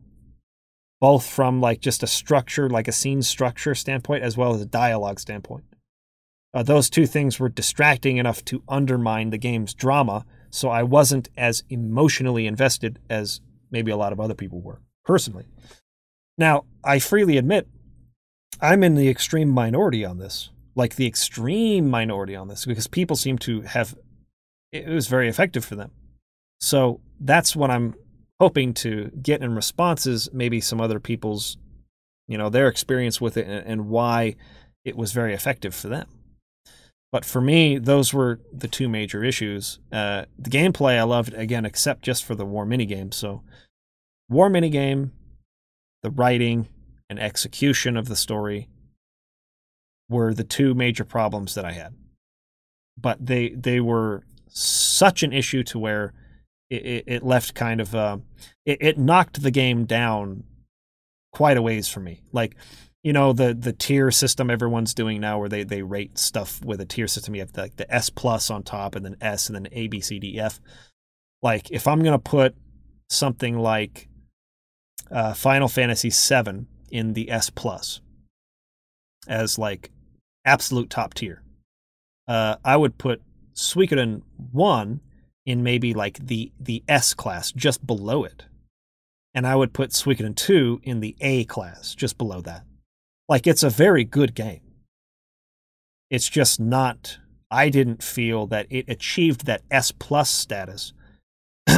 both 1.00 1.26
from 1.26 1.60
like 1.60 1.80
just 1.80 2.02
a 2.02 2.06
structure, 2.06 2.68
like 2.68 2.88
a 2.88 2.92
scene 2.92 3.22
structure 3.22 3.74
standpoint, 3.74 4.24
as 4.24 4.36
well 4.36 4.54
as 4.54 4.60
a 4.60 4.66
dialogue 4.66 5.20
standpoint. 5.20 5.64
Uh, 6.54 6.62
those 6.62 6.88
two 6.88 7.06
things 7.06 7.38
were 7.38 7.48
distracting 7.48 8.16
enough 8.16 8.44
to 8.46 8.62
undermine 8.68 9.30
the 9.30 9.38
game's 9.38 9.74
drama, 9.74 10.24
so 10.50 10.70
I 10.70 10.82
wasn't 10.82 11.28
as 11.36 11.62
emotionally 11.68 12.46
invested 12.46 12.98
as 13.10 13.40
maybe 13.70 13.90
a 13.90 13.96
lot 13.96 14.12
of 14.12 14.20
other 14.20 14.34
people 14.34 14.60
were, 14.60 14.80
personally. 15.04 15.46
Now, 16.38 16.64
I 16.82 17.00
freely 17.00 17.36
admit 17.36 17.68
I'm 18.60 18.82
in 18.82 18.94
the 18.94 19.08
extreme 19.08 19.50
minority 19.50 20.04
on 20.04 20.18
this, 20.18 20.50
like 20.74 20.96
the 20.96 21.06
extreme 21.06 21.88
minority 21.88 22.34
on 22.34 22.48
this, 22.48 22.64
because 22.64 22.86
people 22.86 23.14
seem 23.14 23.38
to 23.38 23.60
have, 23.62 23.94
it 24.72 24.88
was 24.88 25.06
very 25.06 25.28
effective 25.28 25.64
for 25.64 25.76
them. 25.76 25.90
So 26.60 27.00
that's 27.20 27.54
what 27.54 27.70
I'm 27.70 27.94
hoping 28.40 28.72
to 28.72 29.10
get 29.20 29.42
in 29.42 29.54
responses, 29.54 30.28
maybe 30.32 30.60
some 30.60 30.80
other 30.80 31.00
people's, 31.00 31.56
you 32.26 32.38
know, 32.38 32.48
their 32.48 32.68
experience 32.68 33.20
with 33.20 33.36
it 33.36 33.46
and, 33.66 33.88
why 33.88 34.36
it 34.84 34.96
was 34.96 35.12
very 35.12 35.34
effective 35.34 35.74
for 35.74 35.88
them. 35.88 36.06
But 37.10 37.24
for 37.24 37.40
me, 37.40 37.78
those 37.78 38.12
were 38.12 38.40
the 38.52 38.68
two 38.68 38.88
major 38.88 39.24
issues. 39.24 39.80
Uh, 39.90 40.26
the 40.38 40.50
gameplay 40.50 40.98
I 40.98 41.04
loved 41.04 41.32
again, 41.34 41.64
except 41.64 42.02
just 42.02 42.24
for 42.24 42.34
the 42.34 42.44
war 42.44 42.66
minigame. 42.66 43.12
So, 43.14 43.42
war 44.28 44.50
minigame, 44.50 45.10
the 46.02 46.10
writing 46.10 46.68
and 47.08 47.18
execution 47.18 47.96
of 47.96 48.08
the 48.08 48.16
story 48.16 48.68
were 50.08 50.34
the 50.34 50.44
two 50.44 50.74
major 50.74 51.04
problems 51.04 51.54
that 51.54 51.64
I 51.64 51.72
had. 51.72 51.94
But 53.00 53.24
they 53.24 53.50
they 53.50 53.80
were 53.80 54.24
such 54.48 55.22
an 55.22 55.32
issue 55.32 55.62
to 55.64 55.78
where 55.78 56.12
it, 56.70 56.86
it, 56.86 57.04
it 57.06 57.22
left 57.22 57.54
kind 57.54 57.80
of 57.80 57.94
uh, 57.94 58.18
it, 58.64 58.78
it 58.80 58.98
knocked 58.98 59.42
the 59.42 59.50
game 59.50 59.84
down 59.84 60.44
quite 61.32 61.56
a 61.56 61.62
ways 61.62 61.88
for 61.88 62.00
me. 62.00 62.22
Like 62.32 62.56
you 63.02 63.12
know 63.12 63.32
the 63.32 63.54
the 63.54 63.72
tier 63.72 64.10
system 64.10 64.50
everyone's 64.50 64.94
doing 64.94 65.20
now 65.20 65.38
where 65.38 65.48
they 65.48 65.64
they 65.64 65.82
rate 65.82 66.18
stuff 66.18 66.62
with 66.64 66.80
a 66.80 66.84
tier 66.84 67.06
system 67.06 67.34
you 67.34 67.40
have 67.40 67.56
like 67.56 67.76
the 67.76 67.92
s 67.94 68.10
plus 68.10 68.50
on 68.50 68.62
top 68.62 68.94
and 68.94 69.04
then 69.04 69.16
s 69.20 69.48
and 69.48 69.56
then 69.56 69.68
a 69.72 69.86
b 69.88 70.00
c 70.00 70.18
d 70.18 70.38
f 70.38 70.60
like 71.40 71.70
if 71.70 71.86
i'm 71.86 72.00
going 72.00 72.12
to 72.12 72.18
put 72.18 72.54
something 73.08 73.58
like 73.58 74.08
uh, 75.10 75.32
final 75.32 75.68
fantasy 75.68 76.10
7 76.10 76.66
in 76.90 77.14
the 77.14 77.30
s 77.30 77.50
plus 77.50 78.00
as 79.26 79.58
like 79.58 79.90
absolute 80.44 80.90
top 80.90 81.14
tier 81.14 81.42
uh, 82.26 82.56
i 82.64 82.76
would 82.76 82.98
put 82.98 83.22
suikoden 83.54 84.22
1 84.52 85.00
in 85.48 85.62
maybe 85.62 85.94
like 85.94 86.18
the 86.26 86.52
the 86.60 86.82
s 86.88 87.14
class 87.14 87.50
just 87.52 87.86
below 87.86 88.24
it 88.24 88.44
and 89.34 89.46
i 89.46 89.54
would 89.54 89.72
put 89.72 89.90
suikoden 89.90 90.36
2 90.36 90.80
in 90.82 91.00
the 91.00 91.16
a 91.20 91.44
class 91.44 91.94
just 91.94 92.18
below 92.18 92.40
that 92.40 92.64
like 93.28 93.46
it's 93.46 93.62
a 93.62 93.70
very 93.70 94.04
good 94.04 94.34
game. 94.34 94.62
It's 96.10 96.28
just 96.28 96.58
not 96.58 97.18
I 97.50 97.68
didn't 97.68 98.02
feel 98.02 98.46
that 98.48 98.66
it 98.70 98.88
achieved 98.88 99.46
that 99.46 99.62
S 99.70 99.90
plus 99.90 100.30
status 100.30 100.92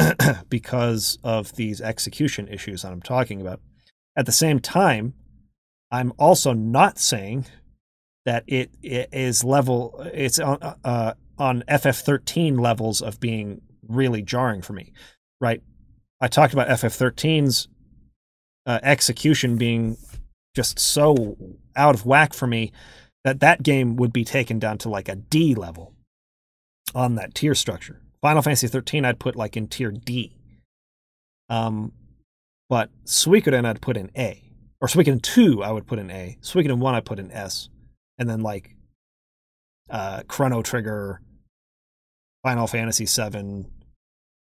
because 0.49 1.19
of 1.25 1.55
these 1.57 1.81
execution 1.81 2.49
issues 2.49 2.83
that 2.83 2.93
I'm 2.93 3.03
talking 3.03 3.41
about. 3.41 3.61
At 4.17 4.27
the 4.27 4.33
same 4.33 4.61
time, 4.61 5.15
I'm 5.91 6.13
also 6.19 6.53
not 6.53 6.99
saying 6.99 7.47
that 8.25 8.45
it, 8.47 8.71
it 8.83 9.09
is 9.13 9.43
level 9.43 10.09
it's 10.13 10.39
on 10.39 10.59
uh, 10.85 11.15
on 11.41 11.65
FF13 11.69 12.61
levels 12.61 13.01
of 13.01 13.19
being 13.19 13.63
really 13.89 14.23
jarring 14.23 14.63
for 14.63 14.75
me, 14.75 14.93
right? 15.41 15.63
I 16.21 16.29
talked 16.29 16.53
about 16.53 16.69
FF13's 16.69 17.67
uh, 18.67 18.79
execution 18.83 19.57
being 19.57 19.97
just 20.55 20.79
so 20.79 21.37
out 21.75 21.95
of 21.95 22.05
whack 22.05 22.35
for 22.35 22.47
me 22.47 22.73
that 23.25 23.41
that 23.41 23.63
game 23.63 23.97
would 23.97 24.13
be 24.13 24.25
taken 24.25 24.59
down 24.59 24.79
to 24.79 24.89
like 24.89 25.09
a 25.09 25.17
D 25.17 25.55
level 25.55 25.95
on 26.95 27.15
that 27.15 27.35
tier 27.35 27.55
structure. 27.55 28.01
Final 28.21 28.43
Fantasy 28.43 28.69
13 28.69 29.05
I'd 29.05 29.19
put 29.19 29.35
like 29.35 29.57
in 29.57 29.67
tier 29.67 29.91
D. 29.91 30.37
Um, 31.49 31.93
but 32.69 32.91
Suikoden 33.05 33.65
I'd 33.67 33.81
put 33.81 33.97
in 33.97 34.11
A. 34.17 34.45
Or 34.81 34.89
Suikoden 34.89 35.23
2 35.23 35.63
I 35.63 35.73
would 35.73 35.87
put 35.87 35.99
in 35.99 36.11
A. 36.11 36.37
Suikoden 36.43 36.79
1 36.79 36.95
I 36.95 37.01
put 37.01 37.19
in 37.19 37.31
S. 37.31 37.69
And 38.19 38.29
then 38.29 38.41
like 38.41 38.77
uh, 39.89 40.23
Chrono 40.29 40.63
Trigger, 40.63 41.21
Final 42.43 42.67
Fantasy 42.67 43.05
VII, 43.05 43.67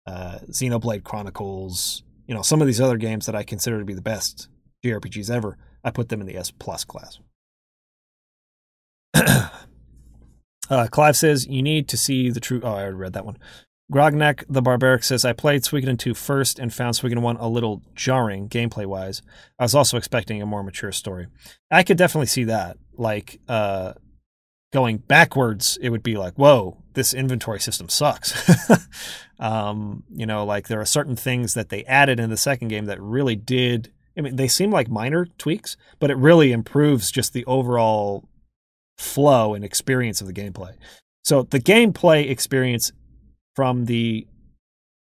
uh, 0.06 0.40
Xenoblade 0.50 1.04
Chronicles, 1.04 2.04
you 2.28 2.36
know, 2.36 2.42
some 2.42 2.62
of 2.62 2.68
these 2.68 2.82
other 2.82 2.98
games 2.98 3.26
that 3.26 3.36
I 3.36 3.44
consider 3.44 3.80
to 3.80 3.86
be 3.86 3.94
the 3.94 4.02
best 4.02 4.50
JRPGs 4.86 5.30
ever. 5.30 5.58
I 5.84 5.92
put 5.92 6.10
them 6.10 6.22
in 6.22 6.28
the 6.28 6.38
S 6.38 6.52
plus 6.52 6.84
class. 6.84 7.20
uh, 9.14 10.88
Clive 10.92 11.16
says 11.16 11.48
you 11.48 11.64
need 11.64 11.88
to 11.90 11.98
see 11.98 12.30
the 12.30 12.40
true. 12.40 12.62
Oh, 12.64 12.74
I 12.74 12.82
already 12.82 12.96
read 12.96 13.14
that 13.14 13.26
one. 13.26 13.38
Grognek 13.92 14.44
the 14.50 14.62
Barbaric 14.62 15.04
says, 15.04 15.24
I 15.24 15.32
played 15.32 15.62
Suikoden 15.62 15.98
2 15.98 16.14
first 16.14 16.60
and 16.60 16.74
found 16.74 16.96
Suikoden 16.96 17.22
1 17.22 17.38
a 17.38 17.48
little 17.48 17.82
jarring 17.96 18.50
gameplay 18.50 18.86
wise. 18.86 19.22
I 19.58 19.64
was 19.64 19.74
also 19.74 19.96
expecting 19.96 20.42
a 20.42 20.46
more 20.46 20.62
mature 20.62 20.92
story. 20.92 21.28
I 21.72 21.84
could 21.84 21.98
definitely 21.98 22.28
see 22.28 22.44
that. 22.46 22.78
Like, 22.98 23.40
uh, 23.48 23.94
going 24.72 24.98
backwards, 24.98 25.78
it 25.82 25.90
would 25.90 26.04
be 26.04 26.18
like, 26.18 26.34
whoa, 26.36 26.78
this 26.94 27.14
inventory 27.14 27.60
system 27.60 27.90
sucks. 27.90 28.70
um, 29.40 30.04
you 30.14 30.26
know, 30.26 30.46
like 30.46 30.68
there 30.68 30.82
are 30.82 30.86
certain 30.86 31.16
things 31.16 31.54
that 31.54 31.70
they 31.70 31.84
added 31.86 32.20
in 32.20 32.30
the 32.30 32.38
second 32.38 32.68
game 32.70 32.86
that 32.86 33.02
really 33.02 33.36
did. 33.36 33.92
I 34.18 34.22
mean, 34.22 34.36
they 34.36 34.48
seem 34.48 34.72
like 34.72 34.90
minor 34.90 35.26
tweaks, 35.38 35.78
but 36.00 36.12
it 36.12 36.18
really 36.18 36.52
improves 36.52 37.12
just 37.12 37.34
the 37.34 37.46
overall 37.46 38.28
flow 38.98 39.54
and 39.54 39.64
experience 39.64 40.22
of 40.22 40.28
the 40.28 40.34
gameplay. 40.34 40.74
So 41.24 41.44
the 41.44 41.60
gameplay 41.60 42.30
experience 42.30 42.92
from 43.56 43.86
the 43.86 44.28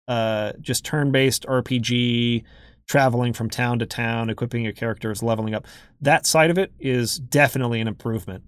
uh, 0.06 0.52
just 0.60 0.84
turn-based 0.84 1.46
RPG, 1.46 2.42
traveling 2.88 3.32
from 3.32 3.48
town 3.48 3.78
to 3.78 3.86
town, 3.86 4.28
equipping 4.28 4.64
your 4.64 4.72
characters, 4.72 5.22
leveling 5.22 5.54
up. 5.54 5.66
That 6.00 6.26
side 6.26 6.50
of 6.50 6.58
it 6.58 6.72
is 6.78 7.16
definitely 7.18 7.80
an 7.80 7.86
improvement 7.88 8.42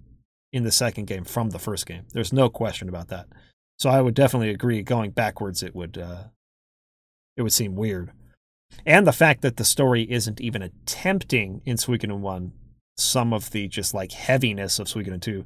in 0.53 0.63
the 0.63 0.71
second 0.71 1.05
game 1.05 1.25
from 1.25 1.49
the 1.49 1.59
first 1.59 1.85
game. 1.85 2.05
There's 2.13 2.31
no 2.31 2.47
question 2.47 2.87
about 2.87 3.09
that. 3.09 3.27
So 3.79 3.89
I 3.89 3.99
would 3.99 4.13
definitely 4.13 4.51
agree. 4.51 4.83
Going 4.83 5.11
backwards, 5.11 5.63
it 5.63 5.75
would 5.75 5.97
uh, 5.97 6.25
it 7.35 7.41
would 7.41 7.51
seem 7.51 7.75
weird, 7.75 8.13
and 8.85 9.05
the 9.05 9.11
fact 9.11 9.41
that 9.41 9.57
the 9.57 9.65
story 9.65 10.09
isn't 10.09 10.39
even 10.39 10.61
attempting 10.61 11.61
in 11.65 11.77
Suikoden 11.77 12.19
one 12.19 12.53
some 12.95 13.33
of 13.33 13.49
the 13.49 13.67
just 13.67 13.93
like 13.95 14.11
heaviness 14.11 14.77
of 14.77 14.87
Suikoden 14.87 15.19
two, 15.19 15.43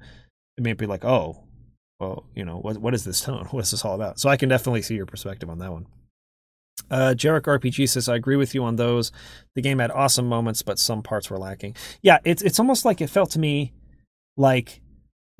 it 0.57 0.63
may 0.63 0.73
be 0.73 0.85
like, 0.85 1.05
oh, 1.05 1.45
well, 1.99 2.25
you 2.35 2.43
know, 2.43 2.57
what 2.57 2.77
what 2.77 2.93
is 2.93 3.05
this 3.05 3.21
tone? 3.21 3.45
What 3.51 3.63
is 3.63 3.71
this 3.71 3.85
all 3.85 3.95
about? 3.95 4.19
So 4.19 4.29
I 4.29 4.37
can 4.37 4.49
definitely 4.49 4.81
see 4.81 4.95
your 4.95 5.05
perspective 5.05 5.49
on 5.49 5.59
that 5.59 5.71
one. 5.71 5.87
Uh, 6.91 7.13
Jarek 7.17 7.41
RPG 7.41 7.89
says, 7.89 8.07
I 8.07 8.15
agree 8.15 8.35
with 8.35 8.53
you 8.53 8.63
on 8.63 8.75
those. 8.75 9.11
The 9.55 9.61
game 9.61 9.79
had 9.79 9.89
awesome 9.91 10.27
moments, 10.27 10.61
but 10.61 10.77
some 10.77 11.01
parts 11.01 11.29
were 11.29 11.39
lacking. 11.39 11.75
Yeah, 12.01 12.19
it's 12.23 12.41
it's 12.41 12.59
almost 12.59 12.85
like 12.85 13.01
it 13.01 13.09
felt 13.09 13.31
to 13.31 13.39
me 13.39 13.73
like 14.35 14.81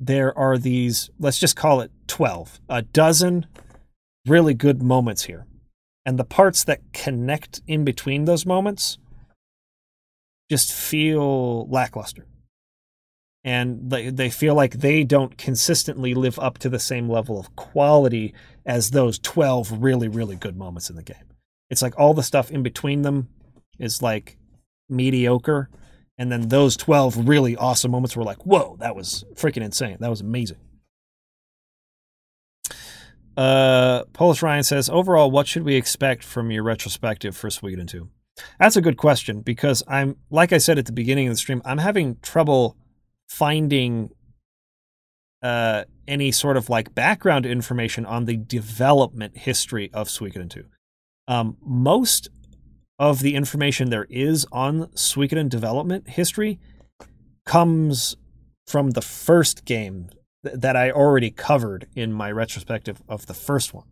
there 0.00 0.36
are 0.36 0.58
these, 0.58 1.10
let's 1.18 1.38
just 1.38 1.56
call 1.56 1.80
it 1.80 1.90
12, 2.06 2.60
a 2.68 2.82
dozen 2.82 3.46
really 4.26 4.54
good 4.54 4.82
moments 4.82 5.24
here. 5.24 5.46
And 6.06 6.18
the 6.18 6.24
parts 6.24 6.64
that 6.64 6.80
connect 6.92 7.60
in 7.66 7.84
between 7.84 8.24
those 8.24 8.46
moments 8.46 8.98
just 10.50 10.72
feel 10.72 11.68
lackluster 11.68 12.26
and 13.44 13.90
they, 13.90 14.10
they 14.10 14.30
feel 14.30 14.54
like 14.54 14.74
they 14.74 15.04
don't 15.04 15.38
consistently 15.38 16.14
live 16.14 16.38
up 16.38 16.58
to 16.58 16.68
the 16.68 16.78
same 16.78 17.08
level 17.08 17.38
of 17.38 17.54
quality 17.56 18.34
as 18.66 18.90
those 18.90 19.18
12 19.18 19.82
really 19.82 20.08
really 20.08 20.36
good 20.36 20.56
moments 20.56 20.90
in 20.90 20.96
the 20.96 21.02
game 21.02 21.16
it's 21.70 21.82
like 21.82 21.98
all 21.98 22.14
the 22.14 22.22
stuff 22.22 22.50
in 22.50 22.62
between 22.62 23.02
them 23.02 23.28
is 23.78 24.02
like 24.02 24.36
mediocre 24.88 25.68
and 26.18 26.30
then 26.32 26.48
those 26.48 26.76
12 26.76 27.28
really 27.28 27.56
awesome 27.56 27.90
moments 27.90 28.16
were 28.16 28.24
like 28.24 28.44
whoa 28.44 28.76
that 28.80 28.94
was 28.96 29.24
freaking 29.34 29.62
insane 29.62 29.96
that 30.00 30.10
was 30.10 30.20
amazing 30.20 30.58
uh, 33.38 34.02
Polish 34.14 34.42
Ryan 34.42 34.64
says, 34.64 34.90
overall, 34.90 35.30
what 35.30 35.46
should 35.46 35.62
we 35.62 35.76
expect 35.76 36.24
from 36.24 36.50
your 36.50 36.64
retrospective 36.64 37.36
for 37.36 37.48
Suikoden 37.50 37.86
2? 37.86 38.08
That's 38.58 38.76
a 38.76 38.80
good 38.80 38.96
question 38.96 39.42
because 39.42 39.84
I'm, 39.86 40.16
like 40.28 40.52
I 40.52 40.58
said 40.58 40.76
at 40.76 40.86
the 40.86 40.92
beginning 40.92 41.28
of 41.28 41.34
the 41.34 41.38
stream, 41.38 41.62
I'm 41.64 41.78
having 41.78 42.16
trouble 42.20 42.76
finding 43.28 44.10
uh, 45.40 45.84
any 46.08 46.32
sort 46.32 46.56
of 46.56 46.68
like 46.68 46.96
background 46.96 47.46
information 47.46 48.04
on 48.04 48.24
the 48.24 48.36
development 48.36 49.36
history 49.36 49.88
of 49.94 50.08
Suikoden 50.08 50.50
2. 50.50 50.64
Um, 51.28 51.58
most 51.64 52.30
of 52.98 53.20
the 53.20 53.34
information 53.34 53.90
there 53.90 54.06
is 54.10 54.46
on 54.50 54.86
Suikoden 54.88 55.48
development 55.48 56.08
history 56.08 56.58
comes 57.46 58.16
from 58.66 58.90
the 58.90 59.00
first 59.00 59.64
game 59.64 60.10
th- 60.44 60.58
that 60.58 60.76
I 60.76 60.90
already 60.90 61.30
covered 61.30 61.86
in 61.94 62.12
my 62.12 62.30
retrospective 62.30 63.02
of 63.08 63.26
the 63.26 63.34
first 63.34 63.72
one. 63.72 63.86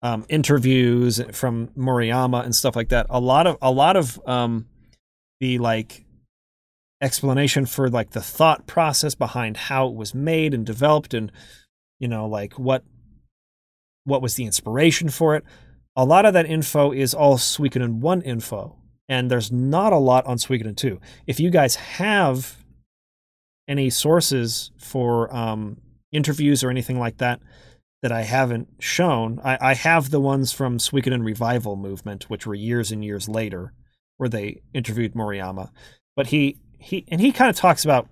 Um, 0.00 0.24
interviews 0.28 1.20
from 1.32 1.68
Murayama 1.76 2.44
and 2.44 2.54
stuff 2.54 2.76
like 2.76 2.90
that. 2.90 3.06
A 3.10 3.18
lot 3.18 3.48
of 3.48 3.58
a 3.60 3.72
lot 3.72 3.96
of 3.96 4.20
um, 4.28 4.66
the 5.40 5.58
like 5.58 6.04
explanation 7.00 7.66
for 7.66 7.88
like 7.88 8.10
the 8.10 8.20
thought 8.20 8.66
process 8.66 9.16
behind 9.16 9.56
how 9.56 9.88
it 9.88 9.94
was 9.94 10.14
made 10.14 10.54
and 10.54 10.64
developed 10.64 11.14
and 11.14 11.30
you 11.98 12.08
know 12.08 12.26
like 12.26 12.54
what 12.54 12.84
what 14.04 14.22
was 14.22 14.34
the 14.34 14.44
inspiration 14.44 15.08
for 15.08 15.36
it 15.36 15.44
a 15.98 16.04
lot 16.04 16.24
of 16.24 16.32
that 16.32 16.46
info 16.46 16.92
is 16.92 17.12
all 17.12 17.36
Suikoden 17.36 17.98
1 17.98 18.22
info 18.22 18.76
and 19.08 19.30
there's 19.30 19.50
not 19.50 19.92
a 19.92 19.98
lot 19.98 20.24
on 20.26 20.38
Suikoden 20.38 20.76
2 20.76 21.00
if 21.26 21.40
you 21.40 21.50
guys 21.50 21.74
have 21.74 22.56
any 23.66 23.90
sources 23.90 24.70
for 24.78 25.34
um, 25.34 25.78
interviews 26.12 26.62
or 26.62 26.70
anything 26.70 26.98
like 26.98 27.18
that 27.18 27.40
that 28.00 28.12
I 28.12 28.22
haven't 28.22 28.68
shown 28.78 29.40
I, 29.44 29.58
I 29.60 29.74
have 29.74 30.10
the 30.10 30.20
ones 30.20 30.52
from 30.52 30.78
Suikoden 30.78 31.24
Revival 31.24 31.76
movement 31.76 32.30
which 32.30 32.46
were 32.46 32.54
years 32.54 32.92
and 32.92 33.04
years 33.04 33.28
later 33.28 33.74
where 34.18 34.28
they 34.28 34.62
interviewed 34.72 35.14
Murayama 35.14 35.70
but 36.16 36.28
he 36.28 36.58
he 36.78 37.04
and 37.08 37.20
he 37.20 37.32
kind 37.32 37.50
of 37.50 37.56
talks 37.56 37.84
about 37.84 38.08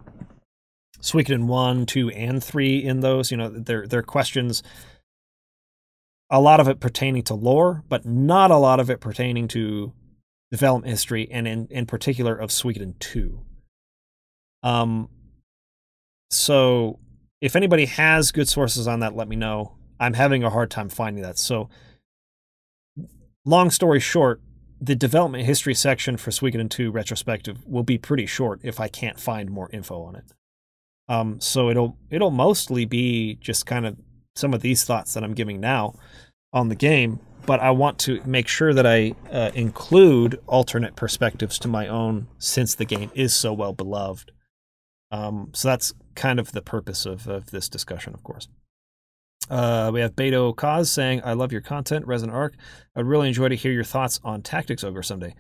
Suikoden 1.01 1.45
one, 1.45 1.87
two, 1.87 2.11
and 2.11 2.43
three 2.43 2.83
in 2.83 3.01
those. 3.01 3.31
You 3.31 3.37
know, 3.37 3.49
their 3.49 3.87
their 3.87 4.03
questions. 4.03 4.63
A 6.31 6.41
lot 6.41 6.61
of 6.61 6.69
it 6.69 6.81
pertaining 6.81 7.23
to 7.25 7.35
lore, 7.35 7.85
but 7.89 8.05
not 8.05 8.51
a 8.51 8.57
lot 8.57 8.81
of 8.81 8.91
it 8.91 9.01
pertaining 9.01 9.49
to 9.49 9.93
development 10.51 10.91
history, 10.91 11.29
and 11.31 11.47
in 11.47 11.69
in 11.71 11.87
particular 11.87 12.35
of 12.37 12.51
Suikoden 12.51 12.99
two. 12.99 13.43
Um. 14.63 15.09
So, 16.29 16.99
if 17.41 17.55
anybody 17.55 17.87
has 17.87 18.33
good 18.33 18.49
sources 18.49 18.89
on 18.89 19.01
that, 19.01 19.15
let 19.15 19.29
me 19.29 19.37
know. 19.37 19.77
I'm 20.01 20.15
having 20.15 20.43
a 20.43 20.51
hard 20.51 20.71
time 20.73 20.89
finding 20.89 21.23
that. 21.23 21.39
So, 21.39 21.69
long 23.45 23.71
story 23.71 24.01
short, 24.01 24.41
the 24.81 24.95
development 24.95 25.45
history 25.45 25.75
section 25.75 26.17
for 26.17 26.31
Suikoden 26.31 26.69
2 26.69 26.91
retrospective 26.91 27.65
will 27.67 27.83
be 27.83 27.99
pretty 27.99 28.27
short 28.27 28.61
if 28.63 28.79
I 28.79 28.89
can't 28.89 29.19
find 29.19 29.51
more 29.51 29.71
info 29.73 30.03
on 30.03 30.17
it. 30.17 30.25
Um, 31.09 31.41
so 31.41 31.71
it'll 31.71 31.97
it'll 32.11 32.33
mostly 32.33 32.85
be 32.85 33.37
just 33.37 33.65
kind 33.65 33.87
of 33.87 33.97
some 34.37 34.55
of 34.55 34.61
these 34.61 34.85
thoughts 34.85 35.15
that 35.15 35.25
I'm 35.25 35.35
giving 35.35 35.61
now 35.61 35.95
on 36.53 36.69
the 36.69 36.75
game, 36.75 37.21
but 37.45 37.61
I 37.61 37.71
want 37.71 37.99
to 38.01 38.23
make 38.25 38.49
sure 38.49 38.75
that 38.75 38.87
I 38.87 39.15
uh, 39.31 39.51
include 39.55 40.41
alternate 40.47 40.97
perspectives 40.97 41.59
to 41.61 41.69
my 41.69 41.89
own 41.89 42.29
since 42.39 42.75
the 42.75 42.85
game 42.85 43.11
is 43.15 43.35
so 43.35 43.53
well 43.53 43.73
beloved. 43.73 44.33
Um, 45.11 45.51
so 45.55 45.69
that's 45.69 45.95
kind 46.15 46.39
of 46.39 46.53
the 46.53 46.63
purpose 46.63 47.07
of, 47.07 47.29
of 47.29 47.51
this 47.51 47.69
discussion, 47.69 48.15
of 48.15 48.23
course. 48.23 48.49
Uh, 49.49 49.91
we 49.95 50.01
have 50.01 50.17
Beto 50.17 50.55
Kaz 50.55 50.89
saying, 50.89 51.23
I 51.25 51.35
love 51.35 51.53
your 51.53 51.61
content, 51.61 52.07
Resonant 52.07 52.37
Arc. 52.37 52.55
I'd 52.97 53.07
really 53.07 53.29
enjoy 53.29 53.49
to 53.49 53.55
hear 53.55 53.73
your 53.73 53.85
thoughts 53.85 54.19
on 54.25 54.43
Tactics 54.43 54.83
Ogre 54.83 55.05
someday. 55.05 55.35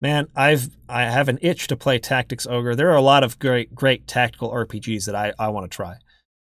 Man, 0.00 0.28
I've 0.34 0.76
I 0.88 1.04
have 1.04 1.28
an 1.28 1.38
itch 1.40 1.66
to 1.68 1.76
play 1.76 1.98
Tactics 1.98 2.46
Ogre. 2.46 2.74
There 2.74 2.90
are 2.90 2.96
a 2.96 3.02
lot 3.02 3.22
of 3.24 3.38
great 3.38 3.74
great 3.74 4.06
tactical 4.06 4.50
RPGs 4.50 5.06
that 5.06 5.14
I, 5.14 5.32
I 5.38 5.48
want 5.48 5.70
to 5.70 5.74
try. 5.74 5.96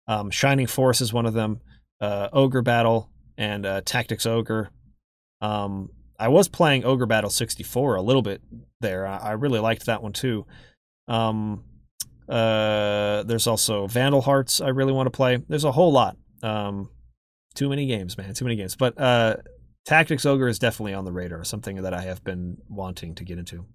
Um, 0.08 0.30
Shining 0.32 0.68
Force 0.68 1.02
is 1.02 1.14
one 1.14 1.26
of 1.26 1.34
them. 1.34 1.62
Uh, 2.02 2.30
Ogre 2.32 2.62
Battle 2.62 3.10
and 3.38 3.66
uh, 3.66 3.82
Tactics 3.82 4.26
Ogre. 4.26 4.70
Um, 5.42 5.90
I 6.20 6.28
was 6.28 6.48
playing 6.48 6.84
Ogre 6.86 7.06
Battle 7.06 7.30
64 7.30 7.96
a 7.96 8.02
little 8.02 8.22
bit 8.22 8.42
there. 8.82 9.08
I, 9.08 9.18
I 9.18 9.32
really 9.32 9.60
liked 9.60 9.86
that 9.86 10.04
one 10.04 10.14
too. 10.14 10.46
Um, 11.08 11.64
uh, 12.28 13.24
there's 13.24 13.48
also 13.48 13.88
Vandal 13.88 14.22
Hearts 14.22 14.62
I 14.62 14.70
really 14.70 14.94
want 14.94 15.08
to 15.08 15.12
play. 15.12 15.38
There's 15.48 15.64
a 15.64 15.72
whole 15.72 15.92
lot. 15.92 16.18
Um, 16.44 16.90
too 17.56 17.70
many 17.70 17.88
games, 17.88 18.18
man. 18.18 18.34
Too 18.34 18.46
many 18.46 18.56
games. 18.56 18.76
But 18.76 19.00
uh, 19.00 19.38
Tactics 19.86 20.26
Ogre 20.26 20.48
is 20.48 20.60
definitely 20.60 20.94
on 20.94 21.06
the 21.06 21.12
radar. 21.12 21.44
Something 21.44 21.82
that 21.82 21.94
I 21.94 22.02
have 22.02 22.24
been 22.24 22.58
wanting 22.70 23.16
to 23.16 23.24
get 23.24 23.40
into. 23.40 23.66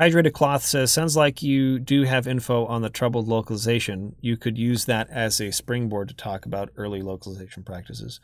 Hydrated 0.00 0.32
Cloth 0.32 0.64
says, 0.64 0.92
sounds 0.92 1.16
like 1.16 1.42
you 1.42 1.78
do 1.78 2.02
have 2.02 2.26
info 2.26 2.66
on 2.66 2.82
the 2.82 2.90
troubled 2.90 3.28
localization. 3.28 4.16
You 4.20 4.36
could 4.36 4.58
use 4.58 4.86
that 4.86 5.08
as 5.08 5.40
a 5.40 5.52
springboard 5.52 6.08
to 6.08 6.14
talk 6.14 6.46
about 6.46 6.70
early 6.76 7.00
localization 7.00 7.62
practices. 7.62 8.20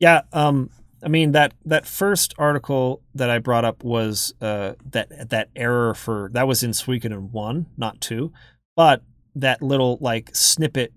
Yeah, 0.00 0.22
um, 0.32 0.70
I 1.02 1.08
mean 1.08 1.32
that 1.32 1.54
that 1.64 1.86
first 1.86 2.34
article 2.38 3.02
that 3.14 3.30
I 3.30 3.38
brought 3.38 3.64
up 3.64 3.84
was 3.84 4.34
uh, 4.40 4.72
that 4.90 5.30
that 5.30 5.48
error 5.54 5.94
for 5.94 6.28
that 6.32 6.48
was 6.48 6.64
in 6.64 6.72
Suikoden 6.72 7.30
one, 7.30 7.66
not 7.76 8.00
two, 8.00 8.32
but 8.76 9.02
that 9.36 9.62
little 9.62 9.98
like 10.00 10.34
snippet 10.34 10.92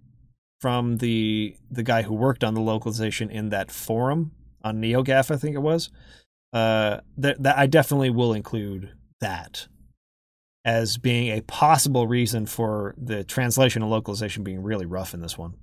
from 0.60 0.98
the 0.98 1.56
the 1.70 1.84
guy 1.84 2.02
who 2.02 2.16
worked 2.16 2.44
on 2.44 2.56
the 2.56 2.62
localization 2.62 3.30
in 3.30 3.50
that 3.50 3.70
forum 3.70 4.32
on 4.64 4.82
NeoGAF, 4.82 5.30
I 5.30 5.38
think 5.38 5.56
it 5.56 5.60
was. 5.60 5.92
Uh, 6.52 7.02
that 7.18 7.42
that 7.44 7.58
I 7.60 7.68
definitely 7.68 8.10
will 8.10 8.34
include 8.34 8.92
that 9.22 9.68
as 10.66 10.98
being 10.98 11.28
a 11.38 11.42
possible 11.42 12.08
reason 12.08 12.48
for 12.48 12.96
the 12.98 13.24
translation 13.24 13.84
and 13.84 13.92
localization 13.92 14.44
being 14.44 14.64
really 14.64 14.88
rough 14.88 15.14
in 15.14 15.22
this 15.22 15.38
one. 15.38 15.54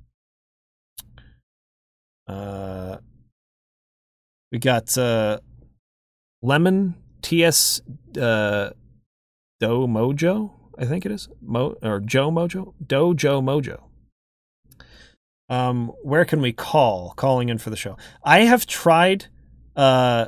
Uh, 2.29 2.99
we 4.53 4.61
got 4.61 4.97
uh, 4.97 5.41
Lemon 6.41 6.95
TS 7.21 7.81
uh, 8.17 8.71
Do 9.59 9.87
Mojo, 9.89 10.53
I 10.79 10.85
think 10.85 11.05
it 11.05 11.11
is 11.11 11.29
Mo 11.41 11.77
or 11.83 11.99
Joe 11.99 12.31
Mojo 12.31 12.75
Dojo 12.85 13.43
Mojo. 13.43 13.83
Um, 15.49 15.89
where 16.03 16.25
can 16.25 16.41
we 16.41 16.53
call? 16.53 17.13
Calling 17.17 17.49
in 17.49 17.59
for 17.59 17.71
the 17.71 17.77
show. 17.77 17.97
I 18.25 18.41
have 18.43 18.67
tried 18.67 19.27
uh, 19.75 20.27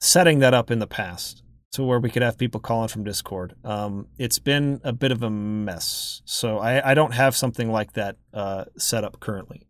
setting 0.00 0.40
that 0.40 0.52
up 0.52 0.70
in 0.70 0.80
the 0.80 0.86
past 0.86 1.42
to 1.72 1.82
where 1.82 1.98
we 1.98 2.10
could 2.10 2.22
have 2.22 2.38
people 2.38 2.60
calling 2.60 2.88
from 2.88 3.04
Discord. 3.04 3.54
Um, 3.64 4.08
it's 4.18 4.38
been 4.38 4.80
a 4.84 4.92
bit 4.92 5.12
of 5.12 5.22
a 5.22 5.30
mess, 5.30 6.22
so 6.24 6.58
I, 6.58 6.90
I 6.90 6.94
don't 6.94 7.14
have 7.14 7.36
something 7.36 7.70
like 7.70 7.92
that 7.92 8.16
uh, 8.32 8.64
set 8.76 9.04
up 9.04 9.20
currently. 9.20 9.66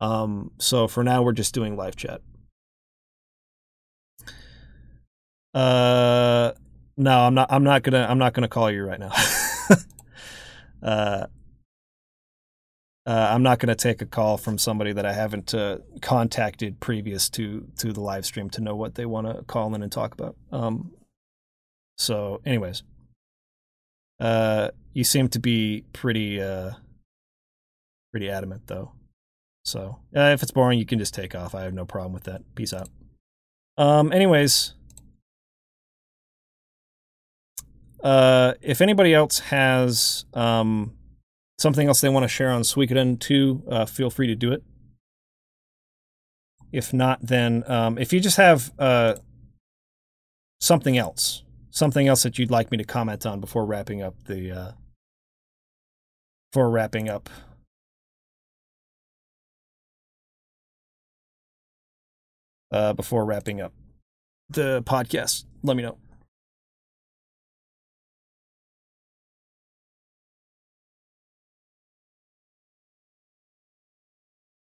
Um, 0.00 0.50
so 0.58 0.88
for 0.88 1.04
now, 1.04 1.22
we're 1.22 1.32
just 1.32 1.54
doing 1.54 1.76
live 1.76 1.96
chat. 1.96 2.20
Uh, 5.54 6.52
no, 6.96 7.20
I'm 7.20 7.34
not. 7.34 7.52
I'm 7.52 7.64
not 7.64 7.82
gonna. 7.82 8.06
I'm 8.08 8.18
not 8.18 8.32
gonna 8.32 8.48
call 8.48 8.70
you 8.70 8.84
right 8.84 8.98
now. 8.98 9.12
uh, 10.82 11.26
uh, 13.04 13.28
I'm 13.32 13.42
not 13.42 13.58
going 13.58 13.68
to 13.68 13.74
take 13.74 14.00
a 14.00 14.06
call 14.06 14.36
from 14.36 14.58
somebody 14.58 14.92
that 14.92 15.04
I 15.04 15.12
haven't 15.12 15.54
uh, 15.54 15.78
contacted 16.00 16.78
previous 16.78 17.28
to 17.30 17.66
to 17.78 17.92
the 17.92 18.00
live 18.00 18.24
stream 18.24 18.48
to 18.50 18.60
know 18.60 18.76
what 18.76 18.94
they 18.94 19.06
want 19.06 19.26
to 19.26 19.42
call 19.42 19.74
in 19.74 19.82
and 19.82 19.90
talk 19.90 20.14
about. 20.14 20.36
Um, 20.52 20.92
so, 21.96 22.40
anyways, 22.44 22.82
uh, 24.20 24.68
you 24.92 25.04
seem 25.04 25.28
to 25.28 25.38
be 25.38 25.84
pretty 25.92 26.40
uh, 26.40 26.72
pretty 28.10 28.28
adamant 28.28 28.66
though. 28.66 28.92
So, 29.64 29.98
uh, 30.16 30.32
if 30.34 30.42
it's 30.42 30.50
boring, 30.50 30.78
you 30.78 30.86
can 30.86 30.98
just 30.98 31.14
take 31.14 31.34
off. 31.34 31.54
I 31.54 31.62
have 31.62 31.74
no 31.74 31.84
problem 31.84 32.12
with 32.12 32.24
that. 32.24 32.42
Peace 32.54 32.72
out. 32.72 32.88
Um, 33.78 34.12
anyways, 34.12 34.74
uh, 38.02 38.54
if 38.60 38.80
anybody 38.80 39.14
else 39.14 39.38
has 39.38 40.24
um 40.34 40.92
something 41.58 41.88
else 41.88 42.00
they 42.00 42.08
want 42.08 42.24
to 42.24 42.28
share 42.28 42.50
on 42.50 42.62
Suikoden 42.62 43.18
2, 43.18 43.62
uh, 43.68 43.86
feel 43.86 44.10
free 44.10 44.26
to 44.26 44.34
do 44.34 44.52
it. 44.52 44.62
If 46.72 46.92
not, 46.92 47.20
then 47.22 47.64
um, 47.66 47.98
if 47.98 48.12
you 48.12 48.20
just 48.20 48.36
have 48.36 48.72
uh, 48.78 49.14
something 50.60 50.98
else, 50.98 51.44
something 51.72 52.06
else 52.06 52.22
that 52.22 52.38
you'd 52.38 52.50
like 52.50 52.70
me 52.70 52.78
to 52.78 52.84
comment 52.84 53.26
on 53.26 53.40
before 53.40 53.66
wrapping 53.66 54.00
up 54.00 54.14
the, 54.24 54.52
uh, 54.52 54.72
wrapping 56.70 57.08
up 57.08 57.28
uh, 62.70 62.92
before 62.92 63.24
wrapping 63.24 63.60
up 63.60 63.72
the 64.48 64.82
podcast, 64.82 65.44
let 65.62 65.76
me 65.76 65.82
know. 65.82 65.98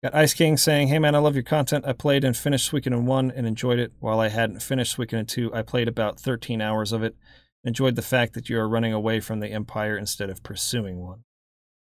Got 0.03 0.15
Ice 0.15 0.33
King 0.33 0.57
saying, 0.57 0.87
Hey 0.87 0.97
man, 0.97 1.13
I 1.13 1.19
love 1.19 1.35
your 1.35 1.43
content. 1.43 1.85
I 1.85 1.93
played 1.93 2.23
and 2.23 2.35
finished 2.35 2.71
Suikoden 2.71 3.03
1 3.03 3.31
and 3.35 3.45
enjoyed 3.45 3.77
it. 3.77 3.93
While 3.99 4.19
I 4.19 4.29
hadn't 4.29 4.63
finished 4.63 4.97
Suikoden 4.97 5.27
2, 5.27 5.53
I 5.53 5.61
played 5.61 5.87
about 5.87 6.19
13 6.19 6.59
hours 6.59 6.91
of 6.91 7.03
it. 7.03 7.15
Enjoyed 7.63 7.95
the 7.95 8.01
fact 8.01 8.33
that 8.33 8.49
you 8.49 8.57
are 8.57 8.67
running 8.67 8.93
away 8.93 9.19
from 9.19 9.39
the 9.39 9.49
Empire 9.49 9.95
instead 9.95 10.31
of 10.31 10.41
pursuing 10.41 11.01
one. 11.01 11.23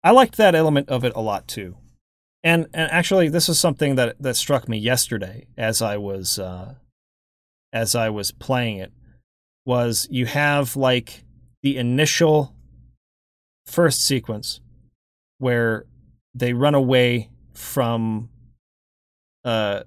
I 0.02 0.12
liked 0.12 0.38
that 0.38 0.54
element 0.54 0.88
of 0.88 1.04
it 1.04 1.12
a 1.14 1.20
lot 1.20 1.46
too. 1.46 1.76
And 2.42 2.68
and 2.72 2.90
actually 2.90 3.28
this 3.28 3.50
is 3.50 3.60
something 3.60 3.96
that 3.96 4.16
that 4.22 4.36
struck 4.36 4.66
me 4.66 4.78
yesterday 4.78 5.48
as 5.58 5.82
I 5.82 5.98
was 5.98 6.38
uh 6.38 6.76
as 7.72 7.94
I 7.94 8.08
was 8.08 8.30
playing 8.30 8.78
it 8.78 8.92
was 9.66 10.06
you 10.10 10.26
have 10.26 10.76
like 10.76 11.24
the 11.62 11.76
initial 11.76 12.54
first 13.66 14.06
sequence 14.06 14.60
where 15.38 15.86
they 16.34 16.52
run 16.52 16.74
away 16.74 17.30
from 17.56 18.28
uh 19.44 19.82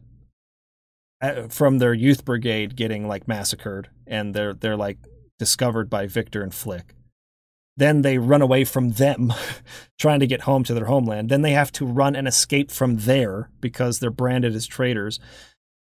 from 1.49 1.79
their 1.79 1.93
youth 1.93 2.23
brigade 2.23 2.75
getting 2.75 3.07
like 3.07 3.27
massacred 3.27 3.89
and 4.07 4.33
they're 4.33 4.53
they're 4.53 4.77
like 4.77 4.97
discovered 5.39 5.89
by 5.89 6.05
Viktor 6.05 6.43
and 6.43 6.51
Flik. 6.51 6.91
Then 7.77 8.01
they 8.01 8.17
run 8.17 8.41
away 8.41 8.65
from 8.65 8.91
them 8.91 9.33
trying 9.99 10.19
to 10.19 10.27
get 10.27 10.41
home 10.41 10.63
to 10.65 10.73
their 10.73 10.85
homeland. 10.85 11.29
Then 11.29 11.41
they 11.41 11.51
have 11.51 11.71
to 11.73 11.85
run 11.85 12.15
and 12.15 12.27
escape 12.27 12.69
from 12.69 12.97
there 12.97 13.49
because 13.61 13.99
they're 13.99 14.11
branded 14.11 14.53
as 14.53 14.67
traitors. 14.67 15.19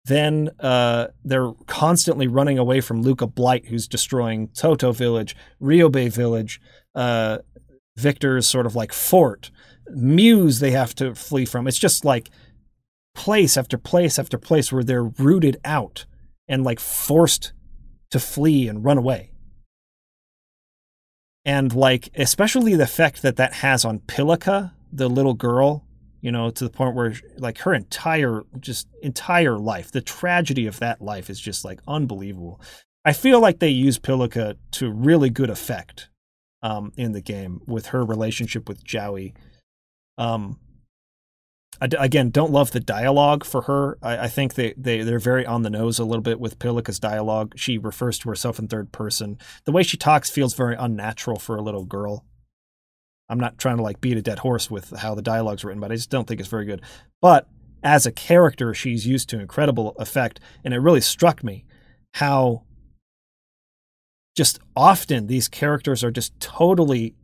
Then 0.05 0.51
uh, 0.59 1.07
they're 1.25 1.51
constantly 1.65 2.27
running 2.27 2.57
away 2.57 2.79
from 2.81 3.01
Luca 3.01 3.27
Blight, 3.27 3.65
who's 3.65 3.87
destroying 3.87 4.47
Toto 4.49 4.93
Village, 4.93 5.35
Ryube 5.61 6.13
Village, 6.13 6.61
uh, 6.95 7.39
Viktor's 7.97 8.47
sort 8.47 8.67
of 8.67 8.75
like 8.75 8.93
fort 8.93 9.49
muse 9.89 10.59
they 10.59 10.71
have 10.71 10.95
to 10.95 11.15
flee 11.15 11.45
from. 11.45 11.67
It's 11.67 11.79
just 11.79 12.05
like 12.05 12.29
place 13.15 13.57
after 13.57 13.77
place 13.77 14.19
after 14.19 14.37
place 14.37 14.71
where 14.71 14.83
they're 14.83 15.03
rooted 15.03 15.57
out 15.65 16.05
and 16.47 16.63
like 16.63 16.79
forced 16.79 17.53
to 18.11 18.19
flee 18.19 18.67
and 18.67 18.83
run 18.85 18.97
away. 18.97 19.31
And 21.43 21.73
like, 21.73 22.09
especially 22.15 22.75
the 22.75 22.83
effect 22.83 23.21
that 23.21 23.37
that 23.37 23.53
has 23.53 23.85
on 23.85 23.99
Pilika, 23.99 24.73
the 24.91 25.09
little 25.09 25.33
girl, 25.33 25.85
you 26.21 26.31
know, 26.31 26.49
to 26.49 26.63
the 26.63 26.69
point 26.69 26.95
where 26.95 27.13
like 27.37 27.59
her 27.59 27.73
entire, 27.73 28.43
just 28.59 28.87
entire 29.01 29.57
life, 29.57 29.91
the 29.91 30.01
tragedy 30.01 30.67
of 30.67 30.79
that 30.79 31.01
life 31.01 31.29
is 31.29 31.39
just 31.39 31.63
like 31.63 31.79
unbelievable. 31.87 32.61
I 33.05 33.13
feel 33.13 33.39
like 33.39 33.59
they 33.59 33.69
use 33.69 33.97
Pilika 33.97 34.57
to 34.71 34.91
really 34.91 35.29
good 35.29 35.49
effect 35.49 36.09
um, 36.61 36.91
in 36.97 37.13
the 37.13 37.21
game 37.21 37.61
with 37.65 37.87
her 37.87 38.03
relationship 38.03 38.67
with 38.67 38.83
Jowy 38.83 39.33
um, 40.17 40.59
I, 41.79 41.87
again, 41.99 42.31
don't 42.31 42.51
love 42.51 42.71
the 42.71 42.79
dialogue 42.79 43.43
for 43.43 43.63
her. 43.63 43.97
I, 44.01 44.17
I, 44.17 44.27
think 44.27 44.55
they, 44.55 44.73
they, 44.77 45.01
they're 45.01 45.19
very 45.19 45.45
on 45.45 45.61
the 45.61 45.69
nose 45.69 45.99
a 45.99 46.05
little 46.05 46.23
bit 46.23 46.39
with 46.39 46.59
Pilika's 46.59 46.99
dialogue. 46.99 47.53
She 47.55 47.77
refers 47.77 48.17
to 48.19 48.29
herself 48.29 48.57
in 48.57 48.67
third 48.67 48.91
person. 48.91 49.37
The 49.65 49.71
way 49.71 49.83
she 49.83 49.97
talks 49.97 50.29
feels 50.29 50.55
very 50.55 50.75
unnatural 50.75 51.37
for 51.37 51.55
a 51.55 51.61
little 51.61 51.85
girl. 51.85 52.25
I'm 53.29 53.39
not 53.39 53.57
trying 53.57 53.77
to 53.77 53.83
like 53.83 54.01
beat 54.01 54.17
a 54.17 54.21
dead 54.21 54.39
horse 54.39 54.71
with 54.71 54.89
how 54.91 55.13
the 55.13 55.21
dialogue's 55.21 55.63
written, 55.63 55.81
but 55.81 55.91
I 55.91 55.95
just 55.95 56.09
don't 56.09 56.27
think 56.27 56.39
it's 56.39 56.49
very 56.49 56.65
good. 56.65 56.81
But 57.21 57.47
as 57.83 58.05
a 58.05 58.11
character, 58.11 58.73
she's 58.73 59.05
used 59.05 59.29
to 59.29 59.39
incredible 59.39 59.95
effect, 59.99 60.39
and 60.63 60.73
it 60.73 60.79
really 60.79 61.01
struck 61.01 61.43
me 61.43 61.65
how 62.13 62.63
just 64.35 64.59
often 64.75 65.27
these 65.27 65.47
characters 65.47 66.03
are 66.03 66.11
just 66.11 66.39
totally 66.39 67.15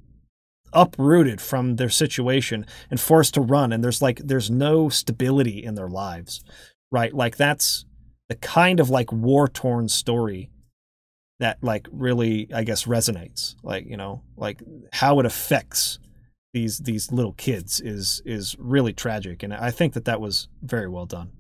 uprooted 0.74 1.40
from 1.40 1.78
their 1.78 1.90
situation 1.90 2.66
and 2.90 3.00
forced 3.00 3.34
to 3.36 3.42
run. 3.42 3.72
And 3.72 3.84
there's 3.84 4.02
like 4.02 4.20
there's 4.20 4.50
no 4.52 4.90
stability 4.90 5.64
in 5.64 5.76
their 5.76 5.90
lives 5.90 6.44
right? 6.94 7.14
Like 7.14 7.36
that's 7.36 7.86
the 8.30 8.36
kind 8.36 8.80
of 8.80 8.90
like 8.90 9.12
war 9.12 9.50
torn 9.50 9.90
story 9.90 10.50
that 11.40 11.58
like 11.62 11.88
really 11.92 12.48
i 12.54 12.64
guess 12.64 12.86
resonates. 12.86 13.56
Like 13.64 13.86
you 13.90 13.98
know 13.98 14.22
like 14.38 14.62
how 14.94 15.20
it 15.20 15.26
affects 15.26 16.00
these 16.54 16.78
these 16.78 17.12
little 17.12 17.34
kids 17.34 17.82
is 17.82 18.22
is 18.26 18.56
really 18.60 18.94
tragic. 18.94 19.44
And 19.44 19.54
i 19.54 19.72
think 19.72 19.94
that 19.94 20.06
that 20.06 20.22
was 20.22 20.48
very 20.62 20.88
well 20.88 21.08
done. 21.08 21.32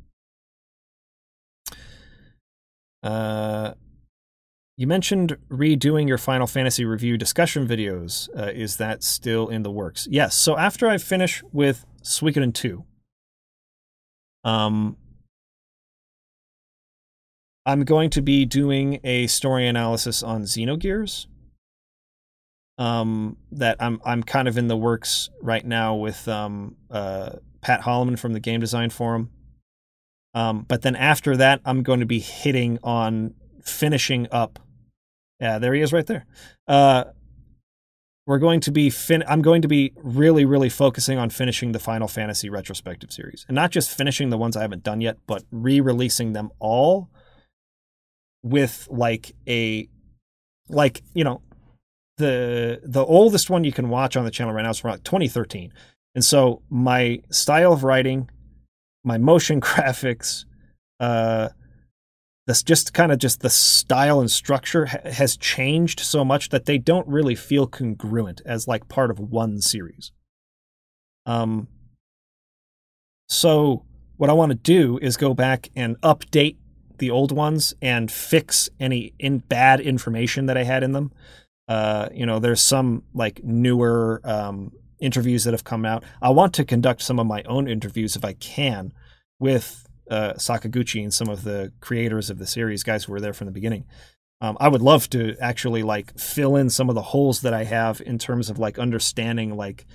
Uh 3.03 3.76
you 4.76 4.88
mentioned 4.88 5.38
redoing 5.50 6.08
your 6.08 6.18
Final 6.18 6.48
Fantasy 6.48 6.84
review 6.84 7.18
discussion 7.18 7.68
videos. 7.68 8.28
Uh, 8.38 8.52
is 8.54 8.78
that 8.78 9.04
still 9.04 9.48
in 9.50 9.64
the 9.64 9.72
works? 9.72 10.08
Yes. 10.10 10.36
So 10.36 10.58
after 10.58 10.90
I 10.90 10.98
finish 10.98 11.44
with 11.52 11.86
Suikoden 12.02 12.54
2, 12.54 12.84
um, 14.44 14.98
I'm 17.66 17.84
going 17.84 18.10
to 18.12 18.22
be 18.22 18.45
doing 18.45 19.00
a 19.04 19.28
story 19.28 19.68
analysis 19.68 20.24
on 20.24 20.44
Xenogears. 20.44 21.28
Um, 22.80 23.38
that 23.52 23.78
I'm 23.80 24.02
I'm 24.04 24.24
kind 24.24 24.48
of 24.48 24.58
in 24.58 24.68
the 24.68 24.76
works 24.76 25.30
right 25.40 25.64
now 25.64 25.94
with 25.94 26.28
um, 26.28 26.76
uh, 26.90 27.34
Pat 27.62 27.82
Holleman 27.82 28.18
from 28.18 28.34
the 28.34 28.40
Game 28.40 28.60
Design 28.60 28.90
Forum. 28.90 29.30
Um, 30.34 30.66
but 30.68 30.82
then 30.82 30.95
after 30.95 31.38
that, 31.38 31.62
I'm 31.66 31.84
going 31.84 32.00
to 32.00 32.08
be 32.08 32.18
hitting 32.18 32.80
on 32.84 33.36
finishing 33.64 34.27
up. 34.31 34.60
Yeah, 35.40 35.60
there 35.60 35.73
he 35.73 35.81
is 35.81 35.91
right 35.91 36.06
there. 36.06 36.26
Uh, 36.68 37.06
we're 38.26 38.40
going 38.40 38.61
to 38.61 38.72
be 38.72 38.90
fin- 38.90 39.23
I'm 39.27 39.41
going 39.41 39.61
to 39.64 39.68
be 39.68 39.91
really, 39.98 40.45
really 40.45 40.69
focusing 40.69 41.18
on 41.18 41.30
finishing 41.30 41.73
the 41.73 41.80
Final 41.80 42.07
Fantasy 42.07 42.49
retrospective 42.49 43.11
series, 43.11 43.45
and 43.48 43.56
not 43.56 43.72
just 43.72 43.90
finishing 43.90 44.30
the 44.30 44.38
ones 44.38 44.56
I 44.56 44.61
haven't 44.61 44.84
done 44.84 45.02
yet, 45.02 45.18
but 45.27 45.44
re-releasing 45.52 46.34
them 46.34 46.52
all 46.60 47.10
with 48.41 48.88
like 48.90 49.35
a 49.48 49.90
like 50.69 51.02
you 51.14 51.23
know 51.23 51.41
the 52.18 52.80
the 52.84 53.03
oldest 53.03 53.49
one 53.49 53.64
you 53.64 53.72
can 53.72 53.90
watch 53.90 54.15
on 54.15 54.23
the 54.23 54.31
channel 54.31 54.53
right 54.53 54.64
now 54.64 54.69
is 54.69 54.80
from 54.80 54.91
like 54.91 55.03
2013 55.03 55.73
and 56.15 56.23
so 56.23 56.61
my 56.69 57.22
style 57.30 57.73
of 57.73 57.84
writing 57.84 58.30
my 59.03 59.18
motion 59.18 59.60
graphics, 59.61 60.45
uh, 60.99 61.49
this 62.45 62.64
just 62.64 62.94
kind 62.94 63.11
of 63.11 63.20
just 63.20 63.41
the 63.41 63.49
style 63.49 64.20
and 64.20 64.30
structure 64.30 64.88
ha- 64.88 64.99
has 65.06 65.38
changed 65.38 65.99
so 65.99 66.26
much 66.26 66.49
that 66.49 66.65
they 66.65 66.78
don't 66.78 67.07
really 67.07 67.36
feel 67.36 67.68
congruent 67.68 68.41
as 68.45 68.68
like 68.68 68.90
part 68.90 69.10
of 69.10 69.20
one 69.20 69.61
series. 69.61 70.11
Um, 71.26 71.68
so 73.30 73.86
what 74.18 74.30
I 74.30 74.34
want 74.34 74.52
to 74.52 74.57
do 74.57 74.99
is 75.02 75.18
go 75.18 75.34
back 75.34 75.70
and 75.76 75.99
update 76.02 76.57
the 76.98 77.10
old 77.10 77.32
ones 77.32 77.74
and 77.82 78.11
fix 78.11 78.70
any 78.80 79.14
in 79.20 79.40
bad 79.40 79.80
information 79.80 80.45
that 80.45 80.57
I 80.57 80.64
had 80.64 80.84
in 80.84 80.91
them. 80.91 81.11
Uh, 81.68 82.10
you 82.14 82.26
know, 82.26 82.40
there's 82.40 82.61
some 82.61 83.03
like 83.14 83.44
newer 83.44 84.22
um, 84.24 84.72
interviews 84.99 85.45
that 85.45 85.53
have 85.53 85.64
come 85.64 85.86
out. 85.86 86.03
I 86.22 86.30
want 86.30 86.53
to 86.56 86.65
conduct 86.65 87.02
some 87.02 87.20
of 87.20 87.28
my 87.28 87.41
own 87.44 87.68
interviews 87.68 88.15
if 88.15 88.26
I 88.26 88.34
can 88.34 88.94
with 89.40 89.82
uh, 90.10 90.34
Sakaguchi 90.34 91.02
and 91.04 91.14
some 91.14 91.30
of 91.30 91.44
the 91.44 91.72
creators 91.80 92.30
of 92.30 92.38
the 92.38 92.48
series, 92.48 92.84
guys 92.84 93.04
who 93.06 93.12
were 93.12 93.22
there 93.22 93.34
from 93.34 93.46
the 93.46 93.52
beginning. 93.52 93.86
Um, 94.42 94.58
I 94.60 94.68
would 94.68 94.82
love 94.82 95.10
to 95.12 95.38
actually 95.40 95.84
like 95.84 96.18
fill 96.20 96.56
in 96.58 96.70
some 96.70 96.90
of 96.90 96.96
the 96.96 97.02
holes 97.02 97.42
that 97.42 97.54
I 97.54 97.64
have 97.64 98.02
in 98.02 98.20
terms 98.20 98.50
of 98.50 98.60
like 98.60 98.78
understanding 98.78 99.56
like 99.56 99.86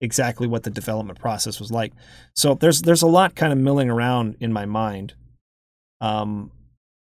exactly 0.00 0.46
what 0.46 0.62
the 0.62 0.70
development 0.70 1.18
process 1.18 1.58
was 1.58 1.72
like. 1.72 1.92
So 2.34 2.54
there's 2.54 2.82
there's 2.82 3.02
a 3.02 3.08
lot 3.08 3.34
kind 3.34 3.52
of 3.52 3.58
milling 3.58 3.90
around 3.90 4.36
in 4.40 4.52
my 4.52 4.64
mind 4.64 5.14
um, 6.00 6.52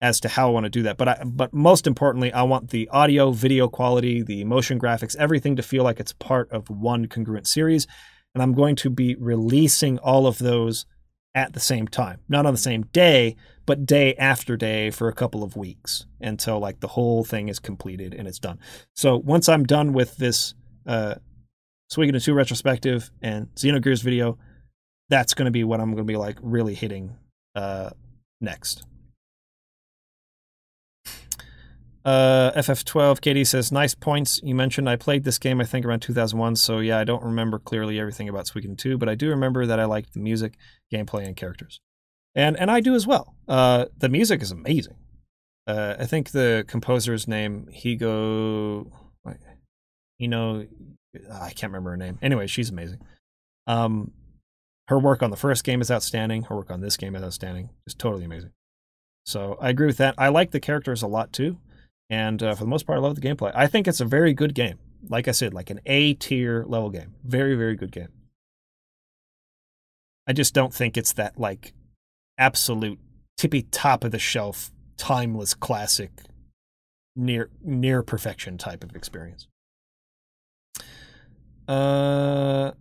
as 0.01 0.19
to 0.21 0.29
how 0.29 0.49
I 0.49 0.51
want 0.51 0.65
to 0.65 0.69
do 0.69 0.83
that. 0.83 0.97
But 0.97 1.07
I, 1.07 1.23
but 1.25 1.53
most 1.53 1.87
importantly, 1.87 2.31
I 2.33 2.43
want 2.43 2.69
the 2.69 2.87
audio, 2.89 3.31
video 3.31 3.67
quality, 3.67 4.21
the 4.21 4.43
motion 4.43 4.79
graphics, 4.79 5.15
everything 5.15 5.55
to 5.55 5.63
feel 5.63 5.83
like 5.83 5.99
it's 5.99 6.13
part 6.13 6.51
of 6.51 6.69
one 6.69 7.07
congruent 7.07 7.47
series. 7.47 7.87
And 8.33 8.41
I'm 8.41 8.53
going 8.53 8.75
to 8.77 8.89
be 8.89 9.15
releasing 9.15 9.97
all 9.99 10.25
of 10.25 10.37
those 10.37 10.85
at 11.33 11.53
the 11.53 11.59
same 11.59 11.87
time, 11.87 12.19
not 12.27 12.45
on 12.45 12.53
the 12.53 12.59
same 12.59 12.83
day, 12.93 13.35
but 13.65 13.85
day 13.85 14.15
after 14.15 14.57
day 14.57 14.89
for 14.89 15.07
a 15.07 15.13
couple 15.13 15.43
of 15.43 15.55
weeks 15.55 16.05
until 16.19 16.59
like 16.59 16.79
the 16.79 16.89
whole 16.89 17.23
thing 17.23 17.47
is 17.47 17.59
completed 17.59 18.13
and 18.13 18.27
it's 18.27 18.39
done. 18.39 18.59
So 18.95 19.17
once 19.17 19.47
I'm 19.47 19.63
done 19.63 19.93
with 19.93 20.17
this 20.17 20.53
uh, 20.85 21.15
Suikoden 21.91 22.23
2 22.23 22.33
retrospective 22.33 23.11
and 23.21 23.47
Xenogears 23.55 24.03
video, 24.03 24.37
that's 25.09 25.33
going 25.33 25.45
to 25.45 25.51
be 25.51 25.63
what 25.63 25.79
I'm 25.79 25.91
going 25.91 26.05
to 26.07 26.11
be 26.11 26.17
like 26.17 26.37
really 26.41 26.73
hitting 26.73 27.15
uh, 27.55 27.91
next. 28.39 28.83
Uh, 32.03 32.51
FF12, 32.55 33.21
Katie 33.21 33.43
says, 33.43 33.71
nice 33.71 33.93
points. 33.93 34.39
You 34.43 34.55
mentioned 34.55 34.89
I 34.89 34.95
played 34.95 35.23
this 35.23 35.37
game, 35.37 35.61
I 35.61 35.65
think, 35.65 35.85
around 35.85 36.01
2001. 36.01 36.55
So, 36.55 36.79
yeah, 36.79 36.97
I 36.97 37.03
don't 37.03 37.23
remember 37.23 37.59
clearly 37.59 37.99
everything 37.99 38.27
about 38.27 38.45
Suikoden 38.45 38.77
2, 38.77 38.97
but 38.97 39.07
I 39.07 39.15
do 39.15 39.29
remember 39.29 39.65
that 39.65 39.79
I 39.79 39.85
liked 39.85 40.13
the 40.13 40.19
music, 40.19 40.53
gameplay, 40.91 41.25
and 41.25 41.35
characters. 41.35 41.79
And 42.33 42.57
and 42.57 42.71
I 42.71 42.79
do 42.79 42.95
as 42.95 43.05
well. 43.05 43.35
Uh, 43.47 43.85
the 43.97 44.09
music 44.09 44.41
is 44.41 44.51
amazing. 44.51 44.95
Uh, 45.67 45.95
I 45.99 46.05
think 46.05 46.31
the 46.31 46.63
composer's 46.67 47.27
name, 47.27 47.67
Higo. 47.71 48.89
You 50.17 50.27
know, 50.27 50.65
I 51.31 51.49
can't 51.49 51.71
remember 51.71 51.91
her 51.91 51.97
name. 51.97 52.19
Anyway, 52.21 52.47
she's 52.47 52.69
amazing. 52.69 52.99
Um, 53.67 54.11
her 54.87 54.99
work 54.99 55.23
on 55.23 55.31
the 55.31 55.37
first 55.37 55.63
game 55.63 55.81
is 55.81 55.89
outstanding. 55.89 56.43
Her 56.43 56.55
work 56.55 56.69
on 56.69 56.81
this 56.81 56.95
game 56.95 57.15
is 57.15 57.23
outstanding. 57.23 57.69
Just 57.87 57.97
totally 57.99 58.23
amazing. 58.23 58.51
So 59.25 59.57
I 59.59 59.69
agree 59.69 59.87
with 59.87 59.97
that. 59.97 60.15
I 60.17 60.29
like 60.29 60.51
the 60.51 60.59
characters 60.59 61.01
a 61.01 61.07
lot 61.07 61.33
too. 61.33 61.57
And 62.11 62.43
uh, 62.43 62.53
for 62.55 62.65
the 62.65 62.69
most 62.69 62.85
part, 62.85 62.99
I 62.99 63.01
love 63.01 63.15
the 63.15 63.21
gameplay. 63.21 63.53
I 63.55 63.67
think 63.67 63.87
it's 63.87 64.01
a 64.01 64.05
very 64.05 64.33
good 64.33 64.53
game. 64.53 64.77
Like 65.07 65.29
I 65.29 65.31
said, 65.31 65.53
like 65.53 65.69
an 65.69 65.79
A 65.85 66.13
tier 66.15 66.65
level 66.67 66.89
game. 66.89 67.15
Very, 67.23 67.55
very 67.55 67.75
good 67.75 67.91
game. 67.93 68.09
I 70.27 70.33
just 70.33 70.53
don't 70.53 70.73
think 70.73 70.97
it's 70.97 71.13
that 71.13 71.39
like 71.39 71.73
absolute 72.37 72.99
tippy 73.37 73.63
top 73.63 74.03
of 74.03 74.11
the 74.11 74.19
shelf, 74.19 74.71
timeless 74.97 75.53
classic, 75.53 76.11
near 77.15 77.49
near 77.63 78.03
perfection 78.03 78.57
type 78.57 78.83
of 78.83 78.93
experience. 78.93 79.47
Uh, 81.65 82.71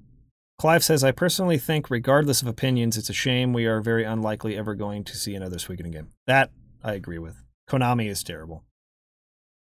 Clive 0.58 0.82
says, 0.82 1.04
I 1.04 1.12
personally 1.12 1.56
think, 1.56 1.88
regardless 1.88 2.42
of 2.42 2.48
opinions, 2.48 2.98
it's 2.98 3.08
a 3.08 3.14
shame 3.14 3.52
we 3.52 3.66
are 3.66 3.80
very 3.80 4.02
unlikely 4.02 4.56
ever 4.56 4.74
going 4.74 5.04
to 5.04 5.16
see 5.16 5.36
another 5.36 5.56
Suikoden 5.56 5.92
game. 5.92 6.08
That 6.26 6.50
I 6.82 6.94
agree 6.94 7.18
with. 7.18 7.44
Konami 7.68 8.08
is 8.08 8.24
terrible 8.24 8.64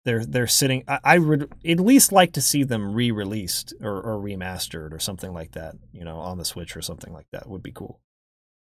they're 0.09 0.25
they're 0.25 0.47
sitting. 0.47 0.85
I, 0.89 0.99
I, 1.05 1.19
would 1.19 1.53
at 1.67 1.81
least 1.81 2.13
like 2.13 2.33
to 2.33 2.41
see 2.41 2.65
them 2.65 2.95
re-released 2.95 3.75
or, 3.83 4.01
or 4.01 4.17
remastered 4.17 4.95
or 4.95 4.99
something 4.99 5.35
like 5.35 5.53
that. 5.53 5.75
You 5.93 6.03
know, 6.03 6.17
on 6.17 6.39
the 6.39 6.47
Switch 6.47 6.79
or 6.79 6.81
something 6.81 7.13
like 7.13 7.27
that 7.33 7.47
would 7.47 7.63
be 7.63 7.73
cool. 7.73 8.01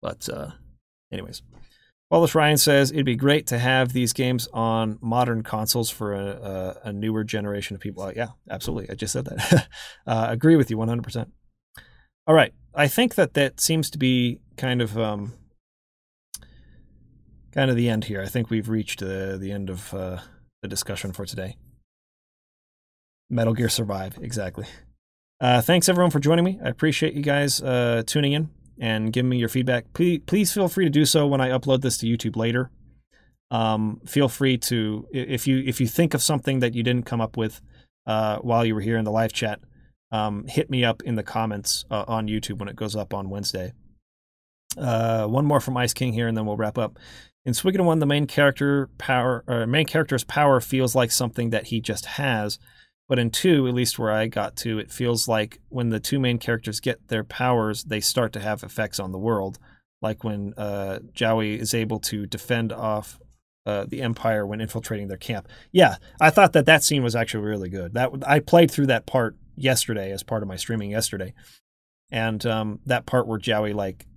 But 0.03 0.29
uh, 0.29 0.51
anyways, 1.11 1.41
Wallace 2.11 2.35
Ryan 2.35 2.57
says 2.57 2.91
it'd 2.91 3.07
be 3.07 3.15
great 3.15 3.47
to 3.47 3.57
have 3.57 3.91
these 3.91 4.13
games 4.13 4.47
on 4.53 4.99
modern 5.01 5.41
consoles 5.41 5.89
for 5.89 6.13
a, 6.13 6.27
a, 6.27 6.89
a 6.89 6.93
newer 6.93 7.23
generation 7.23 7.75
of 7.75 7.81
people. 7.81 8.03
Uh, 8.03 8.13
yeah, 8.15 8.29
absolutely. 8.47 8.91
I 8.91 8.93
just 8.93 9.13
said 9.13 9.25
that. 9.25 9.67
uh, 10.05 10.27
agree 10.29 10.57
with 10.57 10.69
you 10.69 10.77
100%. 10.77 11.25
All 12.27 12.35
right. 12.35 12.53
I 12.75 12.87
think 12.87 13.15
that 13.15 13.33
that 13.33 13.59
seems 13.59 13.89
to 13.89 13.97
be 13.97 14.39
kind 14.57 14.79
of 14.79 14.95
um, 14.95 15.33
kind 17.51 17.71
of 17.71 17.75
the 17.75 17.89
end 17.89 18.05
here. 18.05 18.21
I 18.21 18.27
think 18.27 18.51
we've 18.51 18.69
reached 18.69 19.01
uh, 19.01 19.37
the 19.37 19.51
end 19.51 19.71
of 19.71 19.91
uh, 19.93 20.19
the 20.61 20.67
discussion 20.67 21.11
for 21.11 21.25
today. 21.25 21.57
Metal 23.29 23.53
Gear 23.53 23.69
Survive, 23.69 24.17
exactly. 24.21 24.65
Uh, 25.39 25.61
thanks 25.61 25.89
everyone 25.89 26.11
for 26.11 26.19
joining 26.19 26.45
me. 26.45 26.59
I 26.63 26.69
appreciate 26.69 27.13
you 27.13 27.23
guys 27.23 27.61
uh, 27.61 28.03
tuning 28.05 28.33
in 28.33 28.49
and 28.79 29.11
giving 29.11 29.29
me 29.29 29.37
your 29.37 29.49
feedback. 29.49 29.91
Please, 29.93 30.21
please 30.25 30.53
feel 30.53 30.67
free 30.67 30.85
to 30.85 30.91
do 30.91 31.05
so 31.05 31.25
when 31.25 31.41
I 31.41 31.49
upload 31.49 31.81
this 31.81 31.97
to 31.99 32.05
YouTube 32.05 32.35
later. 32.35 32.69
Um, 33.49 34.01
feel 34.05 34.29
free 34.29 34.57
to 34.59 35.07
if 35.11 35.45
you 35.45 35.61
if 35.65 35.81
you 35.81 35.87
think 35.87 36.13
of 36.13 36.21
something 36.21 36.61
that 36.61 36.73
you 36.73 36.83
didn't 36.83 37.05
come 37.05 37.19
up 37.19 37.35
with 37.35 37.59
uh, 38.05 38.37
while 38.37 38.63
you 38.65 38.73
were 38.73 38.81
here 38.81 38.97
in 38.97 39.03
the 39.03 39.11
live 39.11 39.33
chat, 39.33 39.59
um, 40.11 40.45
hit 40.47 40.69
me 40.69 40.85
up 40.85 41.01
in 41.03 41.15
the 41.15 41.23
comments 41.23 41.83
uh, 41.91 42.05
on 42.07 42.27
YouTube 42.27 42.59
when 42.59 42.69
it 42.69 42.77
goes 42.77 42.95
up 42.95 43.13
on 43.13 43.29
Wednesday. 43.29 43.73
Uh, 44.77 45.25
one 45.25 45.45
more 45.45 45.59
from 45.59 45.75
Ice 45.75 45.93
King 45.93 46.13
here, 46.13 46.29
and 46.29 46.37
then 46.37 46.45
we'll 46.45 46.55
wrap 46.55 46.77
up. 46.77 46.97
In 47.45 47.53
Suikoden 47.53 47.85
1, 47.85 47.99
the 47.99 48.05
main 48.05 48.27
character 48.27 48.89
power 48.97 49.43
or 49.47 49.65
main 49.65 49.85
character's 49.85 50.23
power 50.23 50.59
feels 50.61 50.93
like 50.93 51.11
something 51.11 51.49
that 51.49 51.67
he 51.67 51.81
just 51.81 52.05
has. 52.05 52.59
But 53.09 53.19
in 53.19 53.31
2, 53.31 53.67
at 53.67 53.73
least 53.73 53.99
where 53.99 54.11
I 54.11 54.27
got 54.27 54.55
to, 54.57 54.79
it 54.79 54.91
feels 54.91 55.27
like 55.27 55.59
when 55.69 55.89
the 55.89 55.99
two 55.99 56.19
main 56.19 56.37
characters 56.37 56.79
get 56.79 57.09
their 57.09 57.23
powers, 57.23 57.83
they 57.83 57.99
start 57.99 58.31
to 58.33 58.39
have 58.39 58.63
effects 58.63 58.99
on 58.99 59.11
the 59.11 59.17
world. 59.17 59.59
Like 60.01 60.23
when 60.23 60.53
uh, 60.55 60.99
Jowy 61.13 61.57
is 61.57 61.73
able 61.73 61.99
to 61.99 62.25
defend 62.25 62.71
off 62.71 63.19
uh, 63.65 63.85
the 63.87 64.01
Empire 64.01 64.45
when 64.45 64.61
infiltrating 64.61 65.07
their 65.07 65.17
camp. 65.17 65.47
Yeah, 65.71 65.97
I 66.19 66.29
thought 66.29 66.53
that 66.53 66.65
that 66.65 66.83
scene 66.83 67.03
was 67.03 67.15
actually 67.15 67.45
really 67.45 67.69
good. 67.69 67.93
That 67.93 68.11
I 68.25 68.39
played 68.39 68.71
through 68.71 68.87
that 68.87 69.05
part 69.05 69.35
yesterday 69.55 70.11
as 70.11 70.23
part 70.23 70.41
of 70.41 70.47
my 70.47 70.55
streaming 70.55 70.91
yesterday, 70.91 71.33
and 72.09 72.43
um, 72.45 72.79
that 72.85 73.05
part 73.05 73.27
where 73.27 73.39
Jowy 73.39 73.75
like 73.75 74.07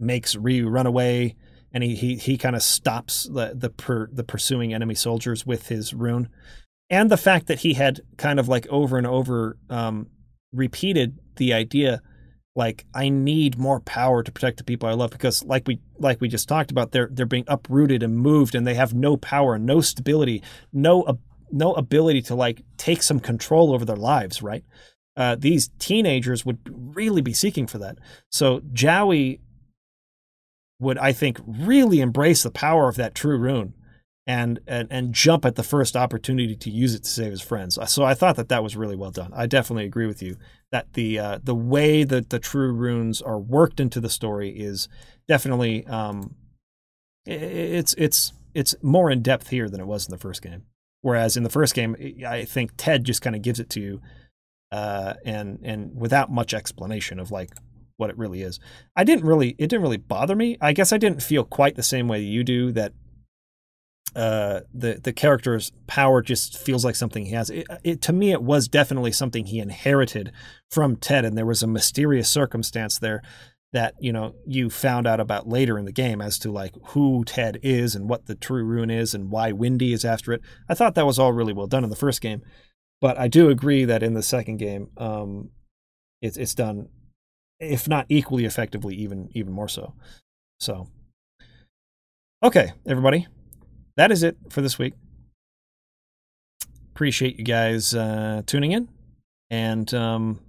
makes 0.00 0.34
Ryu 0.34 0.68
run 0.68 0.86
away 0.86 1.36
and 1.72 1.84
he 1.84 1.94
he, 1.94 2.16
he 2.16 2.38
kind 2.38 2.56
of 2.56 2.62
stops 2.62 3.24
the 3.24 3.52
the 3.54 3.70
per, 3.70 4.08
the 4.12 4.24
pursuing 4.24 4.74
enemy 4.74 4.94
soldiers 4.94 5.46
with 5.46 5.68
his 5.68 5.94
rune, 5.94 6.28
and 6.90 7.10
the 7.10 7.16
fact 7.16 7.46
that 7.46 7.60
he 7.60 7.74
had 7.74 8.00
kind 8.16 8.38
of 8.38 8.48
like 8.48 8.66
over 8.68 8.98
and 8.98 9.06
over 9.06 9.56
um, 9.70 10.08
repeated 10.52 11.18
the 11.36 11.52
idea 11.52 12.02
like 12.58 12.84
I 12.92 13.08
need 13.08 13.56
more 13.56 13.78
power 13.78 14.24
to 14.24 14.32
protect 14.32 14.58
the 14.58 14.64
people 14.64 14.88
I 14.88 14.92
love 14.92 15.10
because 15.10 15.44
like 15.44 15.68
we 15.68 15.80
like 15.98 16.20
we 16.20 16.28
just 16.28 16.48
talked 16.48 16.72
about 16.72 16.90
they're 16.90 17.08
they're 17.12 17.24
being 17.24 17.44
uprooted 17.46 18.02
and 18.02 18.18
moved 18.18 18.56
and 18.56 18.66
they 18.66 18.74
have 18.74 18.92
no 18.92 19.16
power, 19.16 19.58
no 19.58 19.80
stability, 19.80 20.42
no 20.72 21.18
no 21.52 21.72
ability 21.74 22.20
to 22.22 22.34
like 22.34 22.62
take 22.76 23.02
some 23.02 23.20
control 23.20 23.72
over 23.72 23.84
their 23.84 23.96
lives, 23.96 24.42
right? 24.42 24.64
Uh, 25.16 25.36
these 25.38 25.70
teenagers 25.78 26.44
would 26.44 26.58
really 26.96 27.22
be 27.22 27.32
seeking 27.32 27.66
for 27.66 27.78
that. 27.78 27.98
So 28.30 28.60
Jowy 28.72 29.38
would 30.80 30.98
I 30.98 31.12
think 31.12 31.40
really 31.46 32.00
embrace 32.00 32.42
the 32.42 32.50
power 32.50 32.88
of 32.88 32.96
that 32.96 33.14
true 33.14 33.38
rune 33.38 33.74
and, 34.26 34.60
and 34.66 34.86
and 34.90 35.14
jump 35.14 35.46
at 35.46 35.56
the 35.56 35.62
first 35.62 35.96
opportunity 35.96 36.54
to 36.54 36.70
use 36.70 36.94
it 36.94 37.04
to 37.04 37.10
save 37.10 37.30
his 37.30 37.40
friends. 37.40 37.78
So 37.90 38.04
I 38.04 38.12
thought 38.12 38.36
that 38.36 38.50
that 38.50 38.62
was 38.62 38.76
really 38.76 38.94
well 38.94 39.10
done. 39.10 39.32
I 39.34 39.46
definitely 39.46 39.86
agree 39.86 40.06
with 40.06 40.22
you 40.22 40.36
that 40.70 40.92
the 40.92 41.18
uh, 41.18 41.38
the 41.42 41.54
way 41.54 42.04
that 42.04 42.28
the 42.28 42.38
true 42.38 42.72
runes 42.72 43.22
are 43.22 43.38
worked 43.38 43.80
into 43.80 44.00
the 44.00 44.10
story 44.10 44.50
is 44.50 44.88
definitely 45.26 45.86
um, 45.86 46.34
it's 47.24 47.94
it's 47.94 48.34
it's 48.54 48.74
more 48.82 49.10
in 49.10 49.22
depth 49.22 49.48
here 49.48 49.68
than 49.68 49.80
it 49.80 49.86
was 49.86 50.06
in 50.06 50.10
the 50.10 50.18
first 50.18 50.42
game. 50.42 50.64
Whereas 51.00 51.36
in 51.36 51.42
the 51.42 51.50
first 51.50 51.74
game, 51.74 51.96
I 52.26 52.44
think 52.44 52.72
Ted 52.76 53.04
just 53.04 53.22
kind 53.22 53.34
of 53.36 53.40
gives 53.40 53.60
it 53.60 53.70
to 53.70 53.80
you, 53.80 54.02
uh, 54.72 55.14
and 55.24 55.58
and 55.62 55.98
without 55.98 56.30
much 56.30 56.52
explanation 56.52 57.18
of 57.18 57.30
like 57.30 57.50
what 57.98 58.10
it 58.10 58.16
really 58.16 58.40
is. 58.40 58.58
I 58.96 59.04
didn't 59.04 59.26
really 59.26 59.50
it 59.50 59.68
didn't 59.68 59.82
really 59.82 59.98
bother 59.98 60.34
me. 60.34 60.56
I 60.60 60.72
guess 60.72 60.92
I 60.92 60.98
didn't 60.98 61.22
feel 61.22 61.44
quite 61.44 61.76
the 61.76 61.82
same 61.82 62.08
way 62.08 62.20
you 62.20 62.42
do 62.42 62.72
that 62.72 62.94
uh, 64.16 64.60
the 64.72 65.00
the 65.02 65.12
character's 65.12 65.70
power 65.86 66.22
just 66.22 66.56
feels 66.56 66.84
like 66.84 66.96
something 66.96 67.26
he 67.26 67.32
has. 67.32 67.50
It, 67.50 67.66
it, 67.84 68.02
to 68.02 68.12
me, 68.12 68.32
it 68.32 68.42
was 68.42 68.66
definitely 68.66 69.12
something 69.12 69.46
he 69.46 69.58
inherited 69.58 70.32
from 70.70 70.96
Ted, 70.96 71.24
and 71.24 71.36
there 71.36 71.46
was 71.46 71.62
a 71.62 71.66
mysterious 71.66 72.28
circumstance 72.28 72.98
there 72.98 73.22
that 73.72 73.94
you 74.00 74.12
know 74.12 74.34
you 74.46 74.70
found 74.70 75.06
out 75.06 75.20
about 75.20 75.46
later 75.46 75.78
in 75.78 75.84
the 75.84 75.92
game 75.92 76.22
as 76.22 76.38
to 76.38 76.50
like 76.50 76.74
who 76.86 77.22
Ted 77.24 77.60
is 77.62 77.94
and 77.94 78.08
what 78.08 78.26
the 78.26 78.34
true 78.34 78.64
rune 78.64 78.90
is 78.90 79.14
and 79.14 79.30
why 79.30 79.52
Windy 79.52 79.92
is 79.92 80.04
after 80.04 80.32
it. 80.32 80.40
I 80.68 80.74
thought 80.74 80.94
that 80.94 81.06
was 81.06 81.18
all 81.18 81.32
really 81.32 81.52
well 81.52 81.66
done 81.66 81.84
in 81.84 81.90
the 81.90 81.96
first 81.96 82.20
game, 82.20 82.42
but 83.00 83.18
I 83.18 83.28
do 83.28 83.50
agree 83.50 83.84
that 83.84 84.02
in 84.02 84.14
the 84.14 84.22
second 84.22 84.56
game, 84.56 84.88
um, 84.96 85.50
it's 86.22 86.36
it's 86.36 86.54
done, 86.54 86.88
if 87.60 87.88
not 87.88 88.06
equally 88.08 88.44
effectively, 88.44 88.94
even 88.96 89.30
even 89.34 89.52
more 89.52 89.68
so. 89.68 89.94
So, 90.60 90.88
okay, 92.42 92.72
everybody, 92.86 93.26
that 93.96 94.10
is 94.10 94.22
it 94.22 94.36
for 94.50 94.60
this 94.60 94.78
week. 94.78 94.94
Appreciate 96.94 97.38
you 97.38 97.44
guys 97.44 97.94
uh, 97.94 98.42
tuning 98.46 98.72
in, 98.72 98.88
and 99.50 99.92
um, 99.94 100.40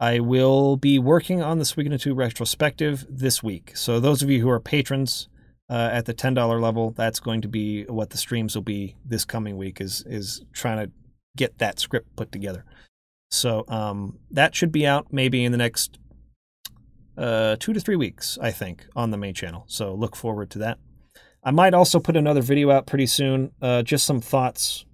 I 0.00 0.20
will 0.20 0.76
be 0.76 0.98
working 0.98 1.42
on 1.42 1.58
the 1.58 1.64
Suikoden 1.64 2.00
2 2.00 2.14
retrospective 2.14 3.04
this 3.10 3.42
week. 3.42 3.76
So 3.76 3.98
those 3.98 4.22
of 4.22 4.30
you 4.30 4.40
who 4.40 4.48
are 4.48 4.60
patrons 4.60 5.28
uh, 5.68 5.90
at 5.92 6.06
the 6.06 6.14
ten 6.14 6.34
dollar 6.34 6.60
level, 6.60 6.92
that's 6.92 7.20
going 7.20 7.40
to 7.42 7.48
be 7.48 7.84
what 7.84 8.10
the 8.10 8.18
streams 8.18 8.54
will 8.54 8.62
be 8.62 8.96
this 9.04 9.24
coming 9.24 9.56
week. 9.56 9.80
Is 9.80 10.02
is 10.06 10.42
trying 10.52 10.86
to 10.86 10.92
get 11.36 11.58
that 11.58 11.78
script 11.78 12.14
put 12.16 12.32
together. 12.32 12.64
So 13.30 13.64
um, 13.68 14.18
that 14.30 14.54
should 14.54 14.72
be 14.72 14.86
out 14.86 15.12
maybe 15.12 15.44
in 15.44 15.52
the 15.52 15.58
next 15.58 15.98
uh, 17.16 17.56
two 17.58 17.72
to 17.72 17.80
three 17.80 17.96
weeks, 17.96 18.38
I 18.40 18.50
think, 18.50 18.86
on 18.94 19.10
the 19.10 19.16
main 19.16 19.34
channel. 19.34 19.64
So 19.66 19.94
look 19.94 20.16
forward 20.16 20.50
to 20.50 20.58
that. 20.60 20.78
I 21.42 21.50
might 21.50 21.74
also 21.74 22.00
put 22.00 22.16
another 22.16 22.42
video 22.42 22.70
out 22.70 22.86
pretty 22.86 23.06
soon. 23.06 23.52
Uh, 23.60 23.82
just 23.82 24.06
some 24.06 24.20
thoughts 24.20 24.84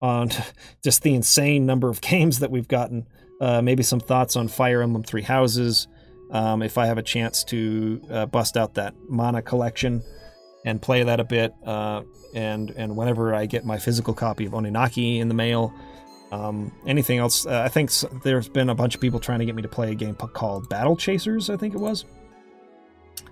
on 0.00 0.30
just 0.84 1.02
the 1.02 1.14
insane 1.14 1.66
number 1.66 1.88
of 1.88 2.00
games 2.02 2.38
that 2.38 2.50
we've 2.50 2.68
gotten 2.68 3.06
uh, 3.42 3.60
maybe 3.60 3.82
some 3.82 3.98
thoughts 3.98 4.36
on 4.36 4.46
Fire 4.46 4.82
Emblem 4.82 5.02
Three 5.02 5.22
Houses. 5.22 5.88
Um, 6.30 6.62
if 6.62 6.78
I 6.78 6.86
have 6.86 6.96
a 6.96 7.02
chance 7.02 7.42
to 7.44 8.00
uh, 8.08 8.26
bust 8.26 8.56
out 8.56 8.74
that 8.74 8.94
Mana 9.08 9.42
collection 9.42 10.02
and 10.64 10.80
play 10.80 11.02
that 11.02 11.18
a 11.18 11.24
bit, 11.24 11.52
uh, 11.66 12.02
and 12.34 12.70
and 12.70 12.96
whenever 12.96 13.34
I 13.34 13.46
get 13.46 13.66
my 13.66 13.78
physical 13.78 14.14
copy 14.14 14.46
of 14.46 14.52
Oninaki 14.52 15.18
in 15.18 15.26
the 15.26 15.34
mail, 15.34 15.74
um, 16.32 16.72
anything 16.86 17.18
else? 17.18 17.46
Uh, 17.46 17.60
I 17.60 17.68
think 17.68 17.92
there's 18.22 18.48
been 18.48 18.70
a 18.70 18.74
bunch 18.74 18.94
of 18.94 19.00
people 19.00 19.20
trying 19.20 19.38
to 19.40 19.44
get 19.44 19.54
me 19.54 19.62
to 19.62 19.68
play 19.68 19.92
a 19.92 19.94
game 19.94 20.14
called 20.14 20.68
Battle 20.70 20.96
Chasers. 20.96 21.50
I 21.50 21.58
think 21.58 21.74
it 21.74 21.78
was. 21.78 22.06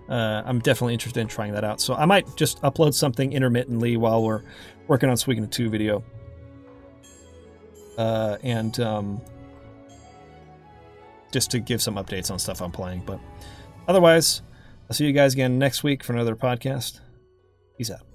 Uh, 0.09 0.43
I'm 0.44 0.59
definitely 0.59 0.93
interested 0.93 1.20
in 1.20 1.27
trying 1.27 1.55
that 1.55 1.64
out. 1.64 1.81
So 1.81 1.94
I 1.94 2.05
might 2.05 2.36
just 2.36 2.60
upload 2.62 2.93
something 2.93 3.32
intermittently 3.32 3.97
while 3.97 4.22
we're 4.22 4.43
working 4.86 5.09
on 5.09 5.16
Suikoden 5.16 5.51
2 5.51 5.70
video. 5.70 6.05
Uh, 7.97 8.36
and 8.43 8.78
um, 8.81 9.20
just 11.32 11.51
to 11.52 11.59
give 11.59 11.81
some 11.81 11.94
updates 11.94 12.31
on 12.31 12.39
stuff 12.39 12.60
I'm 12.60 12.72
playing. 12.72 13.02
But 13.06 13.18
otherwise, 13.89 14.43
I'll 14.90 14.94
see 14.94 15.06
you 15.06 15.12
guys 15.12 15.32
again 15.32 15.59
next 15.59 15.82
week 15.82 16.05
for 16.05 16.12
another 16.12 16.36
podcast. 16.36 17.01
Peace 17.78 17.90
out. 17.90 18.09